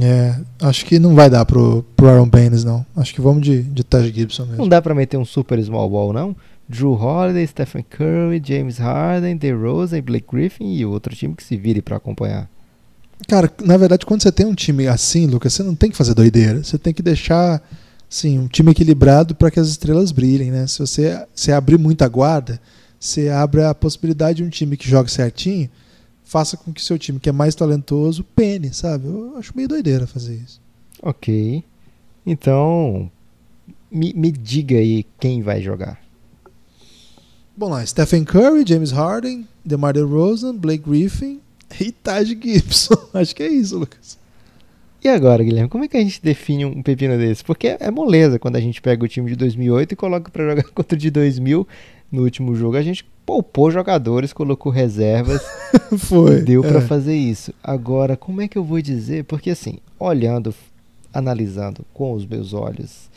É, 0.00 0.36
acho 0.60 0.86
que 0.86 0.98
não 0.98 1.14
vai 1.14 1.28
dar 1.28 1.44
pro, 1.44 1.84
pro 1.96 2.08
Aaron 2.08 2.28
Baines, 2.28 2.62
não. 2.62 2.86
Acho 2.96 3.12
que 3.12 3.20
vamos 3.20 3.42
de, 3.42 3.62
de 3.62 3.82
Taj 3.82 4.12
Gibson 4.12 4.44
mesmo. 4.44 4.58
Não 4.58 4.68
dá 4.68 4.80
pra 4.80 4.94
meter 4.94 5.16
um 5.16 5.24
super 5.24 5.60
small 5.62 5.90
ball, 5.90 6.12
não? 6.12 6.36
Drew 6.68 6.92
Holiday, 6.92 7.46
Stephen 7.46 7.84
Curry, 7.90 8.40
James 8.42 8.78
Harden, 8.78 9.36
DeRozan 9.36 10.00
Blake 10.00 10.26
Griffin 10.30 10.72
e 10.72 10.86
outro 10.86 11.14
time 11.14 11.34
que 11.34 11.42
se 11.42 11.56
vire 11.56 11.82
pra 11.82 11.96
acompanhar. 11.96 12.48
Cara, 13.28 13.50
na 13.64 13.76
verdade, 13.76 14.06
quando 14.06 14.22
você 14.22 14.32
tem 14.32 14.46
um 14.46 14.54
time 14.54 14.86
assim, 14.86 15.26
Lucas, 15.26 15.52
você 15.52 15.62
não 15.62 15.74
tem 15.74 15.90
que 15.90 15.96
fazer 15.96 16.14
doideira. 16.14 16.62
Você 16.62 16.78
tem 16.78 16.94
que 16.94 17.02
deixar 17.02 17.60
assim, 18.12 18.38
um 18.38 18.46
time 18.46 18.72
equilibrado 18.72 19.34
para 19.34 19.50
que 19.50 19.58
as 19.58 19.68
estrelas 19.68 20.12
brilhem, 20.12 20.50
né? 20.50 20.66
Se 20.66 20.78
você, 20.78 21.26
você 21.34 21.50
abrir 21.50 21.78
muita 21.78 22.06
guarda, 22.06 22.60
você 23.00 23.30
abre 23.30 23.64
a 23.64 23.74
possibilidade 23.74 24.36
de 24.36 24.44
um 24.44 24.50
time 24.50 24.76
que 24.76 24.88
joga 24.88 25.08
certinho, 25.08 25.70
faça 26.22 26.58
com 26.58 26.72
que 26.74 26.84
seu 26.84 26.98
time 26.98 27.18
que 27.18 27.30
é 27.30 27.32
mais 27.32 27.54
talentoso 27.54 28.22
pene, 28.22 28.72
sabe? 28.72 29.06
Eu 29.06 29.38
acho 29.38 29.56
meio 29.56 29.66
doideira 29.66 30.06
fazer 30.06 30.34
isso. 30.34 30.60
Ok. 31.02 31.64
Então, 32.26 33.10
me, 33.90 34.12
me 34.12 34.30
diga 34.30 34.76
aí 34.76 35.06
quem 35.18 35.42
vai 35.42 35.62
jogar. 35.62 35.98
Bom 37.56 37.70
lá, 37.70 37.84
Stephen 37.84 38.24
Curry, 38.24 38.64
James 38.66 38.92
Harden, 38.92 39.48
DeMar 39.64 39.94
DeRozan, 39.94 40.54
Blake 40.54 40.84
Griffin 40.88 41.40
e 41.80 41.90
Taj 41.90 42.28
Gibson. 42.28 42.94
Acho 43.14 43.34
que 43.34 43.42
é 43.42 43.48
isso, 43.48 43.78
Lucas. 43.78 44.18
E 45.04 45.08
agora, 45.08 45.42
Guilherme, 45.42 45.68
como 45.68 45.82
é 45.82 45.88
que 45.88 45.96
a 45.96 46.00
gente 46.00 46.22
define 46.22 46.64
um 46.64 46.80
pepino 46.80 47.18
desse? 47.18 47.42
Porque 47.42 47.76
é 47.80 47.90
moleza 47.90 48.38
quando 48.38 48.54
a 48.54 48.60
gente 48.60 48.80
pega 48.80 49.04
o 49.04 49.08
time 49.08 49.30
de 49.30 49.36
2008 49.36 49.92
e 49.92 49.96
coloca 49.96 50.30
pra 50.30 50.48
jogar 50.48 50.62
contra 50.70 50.94
o 50.94 50.98
de 50.98 51.10
2000. 51.10 51.66
No 52.10 52.22
último 52.22 52.54
jogo 52.54 52.76
a 52.76 52.82
gente 52.82 53.04
poupou 53.26 53.70
jogadores, 53.70 54.32
colocou 54.32 54.70
reservas, 54.70 55.42
Foi. 55.98 56.42
deu 56.42 56.62
pra 56.62 56.78
é. 56.78 56.82
fazer 56.82 57.16
isso. 57.16 57.52
Agora, 57.64 58.16
como 58.16 58.42
é 58.42 58.46
que 58.46 58.56
eu 58.56 58.62
vou 58.62 58.80
dizer? 58.80 59.24
Porque 59.24 59.50
assim, 59.50 59.78
olhando, 59.98 60.54
analisando 61.12 61.84
com 61.92 62.12
os 62.12 62.24
meus 62.24 62.52
olhos, 62.52 63.10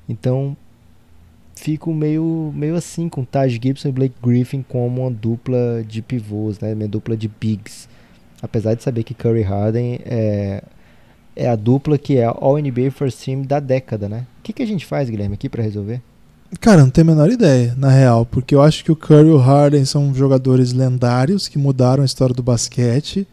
Então 0.09 0.57
fico 1.55 1.93
meio, 1.93 2.53
meio 2.55 2.75
assim 2.75 3.09
com 3.09 3.25
Taj 3.25 3.61
Gibson 3.63 3.89
e 3.89 3.93
Blake 3.93 4.15
Griffin 4.23 4.65
como 4.67 5.03
uma 5.03 5.11
dupla 5.11 5.85
de 5.87 6.01
pivôs, 6.03 6.59
né? 6.61 6.75
Minha 6.75 6.89
dupla 6.89 7.17
de 7.17 7.29
bigs. 7.29 7.89
Apesar 8.41 8.75
de 8.75 8.83
saber 8.83 9.05
que 9.05 9.15
Curry 9.15 9.43
Harden 9.43 10.01
é, 10.05 10.63
é 11.37 11.49
a 11.49 11.55
dupla 11.55 11.97
que 11.97 12.17
é 12.17 12.25
All 12.25 12.59
NBA 12.59 12.91
First 12.91 13.25
Team 13.25 13.43
da 13.43 13.61
década, 13.61 14.09
né? 14.09 14.27
O 14.41 14.43
que, 14.43 14.53
que 14.53 14.63
a 14.63 14.67
gente 14.67 14.85
faz, 14.85 15.09
Guilherme, 15.09 15.35
aqui 15.35 15.49
para 15.49 15.63
resolver? 15.63 16.03
Cara, 16.61 16.83
não 16.83 16.91
tenho 16.91 17.09
a 17.09 17.15
menor 17.15 17.31
ideia, 17.31 17.75
na 17.77 17.91
real, 17.91 18.27
porque 18.27 18.55
eu 18.55 18.63
acho 18.63 18.85
que 18.85 18.93
o 18.93 18.97
Curry 18.97 19.29
e 19.29 19.33
o 19.33 19.39
Harden 19.39 19.85
são 19.85 20.15
jogadores 20.15 20.73
lendários 20.73 21.49
que 21.49 21.59
mudaram 21.59 22.03
a 22.03 22.07
história 22.07 22.35
do 22.35 22.43
basquete. 22.43 23.27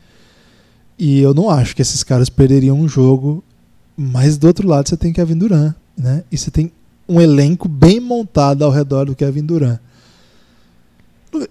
E 0.97 1.20
eu 1.20 1.34
não 1.34 1.49
acho 1.49 1.76
que 1.76 1.82
esses 1.82 2.03
caras 2.03 2.30
perderiam 2.30 2.80
um 2.80 2.88
jogo. 2.88 3.43
Mas 3.95 4.38
do 4.38 4.47
outro 4.47 4.67
lado 4.67 4.88
você 4.88 4.95
tem 4.95 5.11
Kevin 5.11 5.38
Durant, 5.38 5.76
né? 5.97 6.24
E 6.32 6.38
você 6.38 6.49
tem 6.49 6.72
um 7.07 7.20
elenco 7.20 7.67
bem 7.67 7.99
montado 7.99 8.63
ao 8.63 8.72
redor 8.72 9.05
do 9.05 9.15
Kevin 9.15 9.45
Durant. 9.45 9.80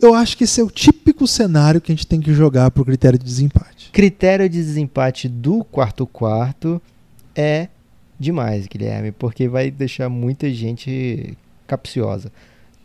Eu 0.00 0.14
acho 0.14 0.36
que 0.36 0.44
esse 0.44 0.60
é 0.60 0.64
o 0.64 0.70
típico 0.70 1.26
cenário 1.26 1.80
que 1.80 1.92
a 1.92 1.94
gente 1.94 2.06
tem 2.06 2.20
que 2.20 2.32
jogar 2.32 2.70
pro 2.70 2.84
critério 2.84 3.18
de 3.18 3.24
desempate. 3.24 3.90
Critério 3.92 4.48
de 4.48 4.58
desempate 4.58 5.28
do 5.28 5.62
quarto 5.64 6.06
quarto 6.06 6.80
é 7.34 7.68
demais, 8.18 8.66
Guilherme, 8.66 9.12
porque 9.12 9.46
vai 9.46 9.70
deixar 9.70 10.08
muita 10.08 10.52
gente 10.52 11.36
capciosa. 11.68 12.32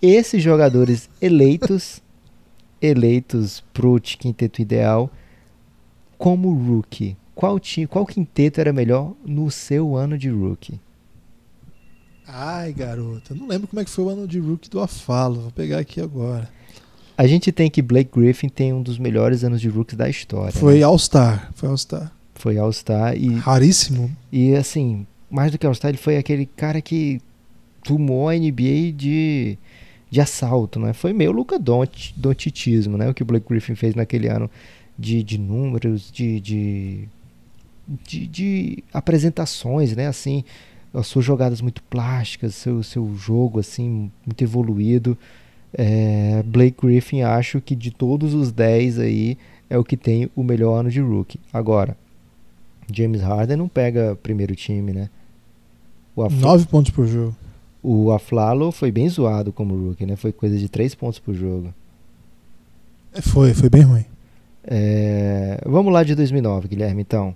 Esses 0.01 0.43
jogadores 0.43 1.09
eleitos, 1.21 2.01
eleitos 2.81 3.63
pro 3.73 3.99
quinteto 3.99 4.61
ideal, 4.61 5.09
como 6.17 6.53
rookie, 6.53 7.17
qual, 7.33 7.59
time, 7.59 7.87
qual 7.87 8.05
quinteto 8.05 8.61
era 8.61 8.71
melhor 8.71 9.13
no 9.25 9.49
seu 9.49 9.95
ano 9.95 10.17
de 10.17 10.29
rookie? 10.29 10.79
Ai, 12.27 12.71
garoto, 12.71 13.33
eu 13.33 13.37
não 13.37 13.47
lembro 13.47 13.67
como 13.67 13.81
é 13.81 13.85
que 13.85 13.89
foi 13.89 14.05
o 14.05 14.09
ano 14.09 14.27
de 14.27 14.39
rookie 14.39 14.69
do 14.69 14.79
Afalo. 14.79 15.41
Vou 15.41 15.51
pegar 15.51 15.79
aqui 15.79 15.99
agora. 15.99 16.49
A 17.17 17.27
gente 17.27 17.51
tem 17.51 17.69
que 17.69 17.81
Blake 17.81 18.11
Griffin 18.17 18.49
tem 18.49 18.73
um 18.73 18.81
dos 18.81 18.97
melhores 18.97 19.43
anos 19.43 19.61
de 19.61 19.69
rookie 19.69 19.95
da 19.95 20.09
história. 20.09 20.51
Foi 20.51 20.79
né? 20.79 20.83
All-Star, 20.83 21.51
foi 21.53 21.69
All-Star. 21.69 22.11
Foi 22.35 22.57
All-Star 22.57 23.15
e 23.15 23.35
raríssimo. 23.35 24.11
E 24.31 24.55
assim, 24.55 25.05
mais 25.29 25.51
do 25.51 25.57
que 25.57 25.65
All-Star, 25.65 25.89
ele 25.89 25.97
foi 25.97 26.17
aquele 26.17 26.45
cara 26.45 26.81
que 26.81 27.21
tomou 27.83 28.29
a 28.29 28.33
NBA 28.33 28.91
de, 28.95 29.57
de 30.09 30.21
assalto, 30.21 30.79
né? 30.79 30.93
Foi 30.93 31.13
meio 31.13 31.31
Luca 31.31 31.59
Doncitismo, 31.59 32.97
né? 32.97 33.09
O 33.09 33.13
que 33.13 33.23
o 33.23 33.25
Blake 33.25 33.47
Griffin 33.47 33.75
fez 33.75 33.95
naquele 33.95 34.27
ano 34.27 34.49
de, 34.97 35.23
de 35.23 35.37
números, 35.37 36.11
de, 36.11 36.39
de, 36.39 37.07
de, 37.87 38.27
de 38.27 38.83
apresentações, 38.93 39.95
né? 39.95 40.07
Assim, 40.07 40.43
as 40.93 41.07
suas 41.07 41.25
jogadas 41.25 41.61
muito 41.61 41.81
plásticas, 41.83 42.55
seu, 42.55 42.83
seu 42.83 43.15
jogo 43.15 43.59
assim 43.59 44.11
muito 44.25 44.43
evoluído. 44.43 45.17
É, 45.75 46.43
Blake 46.45 46.77
Griffin 46.79 47.21
acho 47.21 47.59
que 47.59 47.75
de 47.75 47.89
todos 47.89 48.33
os 48.33 48.51
10 48.51 48.99
aí 48.99 49.37
é 49.69 49.77
o 49.77 49.83
que 49.83 49.97
tem 49.97 50.29
o 50.35 50.43
melhor 50.43 50.79
ano 50.79 50.91
de 50.91 51.01
rookie. 51.01 51.39
Agora, 51.51 51.97
James 52.91 53.21
Harden 53.21 53.57
não 53.57 53.67
pega 53.67 54.15
primeiro 54.21 54.55
time, 54.55 54.93
né? 54.93 55.09
O 56.15 56.29
9 56.29 56.67
pontos 56.67 56.91
por 56.91 57.07
jogo. 57.07 57.35
O 57.83 58.11
Aflalo 58.11 58.71
foi 58.71 58.91
bem 58.91 59.09
zoado 59.09 59.51
como 59.51 59.75
rookie, 59.75 60.05
né? 60.05 60.15
Foi 60.15 60.31
coisa 60.31 60.57
de 60.57 60.69
3 60.69 60.95
pontos 60.95 61.19
por 61.19 61.33
jogo. 61.33 61.73
É, 63.13 63.21
foi, 63.21 63.53
foi 63.53 63.69
bem 63.69 63.81
ruim. 63.81 64.05
É, 64.63 65.61
vamos 65.65 65.91
lá 65.91 66.03
de 66.03 66.15
2009, 66.15 66.69
Guilherme, 66.69 67.01
então. 67.01 67.35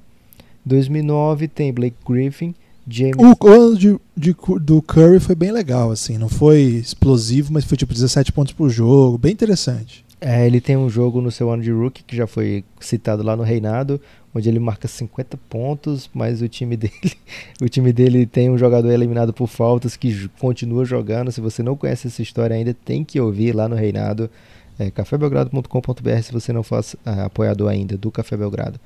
2009 0.66 1.50
tem 1.50 1.74
Blake 1.74 1.98
Griffin, 2.08 2.56
James... 2.88 3.16
O 3.18 3.48
ano 3.48 3.78
de, 3.78 4.00
de, 4.16 4.36
do 4.62 4.82
Curry 4.82 5.20
foi 5.20 5.36
bem 5.36 5.52
legal, 5.52 5.92
assim. 5.92 6.18
Não 6.18 6.30
foi 6.30 6.62
explosivo, 6.62 7.52
mas 7.52 7.66
foi 7.66 7.78
tipo 7.78 7.94
17 7.94 8.32
pontos 8.32 8.54
por 8.54 8.70
jogo. 8.70 9.18
Bem 9.18 9.34
interessante. 9.34 10.06
É, 10.20 10.48
ele 10.48 10.60
tem 10.60 10.76
um 10.76 10.90
jogo 10.90 11.22
no 11.22 11.30
seu 11.30 11.52
ano 11.52 11.62
de 11.62 11.72
rookie 11.72 12.04
que 12.04 12.16
já 12.16 12.26
foi 12.26 12.64
citado 12.80 13.22
lá 13.22 13.36
no 13.36 13.44
Reinado, 13.44 14.02
onde 14.34 14.50
ele 14.50 14.60
marca 14.60 14.88
50 14.88 15.38
pontos, 15.50 16.10
mas 16.14 16.42
o 16.42 16.48
time 16.48 16.76
dele, 16.78 17.14
o 17.62 17.68
time 17.68 17.92
dele 17.92 18.26
tem 18.26 18.50
um 18.50 18.58
jogador 18.58 18.92
eliminado 18.92 19.34
por 19.34 19.48
faltas 19.48 19.96
que 19.96 20.30
continua 20.40 20.86
jogando. 20.86 21.32
Se 21.32 21.42
você 21.42 21.64
não 21.64 21.76
conhece 21.76 22.08
essa 22.08 22.22
história 22.22 22.56
ainda, 22.56 22.74
tem 22.74 23.04
que 23.04 23.20
ouvir 23.20 23.56
lá 23.56 23.68
no 23.68 23.76
Reinado, 23.76 24.30
é, 24.78 24.92
cafébelgrado.com.br 24.92 26.22
se 26.24 26.32
você 26.32 26.54
não 26.54 26.64
for 26.64 26.84
é, 27.06 27.22
apoiador 27.22 27.70
ainda 27.70 27.98
do 27.98 28.12
Café 28.12 28.38
Belgrado. 28.38 28.80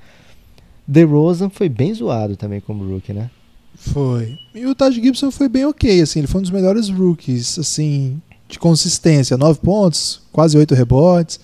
The 0.90 1.02
Rosen 1.02 1.48
foi 1.50 1.68
bem 1.68 1.94
zoado 1.94 2.36
também 2.36 2.60
como 2.60 2.84
rookie, 2.84 3.12
né? 3.12 3.30
Foi. 3.74 4.38
E 4.54 4.66
o 4.66 4.74
Taj 4.74 5.00
Gibson 5.00 5.30
foi 5.30 5.48
bem 5.48 5.64
ok, 5.64 6.02
assim, 6.02 6.20
ele 6.20 6.26
foi 6.26 6.40
um 6.40 6.42
dos 6.42 6.50
melhores 6.50 6.88
rookies, 6.88 7.58
assim, 7.58 8.20
de 8.48 8.58
consistência, 8.58 9.36
9 9.36 9.60
pontos, 9.60 10.22
quase 10.30 10.58
8 10.58 10.74
rebotes. 10.74 11.40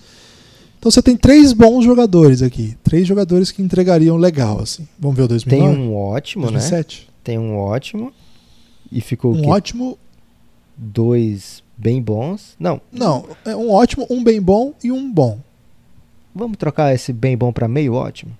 Então 0.79 0.89
você 0.89 1.01
tem 1.01 1.15
três 1.15 1.51
bons 1.53 1.83
jogadores 1.83 2.41
aqui, 2.41 2.77
três 2.83 3.07
jogadores 3.07 3.51
que 3.51 3.61
entregariam 3.61 4.17
legal, 4.17 4.61
assim. 4.61 4.87
Vamos 4.97 5.17
ver 5.17 5.23
o 5.23 5.27
2009? 5.27 5.75
Tem 5.75 5.83
um 5.83 5.95
ótimo, 5.95 6.43
2007. 6.47 7.01
né? 7.01 7.13
Tem 7.23 7.37
um 7.37 7.57
ótimo 7.57 8.13
e 8.91 9.01
ficou 9.01 9.35
um 9.35 9.49
ótimo, 9.49 9.97
dois 10.77 11.61
bem 11.77 12.01
bons. 12.01 12.55
Não. 12.57 12.81
Não, 12.91 13.25
é 13.45 13.55
um 13.55 13.69
ótimo, 13.69 14.07
um 14.09 14.23
bem 14.23 14.41
bom 14.41 14.73
e 14.83 14.91
um 14.91 15.11
bom. 15.11 15.39
Vamos 16.33 16.57
trocar 16.57 16.95
esse 16.95 17.11
bem 17.11 17.37
bom 17.37 17.51
para 17.51 17.67
meio 17.67 17.93
ótimo? 17.93 18.31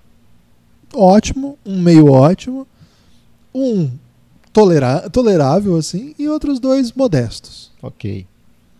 Ótimo, 0.94 1.58
um 1.64 1.80
meio 1.80 2.10
ótimo 2.10 2.66
um 3.54 3.90
tolera 4.52 5.08
tolerável, 5.10 5.76
assim, 5.76 6.14
e 6.18 6.28
outros 6.28 6.58
dois 6.58 6.92
modestos. 6.92 7.70
Ok. 7.82 8.26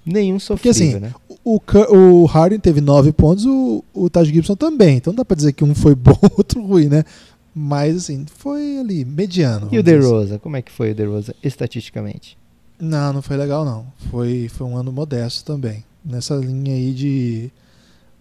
Nenhum 0.05 0.38
sofrível, 0.38 0.72
Porque, 0.72 0.96
assim, 0.96 0.98
né? 0.98 1.12
O, 1.44 1.61
o 1.94 2.24
Harden 2.26 2.58
teve 2.58 2.80
nove 2.80 3.12
pontos, 3.12 3.45
o, 3.45 3.84
o 3.92 4.08
Taj 4.08 4.33
Gibson 4.33 4.57
também. 4.57 4.96
Então 4.96 5.14
dá 5.14 5.25
pra 5.25 5.37
dizer 5.37 5.53
que 5.53 5.64
um 5.64 5.75
foi 5.75 5.95
bom, 5.95 6.18
outro 6.37 6.62
ruim, 6.64 6.88
né? 6.88 7.04
Mas, 7.54 7.96
assim, 7.96 8.25
foi 8.26 8.79
ali, 8.79 9.04
mediano. 9.04 9.68
E 9.72 9.79
o 9.79 9.83
DeRosa? 9.83 10.34
Assim. 10.34 10.38
Como 10.38 10.57
é 10.57 10.62
que 10.62 10.70
foi 10.70 10.92
o 10.92 10.95
DeRosa 10.95 11.34
estatisticamente? 11.42 12.38
Não, 12.79 13.12
não 13.12 13.22
foi 13.22 13.37
legal, 13.37 13.64
não. 13.64 13.87
Foi, 14.11 14.49
foi 14.49 14.66
um 14.66 14.76
ano 14.76 14.92
modesto 14.92 15.45
também. 15.45 15.84
Nessa 16.04 16.34
linha 16.37 16.75
aí 16.75 16.92
de 16.95 17.50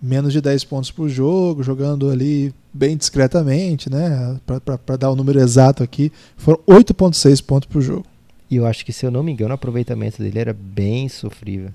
menos 0.01 0.33
de 0.33 0.41
10 0.41 0.63
pontos 0.65 0.91
por 0.91 1.09
jogo, 1.09 1.63
jogando 1.63 2.09
ali 2.09 2.53
bem 2.73 2.95
discretamente, 2.97 3.89
né? 3.89 4.37
Para 4.85 4.97
dar 4.97 5.11
o 5.11 5.15
número 5.15 5.39
exato 5.39 5.83
aqui, 5.83 6.11
foram 6.37 6.59
8,6 6.67 7.43
pontos 7.43 7.69
por 7.69 7.81
jogo. 7.81 8.05
E 8.49 8.55
eu 8.55 8.65
acho 8.65 8.85
que, 8.85 8.91
se 8.91 9.05
eu 9.05 9.11
não 9.11 9.21
me 9.21 9.31
engano, 9.31 9.51
o 9.51 9.55
aproveitamento 9.55 10.21
dele 10.21 10.39
era 10.39 10.53
bem 10.53 11.07
sofrível. 11.07 11.69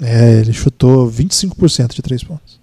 É, 0.00 0.40
ele 0.40 0.52
chutou 0.52 1.10
25% 1.10 1.94
de 1.94 2.02
3 2.02 2.24
pontos. 2.24 2.60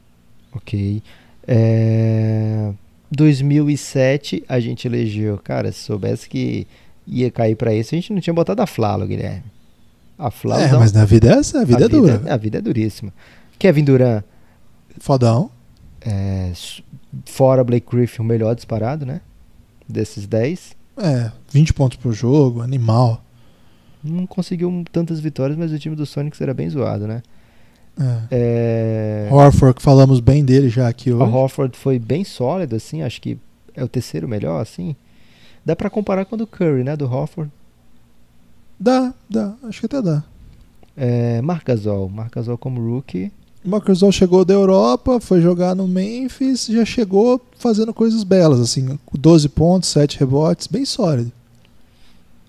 Ok. 0.54 1.02
É... 1.48 2.72
2007 3.10 4.44
a 4.48 4.60
gente 4.60 4.88
elegeu. 4.88 5.38
Cara, 5.38 5.72
se 5.72 5.80
soubesse 5.80 6.30
que 6.30 6.66
ia 7.06 7.30
cair 7.30 7.56
para 7.56 7.74
isso, 7.74 7.94
a 7.94 7.98
gente 7.98 8.14
não 8.14 8.22
tinha 8.22 8.34
botado 8.34 8.62
a 8.62 8.68
Flalo, 8.68 9.06
Guilherme. 9.06 9.44
A 10.18 10.32
Flalo. 10.32 10.62
É, 10.62 10.72
mas 10.72 10.94
na 10.94 11.04
vida 11.04 11.30
é 11.30 11.40
essa, 11.40 11.62
a 11.62 11.66
vida 11.66 11.84
a 11.84 11.86
é 11.86 11.90
vida, 11.90 12.00
dura. 12.00 12.34
A 12.34 12.38
vida 12.38 12.58
é 12.60 12.62
duríssima. 12.62 13.12
Kevin 13.60 13.84
Durant. 13.84 14.24
Fodão. 15.00 15.52
É, 16.02 16.52
fora 17.26 17.64
Blake 17.64 17.88
Griffin, 17.90 18.22
o 18.22 18.26
melhor 18.26 18.56
disparado, 18.56 19.06
né? 19.06 19.22
Desses 19.88 20.26
10. 20.26 20.76
É, 21.02 21.32
20 21.50 21.74
pontos 21.74 21.98
por 21.98 22.14
jogo, 22.14 22.62
animal. 22.62 23.24
Não 24.04 24.28
conseguiu 24.28 24.84
tantas 24.92 25.20
vitórias, 25.20 25.58
mas 25.58 25.72
o 25.72 25.80
time 25.80 25.96
do 25.96 26.06
Sonics 26.06 26.40
era 26.42 26.54
bem 26.54 26.70
zoado, 26.70 27.08
né? 27.08 27.22
É. 28.00 29.28
É... 29.30 29.30
Horford, 29.32 29.76
que 29.76 29.82
falamos 29.82 30.20
bem 30.20 30.46
dele 30.46 30.70
já 30.70 30.88
aqui 30.88 31.12
hoje. 31.12 31.24
O 31.24 31.36
Horford 31.36 31.78
foi 31.78 32.00
bem 32.00 32.24
sólido, 32.24 32.76
assim, 32.76 33.02
acho 33.02 33.22
que 33.22 33.38
é 33.76 33.84
o 33.84 33.88
terceiro 33.88 34.28
melhor, 34.28 34.62
assim. 34.62 34.96
Dá 35.66 35.76
para 35.76 35.90
comparar 35.90 36.26
com 36.26 36.36
o 36.36 36.38
do 36.38 36.48
Curry, 36.48 36.84
né, 36.84 36.96
do 36.96 37.12
Horford. 37.12 37.52
Dá, 38.80 39.14
dá, 39.30 39.56
acho 39.64 39.80
que 39.80 39.86
até 39.86 40.02
dá. 40.02 40.24
É, 40.96 41.42
Marcasol, 41.42 42.10
Marcasol 42.10 42.58
como 42.58 42.82
rookie. 42.82 43.32
O 43.64 44.12
chegou 44.12 44.44
da 44.44 44.54
Europa, 44.54 45.20
foi 45.20 45.40
jogar 45.40 45.76
no 45.76 45.88
Memphis, 45.88 46.66
já 46.66 46.84
chegou 46.84 47.40
fazendo 47.60 47.94
coisas 47.94 48.24
belas, 48.24 48.60
assim, 48.60 49.00
12 49.14 49.50
pontos, 49.50 49.90
7 49.90 50.20
rebotes, 50.20 50.66
bem 50.66 50.84
sólido. 50.84 51.32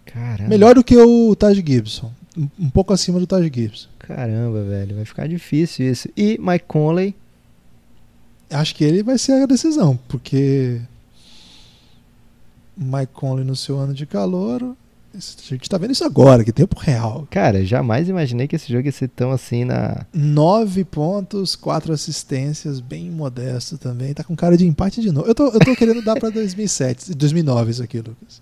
Caramba. 0.07 0.49
Melhor 0.49 0.75
do 0.75 0.83
que 0.83 0.97
o 0.97 1.37
Taj 1.37 1.63
Gibson, 1.65 2.11
um 2.59 2.71
pouco 2.71 2.95
acima 2.95 3.21
do 3.21 3.27
Taj 3.27 3.51
Gibson. 3.53 3.89
Caramba, 3.99 4.63
velho, 4.65 4.97
vai 4.97 5.05
ficar 5.05 5.29
difícil 5.29 5.91
isso. 5.91 6.09
E 6.17 6.39
Mike 6.41 6.65
Conley? 6.67 7.15
Acho 8.51 8.75
que 8.75 8.85
ele 8.85 9.03
vai 9.03 9.19
ser 9.19 9.43
a 9.43 9.47
decisão, 9.47 9.99
porque 10.09 10.81
Mike 12.77 13.13
Conley 13.13 13.45
no 13.45 13.57
seu 13.57 13.79
ano 13.79 13.93
de 13.93 14.07
calor 14.07 14.75
a 15.15 15.55
gente 15.55 15.69
tá 15.69 15.77
vendo 15.77 15.91
isso 15.91 16.05
agora, 16.05 16.43
que 16.43 16.53
tempo 16.53 16.79
real. 16.79 17.27
Cara, 17.31 17.65
jamais 17.65 18.09
imaginei 18.09 18.49
que 18.49 18.57
esse 18.57 18.73
jogo 18.73 18.87
ia 18.87 18.93
ser 18.93 19.09
tão 19.09 19.31
assim 19.31 19.65
na. 19.65 20.07
Nove 20.13 20.85
pontos, 20.85 21.55
quatro 21.55 21.93
assistências, 21.93 22.81
bem 22.81 23.11
modesto 23.11 23.77
também. 23.77 24.15
Tá 24.15 24.25
com 24.25 24.35
cara 24.35 24.57
de 24.57 24.67
empate 24.67 25.03
de 25.03 25.13
novo. 25.13 25.27
Eu 25.27 25.35
tô, 25.35 25.49
eu 25.49 25.59
tô 25.59 25.77
querendo 25.77 26.01
dar 26.03 26.19
pra 26.19 26.29
2007, 26.31 27.15
2009 27.15 27.71
isso 27.71 27.83
aqui, 27.83 27.99
Lucas. 27.99 28.41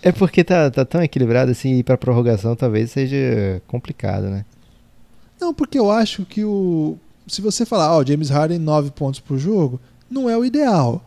É 0.00 0.12
porque 0.12 0.44
tá, 0.44 0.70
tá 0.70 0.84
tão 0.84 1.02
equilibrado 1.02 1.50
assim, 1.50 1.78
e 1.78 1.82
pra 1.82 1.98
prorrogação 1.98 2.54
talvez 2.54 2.92
seja 2.92 3.60
complicado, 3.66 4.24
né? 4.24 4.44
Não, 5.40 5.52
porque 5.52 5.78
eu 5.78 5.90
acho 5.90 6.24
que 6.24 6.44
o. 6.44 6.96
Se 7.26 7.40
você 7.40 7.66
falar, 7.66 7.96
ó, 7.96 8.00
oh, 8.00 8.06
James 8.06 8.30
Harden, 8.30 8.58
nove 8.58 8.90
pontos 8.92 9.18
por 9.18 9.38
jogo, 9.38 9.80
não 10.08 10.30
é 10.30 10.36
o 10.36 10.44
ideal. 10.44 11.04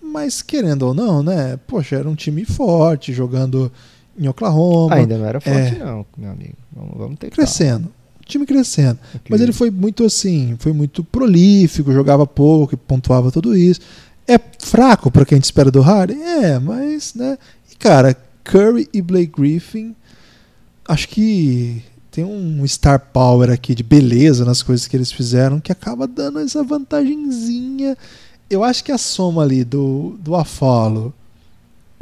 Mas 0.00 0.40
querendo 0.40 0.82
ou 0.82 0.94
não, 0.94 1.22
né? 1.22 1.58
Poxa, 1.66 1.96
era 1.96 2.08
um 2.08 2.14
time 2.14 2.44
forte, 2.44 3.12
jogando 3.12 3.70
em 4.18 4.28
Oklahoma. 4.28 4.94
ainda 4.94 5.18
não 5.18 5.26
era 5.26 5.40
forte, 5.40 5.76
é, 5.76 5.84
não, 5.84 6.06
meu 6.16 6.30
amigo. 6.30 6.56
Vamos, 6.72 6.96
vamos 6.96 7.18
ter 7.18 7.30
Crescendo. 7.30 7.92
O 8.20 8.26
time 8.26 8.46
crescendo. 8.46 8.98
Okay. 9.08 9.28
Mas 9.28 9.42
ele 9.42 9.52
foi 9.52 9.70
muito 9.70 10.02
assim, 10.02 10.56
foi 10.58 10.72
muito 10.72 11.04
prolífico, 11.04 11.92
jogava 11.92 12.26
pouco, 12.26 12.74
pontuava 12.74 13.30
tudo 13.30 13.54
isso. 13.54 13.80
É 14.26 14.40
fraco 14.58 15.10
para 15.10 15.26
quem 15.26 15.36
a 15.36 15.38
gente 15.38 15.44
espera 15.44 15.70
do 15.70 15.82
Harden? 15.82 16.22
É, 16.22 16.58
mas, 16.58 17.14
né? 17.14 17.36
E 17.70 17.76
cara, 17.76 18.16
Curry 18.42 18.88
e 18.94 19.02
Blake 19.02 19.32
Griffin, 19.36 19.94
acho 20.88 21.06
que 21.08 21.82
tem 22.10 22.24
um 22.24 22.66
star 22.66 23.10
power 23.12 23.50
aqui 23.50 23.74
de 23.74 23.82
beleza 23.82 24.44
nas 24.44 24.62
coisas 24.62 24.86
que 24.86 24.96
eles 24.96 25.12
fizeram 25.12 25.60
que 25.60 25.72
acaba 25.72 26.06
dando 26.06 26.38
essa 26.38 26.62
vantagenzinha. 26.62 27.94
Eu 28.48 28.64
acho 28.64 28.84
que 28.84 28.92
a 28.92 28.96
soma 28.96 29.42
ali 29.42 29.64
do, 29.64 30.16
do 30.20 30.34
Afalo 30.34 31.12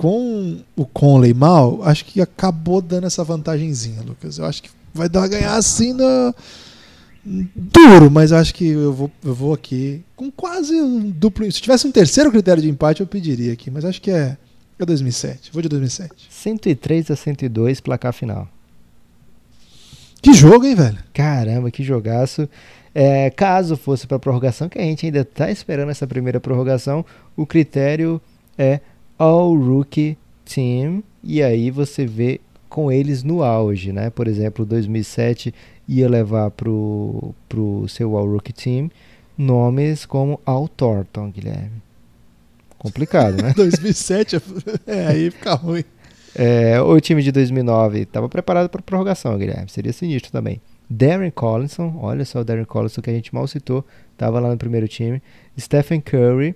com 0.03 0.59
o 0.75 0.85
Conley 0.85 1.33
mal, 1.33 1.81
acho 1.85 2.05
que 2.05 2.21
acabou 2.21 2.83
dando 2.83 3.07
essa 3.07 3.23
vantagenzinha, 3.23 4.03
Lucas. 4.03 4.37
Eu 4.37 4.47
acho 4.47 4.65
que 4.65 4.69
vai 4.93 5.09
dar 5.09 5.29
ganhar 5.29 5.55
assim 5.55 5.93
no... 5.93 6.35
duro, 7.25 8.11
mas 8.11 8.33
eu 8.33 8.39
acho 8.39 8.53
que 8.53 8.67
eu 8.67 8.93
vou, 8.93 9.09
eu 9.23 9.33
vou 9.33 9.55
aqui 9.55 10.03
com 10.17 10.29
quase 10.29 10.75
um 10.75 11.09
duplo. 11.09 11.51
Se 11.53 11.61
tivesse 11.61 11.87
um 11.87 11.93
terceiro 11.93 12.33
critério 12.33 12.61
de 12.61 12.69
empate, 12.69 13.01
eu 13.01 13.07
pediria 13.07 13.53
aqui, 13.53 13.71
mas 13.71 13.85
acho 13.85 14.03
que 14.03 14.11
é, 14.11 14.37
é 14.77 14.85
2007. 14.85 15.53
Vou 15.53 15.63
de 15.63 15.69
2007. 15.69 16.27
103 16.29 17.13
a 17.13 17.15
102, 17.15 17.79
placar 17.79 18.13
final. 18.13 18.49
Que 20.21 20.35
jogo, 20.35 20.67
hein, 20.67 20.75
velho? 20.75 20.99
Caramba, 21.15 21.71
que 21.71 21.85
jogaço. 21.85 22.49
É, 22.93 23.31
caso 23.31 23.77
fosse 23.77 24.09
para 24.09 24.19
prorrogação, 24.19 24.69
que 24.69 24.81
a 24.81 24.83
gente 24.83 25.07
ainda 25.07 25.21
está 25.21 25.49
esperando 25.49 25.91
essa 25.91 26.09
primeira 26.09 26.41
prorrogação, 26.41 27.07
o 27.37 27.47
critério 27.47 28.21
é 28.59 28.81
All 29.19 29.55
Rookie 29.57 30.17
Team 30.45 31.03
e 31.23 31.43
aí 31.43 31.71
você 31.71 32.05
vê 32.05 32.41
com 32.69 32.91
eles 32.91 33.23
no 33.23 33.43
auge, 33.43 33.93
né? 33.93 34.11
Por 34.11 34.27
exemplo, 34.27 34.65
2007 34.65 35.55
ia 35.87 36.09
levar 36.09 36.51
pro, 36.51 37.35
pro 37.49 37.87
seu 37.89 38.17
All 38.17 38.27
Rookie 38.27 38.53
Team 38.53 38.91
nomes 39.37 40.07
como 40.07 40.41
Al 40.45 40.69
Thornton, 40.69 41.31
Guilherme. 41.31 41.83
Complicado, 42.79 43.43
né? 43.43 43.53
2007 43.57 44.37
é 44.87 45.07
aí 45.07 45.31
fica 45.31 45.55
ruim. 45.55 45.85
É, 46.35 46.81
o 46.81 46.99
time 46.99 47.23
de 47.23 47.31
2009 47.31 48.01
estava 48.01 48.29
preparado 48.29 48.69
para 48.69 48.81
prorrogação, 48.81 49.37
Guilherme. 49.37 49.69
Seria 49.69 49.93
sinistro 49.93 50.33
também. 50.33 50.61
Darren 50.89 51.31
Collinson, 51.31 51.99
olha 52.01 52.25
só 52.25 52.41
o 52.41 52.45
Darren 52.45 52.65
Collinson 52.65 53.01
que 53.01 53.11
a 53.11 53.13
gente 53.13 53.35
mal 53.35 53.47
citou, 53.47 53.85
estava 54.13 54.41
lá 54.41 54.51
no 54.51 54.57
primeiro 54.57 54.89
time. 54.89 55.23
Stephen 55.59 56.01
Curry, 56.01 56.55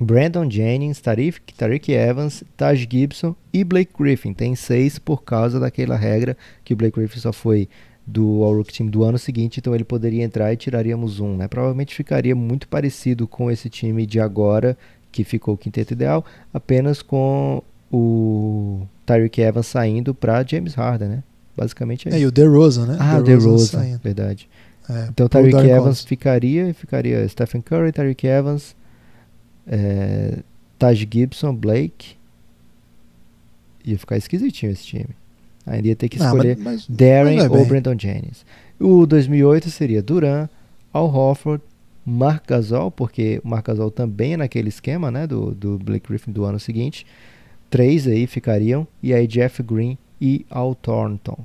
Brandon 0.00 0.48
Jennings, 0.48 1.00
Tariq, 1.00 1.40
Tariq 1.56 1.92
Evans, 1.92 2.44
Taj 2.56 2.86
Gibson 2.90 3.34
e 3.52 3.64
Blake 3.64 3.92
Griffin. 3.98 4.32
Tem 4.32 4.54
seis 4.54 4.98
por 4.98 5.22
causa 5.22 5.58
daquela 5.58 5.96
regra 5.96 6.36
que 6.64 6.72
o 6.72 6.76
Blake 6.76 6.98
Griffin 6.98 7.20
só 7.20 7.32
foi 7.32 7.68
do 8.06 8.42
All-Rookie 8.42 8.72
Team 8.72 8.88
do 8.88 9.04
ano 9.04 9.18
seguinte, 9.18 9.60
então 9.60 9.74
ele 9.74 9.84
poderia 9.84 10.24
entrar 10.24 10.50
e 10.52 10.56
tiraríamos 10.56 11.20
um. 11.20 11.36
Né? 11.36 11.46
Provavelmente 11.46 11.94
ficaria 11.94 12.34
muito 12.34 12.66
parecido 12.66 13.26
com 13.26 13.50
esse 13.50 13.68
time 13.68 14.06
de 14.06 14.18
agora, 14.18 14.78
que 15.12 15.24
ficou 15.24 15.54
o 15.54 15.58
quinteto 15.58 15.92
ideal, 15.92 16.24
apenas 16.52 17.02
com 17.02 17.62
o 17.92 18.86
Tyreek 19.04 19.40
Evans 19.42 19.66
saindo 19.66 20.14
para 20.14 20.44
James 20.46 20.74
Harden, 20.74 21.08
né? 21.08 21.22
Basicamente 21.56 22.08
é, 22.08 22.12
é 22.12 22.20
e 22.20 22.26
o 22.26 22.30
DeRozan, 22.30 22.86
né? 22.86 22.96
Ah, 23.00 23.20
DeRozan, 23.20 23.80
DeRozan 23.80 24.00
verdade. 24.02 24.48
É, 24.88 25.08
então 25.08 25.28
Tyreek 25.28 25.68
Evans 25.68 26.04
ficaria, 26.04 26.72
ficaria 26.72 27.26
Stephen 27.28 27.60
Curry, 27.60 27.92
Tyreek 27.92 28.26
Evans, 28.26 28.74
é, 29.68 30.38
Taj 30.78 31.06
Gibson, 31.10 31.54
Blake. 31.54 32.16
Ia 33.84 33.98
ficar 33.98 34.16
esquisitinho 34.16 34.72
esse 34.72 34.84
time. 34.84 35.10
Ainda 35.66 35.88
ia 35.88 35.96
ter 35.96 36.08
que 36.08 36.16
escolher 36.16 36.56
Não, 36.56 36.64
mas, 36.64 36.86
mas, 36.88 36.96
Darren 36.96 37.36
mas 37.36 37.50
ou 37.50 37.64
Brandon 37.66 37.96
Jennings. 37.98 38.44
O 38.80 39.06
2008 39.06 39.70
seria 39.70 40.02
Duran, 40.02 40.48
Al 40.92 41.12
Hofford, 41.14 41.62
Mark 42.04 42.46
Gasol, 42.46 42.90
porque 42.90 43.40
o 43.44 43.48
Mark 43.48 43.66
Gasol 43.66 43.90
também 43.90 44.34
é 44.34 44.36
naquele 44.38 44.68
esquema 44.68 45.10
né, 45.10 45.26
do, 45.26 45.54
do 45.54 45.78
Blake 45.78 46.08
Griffin 46.08 46.32
do 46.32 46.44
ano 46.44 46.58
seguinte. 46.58 47.04
Três 47.68 48.06
aí 48.06 48.26
ficariam. 48.26 48.86
E 49.02 49.12
aí 49.12 49.26
Jeff 49.26 49.62
Green 49.62 49.98
e 50.20 50.46
Al 50.48 50.74
Thornton. 50.74 51.38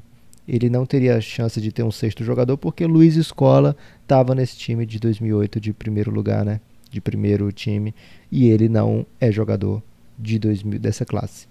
Ele 0.47 0.69
não 0.69 0.85
teria 0.85 1.19
chance 1.21 1.59
de 1.59 1.71
ter 1.71 1.83
um 1.83 1.91
sexto 1.91 2.23
jogador 2.23 2.57
porque 2.57 2.85
Luiz 2.85 3.15
Escola 3.15 3.75
estava 4.01 4.35
nesse 4.35 4.57
time 4.57 4.85
de 4.85 4.99
2008 4.99 5.59
de 5.59 5.73
primeiro 5.73 6.11
lugar, 6.11 6.43
né? 6.43 6.59
De 6.93 7.01
primeiro 7.01 7.51
time 7.51 7.93
e 8.31 8.47
ele 8.47 8.69
não 8.69 9.05
é 9.19 9.31
jogador 9.31 9.81
de 10.17 10.37
2000 10.37 10.79
dessa 10.79 11.03
classe. 11.03 11.47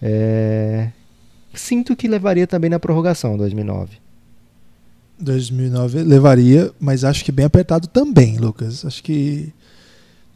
É... 0.00 0.90
Sinto 1.52 1.96
que 1.96 2.06
levaria 2.06 2.46
também 2.46 2.70
na 2.70 2.78
prorrogação 2.78 3.36
2009. 3.36 3.98
2009 5.18 6.02
levaria, 6.04 6.72
mas 6.78 7.04
acho 7.04 7.24
que 7.24 7.32
bem 7.32 7.44
apertado 7.44 7.88
também, 7.88 8.38
Lucas. 8.38 8.84
Acho 8.84 9.02
que 9.02 9.52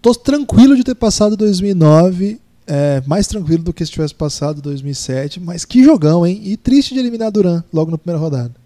tô 0.02 0.12
tranquilo 0.15 0.77
de 0.77 0.82
ter 0.82 0.97
passado 0.97 1.36
2009, 1.36 2.40
é, 2.66 3.02
mais 3.06 3.28
tranquilo 3.28 3.62
do 3.62 3.73
que 3.73 3.86
se 3.86 3.93
tivesse 3.93 4.15
passado 4.15 4.61
2007, 4.61 5.39
mas 5.39 5.65
que 5.65 5.85
jogão, 5.85 6.27
hein? 6.27 6.40
E 6.43 6.56
triste 6.56 6.93
de 6.93 7.01
eliminar 7.01 7.31
Duran 7.31 7.62
logo 7.73 7.90
na 7.90 7.97
primeira 7.97 8.20
rodada. 8.20 8.64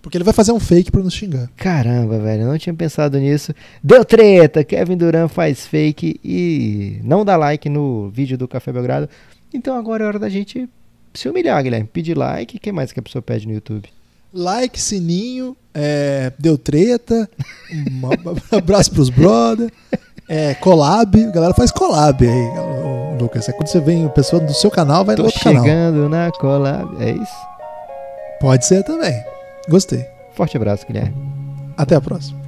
Porque 0.00 0.16
ele 0.16 0.24
vai 0.24 0.32
fazer 0.32 0.52
um 0.52 0.60
fake 0.60 0.90
pra 0.90 1.02
nos 1.02 1.12
xingar. 1.14 1.50
Caramba, 1.56 2.18
velho, 2.18 2.42
eu 2.42 2.48
não 2.48 2.58
tinha 2.58 2.74
pensado 2.74 3.18
nisso. 3.18 3.52
Deu 3.82 4.04
treta, 4.04 4.62
Kevin 4.62 4.96
Durant 4.96 5.28
faz 5.28 5.66
fake 5.66 6.20
e 6.24 7.00
não 7.02 7.24
dá 7.24 7.36
like 7.36 7.68
no 7.68 8.08
vídeo 8.10 8.38
do 8.38 8.46
Café 8.48 8.72
Belgrado. 8.72 9.08
Então 9.52 9.76
agora 9.76 10.04
é 10.04 10.06
hora 10.06 10.18
da 10.18 10.28
gente 10.28 10.68
se 11.12 11.28
humilhar, 11.28 11.62
Guilherme. 11.62 11.88
Pedir 11.92 12.16
like. 12.16 12.56
O 12.56 12.60
que 12.60 12.70
mais 12.70 12.92
que 12.92 13.00
a 13.00 13.02
pessoa 13.02 13.20
pede 13.20 13.46
no 13.46 13.54
YouTube? 13.54 13.88
Like, 14.32 14.78
sininho, 14.78 15.56
é, 15.74 16.30
deu 16.38 16.58
treta, 16.58 17.28
um 17.72 18.10
abraço 18.56 18.90
pros 18.90 19.08
brother, 19.08 19.72
é, 20.28 20.52
collab, 20.54 21.24
a 21.24 21.30
galera 21.30 21.54
faz 21.54 21.70
collab 21.72 22.26
aí, 22.26 23.18
Lucas. 23.18 23.48
É 23.48 23.52
quando 23.52 23.68
você 23.68 23.80
vem, 23.80 24.04
a 24.04 24.10
pessoa 24.10 24.40
do 24.40 24.52
seu 24.52 24.70
canal 24.70 25.02
vai 25.02 25.16
Tô 25.16 25.22
no 25.22 25.28
outro 25.28 25.42
canal. 25.42 25.64
chegando 25.64 26.08
na 26.10 26.30
collab, 26.32 27.02
é 27.02 27.12
isso? 27.12 27.32
Pode 28.38 28.66
ser 28.66 28.84
também. 28.84 29.14
Gostei. 29.68 30.06
Forte 30.34 30.56
abraço, 30.56 30.86
Guilherme. 30.86 31.14
Até 31.76 31.94
a 31.94 32.00
próxima. 32.00 32.47